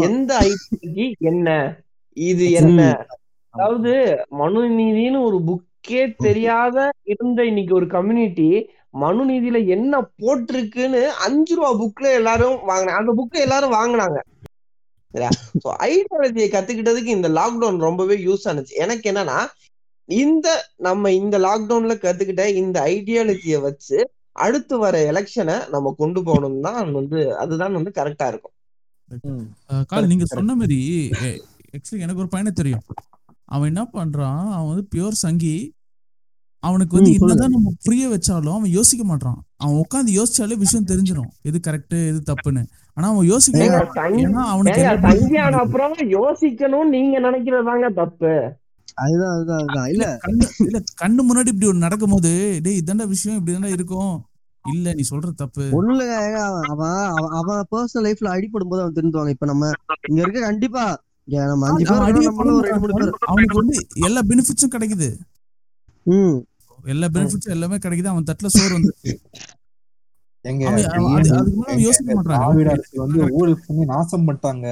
எந்த 0.06 0.30
ஐடியாலஜி 0.46 1.06
என்ன? 1.30 1.48
இது 2.16 2.44
என்ன? 2.60 2.80
அதாவது 3.54 3.92
மனுநீதினு 4.40 5.18
ஒரு 5.28 5.38
புக்கே 5.48 6.02
தெரியாத 6.18 6.76
இருந்த 7.12 7.40
இன்னைக்கு 7.44 7.74
ஒரு 7.74 7.86
கம்யூனிட்டி 7.86 8.48
மனுநீதியில 8.94 9.58
என்ன 9.66 9.94
போட்டிருக்குன்னு 10.20 11.02
அஞ்சு 11.26 11.54
ரூபா 11.54 11.70
புக்ல 11.80 12.12
எல்லாரும் 12.20 12.56
வாங்கினாங்க 12.70 13.00
அந்த 13.00 13.14
புக்கை 13.20 13.40
எல்லாரும் 13.46 13.76
வாங்கினாங்க. 13.78 14.18
ஐடியாலஜியை 15.88 16.48
கத்துக்கிட்டதுக்கு 16.52 17.10
இந்த 17.16 17.28
லாக்டவுன் 17.28 17.78
ரொம்பவே 17.78 18.16
யூஸ் 18.26 18.46
ஆனுச்சு. 18.50 18.74
எனக்கு 18.84 19.06
என்னன்னா 19.12 19.38
இந்த 20.08 20.48
நம்ம 20.78 21.12
இந்த 21.12 21.36
லாக்டவுன்ல 21.38 21.94
கத்துக்கிட்ட 22.02 22.46
இந்த 22.62 22.76
ஐடியாலஜியை 22.94 23.60
வச்சு 23.68 23.98
அடுத்து 24.36 24.74
வர 24.78 24.96
எலெக்ஷனை 25.12 25.56
நம்ம 25.74 25.94
கொண்டு 25.98 26.20
போகணும் 26.22 26.60
தான் 26.60 26.92
வந்து 26.92 27.20
அதுதான் 27.42 27.76
வந்து 27.78 27.92
கரெக்டா 28.00 28.26
இருக்கும். 28.32 28.55
கால் 29.86 30.06
நீங்க 30.06 30.24
correct. 30.24 30.36
சொன்ன 30.38 30.54
மாதிரி 30.54 30.78
ஆக்சுவலி 31.76 31.98
எனக்கு 31.98 32.20
ஒரு 32.20 32.28
பையனை 32.28 32.52
தெரியும். 32.52 32.82
அவன் 33.44 33.68
என்ன 33.68 33.82
பண்றான் 33.92 34.50
அவன் 34.50 34.68
வந்து 34.68 34.86
பியூர் 34.94 35.20
சங்கி. 35.24 35.56
அவனுக்கு 36.62 36.96
வந்து. 36.96 37.12
என்னதான் 37.12 37.50
நம்ம 37.50 37.72
புரிய 37.82 38.04
வச்சாலும் 38.08 38.54
அவன் 38.54 38.70
யோசிக்க 38.70 39.04
மாட்டான் 39.04 39.44
அவன் 39.56 39.82
உட்காந்து 39.82 40.10
யோசிச்சாலே 40.18 40.56
விஷயம் 40.56 40.86
தெரிஞ்சிடும் 40.86 41.30
எது 41.42 41.60
கரெக்ட் 41.66 41.96
எது 42.08 42.22
தப்புன்னு. 42.26 42.62
ஆனா 42.94 43.08
அவன் 43.08 43.26
யோசிக்க 43.26 43.88
அவனுக்கு 44.46 45.38
அப்புறம் 45.38 45.94
யோசிக்கணும் 45.94 46.88
நீங்க 46.88 47.20
நினைக்கிறதாங்க 47.20 47.94
தப்பு. 47.94 48.32
அதுதான் 48.94 49.32
அதுதான் 49.34 49.58
அதுதான். 49.58 49.88
இல்ல. 49.88 50.18
கண்ணு 50.26 50.46
இல்ல 50.58 50.78
கண்ணு 51.02 51.20
முன்னாடி 51.28 51.46
இப்படி 51.46 51.66
ஒண்ணு 51.66 51.84
நடக்கும்போது 51.86 52.60
டேய் 52.62 52.82
இதாண்டா 52.84 53.06
விஷயம் 53.06 53.38
இப்படி 53.38 53.58
தானே 53.58 53.72
இருக்கும். 53.72 54.14
இல்ல 54.72 54.94
நீ 54.94 55.02
சொல்ற 55.10 55.28
தப்பு. 55.36 55.62
ஒண்ணு 55.72 56.04
அவன் 56.66 56.98
அவன் 57.30 57.66
பர்சனல் 57.70 58.06
லைஃப்ல 58.06 58.28
அடிபடும் 58.28 58.68
போது 58.68 58.82
அவன் 58.82 58.92
திருந்துவாங்க. 58.92 59.28
இப்ப 59.28 59.46
நம்ம 59.46 59.70
இங்க 60.08 60.20
இருக்க 60.20 60.40
கண்டிப்பா 60.40 60.84
நம்ம 61.28 61.68
அஞ்சு 61.68 61.84
பேர். 61.84 63.12
அவனுக்கு 63.26 63.56
வந்து 63.56 63.76
எல்லா 63.94 64.20
பெனிஃபிட்ஸும் 64.28 64.74
கிடைக்குது. 64.76 65.08
ம். 66.06 66.36
எல்லா 66.84 67.06
பெனிஃபிட்ஸும் 67.06 67.54
எல்லாமே 67.56 67.76
கிடைக்குது. 67.76 68.06
அவன் 68.06 68.22
தட்டுல 68.22 68.46
சோறு 68.46 68.72
வந்து 68.72 68.92
எங்க 70.44 70.66
அவன் 70.66 70.84
அவன் 70.84 71.12
அது- 71.14 71.34
அதுக்கு 71.34 71.56
மேல 71.56 71.64
அவன் 71.66 71.78
யோசிக்க 71.78 72.12
எங்க 72.12 72.22
மாட்டான் 72.22 72.38
திராவிட 72.38 72.70
அரசு 72.70 73.00
வந்து 73.02 73.30
பண்ணி 73.66 73.84
நாசம் 73.84 74.26
பண்ணிட்டாங்க. 74.26 74.66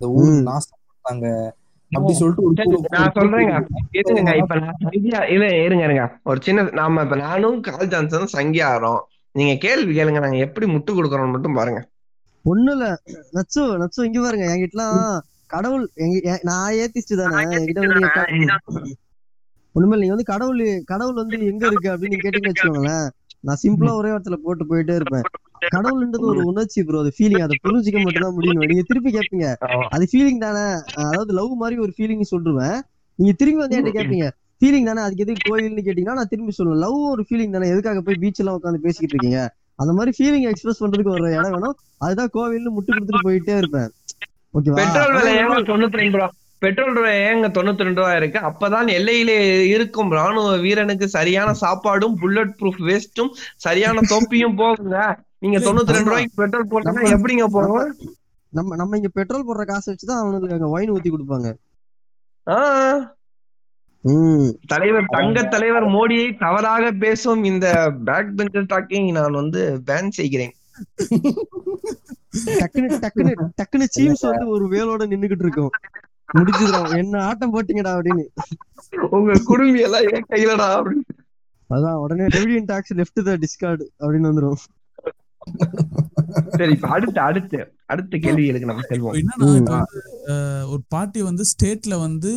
இந்த 0.00 0.08
ம். 0.22 0.42
நாசம் 0.42 0.78
பண்ணிட்டாங்க. 0.78 1.26
அப்படி 1.92 2.14
சொல்லிட்டு 2.14 2.66
நான் 2.90 3.12
சொல்றேங்க. 3.14 3.52
இருங்க 3.90 4.36
இப்ப 4.36 4.54
நான் 4.58 4.76
சங்கியா 4.84 5.30
இல்ல 5.30 5.64
இருங்க 5.64 5.84
இருங்க. 5.84 6.04
ஒரு 6.24 6.38
சின்ன 6.42 6.62
நாம 6.72 7.02
இப்ப 7.02 7.16
நானும் 7.16 7.60
கால் 7.60 7.88
ஜான்சனும் 7.88 8.32
சங்கியா 8.32 8.66
ஆறோம் 8.74 9.02
நீங்க 9.34 9.52
கேள்வி 9.56 9.92
கேளுங்க 9.94 10.20
நாங்க 10.20 10.38
எப்படி 10.46 10.66
முட்டு 10.72 10.90
கொடுக்கறோம் 10.92 11.34
மட்டும் 11.34 11.58
பாருங்க. 11.58 11.80
ஒண்ணு 12.44 12.72
இல்ல. 12.72 12.86
நச்சு 13.32 13.60
நச்சு 13.82 14.06
இங்க 14.08 14.20
பாருங்க. 14.20 14.46
என்கிட்டலாம் 14.50 14.98
கடவுள் 15.46 15.84
எங்க 16.04 16.36
நான் 16.42 16.76
ஏத்திஸ்ட் 16.82 17.20
தானே 17.22 17.40
என்கிட்ட. 17.56 18.92
ஒண்ணுமே 19.74 19.96
நீங்க 20.00 20.14
வந்து 20.14 20.30
கடவுள் 20.32 20.60
கடவுள் 20.92 21.20
வந்து 21.22 21.36
எங்க 21.50 21.64
இருக்கு 21.66 21.88
அப்படின்னு 21.94 22.18
கேட்டீங்கன்னு 22.24 22.52
வச்சுக்கோங்களேன். 22.52 23.06
நான் 23.44 23.60
சிம்பிளா 23.62 23.92
ஒரே 23.92 24.10
இடத்துல 24.12 24.36
போட்டு 24.44 24.64
போயிட்டே 24.64 24.94
இருப்பேன். 24.94 25.26
கடவுள்ன்றது 25.74 26.26
ஒரு 26.30 26.40
உணர்ச்சி 26.50 26.80
ப்ரோ 26.82 27.00
அது 27.04 27.10
ஃபீலிங் 27.16 27.44
அதை 27.46 27.56
புரிஞ்சுக்க 27.64 27.98
மட்டும் 28.02 28.26
தான் 28.26 28.36
முடியும் 28.36 28.62
நீங்க 28.70 28.84
திருப்பி 28.90 29.10
கேட்பீங்க 29.16 29.48
அது 29.96 30.04
ஃபீலிங் 30.12 30.44
தானே. 30.46 30.64
அதாவது 31.02 31.32
லவ் 31.32 31.52
மாதிரி 31.62 31.78
ஒரு 31.84 31.92
ஃபீலிங் 31.96 32.30
சொல்லிருவேன். 32.32 32.78
நீங்க 33.18 33.32
திரும்பி 33.40 33.62
வந்து 33.62 33.76
என்கிட்ட 33.76 33.98
கேட்பீங்க 33.98 34.28
ஃபீலிங் 34.60 34.84
தானே? 34.84 35.00
அதுக்கு 35.00 35.22
எதுக்கு 35.26 35.56
கோயில்னு 35.56 35.84
கேட்டீங்கன்னா 35.86 36.12
நான் 36.12 36.28
திரும்பி 36.28 36.52
சொல்லுவேன் 36.58 36.76
லவ் 36.76 36.98
ஒரு 36.98 37.26
ஃபீலிங் 37.30 37.50
தானே? 37.50 37.68
எதுக்காக 37.68 38.00
போய் 38.00 38.14
பீச் 38.20 38.38
எல்லாம் 38.38 38.54
உட்காந்து 38.54 38.76
பேசிக்கிட்டு 38.76 39.16
இருக்கீங்க? 39.16 39.54
அந்த 39.76 39.92
மாதிரி 39.92 40.12
ஃபீலிங் 40.18 40.48
எக்ஸ்பிரஸ் 40.48 40.84
பண்றதுக்கு 40.84 41.08
ஒரு 41.08 41.32
இடம் 41.32 41.50
வேணும். 41.50 41.76
அதுதான் 41.98 42.30
கோவில்னு 42.34 42.70
முட்டு 42.78 42.92
கொடுத்துட்டு 42.92 43.28
போயிட்டே 43.28 43.56
இருப்பேன். 43.56 43.90
ஓகேவா 44.54 44.74
பெட்ரோல் 44.74 45.12
விலை 45.12 45.36
ஏங்க 45.36 45.62
தொண்ணூத்தி 45.70 45.96
ரெண்டு 45.96 46.16
ரூபா? 46.16 46.30
பெட்ரோல் 46.58 46.92
விலை 46.92 47.12
ஏங்க 47.12 47.46
தொண்ணூத்தி 47.48 47.82
ரெண்டு 47.82 48.00
ரூபா 48.00 48.16
இருக்கு? 48.16 48.38
அப்பதான் 48.38 48.88
எல்லையிலே 48.88 49.68
இருக்கும். 49.68 50.10
ராணுவ 50.10 50.56
வீரனுக்கு 50.56 51.08
சரியான 51.08 51.54
சாப்பாடும் 51.60 52.14
புல்லட் 52.14 52.54
ப்ரூஃப் 52.60 52.82
வேஸ்டும் 52.86 53.30
சரியான 53.56 54.00
தொப்பியும் 54.08 54.58
போகுங்க. 54.58 55.16
நீங்க 55.38 55.58
தொண்ணூத்தி 55.58 55.94
ரெண்டு 55.96 56.04
ரூபாய்க்கு 56.04 56.32
பெட்ரோல் 56.34 56.66
போட்டா 56.66 56.90
எப்படிங்க 56.90 57.44
போகும்? 57.44 57.96
நம்ம 58.48 58.76
நம்ம 58.76 58.96
இங்க 58.96 59.08
பெட்ரோல் 59.08 59.48
போடுற 59.48 59.64
காசை 59.64 59.94
வச்சுதான் 59.94 60.20
அவனுக்கு 60.20 60.52
அங்க 60.52 60.68
ஒயின் 60.68 60.92
ஊத்தி 60.92 61.10
கொடுப்பாங்க. 61.10 61.54
ஆஹ் 62.46 63.12
தலைவர் 64.66 65.06
தங்க 65.06 65.42
தலைவர் 65.44 65.86
மோடியை 65.86 66.26
தவறாக 66.38 66.92
பேசும் 67.02 67.42
இந்த 67.44 67.66
பேக் 68.04 68.32
பெஞ்சர் 68.36 68.70
டாக்கிங் 68.72 69.10
நான் 69.12 69.38
வந்து 69.40 69.60
பேன் 69.86 70.10
செய்கிறேன். 70.10 70.54
டக்குனு 72.60 72.88
டக்குனு 73.04 73.32
டக்குனு 73.58 73.86
சீம்ஸ் 73.96 74.24
வந்து 74.28 74.46
ஒரு 74.48 74.64
வேலோட 74.68 75.02
நின்னுகிட்டு 75.12 75.44
இருக்கும். 75.46 75.72
முடிச்சுதுடா 76.28 76.80
என்ன 76.96 77.22
ஆட்டம் 77.24 77.52
போட்டீங்கடா 77.54 77.92
அப்படின்னு. 77.96 78.24
உங்க 79.10 79.36
குடும்பி 79.44 79.80
எல்லாம் 79.80 80.06
என் 80.12 80.30
கையிலடா 80.32 80.66
அப்படின்னு. 80.78 81.04
அதான் 81.70 82.00
உடனே 82.04 82.26
டெவிடியன் 82.26 82.64
டாக்ஸ் 82.64 82.94
லெஃப்ட் 82.94 83.26
த 83.28 83.36
டிஸ்கார்டு 83.44 83.84
அப்படின்னு 84.00 84.30
வந்துரும். 84.30 84.60
சரி 86.58 86.72
இப்ப 86.72 86.88
அடுத்து 86.88 87.20
அடுத்து 87.20 87.58
அடுத்த 87.86 88.18
கேள்விகளுக்கு 88.18 88.70
நம்ம 88.70 88.84
செல்வோம். 88.90 89.16
ஒரு 90.72 90.82
பார்ட்டி 90.88 91.22
வந்து 91.22 91.44
ஸ்டேட்ல 91.52 91.94
வந்து 92.00 92.32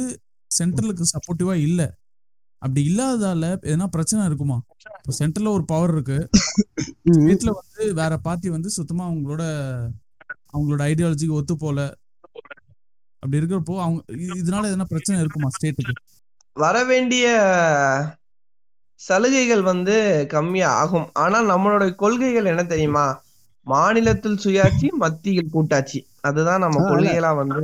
சென்ட்ரலுக்கு 0.52 1.06
சப்போர்ட்டிவா 1.14 1.54
இல்ல. 1.62 1.82
அப்படி 2.62 2.82
இல்லாததால 2.84 3.48
எதனா 3.64 3.88
பிரச்சனை 3.88 4.26
இருக்குமா? 4.26 4.58
இப்போ 4.98 5.14
சென்ட்ரல்ல 5.20 5.52
ஒரு 5.52 5.66
பவர் 5.66 5.90
இருக்கு. 5.90 6.18
ம். 7.06 7.18
ஸ்டேட்ல 7.18 7.52
வந்து 7.58 7.94
வேற 7.94 8.18
பார்ட்டி 8.18 8.50
வந்து 8.50 8.70
சுத்தமா 8.70 9.04
அவங்களோட 9.08 9.44
அவங்களோட 10.54 10.82
ஐடியாலஜிக்கு 10.84 11.34
ஒத்து 11.34 11.58
போல. 11.58 11.80
அப்படி 13.24 13.40
இருக்கிறப்போ 13.40 13.76
அவங்க 13.82 14.00
இதனால 14.38 14.70
எதனா 14.72 14.86
பிரச்சனை 14.86 15.20
இருக்குமா 15.20 15.50
ஸ்டேட்டுக்கு 15.50 15.94
வர 16.56 16.84
வேண்டிய 16.84 17.26
சலுகைகள் 19.02 19.62
வந்து 19.64 19.96
கம்மியா 20.28 20.70
ஆகும் 20.74 21.10
ஆனா 21.14 21.38
நம்மளோட 21.44 21.96
கொள்கைகள் 21.96 22.46
என்ன 22.46 22.64
தெரியுமா? 22.66 23.06
மாநிலத்தில் 23.68 24.40
சுயாட்சி 24.44 24.90
மத்தியில் 24.92 25.50
கூட்டாட்சி. 25.52 26.00
அதுதான் 26.22 26.60
நம்ம. 26.60 26.80
கொள்கைகளா 26.90 27.36
வந்து 27.36 27.56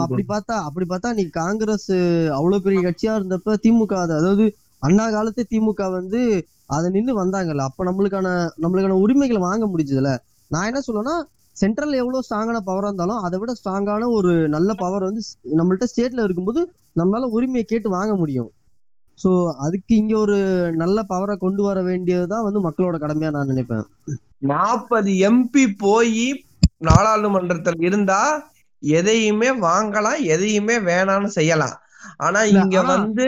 அப்படி 0.00 0.24
பார்த்தா 0.28 0.56
அப்படி 0.60 0.86
பார்த்தா 0.88 1.14
நீ 1.14 1.24
காங்கிரஸ் 1.28 1.92
அவ்வளவு 2.30 2.62
பெரிய 2.62 2.80
கட்சியா 2.82 3.20
இருந்தப்ப 3.20 3.54
திமுக 3.62 3.94
அது- 3.94 4.16
அதாவது 4.16 4.56
அண்ணா 4.78 5.10
காலத்து 5.10 5.46
திமுக 5.50 5.90
வந்து 5.90 6.20
அதை 6.66 6.90
நின்னு 6.90 7.24
வந்தாங்கல்ல. 7.24 7.58
அப்ப 7.58 7.84
நம்மளுக்கான 7.84 8.28
நம்மளுக்கான 8.62 8.88
உரிமைகளை 8.88 9.42
வாங்க 9.42 9.66
முடிஞ்சதுல. 9.66 10.18
நான் 10.50 10.66
என்ன 10.66 10.80
சொல்லுவேன்னா 10.86 11.16
சென்ட்ரல் 11.56 11.92
எவ்வளவு 11.92 12.22
ஸ்ட்ராங்கான 12.30 12.60
பவரா 12.66 12.84
இருந்தாலும் 12.84 13.16
அதை 13.16 13.38
விட 13.38 13.52
ஸ்ட்ராங்கான 13.52 14.10
ஒரு 14.10 14.48
நல்ல 14.48 14.74
பவர் 14.74 15.02
வந்து 15.02 15.20
நம்மள்ட்ட 15.56 15.84
ஸ்டேட்ல 15.96 16.24
இருக்கும்போது 16.24 16.72
நம்மளால 16.96 17.24
உரிமையை 17.28 17.62
கேட்டு 17.62 17.90
வாங்க 17.90 18.16
முடியும். 18.16 18.50
சோ 19.24 19.52
அதுக்கு 19.58 19.96
இங்க 19.96 20.18
ஒரு 20.18 20.36
நல்ல 20.72 21.02
பவரை 21.08 21.36
கொண்டு 21.36 21.62
வர 21.62 21.82
வேண்டியதுதான் 21.82 22.42
வந்து 22.42 22.70
மக்களோட 22.70 22.96
கடமையா 22.96 23.30
நான் 23.30 23.48
நினைப்பேன். 23.48 23.84
நாற்பது 24.42 25.10
எம்பி 25.28 25.64
போய் 25.78 26.26
நாடாளுமன்றத்தில் 26.80 27.80
இருந்தா 27.80 28.20
எதையுமே 28.82 29.50
வாங்கலாம் 29.62 30.20
எதையுமே 30.34 30.76
வேணாம்னு 30.88 31.30
செய்யலாம். 31.38 31.76
ஆனா 32.18 32.40
இங்க 32.54 32.76
வந்து 32.90 33.24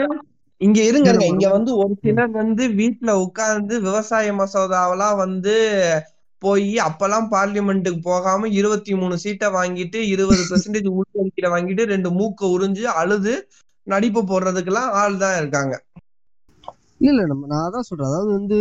இங்க 0.61 0.79
இருங்க 0.83 1.09
இங்க 1.25 1.47
வந்து 1.49 1.71
ஒரு 1.81 1.93
சிலர் 2.01 2.31
வந்து 2.33 2.63
வீட்டுல 2.79 3.11
உட்கார்ந்து 3.25 3.75
விவசாய 3.81 4.31
மசோதாவெல்லாம் 4.33 5.17
வந்து 5.17 5.53
போய் 6.41 6.67
அப்பெல்லாம் 6.79 7.27
பார்லிமெண்ட்டுக்கு 7.31 8.01
போகாம 8.03 8.49
இருபத்தி 8.59 8.93
மூணு 8.93 9.15
சீட்டை 9.23 9.47
வாங்கிட்டு 9.55 9.99
இருபது 10.13 10.43
பெர்சன்டேஜ் 10.49 10.89
உள்ஒதுக்கீட 10.93 11.47
வாங்கிட்டு 11.55 11.85
ரெண்டு 11.93 12.11
மூக்க 12.19 12.51
உறிஞ்சு 12.55 12.85
அழுது 13.01 13.33
நடிப்பு 13.87 14.21
போடுறதுக்கெல்லாம் 14.23 14.91
ஆள் 15.01 15.21
தான் 15.23 15.37
இருக்காங்க. 15.39 15.73
இல்ல 17.01 17.19
நம்ம 17.27 17.47
நான் 17.47 17.65
அதான் 17.67 17.87
சொல்றேன். 17.87 18.09
அதாவது 18.09 18.31
வந்து 18.37 18.59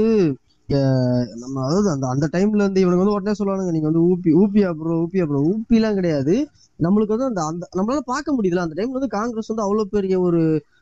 நம்ம 0.68 1.54
அதாவது 1.66 1.88
அந்த 1.92 2.06
அந்த 2.06 2.26
டைம்ல 2.32 2.62
இருந்து 2.62 2.82
இவனுக்கு 2.82 3.02
வந்து 3.02 3.14
உடனே 3.14 3.34
சொல்லுவானுங்க 3.38 3.72
நீங்க 3.74 3.88
வந்து 3.90 4.02
ஊபி 4.08 4.30
ஊபியா 4.40 4.70
ப்ரோ 4.78 4.94
ஊபியா 5.04 5.24
ப்ரோ 5.28 5.40
ஊப்பிலாம் 5.50 5.98
கிடையாது. 5.98 6.34
நம்மளுக்கு 6.80 7.14
வந்து 7.14 7.28
அந்த 7.28 7.40
அந்த 7.50 7.64
நம்மளால 7.76 8.02
பார்க்க 8.10 8.34
முடியுதுல 8.36 8.64
அந்த 8.64 8.76
டைம்ல 8.78 8.98
வந்து 8.98 9.14
காங்கிரஸ் 9.14 9.50
வந்து 9.52 9.64
அவ்வளவு 9.66 9.92
பெரிய 9.94 10.16
ஒரு 10.26 10.40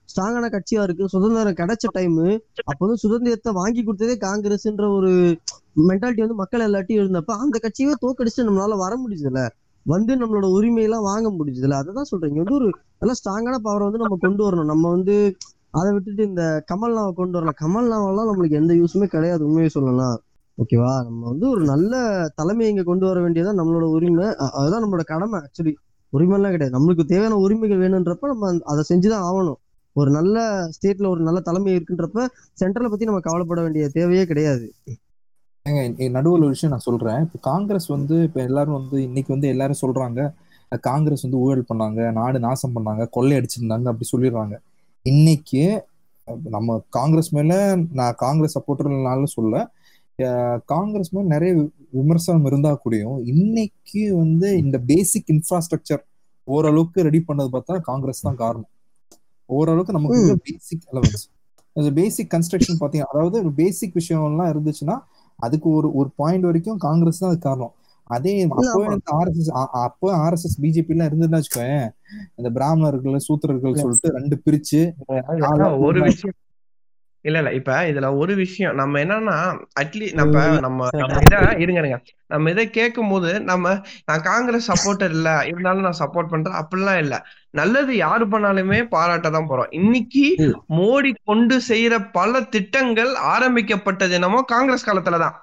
ஸ்ட்ராங்கான 0.09 0.49
கட்சியா 0.55 0.81
இருக்கு. 0.87 1.05
சுதந்திரம் 1.15 1.59
கிடைச்ச 1.61 1.87
டைம் 1.95 2.19
அப்ப 2.65 2.81
வந்து 2.81 2.99
சுதந்திரத்தை 3.05 3.53
வாங்கி 3.61 3.83
கொடுத்ததே 3.83 4.17
காங்கிரஸ்ன்ற 4.27 4.89
ஒரு 4.99 5.13
மென்டாலிட்டி 5.89 6.25
வந்து 6.25 6.41
மக்கள் 6.43 6.67
எல்லாத்தையும் 6.69 7.03
இருந்தப்ப 7.03 7.39
அந்த 7.45 7.57
கட்சியவே 7.65 7.95
தோக்கடிச்சு 8.05 8.47
நம்மளால 8.49 8.79
வர 8.85 8.95
முடிஞ்சதுல 9.03 9.41
வந்து 9.87 10.13
நம்மளோட 10.21 10.47
உரிமையெல்லாம் 10.57 11.09
வாங்க 11.09 11.29
முடியுதுல 11.35 11.77
அததான் 11.81 12.09
சொல்றேன். 12.11 12.31
இங்க 12.33 12.43
வந்து 12.45 12.59
ஒரு 12.61 12.69
நல்ல 13.03 13.13
ஸ்ட்ராங்கான 13.19 13.59
பவரை 13.67 13.85
வந்து 13.89 14.03
நம்ம 14.03 14.17
கொண்டு 14.25 14.43
வரணும். 14.47 14.71
நம்ம 14.73 14.85
வந்து 14.97 15.17
அதை 15.79 15.89
விட்டுட்டு 15.95 16.23
இந்த 16.31 16.43
கமல்னாவை 16.71 17.11
கொண்டு 17.19 17.37
வரலாம் 17.39 17.61
கமல்னாவெல்லாம் 17.63 18.29
நம்மளுக்கு 18.31 18.61
எந்த 18.61 18.73
யூஸுமே 18.81 19.07
கிடையாது 19.15 19.43
உண்மையை 19.49 19.71
சொல்லலாம் 19.77 20.17
ஓகேவா 20.59 20.93
நம்ம 21.07 21.23
வந்து 21.31 21.47
ஒரு 21.55 21.63
நல்ல 21.71 21.95
தலைமையை 22.39 22.69
இங்க 22.73 22.85
கொண்டு 22.91 23.05
வர 23.09 23.19
வேண்டியதான் 23.25 23.59
நம்மளோட 23.61 23.87
உரிமை. 23.97 24.27
அதுதான் 24.59 24.83
நம்மளோட 24.85 25.05
கடமை 25.11 25.37
ஆக்சுவலி 25.41 25.73
உரிமைலாம் 26.13 26.55
கிடையாது. 26.55 26.77
நம்மளுக்கு 26.77 27.05
தேவையான 27.13 27.39
உரிமைகள் 27.45 27.83
வேணுன்றப்ப 27.85 28.31
நம்ம 28.33 28.53
அதை 28.73 28.83
செஞ்சுதான் 28.91 29.25
ஆகணும். 29.29 29.59
ஒரு 29.97 30.11
நல்ல 30.17 30.37
ஸ்டேட்ல 30.77 31.07
ஒரு 31.15 31.23
நல்ல 31.27 31.39
தலைமை 31.49 31.71
இருக்குன்றப்ப 31.77 32.25
சென்ட்ரலை 32.61 32.89
பத்தி 32.93 33.09
நம்ம 33.11 33.21
கவலைப்பட 33.27 33.61
வேண்டிய 33.67 33.85
தேவையே 33.99 34.25
கிடையாது. 34.31 34.67
நடுவில் 36.17 36.45
ஒரு 36.47 36.55
விஷயம் 36.55 36.73
நான் 36.75 36.87
சொல்றேன். 36.89 37.21
இப்போ 37.27 37.39
காங்கிரஸ் 37.51 37.89
வந்து 37.95 38.17
இப்போ 38.27 38.41
எல்லாரும் 38.49 38.77
வந்து 38.79 38.97
இன்னைக்கு 39.07 39.31
வந்து 39.35 39.49
எல்லாரும் 39.55 39.83
சொல்றாங்க 39.85 40.21
காங்கிரஸ் 40.89 41.25
வந்து 41.27 41.41
ஊழல் 41.45 41.69
பண்ணாங்க 41.71 42.01
நாடு 42.19 42.39
நாசம் 42.47 42.75
பண்ணாங்க 42.77 43.05
கொள்ளை 43.17 43.35
அடிச்சிருந்தாங்க 43.39 43.87
அப்படி 43.93 44.09
சொல்லிடுறாங்க. 44.13 44.55
இன்னைக்கு 45.11 45.63
நம்ம 46.55 46.77
காங்கிரஸ் 46.97 47.31
மேல 47.37 47.53
நான் 47.99 48.17
காங்கிரஸ் 48.25 48.57
சப்போர்ட்டர்னாலும் 48.59 49.35
சொல்ல 49.35 49.57
காங்கிரஸ் 50.73 51.11
மேல 51.15 51.25
நிறைய 51.35 51.53
விமர்சனம் 51.99 52.47
இருந்தா 52.51 52.71
கூடயும் 52.85 53.19
இன்னைக்கு 53.33 54.03
வந்து 54.23 54.49
இந்த 54.63 54.77
பேசிக் 54.91 55.31
இன்ஃப்ராஸ்ட்ரக்சர் 55.35 56.03
ஓரளவுக்கு 56.49 57.05
ரெடி 57.09 57.21
பண்ணது 57.29 57.51
பார்த்தா 57.55 57.77
காங்கிரஸ் 57.91 58.25
தான் 58.27 58.41
காரணம். 58.45 58.71
ஓரளவுக்கு 59.51 59.97
நமக்கு 59.99 60.21
பேசிக் 60.49 60.87
அலவன்ஸ் 60.93 61.25
பேசிக் 62.01 62.31
கன்ஸ்ட்ரக்ஷன் 62.35 62.81
பாத்தீங்கன்னா 62.83 63.13
அதாவது 63.15 63.37
ஒரு 63.45 63.53
பேசிக் 63.63 63.97
விஷயம்லாம் 64.01 64.51
இருந்துச்சுன்னா 64.53 64.97
அதுக்கு 65.39 65.69
ஒரு 65.79 65.89
ஒரு 66.01 66.09
பாயிண்ட் 66.21 66.47
வரைக்கும் 66.49 66.79
காங்கிரஸ் 66.87 67.21
தான் 67.23 67.33
அது 67.33 67.41
காரணம். 67.49 67.75
அதே 68.07 68.33
அப்போ. 68.45 68.81
ஆர்எஸ்எஸ் 69.17 69.53
அப்போ 69.85 70.09
ஆர்எஸ்எஸ் 70.17 70.59
பிஜேபி 70.63 70.93
எல்லாம் 70.95 71.09
இருந்ததுன்னு 71.09 71.39
வச்சுக்கோயேன். 71.39 71.89
இந்த 72.35 72.51
பிராமணர்கள் 72.51 73.25
சூத்திரர்கள் 73.29 73.81
சொல்லிட்டு 73.83 74.17
ரெண்டு 74.19 74.37
பிரிச்சு 74.47 74.81
ஒரு 75.87 76.01
விஷயம். 76.03 76.37
இல்ல 77.25 77.39
இல்ல. 77.39 77.53
இப்ப 77.53 77.77
இதுல 77.91 78.17
ஒரு 78.17 78.35
விஷயம். 78.35 78.75
நம்ம 78.75 78.99
என்னன்னா 78.99 79.37
அட்லீ 79.81 80.09
நம்ம 80.15 80.35
நம்ம 80.59 80.89
இத 81.25 81.37
இருங்க 81.59 81.81
இருங்க. 81.81 81.97
நம்ம 82.27 82.51
இதை 82.51 82.71
கேட்கும் 82.71 83.09
போது 83.09 83.41
நம்ம 83.41 83.73
நான் 84.05 84.23
காங்கிரஸ் 84.23 84.69
சப்போர்ட்டர் 84.71 85.11
இல்ல 85.11 85.31
இருந்தாலும் 85.47 85.81
நான் 85.81 85.99
சப்போர்ட் 85.99 86.29
பண்றேன். 86.29 86.59
அப்படிலாம் 86.61 86.99
இல்ல. 86.99 87.17
நல்லது 87.51 87.97
யாரு 87.97 88.27
பண்ணாலுமே 88.27 88.89
பாராட்ட 88.89 89.31
தான் 89.31 89.49
போறோம். 89.49 89.71
இன்னைக்கு. 89.71 90.25
மோடி 90.77 91.13
கொண்டு 91.25 91.61
செய்யற 91.69 92.09
பல 92.13 92.41
திட்டங்கள் 92.55 93.13
ஆரம்பிக்கப்பட்டது 93.35 94.15
என்னமோ 94.15 94.43
காங்கிரஸ் 94.47 94.89
காலத்துலதான் 94.91 95.37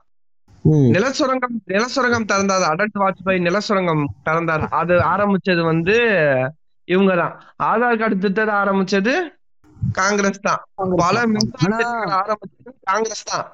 நிலச்சுரங்கம் 0.96 1.56
நிலச்சுரங்கம் 1.74 2.28
திறந்தார். 2.32 2.66
அடல் 2.72 3.00
வாஜ்பாய் 3.04 3.40
நிலச்சுரங்கம் 3.48 4.04
திறந்தார். 4.28 4.64
அது 4.80 4.94
ஆரம்பிச்சது 5.14 5.64
வந்து 5.72 5.96
இவங்கதான். 6.88 7.34
ஆதார் 7.70 8.00
கார்டு 8.02 8.16
திட்டத்தை 8.18 8.56
ஆரம்பிச்சது 8.62 9.14
காங்கிரஸ் 9.96 10.46
தான். 10.48 10.62
பல 11.02 11.16
ஆரம்பிச்சது 12.20 12.70
காங்கிரஸ் 12.92 13.26
தான். 13.32 13.46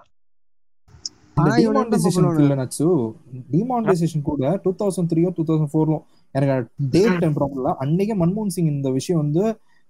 டிமானிட்டைசேஷன் 3.53 4.25
கூட 4.29 4.51
டூ 4.63 4.71
தௌசண்ட் 4.81 5.09
த்ரீயோ 5.11 5.29
டூ 5.37 5.43
தௌசண்ட் 5.49 5.71
ஃபோர்லோ 5.73 5.97
எனக்கு 6.35 6.55
டேட் 6.95 7.19
டைம் 7.21 7.35
ப்ராப்ளம் 7.37 7.59
இல்ல 7.61 7.71
அன்னைக்கே 7.83 8.15
மன்மோகன் 8.21 8.55
சிங் 8.55 8.71
இந்த 8.75 8.89
விஷயம் 8.97 9.21
வந்து 9.23 9.43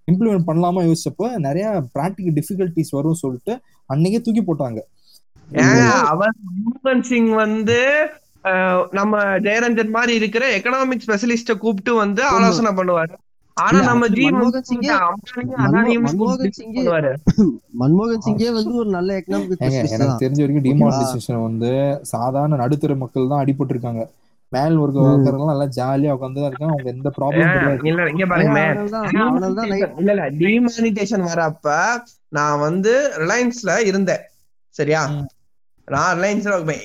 இம்ப்ளிமெண்ட் 0.07 0.47
பண்ணலாமா 0.49 0.81
யோசிச்சப்ப 0.89 1.31
நிறைய 1.47 1.65
பிராக்டிகல் 1.95 2.35
டிஃபிகல்டிஸ் 2.39 2.95
வரும் 2.97 3.21
சொல்லிட்டு 3.23 3.53
அன்னைக்கே 3.89 4.21
தூக்கி 4.21 4.43
போட்டாங்க. 4.43 4.79
அவர் 6.07 6.33
மன்மோகன் 6.47 7.01
சிங் 7.01 7.35
வந்து 7.35 8.09
நம்ம 8.91 9.17
ஜெயரஞ்சன் 9.39 9.89
மாதிரி 9.89 10.15
இருக்கிற 10.15 10.57
எக்கனாமிக் 10.57 11.07
ஸ்பெஷலிஸ்ட 11.07 11.57
கூப்பிட்டு 11.57 11.95
வந்து. 11.95 12.23
ஆலோசனை 12.35 12.73
பண்ணுவாரு. 12.73 13.13
ஆனா 13.57 13.81
நம்ம 13.81 14.09
ஜி 14.09 14.25
மன்மோகன் 17.79 18.21
சிங்கே- 18.21 18.53
வந்து 18.53 18.73
ஒரு 18.73 18.89
நல்ல 18.89 19.13
எக்கனாமிக் 19.13 19.59
எனக்கு 19.95 20.21
தெரிஞ்ச 20.21 20.37
வரைக்கும் 20.37 20.67
டிமானிட்டைசேஷன் 20.67 21.41
வந்து 21.41 22.01
சாதாரண 22.05 22.55
நடுத்தர 22.55 22.95
மக்கள் 22.95 23.27
தான் 23.27 23.43
அடிபட்டு 23.43 23.69
இருக்காங்க 23.69 24.09
மேல் 24.51 24.77
ஒர்க்க 24.77 24.99
ம். 24.99 25.09
ஒர்க்கர்லாம் 25.09 25.45
நல்லா 25.45 25.69
ஜாலியா 25.75 26.15
உட்காந்து 26.15 26.35
தான் 26.35 26.47
இருக்காங்க. 26.47 26.73
அவங்க 26.73 26.89
எந்த 26.89 27.11
ப்ராப்ளம் 27.17 27.83
இல்ல 27.83 28.09
இங்க 28.09 28.25
பாருங்க 28.25 28.59
இல்ல 29.97 30.13
இல்ல 30.13 30.29
டிமானிட்டேஷன் 30.39 31.27
வரப்ப 31.27 31.69
நான் 32.31 32.59
வந்து 32.59 33.11
ரிலையன்ஸ்ல 33.19 33.85
இருந்தேன். 33.85 34.19
சரியா. 34.75 35.01
நான் 35.89 36.17
ரிலையன்ஸ்ல 36.17 36.75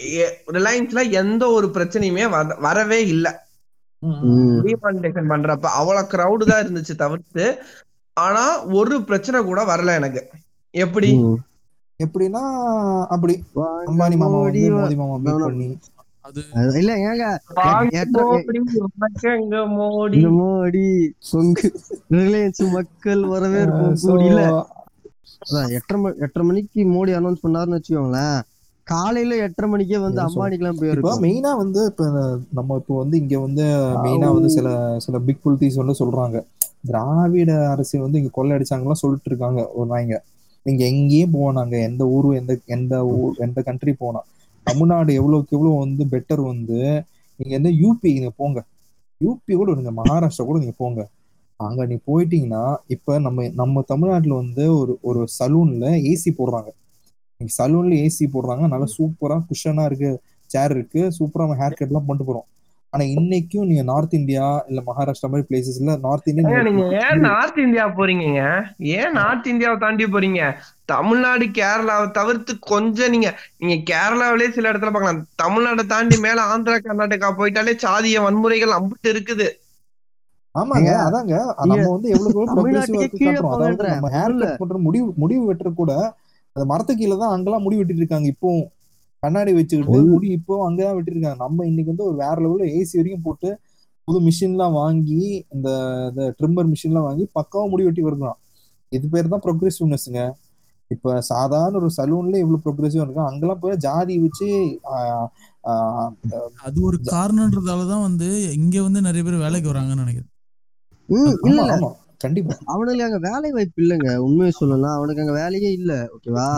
ரிலையன்ஸ்ல 0.53 1.11
எந்த 1.11 1.49
ஒரு 1.49 1.67
பிரச்சனையுமே 1.67 2.29
வர- 2.31 2.57
வரவே 2.61 3.07
இல்ல. 3.07 3.47
ம். 4.03 4.61
டிமானிட்டேஷன் 4.65 5.31
பண்றப்ப 5.31 5.67
அவ்வளவு 5.73 6.09
கிரௌடு 6.09 6.45
தான் 6.45 6.65
இருந்துச்சு 6.65 6.95
தவிர்த்து 6.97 7.59
ஆனா 8.13 8.65
ஒரு 8.65 9.03
பிரச்சனை 9.03 9.43
கூட 9.43 9.65
வரல 9.65 9.95
எனக்கு. 9.95 10.31
எப்படி. 10.71 11.11
எப்படின்னா 12.05 12.43
அப்படி 13.07 13.45
அம்பானி 13.57 14.17
மாமா 14.17 14.39
மோடி 14.39 14.63
மாமா 14.97 15.17
மீட் 15.17 15.41
பண்ணி. 15.41 15.79
இல்ல 16.75 16.97
ஏங்க 16.97 17.25
மோடி, 19.71 20.21
மோடி. 20.35 20.85
பொங்கு 21.33 21.69
ரிலையன்ஸ் 22.11 22.71
மக்கள் 22.73 23.27
வரவேற்பு 23.27 23.97
So, 23.97 24.11
கூடி 24.11 24.25
இல்ல 24.25 24.67
அதான் 25.45 25.71
எட்டரை 25.71 26.13
எட்டரை 26.21 26.49
மணிக்கு 26.49 26.85
மோடி 26.85 27.09
அனௌன்ஸ் 27.11 27.43
பண்ணாருன்னு 27.43 27.79
வச்சுக்கோங்களேன். 27.79 28.41
காலையில 28.87 29.37
எட்டரை 29.45 29.69
மணிக்கே 29.71 29.99
வந்து. 30.01 30.21
அம்பானிக்கெல்லாம் 30.27 30.81
போயிருக்கும் 30.81 31.25
மெயினா 31.25 31.51
வந்து 31.61 31.81
இப்ப 31.91 32.05
நம்ம 32.59 32.77
இப்போ 32.81 32.95
வந்து 33.01 33.17
இங்க 33.23 33.37
வந்து 33.41 33.65
மெயினா 34.05 34.29
வந்து 34.35 34.51
சில 34.57 34.69
சில 35.05 35.19
பிக் 35.27 35.43
புலிட்டிஸ் 35.43 35.81
வந்து 35.83 36.01
சொல்றாங்க. 36.01 36.37
திராவிட 36.89 37.53
அரசியல் 37.73 38.05
வந்து 38.05 38.21
இங்க 38.21 38.33
கொள்ளையடிச்சாங்கலாம் 38.35 39.03
சொல்லிட்டு 39.03 39.31
இருக்காங்க 39.31 39.61
ஒரு 39.75 39.89
நாய்ங்க 39.91 40.17
நீங்க 40.67 40.83
எங்கேயும் 40.91 41.35
போனாங்க 41.35 41.75
எந்த 41.89 42.03
ஊரு 42.15 42.29
எந்த 42.37 42.53
எந்த 42.75 42.95
ஊர் 43.15 43.35
எந்த 43.45 43.59
கண்ட்ரி 43.63 43.93
போனா 43.97 44.21
தமிழ்நாடு 44.67 45.13
எவ்வளவுக்கு 45.15 45.57
எவ்வளவு 45.57 45.83
வந்து 45.83 46.05
பெட்டர் 46.13 46.43
வந்து 46.45 46.79
நீங்க 47.41 47.53
எந்த 47.57 47.71
யூபி 47.77 48.09
நீங்க 48.17 48.31
போங்க. 48.37 48.59
யூபி 49.21 49.53
கூட 49.55 49.69
இருங்க. 49.73 49.93
மகாராஷ்டிரா 49.99 50.47
கூட 50.47 50.59
நீங்க 50.59 50.77
போங்க. 50.79 51.01
அங்க 51.61 51.83
நீ 51.87 51.97
போயிட்டீங்கன்னா 52.07 52.63
இப்ப 52.95 53.19
நம்ம 53.19 53.47
நம்ம 53.55 53.83
தமிழ்நாட்டுல 53.87 54.35
வந்து 54.37 54.65
ஒரு 54.79 54.95
ஒரு 55.03 55.21
சலூன்ல 55.37 55.85
ஏசி 56.11 56.31
போடுறாங்க. 56.35 56.71
சலூன்ல 57.59 57.95
ஏசி 58.07 58.25
போடுறாங்க. 58.33 58.67
நல்லா 58.69 58.89
சூப்பரா 58.97 59.39
குஷனா 59.51 59.85
இருக்கு 59.85 60.23
சேர் 60.47 60.71
இருக்கு. 60.71 61.03
சூப்பரா 61.19 61.45
நம்ம 61.47 61.61
ஹேர் 61.63 61.79
கட் 61.79 61.89
எல்லாம் 61.89 62.07
பண்ணிட்டு 62.07 62.33
போறோம். 62.33 62.49
ஆனா 62.91 63.05
இன்னைக்கும் 63.05 63.69
நீங்க 63.69 63.83
நார்த் 63.83 64.15
இந்தியா 64.15 64.65
இல்ல 64.69 64.83
மகாராஷ்டிரா 64.87 65.29
மாதிரி 65.31 65.47
பிளேசஸ்ல 65.51 65.95
நார்த் 66.01 66.29
இந்தியா 66.29 66.63
நீங்க 66.63 66.85
ஏன் 67.01 67.21
நார்த் 67.21 67.59
இந்தியா 67.59 67.89
போறீங்கங்க? 67.89 68.43
ஏன் 68.79 69.13
நார்த் 69.13 69.47
இந்தியாவை 69.47 69.79
தாண்டி 69.79 70.05
போறீங்க? 70.05 70.55
தமிழ்நாடு 70.85 71.45
கேரளாவை 71.45 72.11
தவிர்த்து 72.11 72.59
கொஞ்சம் 72.59 73.11
நீங்க 73.11 73.39
நீங்க 73.59 73.77
கேரளாவிலே 73.93 74.51
சில 74.51 74.73
இடத்துல 74.73 74.93
பார்க்கலாம். 74.93 75.27
தமிழ்நாட்டை 75.43 75.87
தாண்டி 75.87 76.19
மேல 76.19 76.43
ஆந்திரா 76.43 76.77
கர்நாடகா 76.87 77.31
போயிட்டாலே 77.39 77.75
சாதிய 77.87 78.23
வன்முறைகள் 78.27 78.77
அம்பிட்டு 78.79 79.11
இருக்குது. 79.15 79.49
ஆமாங்க 80.55 80.91
அதாங்க. 81.07 81.35
நம்ம 81.67 81.91
வந்து 81.91 82.09
எவ்வளவு 82.09 82.47
முடிவு 84.79 85.13
முடிவு 85.17 85.53
வெட்டுற 85.53 85.75
கூட 85.75 85.93
அந்த 86.57 86.65
மரத்து 86.71 86.93
கீழே 86.95 87.17
தான் 87.17 87.35
அங்கெல்லாம் 87.35 87.65
முடி 87.65 87.79
வெட்டிட்டு 87.79 88.03
இருக்காங்க 88.03 88.29
இப்போ 88.33 88.51
கண்ணாடி 89.23 89.53
வச்சுக்கிட்டு 89.55 89.91
முடி 90.11 90.29
இப்போ 90.39 90.55
அங்கதான் 90.65 90.97
வெட்டிருக்காங்க. 90.97 91.39
நம்ம 91.43 91.67
இன்னைக்கு 91.69 91.91
வந்து 91.93 92.07
ஒரு 92.07 92.17
வேற 92.21 92.37
லெவல்ல 92.43 92.67
ஏசி 92.75 92.95
வரைக்கும் 92.99 93.27
போட்டு 93.27 93.51
புது 94.09 94.19
மிஷின்லாம் 94.27 94.75
வாங்கி 94.79 95.21
இந்த 95.55 95.69
ட்ரிம்மர் 96.39 96.69
மிஷின்லாம் 96.73 97.07
வாங்கி 97.07 97.25
பக்காவா 97.37 97.67
முடி 97.71 97.87
வெட்டி 97.87 98.03
வருகிறோம் 98.05 98.39
இது 98.93 99.07
பேர் 99.13 99.33
தான் 99.33 99.45
ப்ரோக்ரெசிவ்னஸ்ங்க 99.45 100.23
இப்ப 100.91 101.13
சாதாரண 101.29 101.79
ஒரு 101.81 101.91
சலூன்ல 101.95 102.37
இவ்வளவு 102.43 102.63
ப்ரோக்ரெசிவ் 102.65 103.03
இருக்கும் 103.03 103.29
அங்கெல்லாம் 103.29 103.63
போய் 103.63 103.81
ஜாதி 103.85 104.15
வச்சு 104.25 104.49
ஆஹ், 104.93 105.27
ஆஹ், 105.65 106.11
அது 106.65 106.79
ஒரு 106.89 106.99
காரணம்ன்றதால 107.11 107.87
தான் 107.89 108.05
வந்து 108.07 108.29
இங்க 108.59 108.77
வந்து 108.83 109.07
நிறைய 109.07 109.25
பேர் 109.25 109.45
வேலைக்கு 109.45 109.73
வராங்கன்னு 109.73 110.05
நினைக்கிறேன். 110.05 110.31
கண்டிப்பா. 112.21 112.55
அவனுக்கு 112.73 113.07
அங்க 113.07 113.19
வேலை 113.27 113.49
வாய்ப்பு 113.51 113.83
இல்லைங்க. 113.83 114.11
உண்மையை 114.27 114.53
சொல்லலாம் 114.55 114.97
அவனுக்கு 114.97 115.23
அங்க 115.25 115.35
வேலையே 115.35 115.71
இல்ல. 115.73 115.93
ஓகேவா 116.15 116.49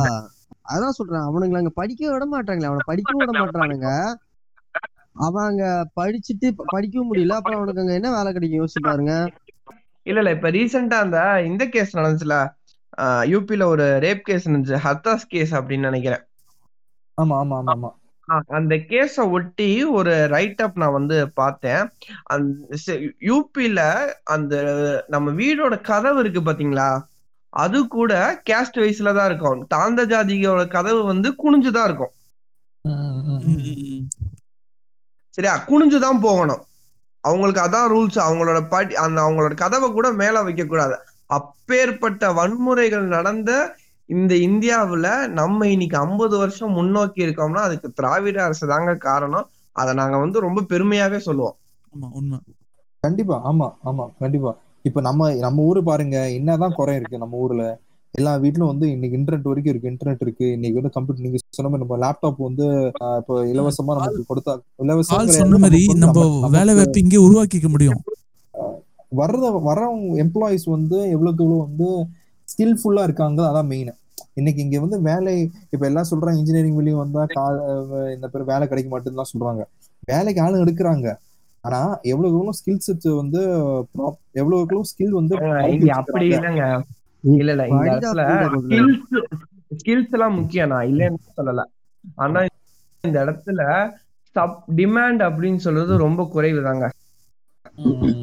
அதான் 0.69 0.97
சொல்றேன். 0.99 1.27
அவனுங்களை 1.27 1.59
அங்க 1.59 1.73
படிக்க 1.75 2.03
விட 2.09 2.25
மாட்டாங்களே. 2.27 2.71
அவனை 2.71 2.85
படிக்கவும் 2.87 3.23
விட 3.23 3.35
மாட்டானுங்க 3.41 3.91
அவன் 5.17 5.47
அங்க 5.47 5.67
படிச்சுட்டு 5.97 6.47
படிக்கவும் 6.73 7.09
முடியல. 7.11 7.37
அப்புறம் 7.39 7.59
அவனுக்கு 7.59 7.81
அங்க 7.81 7.95
என்ன 7.95 8.09
வேலை 8.11 8.31
கிடைக்கும்? 8.33 8.61
யோசிச்சு 8.61 8.83
பாருங்க. 8.83 9.13
இல்ல 10.07 10.19
இல்ல. 10.21 10.31
இப்ப 10.31 10.51
ரீசெண்டா 10.51 10.99
அந்த 11.05 11.19
இந்த 11.43 11.65
கேஸ் 11.69 11.97
நடந்துச்சுல? 11.97 12.37
யூபில 13.33 13.65
ஒரு 13.67 13.87
ரேப் 14.05 14.23
கேஸ் 14.23 14.49
நடந்துச்சு. 14.49 14.79
ஹத்தாஸ் 14.85 15.27
கேஸ் 15.27 15.53
அப்படின்னு 15.55 15.89
நினைக்கிறேன். 15.89 16.25
ஆமா 17.19 17.35
ஆமா 17.41 17.57
ஆமா 17.57 17.75
ஆமா. 17.75 17.91
அந்த 18.49 18.75
கேஸ 18.75 19.31
ஒட்டி 19.31 19.85
ஒரு 19.85 20.27
ரைட் 20.27 20.63
அப் 20.63 20.79
நான் 20.79 20.93
வந்து 20.93 21.31
பார்த்தேன். 21.33 21.83
அந்த 22.23 22.67
யூபில 23.23 23.81
அந்த 24.25 24.55
நம்ம 25.09 25.31
வீடோட 25.31 25.81
கதவு 25.81 26.21
இருக்கு 26.21 26.41
பாத்தீங்களா? 26.41 26.91
அது 27.53 27.89
கூட 27.89 28.13
கேஸ்ட் 28.51 28.81
வைஸ்ல 28.83 29.15
தான் 29.15 29.29
இருக்கும். 29.31 29.67
தாழ்ந்த 29.67 30.07
ஜாதியோட 30.07 30.67
கதவு 30.69 31.03
வந்து 31.05 31.29
குனிஞ்சுதான் 31.33 31.85
இருக்கும். 31.85 32.15
சரியா? 35.35 35.55
குனிஞ்சுதான் 35.69 36.21
போகணும். 36.21 36.63
அவங்களுக்கு 37.25 37.63
அதான் 37.63 37.91
ரூல்ஸ் 37.95 38.19
அவங்களோட 38.27 38.69
படி 38.69 38.95
அந்த 38.95 39.21
அவங்களோட 39.23 39.55
கதவை 39.55 39.89
கூட 39.91 40.13
மேல 40.13 40.43
வைக்க 40.43 40.65
கூடாது 40.65 40.97
அப்பேற்பட்ட 41.31 42.33
வன்முறைகள் 42.33 43.07
நடந்த 43.17 43.51
இந்த 44.09 44.33
இந்தியாவுல 44.47 45.07
நம்ம 45.33 45.69
இன்னைக்கு 45.69 45.97
ஐம்பது 45.99 46.35
வருஷம் 46.39 46.73
முன்னோக்கி 46.73 47.21
இருக்கோம்னா 47.27 47.63
அதுக்கு 47.63 47.89
திராவிட 47.93 48.39
அரசு 48.45 48.67
தாங்க 48.67 48.95
காரணம். 49.07 49.47
அதை 49.77 49.93
நாங்க 49.95 50.17
வந்து 50.19 50.39
ரொம்ப 50.41 50.61
பெருமையாவே 50.71 51.21
சொல்லுவோம். 51.27 51.57
ஆமா 51.93 52.09
உண்மை. 52.13 52.39
கண்டிப்பா 53.05 53.37
ஆமா 53.45 53.69
ஆமா 53.85 54.05
கண்டிப்பா. 54.19 54.53
இப்ப 54.85 55.01
நம்ம 55.01 55.31
நம்ம 55.39 55.65
ஊரு 55.65 55.81
பாருங்க 55.85 56.17
என்னதான் 56.39 56.77
குறை 56.79 56.95
இருக்கு 56.99 57.23
நம்ம 57.23 57.37
ஊர்ல. 57.45 57.65
எல்லா 58.15 58.33
வீட்லயும் 58.43 58.71
வந்து 58.71 58.87
இன்னைக்கு 58.93 59.17
இன்டர்நெட் 59.19 59.49
வரைக்கும் 59.49 59.73
இருக்கு 59.73 59.91
இன்டர்நெட் 59.93 60.23
இருக்கு. 60.27 60.47
இன்னைக்கு 60.57 60.79
வந்து 60.81 60.95
கம்ப்யூட்டர் 60.95 61.27
நீங்க 61.27 61.39
சொன்ன 61.51 61.71
மாதிரி 61.71 61.85
நம்ம 61.85 61.99
லேப்டாப் 62.05 62.39
வந்து 62.49 62.67
இப்போ 63.21 63.35
இலவசமா 63.53 63.97
நமக்கு 63.99 64.23
கொடுத்தா 64.31 64.55
இலவசம் 64.85 65.35
சொன்ன 65.39 65.59
மாதிரி 65.65 65.83
நம்ம 66.05 66.25
வேலை 66.57 66.75
வாய்ப்பு 66.75 67.03
இங்கே 67.05 67.25
உருவாக்கிக்க 67.27 67.69
முடியும். 67.69 68.01
வர்ற 69.13 69.37
வரவங்க 69.67 70.15
எம்ப்ளாயிஸ் 70.25 70.67
வந்து 70.77 70.99
எவ்வளவுக்கு 71.15 71.45
எவ்வளவு 71.45 71.65
வந்து 71.67 71.89
ஸ்கில்ஃபுல்லா 72.49 73.03
இருக்காங்க 73.03 73.43
அதான் 73.43 73.67
மெயின் 73.67 73.93
இன்னைக்கு 74.35 74.63
இங்க 74.63 74.81
வந்து 74.81 75.01
வேலை 75.03 75.33
இப்ப 75.71 75.87
எல்லாம் 75.87 76.09
சொல்றாங்க 76.11 76.37
இன்ஜினியரிங் 76.37 76.75
வெளியும் 76.75 77.03
வந்தா 77.05 77.23
இந்த 78.15 78.29
பேர் 78.29 78.51
வேலை 78.53 78.69
கிடைக்க 78.69 78.89
மாட்டேன்னு 78.93 79.33
சொல்றாங்க. 79.33 79.63
வேலைக்கு 80.07 80.43
ஆளுங்க 80.43 80.65
எடுக்கிறாங்க. 80.65 81.09
ஆனா 81.65 81.79
எவ்வளவு 82.03 82.35
எவ்வளவு 82.35 82.59
ஸ்கில்ஸ் 82.59 82.91
வந்து 83.17 83.41
prop- 83.95 84.19
எவ்வளவு 84.33 84.61
எவ்வளவு 84.63 84.89
ஸ்கில் 84.91 85.17
வந்து 85.19 85.35
அப்படி 85.95 86.27
இல்லைங்க. 86.31 86.65
இல்ல 87.25 87.51
இல்ல 87.53 87.67
இந்த 87.69 87.85
இடத்துல. 87.93 88.25
ஸ்கில்ஸ் 88.67 89.15
ஸ்கில்ஸ் 89.79 90.13
எல்லாம் 90.13 90.35
முக்கியம் 90.35 90.69
நான் 90.69 90.89
இல்லைன்னு 90.93 91.23
சொல்லல. 91.39 91.63
ஆனா 92.17 92.41
இந்த 93.05 93.17
இடத்துல 93.25 93.63
சப் 94.37 94.59
டிமாண்ட் 94.77 95.23
அப்படின்னு 95.29 95.57
சொல்றது 95.57 95.97
ரொம்ப 95.97 96.29
குறைவு 96.33 96.63
தாங்க 96.63 96.87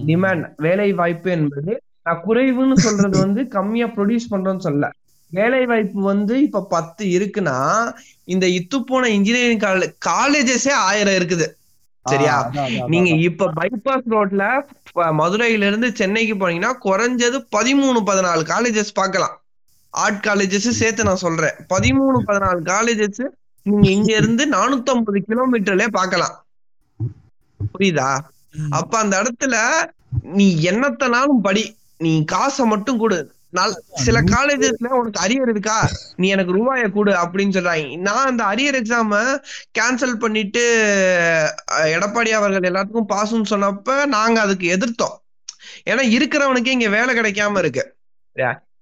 டிமாண்ட் 0.09 0.45
வேலை 0.57 0.93
வாய்ப்பு 0.93 1.31
என்பது 1.31 1.73
நான் 2.03 2.21
குறைவுன்னு 2.27 2.75
சொல்றது 2.85 3.17
வந்து 3.19 3.47
கம்மியா 3.47 3.85
ப்ரொடியூஸ் 3.85 4.31
பண்றோம்னு 4.31 4.65
சொல்ல 4.67 4.91
வேலை 5.31 5.65
வாய்ப்பு 5.65 6.01
வந்து 6.01 6.41
இப்ப 6.41 6.65
பத்து 6.69 7.05
இருக்குன்னா 7.05 7.57
இந்த 8.23 8.45
இத்து 8.47 8.79
போன 8.79 9.09
இன்ஜினியரிங் 9.09 9.63
காலேஜ் 9.67 9.93
காலேஜஸே 10.05 10.73
ஆயிரம் 10.87 11.13
இருக்குது. 11.13 11.47
சரியா? 12.05 12.35
நீங்க 12.87 13.09
இப்ப 13.09 13.51
பைபாஸ் 13.59 14.09
ரோட்ல 14.13 14.43
மதுரையில 15.19 15.67
இருந்து 15.69 15.89
சென்னைக்கு 15.95 16.35
போனீங்கன்னா 16.35 16.71
குறைஞ்சது 16.87 17.37
பதிமூணு 17.55 17.99
பதினாலு 18.09 18.43
காலேஜஸ் 18.53 18.93
பார்க்கலாம். 18.93 19.35
ஆர்ட் 19.89 20.25
காலேஜஸ் 20.25 20.77
சேர்த்து 20.81 21.03
நான் 21.03 21.23
சொல்றேன். 21.25 21.55
பதிமூணு 21.73 22.19
பதினாலு 22.27 22.61
காலேஜஸ் 22.71 23.23
நீங்க 23.61 23.89
இங்க 23.89 24.11
இருந்து 24.15 24.45
நானூத்தி 24.49 24.91
ஐம்பது 24.95 25.19
கிலோமீட்டர்லயே 25.29 25.87
பார்க்கலாம். 25.99 26.35
புரியுதா. 27.73 28.09
அப்ப 28.69 28.97
அந்த 28.97 29.15
இடத்துல 29.21 29.55
நீ 30.21 30.47
என்னத்தனாலும் 30.69 31.41
படி. 31.41 31.63
நீ 31.97 32.23
காசை 32.23 32.65
மட்டும் 32.65 32.97
கொடு. 32.97 33.19
சில 34.05 34.21
காலேஜஸ்ல 34.21 34.87
உனக்கு 34.99 35.19
அரியர் 35.25 35.49
இருக்கா? 35.49 35.89
நீ 36.15 36.27
எனக்கு 36.27 36.51
ரூபாய 36.51 36.87
கொடு 36.89 37.11
அப்படின்னு 37.23 37.55
சொல்றாங்க. 37.57 37.99
நான் 38.07 38.29
அந்த 38.31 38.43
அரியர் 38.51 38.77
எக்ஸாம 38.79 39.19
கேன்சல் 39.79 40.15
பண்ணிட்டு 40.23 40.63
எடப்பாடி 41.95 42.31
அவர்கள் 42.39 42.67
எல்லாத்துக்கும் 42.71 43.11
பாஸ்ன்னு 43.13 43.51
சொன்னப்ப 43.53 44.05
நாங்க 44.05 44.39
அதுக்கு 44.41 44.67
எதிர்த்தோம். 44.77 45.15
ஏன்னா 45.91 46.03
இருக்கிறவனுக்கு 46.15 46.75
இங்க 46.77 46.89
வேலை 46.89 47.11
கிடைக்காம 47.19 47.57
இருக்கு? 47.57 47.85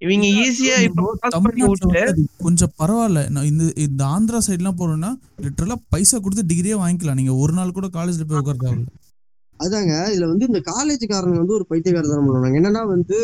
இவங்க 0.05 0.27
ஈஸியா 0.43 0.75
கொஞ்சம் 2.37 2.73
பரவாயில்ல. 2.81 3.43
இந்த 3.51 3.63
இந்த 3.75 4.03
ஆந்திரா 4.15 4.39
சைட்லாம் 4.47 4.79
போறோம்னா 4.79 5.11
லிட்டரலா 5.45 5.77
பைசா 5.89 6.17
கொடுத்து 6.17 6.49
டிகிரியே 6.51 6.77
வாங்கிக்கலாம். 6.83 7.19
நீங்க 7.21 7.33
ஒரு 7.43 7.53
நாள் 7.53 7.77
கூட 7.77 7.87
காலேஜ்ல 7.87 8.25
போய் 8.27 8.41
உட்கார 8.41 8.57
தேவையில்ல 8.63 8.89
அதாங்க 9.61 10.15
இதுல 10.15 10.27
வந்து 10.27 10.47
இந்த 10.47 10.61
காலேஜ்காரங்க 10.65 11.37
வந்து 11.37 11.53
ஒரு 11.53 11.65
பைத்தியக்காரத்தனம் 11.69 12.27
பண்ணுவாங்க. 12.27 12.47
என்னன்னா 12.47 12.87
வந்து 12.87 13.17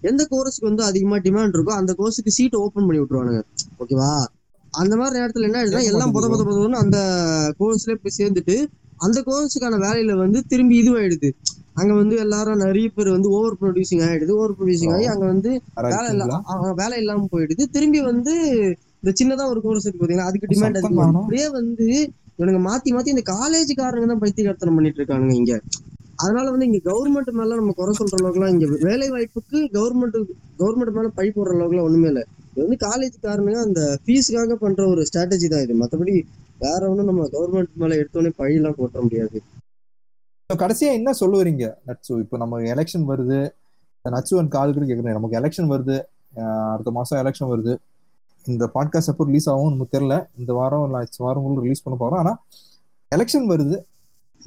எந்த 0.00 0.26
கோர்ஸுக்கு 0.30 0.64
வந்து 0.64 0.84
அதிகமா 0.84 1.16
டிமாண்ட் 1.16 1.56
இருக்கோ 1.56 1.70
அந்த 1.70 1.94
கோர்ஸுக்கு 1.98 2.28
சீட் 2.28 2.54
ஓபன் 2.54 2.86
பண்ணி 2.86 3.02
விட்டுருவானுங்க. 3.02 3.42
ஓகேவா 3.80 4.24
அந்த 4.70 4.96
மாதிரி 4.96 5.20
நேரத்துல 5.20 5.42
என்ன 5.42 5.64
ஆயிடுதுன்னா 5.64 5.84
எல்லாம் 5.84 6.14
புத 6.14 6.26
புத 6.26 6.46
புதன்னு 6.48 6.72
அந்த 6.72 6.98
கோர்ஸ்ல 7.60 7.94
போய் 7.94 8.16
சேர்ந்துட்டு 8.18 8.56
அந்த 8.96 9.22
கோர்ஸுக்கான 9.26 9.78
வேலையில 9.78 10.16
வந்து 10.16 10.44
திரும்பி 10.46 10.82
இதுவாயிடுது. 10.82 11.30
அங்க 11.74 11.94
வந்து 11.94 12.16
எல்லாரும் 12.16 12.56
நிறைய 12.56 12.90
பேர் 12.94 13.08
வந்து 13.10 13.28
ஓவர் 13.28 13.54
ப்ரொடியூசிங் 13.60 14.04
ஆயிடுது 14.06 14.28
ஓவர் 14.30 14.52
ப்ரொடியூசிங் 14.52 14.94
ஆகி 14.94 15.06
அங்க 15.06 15.26
வந்து 15.26 15.50
வேலை 15.94 16.10
இல்ல 16.10 16.24
அ- 16.48 16.68
அ- 16.68 16.72
வேலை 16.72 16.98
இல்லாம 16.98 17.28
போயிடுது. 17.32 17.64
திரும்பி 17.70 18.00
வந்து 18.00 18.34
இந்த 19.02 19.12
சின்னதா 19.20 19.48
ஒரு 19.48 19.60
கோர்ஸ் 19.60 19.86
இருக்கு 19.86 20.06
பாத்தீங்கன்னா 20.06 20.24
அதுக்கு 20.24 20.46
டிமாண்ட் 20.46 20.76
அதிகமா. 20.76 21.04
அப்படியே 21.20 21.48
வந்து 21.48 22.12
இவனுங்க 22.40 22.60
மாத்தி 22.66 22.90
மாத்தி 22.96 23.10
இந்த 23.14 23.24
காலேஜ் 23.36 23.72
காரங்க 23.80 24.06
தான் 24.10 24.20
பைத்தியகார்த்தனம் 24.24 24.76
பண்ணிட்டு 24.78 25.00
இருக்கானுங்க 25.00 25.34
இங்க. 25.40 25.54
அதனால 26.22 26.46
வந்து 26.52 26.66
இங்க 26.68 26.80
கவர்மெண்ட் 26.90 27.30
மேல 27.38 27.56
நம்ம 27.58 27.72
குறை 27.80 27.92
சொல்ற 27.98 28.14
அளவுக்குலாம் 28.18 28.52
இங்க 28.54 28.66
வேலை 28.86 29.06
வாய்ப்புக்கு 29.14 29.58
கவர்மெண்ட் 29.76 30.16
கவர்மெண்ட் 30.60 30.94
மேல 30.98 31.08
பழி 31.18 31.30
போடுற 31.36 31.52
அளவுக்குலாம் 31.56 31.88
ஒண்ணுமே 31.88 32.08
இல்லை. 32.12 32.24
இது 32.52 32.64
வந்து 32.64 32.78
காலேஜுக்காரனுங்க 32.86 33.60
அந்த 33.66 33.82
ஃபீஸுக்காக 34.04 34.56
பண்ற 34.64 34.86
ஒரு 34.92 35.02
ஸ்ட்ராட்டஜி 35.08 35.48
தான் 35.52 35.64
இது. 35.66 35.74
மத்தபடி 35.82 36.14
வேற 36.64 36.80
ஒண்ணும் 36.92 37.10
நம்ம 37.10 37.26
கவர்மெண்ட் 37.36 37.78
மேல 37.82 37.98
எடுத்தோடனே 38.00 38.32
பழியெல்லாம் 38.40 38.78
போட்ட 38.80 38.98
முடியாது. 39.06 39.38
கடைசியா 40.50 40.90
என்ன 41.00 41.10
சொல்லுவீங்க 41.22 41.66
நட்சு? 41.88 42.12
இப்போ 42.24 42.36
நம்ம 42.42 42.62
எலெக்ஷன் 42.74 43.06
வருது. 43.12 43.40
நட்சு 44.04 44.34
அண்ட் 44.40 44.54
கால்கிட்ட 44.56 44.88
கேக்குறேன் 44.90 45.18
நமக்கு 45.18 45.38
எலெக்ஷன் 45.40 45.70
வருது. 45.74 45.98
அடுத்த 46.72 46.90
மாசம் 46.98 47.20
எலெக்ஷன் 47.22 47.50
வருது. 47.52 47.72
இந்த 48.44 48.70
பாட்காஸ்ட் 48.74 49.06
எப்போ 49.06 49.24
ரிலீஸ் 49.24 49.50
ஆகும் 49.50 49.70
நமக்கு 49.70 50.00
தெரியல. 50.00 50.26
இந்த 50.38 50.52
வாரம் 50.52 50.84
இல்லை 50.92 51.06
வாரம் 51.16 51.60
ரிலீஸ் 51.60 51.82
பண்ண 51.82 51.98
போறோம். 52.04 52.18
ஆனா 52.18 52.42
எலெக்ஷன் 53.16 53.48
வருது. 53.48 53.78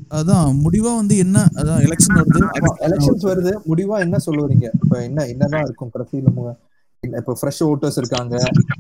அதான் 0.09 0.59
முடிவா 0.63 0.95
வந்து 0.95 1.17
என்ன? 1.17 1.49
அதான் 1.55 1.81
எலெக்ஷன் 1.81 2.15
வருது. 2.15 2.47
எலெக்ஷன்ஸ் 2.79 3.25
வருது. 3.31 3.57
முடிவா 3.67 3.99
என்ன 3.99 4.17
சொல்லுவீங்க 4.25 4.69
இப்ப 4.83 5.03
என்ன 5.03 5.25
என்னதான் 5.25 5.63
இருக்கும் 5.63 5.91
கடைசியில 5.93 6.53
இப்ப 7.19 7.35
ஃப்ரெஷ் 7.39 7.61
ஓட்டர்ஸ் 7.69 7.99
இருக்காங்க. 8.01 8.35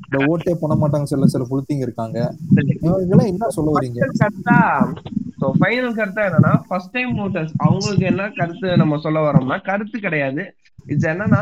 இந்த 0.05 0.17
ஓட்டே 0.31 0.53
பண்ண 0.61 0.75
மாட்டாங்க 0.81 1.07
சில 1.11 1.27
சில 1.33 1.45
புளுத்திங்க 1.51 1.85
இருக்காங்க. 1.87 2.17
இதெல்லாம் 3.03 3.29
என்ன 3.33 3.49
சொல்ல 3.57 3.71
வரீங்க 3.77 3.99
ஸோ 5.41 5.47
ஃபைனல் 5.59 5.95
கருத்தா 5.99 6.23
என்னன்னா 6.27 6.51
ஃபர்ஸ்ட் 6.67 6.93
டைம் 6.97 7.13
ஓட்டர்ஸ் 7.23 7.53
அவங்களுக்கு 7.65 8.05
என்ன 8.11 8.27
கருத்து 8.37 8.67
நம்ம 8.81 8.99
சொல்ல 9.05 9.21
வரோம்னா 9.25 9.57
கருத்து 9.69 9.97
கிடையாது. 10.05 10.43
இது 10.93 11.07
என்னன்னா 11.11 11.41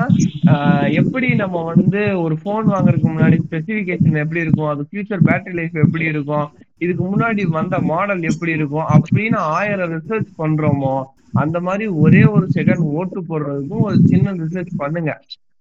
எப்படி 1.02 1.28
நம்ம 1.42 1.62
வந்து 1.72 2.02
ஒரு 2.24 2.36
ஃபோன் 2.42 2.66
வாங்குறதுக்கு 2.74 3.12
முன்னாடி 3.12 3.38
ஸ்பெசிஃபிகேஷன் 3.46 4.22
எப்படி 4.24 4.44
இருக்கும் 4.46 4.72
அது 4.74 4.84
ஃபியூச்சர் 4.90 5.26
பேட்டரி 5.30 5.56
லைஃப் 5.60 5.78
எப்படி 5.86 6.06
இருக்கும் 6.14 6.48
இதுக்கு 6.86 7.04
முன்னாடி 7.14 7.44
வந்த 7.58 7.76
மாடல் 7.92 8.24
எப்படி 8.32 8.52
இருக்கும் 8.58 8.90
அப்படின்னு 8.96 9.40
ஆயிரம் 9.58 9.94
ரிசர்ச் 9.96 10.30
பண்றோமோ 10.42 10.96
அந்த 11.44 11.58
மாதிரி 11.68 11.86
ஒரே 12.04 12.24
ஒரு 12.36 12.46
செகண்ட் 12.58 12.86
ஓட்டு 13.00 13.20
போடுறதுக்கும் 13.30 13.86
ஒரு 13.90 13.98
சின்ன 14.12 14.34
ரிசர்ச் 14.44 14.74
பண்ணுங்க. 14.84 15.12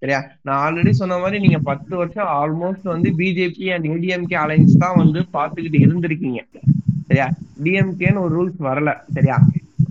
சரியா? 0.01 0.25
நான் 0.43 0.75
ஆல்ரெடி 0.75 0.91
சொன்ன 0.91 1.19
மாதிரி 1.19 1.39
நீங்க 1.39 1.59
பத்து 1.59 1.97
வருஷம் 1.97 2.27
ஆல்மோஸ்ட் 2.27 2.83
வந்து 2.83 3.13
பிஜேபி 3.19 3.73
அண்ட் 3.73 3.87
ஏடிஎம்கே 3.87 4.35
அலைன்ஸ் 4.35 4.79
தான் 4.79 4.97
வந்து 4.97 5.21
பாத்துக்கிட்டு 5.21 5.75
இருந்திருக்கீங்க. 5.75 6.37
சரியா? 7.07 7.31
டிஎம்கேன்னு 7.65 8.19
ஒரு 8.19 8.45
ரூல்ஸ் 8.45 8.63
வரல. 8.63 8.95
சரியா? 9.13 9.41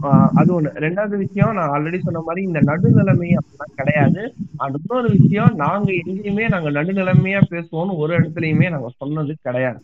ஆஹ் 0.03 0.29
அது 0.33 0.61
ஒண்ணு. 0.61 0.65
ரெண்டாவது 0.65 1.17
விஷயம் 1.17 1.53
நான் 1.53 1.69
ஆல்ரெடி 1.69 1.99
சொன்ன 1.99 2.19
மாதிரி 2.19 2.45
இந்த 2.45 2.59
நடுநிலைமை 2.59 3.35
அப்படிலாம் 3.35 3.75
கிடையாது. 3.75 4.33
அண்ட் 4.57 4.75
இன்னொரு 4.87 5.09
விஷயம் 5.09 5.55
நாங்க 5.55 5.91
எங்கேயுமே 5.91 6.47
நாங்க 6.47 6.71
நடுநிலைமையா 6.71 7.41
பேசுவோம்னு 7.49 7.97
ஒரு 7.97 8.19
இடத்துலயுமே 8.19 8.69
நாங்க 8.69 8.89
சொன்னது 8.97 9.35
கிடையாது. 9.41 9.79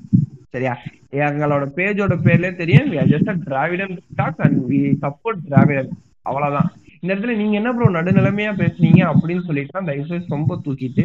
சரியா? 0.50 0.78
எங்களோட 1.12 1.68
பேஜோட 1.76 2.18
பேர்லயே 2.24 2.56
தெரியும். 2.56 2.92
Just 2.92 3.36
Dravidian 3.46 3.98
talk 4.16 4.42
and 4.42 4.72
we 4.72 4.96
support 5.02 5.40
Dravidian 5.50 5.90
அவ்வளவுதான். 6.22 6.72
இந்த 7.06 7.14
இடத்துல 7.14 7.34
நீங்க 7.36 7.56
என்ன 7.56 7.72
ப்ரோ 7.74 7.88
நடுநிலைமையா 7.90 8.52
பேசுனீங்க 8.60 9.02
அப்படின்னு 9.10 9.46
சொல்லிட்டு 9.46 9.82
தயவுசெய்து 9.90 10.36
ரொம்ப 10.36 10.56
தூக்கிட்டு 10.66 11.04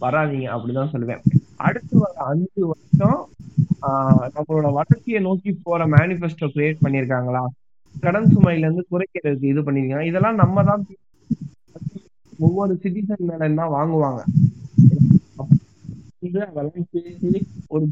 வராதீங்க 0.00 0.46
அப்படிதான் 0.54 0.92
சொல்லுவேன். 0.92 1.22
அடுத்து 1.58 1.94
வர 1.98 2.12
அஞ்சு 2.24 2.62
வருஷம் 2.66 3.16
ஆஹ் 3.82 4.28
நம்மளோட 4.34 4.68
வளர்ச்சியை 4.72 5.20
நோக்கி 5.20 5.52
போற 5.64 5.86
மேனிஃபெஸ்டோ 5.86 6.48
கிரியேட் 6.54 6.82
பண்ணிருக்காங்களா? 6.84 7.42
கடன் 7.94 8.30
சுமையில 8.34 8.66
இருந்து 8.66 8.84
குறைக்கிறதுக்கு 8.92 9.50
இது 9.52 9.60
பண்ணிருக்காங்க. 9.60 10.06
இதெல்லாம் 10.10 10.34
நம்ம 10.34 10.64
தான் 10.64 10.84
ஒவ்வொரு 12.38 12.78
சிட்டிசன் 12.82 13.26
மேல 13.30 13.48
தான் 13.60 13.74
வாங்குவாங்க. 13.76 14.20
அதெல்லாம் 16.22 16.88
பேசி 16.92 17.40
ஒரு 17.68 17.84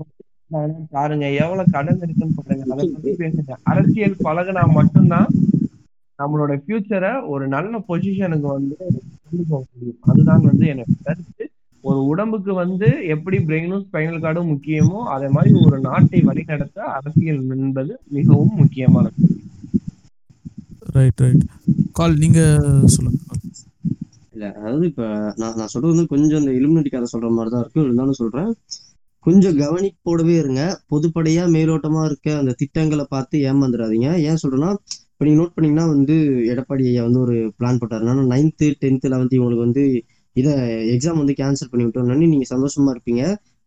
பாருங்க 0.91 1.27
எவ்வளவு 1.43 1.75
கடன் 1.77 2.03
இருக்குன்னு 2.03 2.39
பாருங்க. 2.39 2.65
அதை 2.75 2.87
பத்தி 2.95 3.17
பேசுங்க 3.25 3.57
அரசியல் 3.73 4.17
பழகுனா 4.25 4.65
மட்டும்தான் 4.79 5.29
நம்மளோட 6.19 6.53
ஃபியூச்சரை 6.63 7.13
ஒரு 7.27 7.45
நல்ல 7.49 7.83
பொசிஷனுக்கு 7.89 8.49
வந்து 8.57 8.77
கொண்டு 9.25 9.45
போக 9.51 9.63
முடியும். 9.71 10.01
அதுதான் 10.01 10.47
வந்து 10.51 10.67
எனக்கு 10.67 10.97
கருத்து. 11.03 11.45
ஒரு 11.85 12.01
உடம்புக்கு 12.05 12.53
வந்து 12.55 12.89
எப்படி 13.15 13.37
பிரெயினும் 13.39 13.85
ஸ்பைனல் 13.87 14.23
கார்டும் 14.25 14.51
முக்கியமோ 14.53 15.01
அதே 15.15 15.29
மாதிரி 15.29 15.51
ஒரு 15.67 15.77
நாட்டை 15.81 16.21
வழிநடத்த 16.21 16.79
அரசியல் 16.97 17.43
என்பது 17.57 17.93
மிகவும் 18.09 18.57
முக்கியமானது. 18.63 19.21
ரைட் 20.97 21.23
ரைட் 21.25 21.45
கால் 21.93 22.21
நீங்க 22.25 22.41
சொல்லுங்க. 22.95 23.21
இல்ல 24.35 24.47
அதாவது 24.59 24.87
இப்ப 24.87 25.05
நான் 25.37 25.57
நான் 25.59 25.73
சொல்றது 25.73 25.93
வந்து 25.95 26.13
கொஞ்சம் 26.13 26.41
இந்த 26.43 26.53
இலுமினட்டி 26.59 26.91
கதை 26.93 27.07
சொல்ற 27.13 27.29
மாதிரி 27.37 27.51
தான் 27.51 27.63
இருக்கும் 27.63 27.87
இருந்தாலும் 27.87 28.21
சொல்றேன். 28.23 28.51
கொஞ்சம் 29.27 29.57
கவனிப்போடவே 29.63 30.35
இருங்க. 30.43 30.63
பொதுப்படையா 30.93 31.45
மேலோட்டமா 31.57 32.03
இருக்க 32.05 32.29
அந்த 32.37 32.55
திட்டங்களை 32.59 33.05
பார்த்து 33.09 33.39
ஏமாந்துடாதீங்க. 33.51 34.11
ஏன் 34.29 34.41
சொல்றேன்னா 34.43 34.73
இப்போ 35.17 35.25
நீங்கள் 35.27 35.41
நோட் 35.43 35.55
பண்ணீங்கன்னா 35.57 35.85
வந்து 35.93 36.15
எடப்பாடி 36.53 36.83
ஐயா 36.89 37.03
வந்து 37.07 37.21
ஒரு 37.27 37.35
பிளான் 37.59 37.79
போட்டார். 37.83 38.03
நான் 38.09 38.31
நைன்த்து 38.33 38.67
டென்த்து 38.83 39.11
லெவன்த்து 39.13 39.39
இவங்களுக்கு 39.39 39.63
வந்து 39.67 39.85
இதை 40.37 40.55
எக்ஸாம் 40.95 41.21
வந்து 41.23 41.35
கேன்சல் 41.39 41.71
பண்ணி 41.71 41.85
விட்டோம்னு 41.87 42.17
நீங்கள் 42.33 42.51
சந்தோஷமா 42.51 42.91
இருப்பீங்க. 42.95 43.23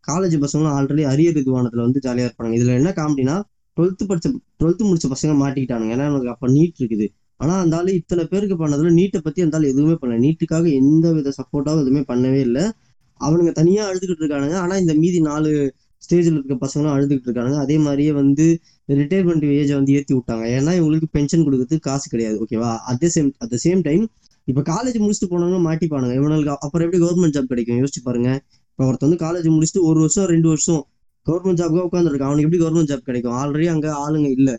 காலேஜ் 0.07 0.35
பசங்களும் 0.43 0.75
ஆல்ரெடி 0.75 1.03
அரியர் 1.11 1.39
இதுவானதுல 1.41 1.81
வந்து 1.87 2.03
ஜாலியாக 2.05 2.29
இருப்பாங்க 2.29 2.53
இதில் 2.57 2.77
என்ன 2.79 2.91
காமெடினா 2.99 3.35
டுவெல்த்து 3.77 4.05
படிச்ச 4.11 4.27
டுவெல்த்து 4.59 4.83
முடிச்ச 4.89 5.07
பசங்க 5.15 5.33
மாட்டிக்கிட்டானுங்க. 5.41 5.93
ஏன்னா 5.95 6.05
எனக்கு 6.11 6.31
அப்போ 6.35 6.47
நீட் 6.57 6.79
இருக்குது. 6.81 7.07
ஆனால் 7.39 7.59
அந்த 7.63 7.91
இத்தனை 7.99 8.23
பேருக்கு 8.31 8.55
பண்ணதில் 8.61 8.95
நீட்டை 8.99 9.21
பற்றி 9.25 9.41
அந்த 9.47 9.65
எதுவுமே 9.73 9.95
பண்ணல. 10.01 10.19
நீட்டுக்காக 10.25 10.65
எந்த 10.81 11.07
வித 11.17 11.33
சப்போர்ட்டாவும் 11.39 11.83
எதுவுமே 11.85 12.03
பண்ணவே 12.11 12.41
இல்லை. 12.47 12.65
அவனுங்க 13.21 13.51
தனியாக 13.59 13.89
அழுதுகிட்டு 13.91 14.23
இருக்கானுங்க. 14.23 14.57
ஆனால் 14.63 14.81
இந்த 14.83 14.93
மீதி 15.01 15.19
நாலு 15.29 15.51
ஸ்டேஜில் 16.03 16.37
இருக்க 16.37 16.55
பசங்களும் 16.65 16.93
அழுதுகிட்டு 16.95 17.27
இருக்கானுங்க. 17.29 17.59
அதே 17.65 17.77
மாதிரியே 17.85 18.11
வந்து 18.21 18.45
ரிட்டையர்மெண்ட் 18.89 19.45
ஏஜை 19.53 19.73
வந்து 19.73 19.93
ஏத்தி 19.93 20.13
விட்டாங்க. 20.13 20.43
ஏன்னா 20.57 20.71
இவங்களுக்கு 20.79 21.07
பென்ஷன் 21.11 21.45
கொடுக்கறதுக்கு 21.45 21.87
காசு 21.89 22.05
கிடையாது 22.09 22.37
ஓகேவா 22.43 22.71
at 22.91 23.01
the 23.03 23.09
same 23.15 23.29
at 23.37 23.51
the 23.53 23.57
same 23.65 23.81
time 23.81 24.03
இப்ப 24.47 24.61
காலேஜ் 24.71 24.97
முடிச்சுட்டு 25.01 25.31
போனவங்க 25.33 25.59
மாட்டிப்பானுங்க. 25.67 26.13
இவனுக்கு 26.13 26.53
அப்புறம் 26.57 26.85
எப்படி 26.85 27.01
கவர்மெண்ட் 27.03 27.35
ஜாப் 27.35 27.51
கிடைக்கும்? 27.51 27.79
யோசிச்சு 27.81 28.01
பாருங்க. 28.03 28.29
இப்ப 28.71 28.87
ஒருத்தன் 28.87 29.07
வந்து 29.09 29.21
காலேஜ் 29.25 29.47
முடிச்சுட்டு 29.55 29.83
ஒரு 29.83 29.99
வருஷம் 29.99 30.27
ரெண்டு 30.27 30.47
வருஷம் 30.47 30.81
கவர்மெண்ட் 31.25 31.59
ஜாப்க்கு 31.61 31.85
உட்காந்துருக்கான் 31.87 32.29
அவனுக்கு 32.29 32.47
எப்படி 32.47 32.61
கவர்மெண்ட் 32.63 32.91
ஜாப் 32.91 33.05
கிடைக்கும்? 33.05 33.35
ஆல்ரெடி 33.41 33.67
அங்க 33.67 33.87
ஆளுங்க 34.03 34.29
இல்ல. 34.37 34.49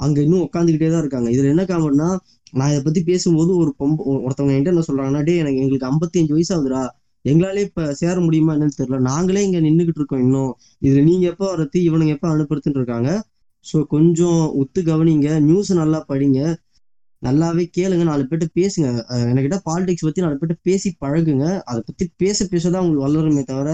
அங்க 0.00 0.18
இன்னும் 0.20 0.44
உட்காந்துக்கிட்டே 0.46 0.90
தான் 0.90 1.02
இருக்காங்க. 1.04 1.28
இதுல 1.30 1.48
என்ன 1.48 1.64
காமெடினா 1.64 2.08
நான் 2.52 2.70
இதை 2.70 2.82
பத்தி 2.82 3.00
பேசும்போது 3.02 3.50
ஒரு 3.56 3.70
பொம்ப 3.78 3.96
ஒருத்தவங்க 4.24 4.54
என்கிட்ட 4.54 4.74
என்ன 4.74 4.84
சொல்றாங்கன்னா 4.88 5.22
டே 5.22 5.34
எனக்கு 5.36 5.60
எங்களுக்கு 5.62 5.88
55 5.88 6.32
வயசு 6.32 6.52
ஆகுதுடா. 6.56 6.82
எங்களாலே 7.24 7.62
இப்ப 7.68 7.92
சேர 7.92 8.16
முடியுமா 8.20 8.52
என்னன்னு 8.54 8.78
தெரியல. 8.78 8.98
நாங்களே 9.08 9.42
இங்க 9.42 9.58
நின்றுகிட்டு 9.60 10.00
இருக்கோம் 10.00 10.20
இன்னும். 10.20 10.52
இதுல 10.82 11.02
நீங்க 11.02 11.24
எப்ப 11.32 11.44
வரது 11.50 11.78
இவனுங்க 11.88 12.12
எப்ப 12.16 12.28
அனுப்புறதுன்னு 12.34 12.80
இருக்காங்க. 12.80 13.10
ஸோ 13.66 13.76
கொஞ்சம் 13.94 14.40
ஒத்து 14.60 14.80
கவனிங்க. 14.82 15.28
நியூஸ் 15.48 15.70
நல்லா 15.82 15.98
படிங்க. 16.10 16.40
நல்லாவே 17.22 17.64
கேளுங்க. 17.78 18.04
நாலு 18.10 18.22
பேர்ட்ட 18.30 18.46
பேசுங்க. 18.58 18.88
எனக்கிட்ட 19.30 19.40
என்கிட்ட 19.40 19.58
பாலிடிக்ஸ் 19.70 20.06
பத்தி 20.06 20.24
நாலு 20.24 20.36
பேர்ட்ட 20.40 20.56
பேசி 20.68 20.88
பழகுங்க. 21.04 21.46
அதை 21.70 21.80
பத்தி 21.88 22.04
பேச 22.22 22.46
பேசதான் 22.52 22.82
உங்களுக்கு 22.84 23.06
வளருமே 23.06 23.42
தவிர 23.52 23.70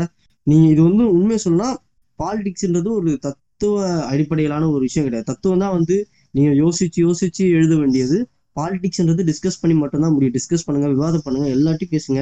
நீங்க 0.46 0.66
இது 0.74 0.82
வந்து 0.88 1.04
உண்மையை 1.18 1.40
சொல்லலாம் 1.46 1.76
பாலிடிக்ஸ்ன்றது 2.18 2.88
ஒரு 2.98 3.10
தத்துவ 3.26 3.76
அடிப்படையிலான 4.12 4.64
ஒரு 4.74 4.82
விஷயம் 4.88 5.06
கிடையாது. 5.06 5.28
தத்துவம் 5.32 5.62
தான் 5.64 5.74
வந்து 5.78 5.96
நீங்க 6.34 6.50
யோசிச்சு 6.62 6.98
யோசிச்சு 7.06 7.42
எழுத 7.58 7.74
வேண்டியது. 7.82 8.18
பாலிடிக்ஸ்ன்றது 8.56 9.22
டிஸ்கஸ் 9.30 9.60
பண்ணி 9.62 9.74
மட்டும்தான் 9.82 10.14
முடியும். 10.14 10.34
டிஸ்கஸ் 10.38 10.66
பண்ணுங்க 10.66 10.88
விவாதம் 10.94 11.24
பண்ணுங்க 11.26 11.48
எல்லாத்தையும் 11.56 11.92
பேசுங்க. 11.96 12.20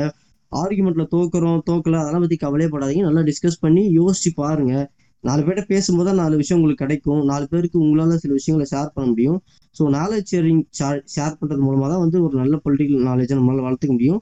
ஆர்குமெண்ட்ல 0.52 1.04
தோக்குறோம் 1.14 1.60
தோக்கல 1.70 2.00
அதெல்லாம் 2.02 2.24
பத்தி 2.24 2.38
கவலையப்படாதீங்க 2.46 3.04
நல்லா 3.08 3.22
டிஸ்கஸ் 3.30 3.62
பண்ணி 3.64 3.82
யோசிச்சு 4.00 4.30
பாருங்க. 4.42 4.74
நாலு 5.24 5.42
பேர்ட்ட 5.42 5.62
பேசும்போது 5.68 6.08
தான் 6.08 6.20
நாலு 6.22 6.34
விஷயம் 6.36 6.58
உங்களுக்கு 6.58 6.82
கிடைக்கும். 6.84 7.20
நாலு 7.24 7.44
பேருக்கு 7.50 7.76
உங்களால 7.80 8.16
சில 8.22 8.32
விஷயங்களை 8.38 8.66
ஷேர் 8.72 8.92
பண்ண 8.94 9.06
முடியும். 9.10 9.38
ஸோ 9.76 9.82
நாலேஜ் 9.94 10.30
ஷேரிங் 10.32 10.62
ஷேர் 11.14 11.38
பண்றது 11.40 11.62
மூலமா 11.66 11.86
தான் 11.92 12.02
வந்து 12.04 12.18
ஒரு 12.26 12.34
நல்ல 12.42 12.56
பொலிட்டிக்கல் 12.64 13.06
நாலேஜை 13.10 13.36
நம்மளால 13.38 13.64
வளர்த்துக்க 13.66 13.92
முடியும். 13.92 14.20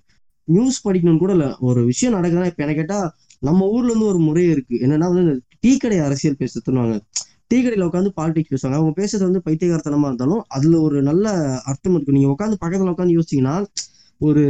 நியூஸ் 0.49 0.79
படிக்கணும்னு 0.87 1.23
கூட 1.25 1.33
இல்ல. 1.37 1.47
ஒரு 1.69 1.81
விஷயம் 1.91 2.15
நடக்குதுன்னா 2.17 2.51
இப்ப 2.53 2.65
என்ன 2.67 2.75
கேட்டா 2.75 2.99
நம்ம 3.43 3.67
ஊர்ல 3.75 3.91
இருந்து 3.91 4.11
ஒரு 4.13 4.21
முறை 4.21 4.45
இருக்கு. 4.55 4.75
என்னன்னா 4.85 5.09
வந்து 5.13 5.25
இந்த 5.27 5.35
டீ 5.65 5.73
கடை 5.79 5.99
அரசியல் 6.07 6.41
பேசுறதுன்னு 6.41 6.99
டீ 7.51 7.59
கடையில 7.59 7.87
உட்காந்து 7.89 8.11
பாலிடிக்ஸ் 8.19 8.53
பேசுவாங்க. 8.53 8.77
அவங்க 8.79 8.93
பேசுறது 9.01 9.27
வந்து 9.29 9.43
பைத்தியகாரத்தனமா 9.47 10.09
இருந்தாலும் 10.11 10.43
அதுல 10.49 10.77
ஒரு 10.87 10.99
நல்ல 11.03 11.27
அர்த்தம் 11.71 11.97
இருக்கு. 11.97 12.17
நீங்க 12.17 12.29
உட்காந்து 12.35 12.57
பக்கத்துல 12.63 12.95
உட்காந்து 12.95 13.17
யோசிச்சீங்கன்னா 13.19 13.57
ஒரு 14.21 14.43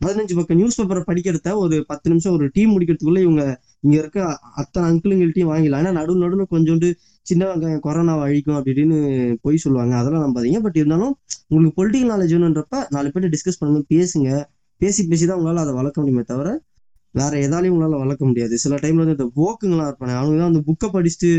பதினஞ்சு 0.00 0.34
பக்கம் 0.34 0.58
நியூஸ் 0.58 0.78
பேப்பரை 0.78 1.02
படிக்கிறத 1.08 1.50
ஒரு 1.56 1.76
பத்து 1.90 2.10
நிமிஷம் 2.10 2.34
ஒரு 2.36 2.46
டீ 2.54 2.62
முடிக்கிறதுக்குள்ள 2.66 3.20
இவங்க 3.20 3.42
இங்க 3.84 3.94
இருக்க 4.02 4.18
அத்தனை 4.60 4.84
அங்கிளுங்கள்ட்டையும் 4.90 5.50
வாங்கிடலாம். 5.52 5.82
ஏன்னா 5.84 5.94
நடுவு 6.00 6.22
நடுவில் 6.24 6.52
கொஞ்சோண்டு 6.54 6.88
சின்ன 7.26 7.42
வெங்காயம் 7.50 7.82
கொரோனா 7.86 8.14
அழிக்கும் 8.26 8.56
அப்படின்னு 8.58 8.96
போய் 9.00 9.38
பொய் 9.46 9.62
சொல்லுவாங்க. 9.64 9.94
அதெல்லாம் 10.00 10.24
நம்பாதீங்க 10.26 10.60
பட் 10.66 10.78
இருந்தாலும் 10.80 11.12
உங்களுக்கு 11.48 11.76
பொலிட்டிக்கல் 11.80 12.12
நாலேஜ் 12.12 12.34
வேணுன்றப்ப 12.36 12.78
நாலு 12.94 13.12
பேர்ட்ட 13.14 13.30
டிஸ்கஸ் 13.34 13.60
பண்ணுங்க 13.60 13.82
பேசுங்க. 13.94 14.28
பேசி 14.80 15.02
பேசி 15.10 15.24
தான் 15.26 15.38
உங்களால 15.40 15.62
அதை 15.64 15.74
வளர்க்க 15.80 16.02
முடியுமே 16.02 16.24
தவிர 16.32 16.48
வேற 17.14 17.32
எதாலையும் 17.46 17.74
உங்களால 17.74 17.98
வளர்க்க 18.04 18.24
முடியாது. 18.30 18.54
சில 18.64 18.74
டைம்ல 18.82 19.02
வந்து 19.04 19.16
இந்த 19.18 19.28
போக்குங்களாம் 19.40 19.88
இருப்பாங்க 19.90 20.14
அவங்க 20.20 20.36
தான் 20.40 20.50
அந்த 20.52 20.62
புக்கை 20.68 20.88
படிச்சுட்டு 20.96 21.30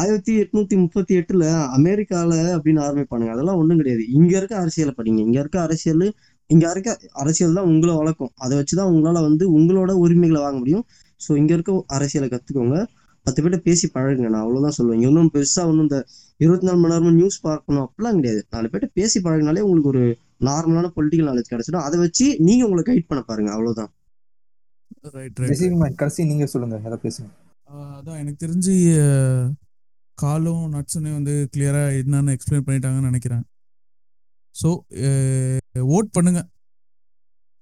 ஆயிரத்தி 0.00 0.32
எட்நூத்தி 0.42 0.74
முப்பத்தி 0.82 1.12
எட்டுல 1.20 1.44
அமெரிக்கால 1.78 2.32
அப்படின்னு 2.56 2.80
ஆரம்பிப்பானுங்க. 2.86 3.32
அதெல்லாம் 3.34 3.58
ஒண்ணும் 3.60 3.80
கிடையாது. 3.80 4.04
இங்க 4.18 4.32
இருக்க 4.36 4.54
அரசியலை 4.56 4.92
படிங்க. 4.98 5.20
இங்க 5.26 5.38
இருக்க 5.40 5.58
அரசியல் 5.66 6.04
இங்க 6.50 6.64
இருக்க 6.70 6.90
அரசியல் 7.22 7.56
தான் 7.58 7.68
உங்களை 7.72 7.92
வளர்க்கும். 7.94 8.32
அதை 8.44 8.54
வச்சுதான் 8.58 8.90
உங்களால 8.94 9.18
வந்து 9.28 9.44
உங்களோட 9.58 9.90
உரிமைகளை 10.04 10.40
வாங்க 10.42 10.58
முடியும். 10.58 10.84
ஸோ 11.24 11.30
இங்க 11.40 11.52
இருக்க 11.56 11.72
அரசியலை 11.96 12.28
கத்துக்கோங்க. 12.32 12.78
பத்து 13.26 13.40
பேர்ட்ட 13.42 13.58
பேசி 13.68 13.86
பழகுங்க. 13.94 14.28
நான் 14.34 14.44
அவ்வளவுதான் 14.44 14.76
சொல்லுவேன். 14.78 15.02
இன்னும் 15.06 15.30
பெருசா 15.34 15.62
ஒன்றும் 15.70 15.86
இந்த 15.86 15.98
இருபத்தி 16.44 16.66
நாலு 16.68 16.78
மணி 16.82 16.92
நேரமும் 16.92 17.18
நியூஸ் 17.20 17.38
பார்க்கணும் 17.46 17.84
அப்படிலாம் 17.86 18.18
கிடையாது. 18.18 18.42
நாலு 18.54 18.68
பேர்ட்ட 18.72 18.88
பேசி 18.98 19.18
பழகினாலே 19.26 19.64
உங்களுக்கு 19.66 19.90
ஒரு 19.94 20.04
நார்மலான 20.48 20.90
பொலிட்டிக்கல் 20.96 21.28
நாலேஜ் 21.30 21.50
கிடைச்சிடும். 21.52 21.86
அதை 21.86 21.96
வச்சு 22.04 22.26
நீங்க 22.46 22.62
உங்களை 22.68 22.84
கைட் 22.86 23.10
பண்ண 23.10 23.22
பாருங்க. 23.30 23.50
அவ்வளவுதான். 23.56 23.90
ரைட் 25.16 25.40
ரைட் 25.40 25.50
ஜெசிபிங் 25.50 25.80
மேன் 25.82 25.98
கடைசி 26.02 26.24
நீங்க 26.30 26.46
சொல்லுங்க. 26.52 26.76
ஏதாவது 26.86 27.04
பேசுங்க? 27.06 27.28
அதான் 27.98 28.20
எனக்கு 28.22 28.42
தெரிஞ்சு 28.44 28.74
காலும் 30.18 30.64
நட்ஸுமே 30.74 31.10
வந்து 31.18 31.34
கிளியரா 31.52 31.82
என்னன்னு 32.00 32.34
எக்ஸ்பிளைன் 32.36 32.64
பண்ணிட்டாங்கன்னு 32.66 33.10
நினைக்கிறேன். 33.10 33.44
ஸோ 34.54 34.70
ஓட் 35.96 36.10
பண்ணுங்க. 36.16 36.40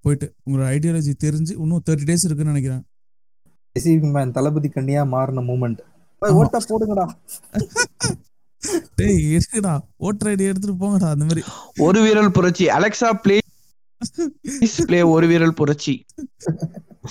போயிட்டு 0.05 0.27
உங்களோட 0.45 0.67
ஐடியாலஜி 0.77 1.13
தெரிஞ்சு 1.27 1.53
இன்னும் 1.63 1.85
தேர்ட்டி 1.89 2.09
டேஸ் 2.11 2.27
இருக்குன்னு 2.27 2.55
நினைக்கிறேன். 2.55 2.83
ஜெசிபிங் 3.79 4.15
மேன் 4.17 4.33
தளபதி 4.37 4.69
கண்ணியா 4.69 5.03
மாறின 5.15 5.43
மூமெண்ட். 5.49 5.81
ஓட்டா 6.23 6.59
போடுங்கடா. 6.71 7.05
டேய் 8.99 9.19
இருக்குடா. 9.35 9.73
ஓட்டர் 10.07 10.31
ஐடி 10.31 10.45
எடுத்துட்டு 10.51 10.81
போங்கடா 10.81 11.09
அந்த 11.15 11.25
மாதிரி. 11.29 11.43
ஒரு 11.87 11.99
வீரல் 12.07 12.35
புரட்சி. 12.37 12.65
அலெக்சா 12.77 13.11
பிளே 13.25 13.37
பிளே 14.89 15.01
ஒரு 15.13 15.27
வீரல் 15.27 15.55
புரட்சி. 15.61 15.95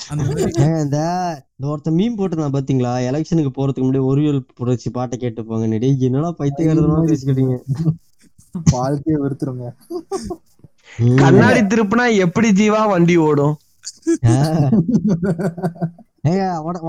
அந்த 0.09 0.21
மாதிரி. 0.23 0.51
ஏங்க, 0.63 0.79
இந்த 0.85 0.99
ஒருத்த 1.71 1.91
மீன் 1.99 2.17
போட்டு 2.19 2.49
பாத்தீங்களா? 2.55 2.91
எலெக்ஷனுக்கு 3.09 3.51
போறதுக்கு 3.57 3.85
முன்னாடி 3.85 4.03
ஒரு 4.11 4.19
வீரல் 4.25 4.43
புரட்சி 4.59 4.89
பாட்டை 4.97 5.17
கேட்டு 5.19 5.45
போங்க 5.51 5.77
டேய் 5.83 6.05
என்னடா 6.07 6.31
பைத்தியகாரமா 6.39 6.99
பேசிக்கிட்டீங்க? 7.11 7.57
வாழ்க்கையை 8.75 9.17
வெறுத்துருங்க. 9.23 9.71
கண்ணாடி 11.23 11.61
திருப்புனா 11.71 12.05
எப்படி 12.25 12.49
ஜீவா 12.59 12.81
வண்டி 12.93 13.17
ஓடும்? 13.27 13.55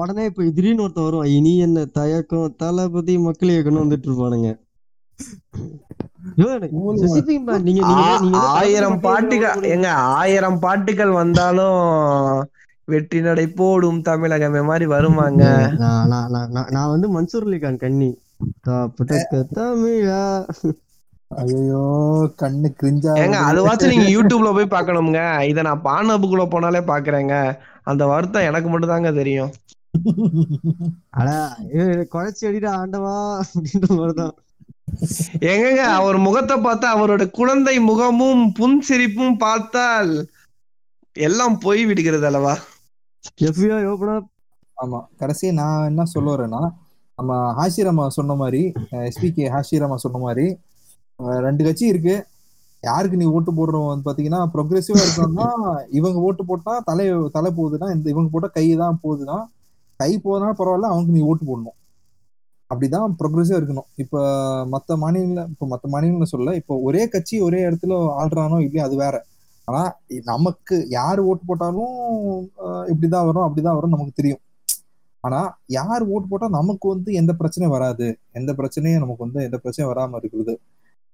உடனே 0.00 0.24
இப்ப 0.28 0.46
திடீர்னு 0.56 0.84
ஒருத்தன் 0.84 1.06
வரும் 1.08 1.32
இனி 1.36 1.52
என்ன 1.66 1.84
தயக்கம் 1.98 2.54
தளபதி 2.62 3.14
மக்கள் 3.26 3.52
இயக்கணும் 3.54 3.84
வந்துட்டு 3.84 4.08
இருப்பானுங்க. 4.10 4.50
ஆயிரம் 8.58 9.00
பாட்டுகள் 9.00 9.62
எங்க 9.74 9.88
ஆயிரம் 10.20 10.58
பாட்டுகள் 10.64 11.12
வந்தாலும் 11.20 11.80
வெற்றி 12.88 13.20
நடை 13.20 13.46
போடும் 13.60 14.02
தமிழகமே 14.02 14.60
மாதிரி 14.70 14.86
வருமாங்க. 14.94 15.42
நான் 16.76 16.92
வந்து 16.94 17.08
மன்சூர் 17.16 17.46
அலிகான் 17.48 17.82
கண்ணி 17.84 18.10
தமிழா. 19.58 20.22
ஐயோ 21.30 21.82
கண்ணு 22.42 22.68
கிரிஞ்சா 22.80 23.14
ஏங்க 23.22 23.38
அதுவாச்சும் 23.48 23.92
நீங்க 23.92 24.06
யூடியூப்ல 24.14 24.50
போய் 24.54 24.74
பார்க்கணுங்க 24.74 25.22
இத 25.50 25.62
நான் 25.62 25.82
பானபுக்குள்ள 25.84 26.44
போனாலே 26.54 26.80
பாக்குறேங்க 26.92 27.34
அந்த 27.88 28.06
வருத்தம் 28.06 28.42
எனக்கு 28.42 28.68
மட்டும் 28.68 28.90
தாங்க 28.90 29.12
தெரியும் 29.12 29.52
குழைச்சி 32.12 32.42
அடிடா 32.48 32.70
ஆண்டவா 32.80 33.14
அப்படின்ற 33.42 33.88
மாதிரிதான். 33.94 34.34
எங்கங்க 35.48 35.82
அவர் 35.96 36.18
முகத்தை 36.18 36.56
பார்த்தா 36.58 36.88
அவரோட 36.94 37.30
குழந்தை 37.30 37.74
முகமும் 37.80 38.42
புன்சிரிப்பும் 38.58 39.36
பார்த்தால் 39.36 40.12
எல்லாம் 41.16 41.56
போய் 41.58 41.82
விடுகிறது 41.84 42.26
அல்லவா? 42.26 42.54
ஆமா 44.76 44.98
கடைசி 45.16 45.52
நான் 45.52 45.86
என்ன 45.86 46.04
சொல்ல 46.04 46.34
வரேன்னா 46.34 46.62
நம்ம 47.18 47.32
ஹாஷிராமா 47.58 48.06
சொன்ன 48.08 48.34
மாதிரி 48.34 48.62
எஸ்பிகே 49.08 49.46
ஹாஷிராமா 49.54 49.96
சொன்ன 49.96 50.18
மாதிரி 50.18 50.46
ரெண்டு 51.46 51.62
கட்சி 51.64 51.86
இருக்கு. 51.86 52.16
யாருக்கு 52.82 53.16
நீ 53.16 53.26
ஓட்டு 53.36 53.52
போடுறோம்? 53.52 54.02
பாத்தீங்கன்னா 54.06 54.40
ப்ரொக்ரெசிவா 54.54 55.00
இருக்கணும்னா 55.04 55.48
இவங்க 55.98 56.18
ஓட்டு 56.26 56.42
போட்டா 56.46 56.74
தலை 56.88 57.06
தலை 57.36 57.50
போகுதுன்னா 57.56 57.88
இந்த 57.94 58.06
இவங்க 58.10 58.30
போட்டா 58.34 58.50
கை 58.56 58.66
தான் 58.82 59.00
போகுதுன்னா 59.04 59.38
கை 60.00 60.10
போதுனா 60.24 60.48
பரவாயில்ல 60.58 60.92
அவனுக்கு 60.92 61.16
நீ 61.16 61.22
ஓட்டு 61.30 61.44
போடணும். 61.44 61.76
அப்படிதான் 62.70 63.14
ப்ரொக்ரெசிவா 63.20 63.58
இருக்கணும். 63.60 63.88
இப்ப 64.02 64.16
மத்த 64.74 64.96
மாநில 64.96 65.44
இப்ப 65.52 65.68
மத்த 65.70 65.86
மாநிலம்னு 65.86 66.32
சொல்ல 66.32 66.54
இப்ப 66.60 66.76
ஒரே 66.88 67.02
கட்சி 67.14 67.36
ஒரே 67.46 67.60
இடத்துல 67.68 67.92
ஆள்றானோ 68.22 68.58
இல்லையா 68.66 68.86
அது 68.88 68.96
வேற. 68.96 69.14
ஆனா 69.68 69.82
நமக்கு 70.30 70.76
யார் 70.96 71.20
ஓட்டு 71.28 71.44
போட்டாலும் 71.46 71.96
இப்படிதான் 72.92 73.26
வரும் 73.28 73.46
அப்படிதான் 73.46 73.78
வரும் 73.78 73.94
நமக்கு 73.96 74.18
தெரியும். 74.20 74.42
ஆனா 75.24 75.40
யார் 75.76 76.02
ஓட்டு 76.12 76.26
போட்டா 76.28 76.48
நமக்கு 76.56 76.86
வந்து 76.92 77.10
எந்த 77.20 77.32
பிரச்சனையும் 77.40 77.74
வராது. 77.76 78.06
எந்த 78.32 78.50
பிரச்சனையும் 78.58 79.02
நமக்கு 79.04 79.26
வந்து 79.26 79.40
எந்த 79.48 79.56
பிரச்சனையும் 79.62 79.92
வராம 79.92 80.18
இருக்குது 80.20 80.54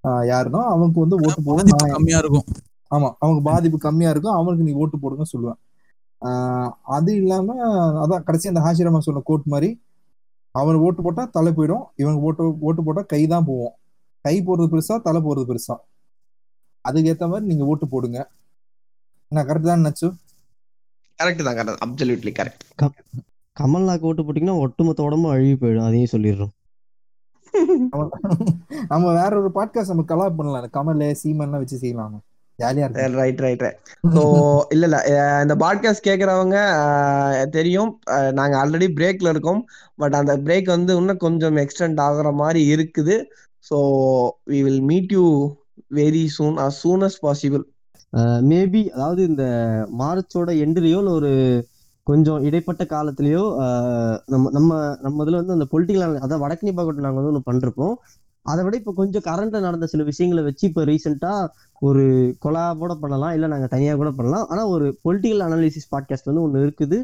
ஆஹ் 0.08 0.24
யாருன்னா 0.30 0.60
அவனுக்கு 0.74 0.98
வந்து 1.04 1.16
ஓட்டு 1.24 1.40
போட 1.46 1.56
பாதிப்பு 1.58 1.82
நான் 1.82 1.96
கம்மியா 1.96 2.18
இருக்கும். 2.22 2.46
ஆமா 2.90 3.08
அவங்க 3.22 3.40
பாதிப்பு 3.50 3.78
கம்மியா 3.86 4.10
இருக்கும். 4.14 4.36
அவனுக்கு 4.40 4.66
நீ 4.66 4.72
ஓட்டு 4.82 4.96
போடுங்க 5.02 5.24
சொல்லுவேன். 5.32 5.58
அது 6.96 7.10
இல்லாம 7.20 7.54
அதான் 8.02 8.26
கடைசி 8.26 8.50
அந்த 8.50 8.60
ஹாஷிராமா 8.66 9.00
சொன்ன 9.06 9.24
கோட் 9.30 9.50
மாதிரி 9.54 9.70
அவன் 10.54 10.82
ஓட்டு 10.86 11.00
போட்டா 11.04 11.22
தலை 11.36 11.50
போயிடும். 11.56 11.84
இவங்க 12.02 12.18
ஓட்டு 12.28 12.44
ஓட்டு 12.68 12.84
போட்டா 12.86 13.02
கை 13.12 13.22
தான் 13.32 13.48
போவோம். 13.48 13.74
கை 14.24 14.34
போறது 14.48 14.68
பெருசா 14.72 14.96
தலை 15.06 15.20
போறது 15.26 15.46
பெருசா. 15.50 15.74
அதுக்கேத்த 16.84 17.26
மாதிரி 17.32 17.48
நீங்க 17.50 17.64
ஓட்டு 17.72 17.86
போடுங்க. 17.94 18.18
நான் 19.32 19.46
கரெக்ட் 19.48 19.70
தான் 19.70 19.86
நச்சு 19.86 20.08
கரெக்ட் 21.18 21.46
தான் 21.46 21.56
கரெக்ட் 21.58 21.82
அப்சல்யூட்லி 21.86 22.32
கரெக்ட் 22.38 22.64
கமல்நாக்கு 23.56 24.08
ஓட்டு 24.10 24.22
போட்டீங்கன்னா 24.22 24.56
ஒட்டுமொத்த 24.64 25.02
உடம்பும் 25.08 25.32
அழுகி 25.34 25.56
போயிடும். 25.62 25.86
அதையும் 25.88 26.12
சொல்லிடுறோம். 26.14 26.52
நம்ம 28.88 29.22
வேற 29.22 29.40
ஒரு 29.40 29.50
பாட்காஸ்ட் 29.54 29.94
நம்ம 29.94 30.02
கலாப் 30.08 30.34
பண்ணலாம். 30.36 30.68
கமல் 30.72 31.14
சீமன்லாம் 31.24 31.50
வச்சு 31.50 31.76
செய்யலாம் 31.76 32.22
ஜாலியா 32.62 32.76
இருக்கு 32.76 33.10
ரைட் 33.10 33.38
ரைட் 33.38 33.60
ரைட் 33.60 33.78
ஸோ 34.10 34.60
இல்ல 34.68 34.84
இல்ல. 34.86 35.38
இந்த 35.42 35.54
பாட்காஸ்ட் 35.54 36.06
கேக்குறவங்க 36.06 36.56
அஹ் 36.56 37.48
தெரியும். 37.48 38.00
அஹ் 38.10 38.32
நாங்க 38.32 38.66
ஆல்ரெடி 38.66 38.90
பிரேக்ல 38.96 39.28
இருக்கோம். 39.28 39.64
பட் 39.96 40.14
அந்த 40.14 40.38
பிரேக் 40.38 40.64
வந்து 40.64 40.96
இன்னும் 40.96 41.16
கொஞ்சம் 41.16 41.56
எக்ஸ்டெண்ட் 41.56 42.00
ஆகுற 42.00 42.32
மாதிரி 42.32 42.74
இருக்குது. 42.74 43.22
So 43.70 43.78
we 44.30 44.62
will 44.62 44.82
meet 44.82 45.12
you 45.12 45.54
very 45.90 46.26
soon 46.26 46.56
as 46.56 46.86
soon 46.86 47.04
as 47.04 47.18
possible 47.22 47.62
maybe 48.16 48.88
அதாவது 48.88 49.26
இந்த 49.26 49.42
மார்ச்சோட 49.98 50.50
எண்டுலயோ 50.54 51.08
ஒரு 51.08 51.66
கொஞ்சம் 52.06 52.42
இடைப்பட்ட 52.42 52.84
காலத்திலயோ 52.84 53.44
நம்ம 54.26 54.50
நம்ம 54.50 54.96
நம்ம 55.02 55.24
இதுல 55.24 55.38
வந்து 55.40 55.52
அந்த 55.52 55.66
பொலிட்டிக்கல் 55.72 56.16
அதாவது 56.16 56.38
வடக்கு 56.38 56.68
நிபாகட்டம் 56.70 57.06
நாங்க 57.06 57.20
வந்து 57.20 57.32
ஒன்று 57.32 57.48
பண்ணிருப்போம் 57.50 57.94
அதை 58.46 58.64
விட 58.64 58.76
இப்போ 58.76 58.92
கொஞ்சம் 58.92 59.22
கரண்ட்ல 59.22 59.60
நடந்த 59.60 59.86
சில 59.86 60.02
விஷயங்களை 60.02 60.44
வச்சு 60.44 60.68
இப்போ 60.68 60.84
ரீசெண்டா 60.84 61.48
ஒரு 61.78 62.02
கொலாபோட 62.44 62.92
பண்ணலாம் 62.94 63.32
இல்ல 63.32 63.46
நாங்க 63.46 63.66
தனியா 63.66 63.94
கூட 63.94 64.10
பண்ணலாம். 64.10 64.46
ஆனா 64.48 64.66
ஒரு 64.66 64.98
பொலிட்டிக்கல் 65.04 65.44
அனாலிசிஸ் 65.46 65.88
பாட்காஸ்ட் 65.90 66.24
வந்து 66.24 66.42
ஒன்று 66.42 66.66
இருக்குது. 66.66 66.98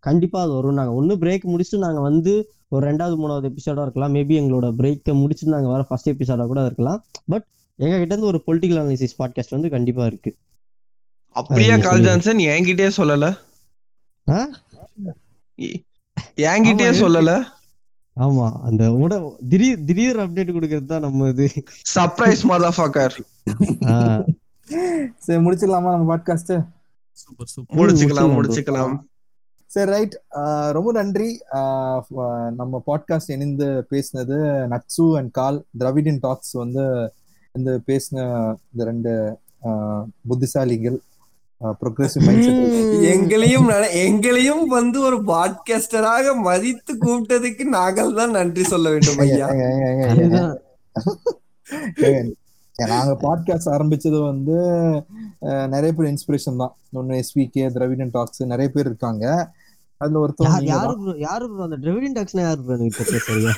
கண்டிப்பா 0.00 0.42
அது 0.42 0.52
வரும் 0.52 0.74
நாங்க 0.74 0.92
ஒன்று 0.92 1.14
பிரேக் 1.16 1.44
முடிச்சுட்டு 1.52 1.78
நாங்க 1.78 2.00
வந்து 2.00 2.32
ஒரு 2.68 2.82
ரெண்டாவது 2.90 3.16
மூணாவது 3.22 3.48
எபிசோடா 3.50 3.82
இருக்கலாம். 3.82 4.14
மேபி 4.14 4.34
எங்களோட 4.40 4.68
பிரேக்கை 4.80 5.14
முடிச்சுட்டு 5.22 5.54
நாங்க 5.56 5.68
வர 5.68 5.82
ஃபர்ஸ்ட் 5.82 6.08
எபிசோடா 6.08 6.46
கூட 6.46 6.64
இருக்கலாம். 6.64 7.04
பட் 7.26 7.46
எங்க 7.78 7.98
கிட்ட 7.98 8.12
இருந்து 8.14 8.30
ஒரு 8.32 8.40
பொலிட்டிக்கல் 8.46 8.80
அனாலிசிஸ் 8.82 9.18
பாட்காஸ்ட் 9.18 9.50
வந்து 9.50 9.70
கண்டிப்பா 9.70 10.06
இருக்கு. 10.06 10.32
அப்படியே 11.30 11.78
கால். 11.78 12.00
ஜான்சன்? 12.00 12.38
என்கிட்டயே 12.38 12.90
சொல்லல. 12.96 13.26
என்கிட்டயே 16.46 16.92
சொல்லல. 17.02 17.32
ஆமா 18.16 18.46
அந்த 18.68 18.84
உட 19.02 19.14
திடீர் 19.50 19.82
திடீர் 19.88 20.18
அப்டேட் 20.22 20.54
கொடுக்கறது 20.56 20.88
தான் 20.92 21.04
நம்ம 21.06 21.28
இது. 21.32 21.46
சர்ப்ரைஸ் 21.94 22.42
மதஃபக்கர் 22.52 23.16
சரி 25.24 25.40
முடிச்சிடலாமா 25.46 25.90
நம்ம 25.94 26.08
பாட்காஸ்ட் 26.12 26.54
சூப்பர் 27.22 27.50
சூப்பர் 27.52 27.76
முடிச்சுக்கலாம் 27.78 28.32
முடிச்சுக்கலாம். 28.36 28.36
முடிச்சுக்கலாம் 28.38 28.96
சரி 29.70 29.90
ரைட் 29.90 30.16
ரொம்ப 30.76 30.88
நன்றி. 30.98 31.30
நம்ம 32.60 32.82
பாட்காஸ்ட் 32.90 33.34
இணைந்து 33.36 33.68
பேசினது 33.92 34.38
நட்சு 34.72 35.06
அண்ட் 35.18 35.32
கால் 35.38 35.58
திராவிடியன் 35.78 36.22
டாக்ஸ் 36.26 36.54
வந்து 36.62 36.84
இந்த 37.54 37.70
பேசின 37.86 38.18
இந்த 38.70 38.84
ரெண்டு 38.90 39.12
ஆஹ் 39.68 40.04
புத்திசாலிகள். 40.28 40.98
எங்களையும் 43.10 43.68
எங்களையும் 44.06 44.64
வந்து 44.66 44.98
ஒரு 45.00 45.18
பாட்காஸ்டராக 45.30 46.34
மதித்து 46.40 46.94
கூப்பிட்டதுக்கு 47.04 47.64
நாங்கள் 47.76 48.12
தான் 48.14 48.30
நன்றி 48.30 48.64
சொல்ல 48.64 48.90
வேண்டும் 48.90 49.18
ஐயா. 49.18 49.48
நாங்க 52.76 53.12
பாட்காஸ்ட் 53.22 53.72
ஆரம்பிச்சது 53.74 54.18
வந்து 54.30 54.56
நிறைய 55.74 55.90
பேர் 55.92 56.10
இன்ஸ்பிரேஷன் 56.12 56.60
தான். 56.62 56.74
ஒன்னு 56.92 57.22
எஸ்விகே 57.22 57.64
திராவிடன் 57.72 58.12
டாக்ஸ் 58.12 58.42
நிறைய 58.52 58.70
பேர் 58.74 58.86
இருக்காங்க. 58.86 59.24
அதுல 60.00 60.26
நீங்க 60.38 60.62
யாரு 60.64 61.14
யாரு 61.18 61.44
அந்த 61.66 61.76
டிரெவிடியன் 61.82 62.16
டாக்ஸ்னா 62.18 62.42
யாரு 62.48 62.60
bro 62.66 62.74
எனக்கு 62.78 63.04
தெரியல 63.04 63.50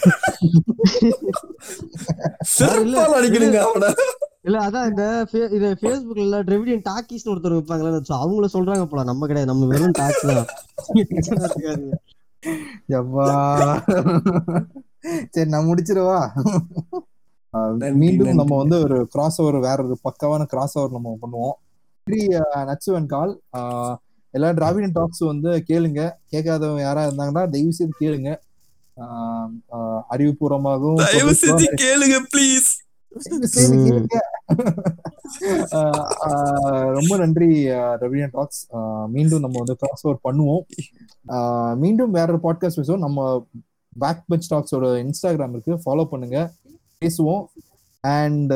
சரியா 2.57 2.95
சிறப்பால் 2.95 3.17
அடிக்கணுங்க 3.19 3.61
அவனை. 3.69 3.89
இல்ல 4.49 4.71
அதான் 4.71 4.89
இந்த 4.89 5.27
ஃபே- 5.33 5.53
இது 5.53 5.77
ஃபேஸ்புக்ல 5.81 6.43
டிரெவிடியன் 6.43 6.83
டாக்கிஸ்னு 6.91 7.29
ஒருத்தர் 7.29 7.57
வைப்பாங்களே 7.57 8.03
அவங்கள 8.09 8.49
சொல்றாங்க 8.53 8.85
போல 8.85 9.03
நம்ம 9.05 9.27
கிடையாது 9.27 9.53
நம்ம 9.53 9.67
வெறும் 9.67 9.91
டாக்ஸ் 9.91 10.27
தான். 10.27 10.47
யப்பா. 12.89 13.29
சரி 15.31 15.49
நான் 15.49 15.65
முடிச்சிடவா? 15.65 16.29
மீண்டும். 17.93 18.35
நம்ம 18.35 18.57
வந்து 18.57 18.81
ஒரு 18.83 19.07
கிராஸ் 19.07 19.41
ஓவர் 19.41 19.57
வேற 19.57 19.85
ஒரு 19.85 19.99
பக்காவான 20.05 20.45
கிராஸ் 20.45 20.79
ஓவர் 20.79 20.91
நம்ம 20.91 21.19
பண்ணுவோம். 21.23 22.95
அண்ட் 22.95 23.09
கால். 23.09 23.41
எல்லா 24.31 24.51
டிராவிடன் 24.51 24.93
டாக்ஸ் 24.93 25.19
வந்து 25.19 25.65
கேளுங்க. 25.69 26.11
கேட்காதவங்க 26.33 26.81
யாரா 26.81 27.07
இருந்தாங்கன்னா 27.07 27.49
தயவு 27.49 27.73
செய்து 27.73 27.93
கேளுங்க. 28.01 28.37
அறிவுபூர்வமாகவும் 30.11 30.95
கேளுங்க 31.77 32.19
ப்ளீஸ் 32.37 32.88
ரொம்ப 36.93 37.17
நன்றி 37.17 37.69
ரவியன் 37.69 38.29
டாக்ஸ். 38.33 38.67
மீண்டும் 39.07 39.41
நம்ம 39.41 39.63
வந்து 39.65 39.77
கிராஸ் 39.77 40.07
ஓவர் 40.07 40.19
பண்ணுவோம். 40.25 40.61
ஆஹ் 41.29 41.77
மீண்டும் 41.77 42.11
வேற 42.11 42.39
ஒரு 42.43 42.53
பாட்காஸ்ட் 42.53 42.77
பேசுவோம். 42.77 42.99
நம்ம 42.99 43.47
பேக் 43.99 44.23
பெஞ்ச் 44.27 44.55
டாக்ஸோட 44.55 45.11
இன்ஸ்டாகிராம் 45.11 45.49
இருக்கு. 45.49 45.75
ஃபாலோ 45.75 46.05
பண்ணுங்க. 46.05 46.51
பேசுவோம். 47.05 47.45
அண்ட் 48.01 48.53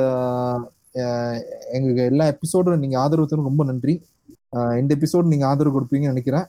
எங்களுக்கு 1.73 2.05
எல்லா 2.05 2.27
எபிசோடும் 2.27 2.77
நீங்க 2.77 2.99
ஆதரவு 2.99 3.29
தரும் 3.29 3.45
ரொம்ப 3.45 3.65
நன்றி. 3.65 4.05
இந்த 4.51 4.97
எபிசோடு 5.01 5.23
நீங்க 5.23 5.47
ஆதரவு 5.47 5.81
கொடுப்பீங்கன்னு 5.81 6.12
நினைக்கிறேன். 6.12 6.47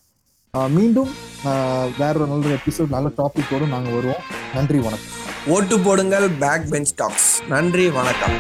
மீண்டும் 0.51 1.09
ஆஹ் 1.43 1.89
வேற 1.97 2.19
ஒரு 2.19 2.27
நல்ல 2.27 2.45
எபிசோட் 2.45 2.89
நல்ல 2.89 3.07
டாபிக்கோடு 3.07 3.67
நாங்க 3.67 3.89
வருவோம். 3.89 4.21
நன்றி 4.53 4.75
வணக்கம். 4.75 5.22
ஓட்டு 5.47 5.79
போடுங்கள் 5.79 6.29
பேக் 6.39 6.69
பெஞ்ச் 6.69 6.91
டாக்ஸ் 6.95 7.41
நன்றி 7.47 7.89
வணக்கம். 7.89 8.35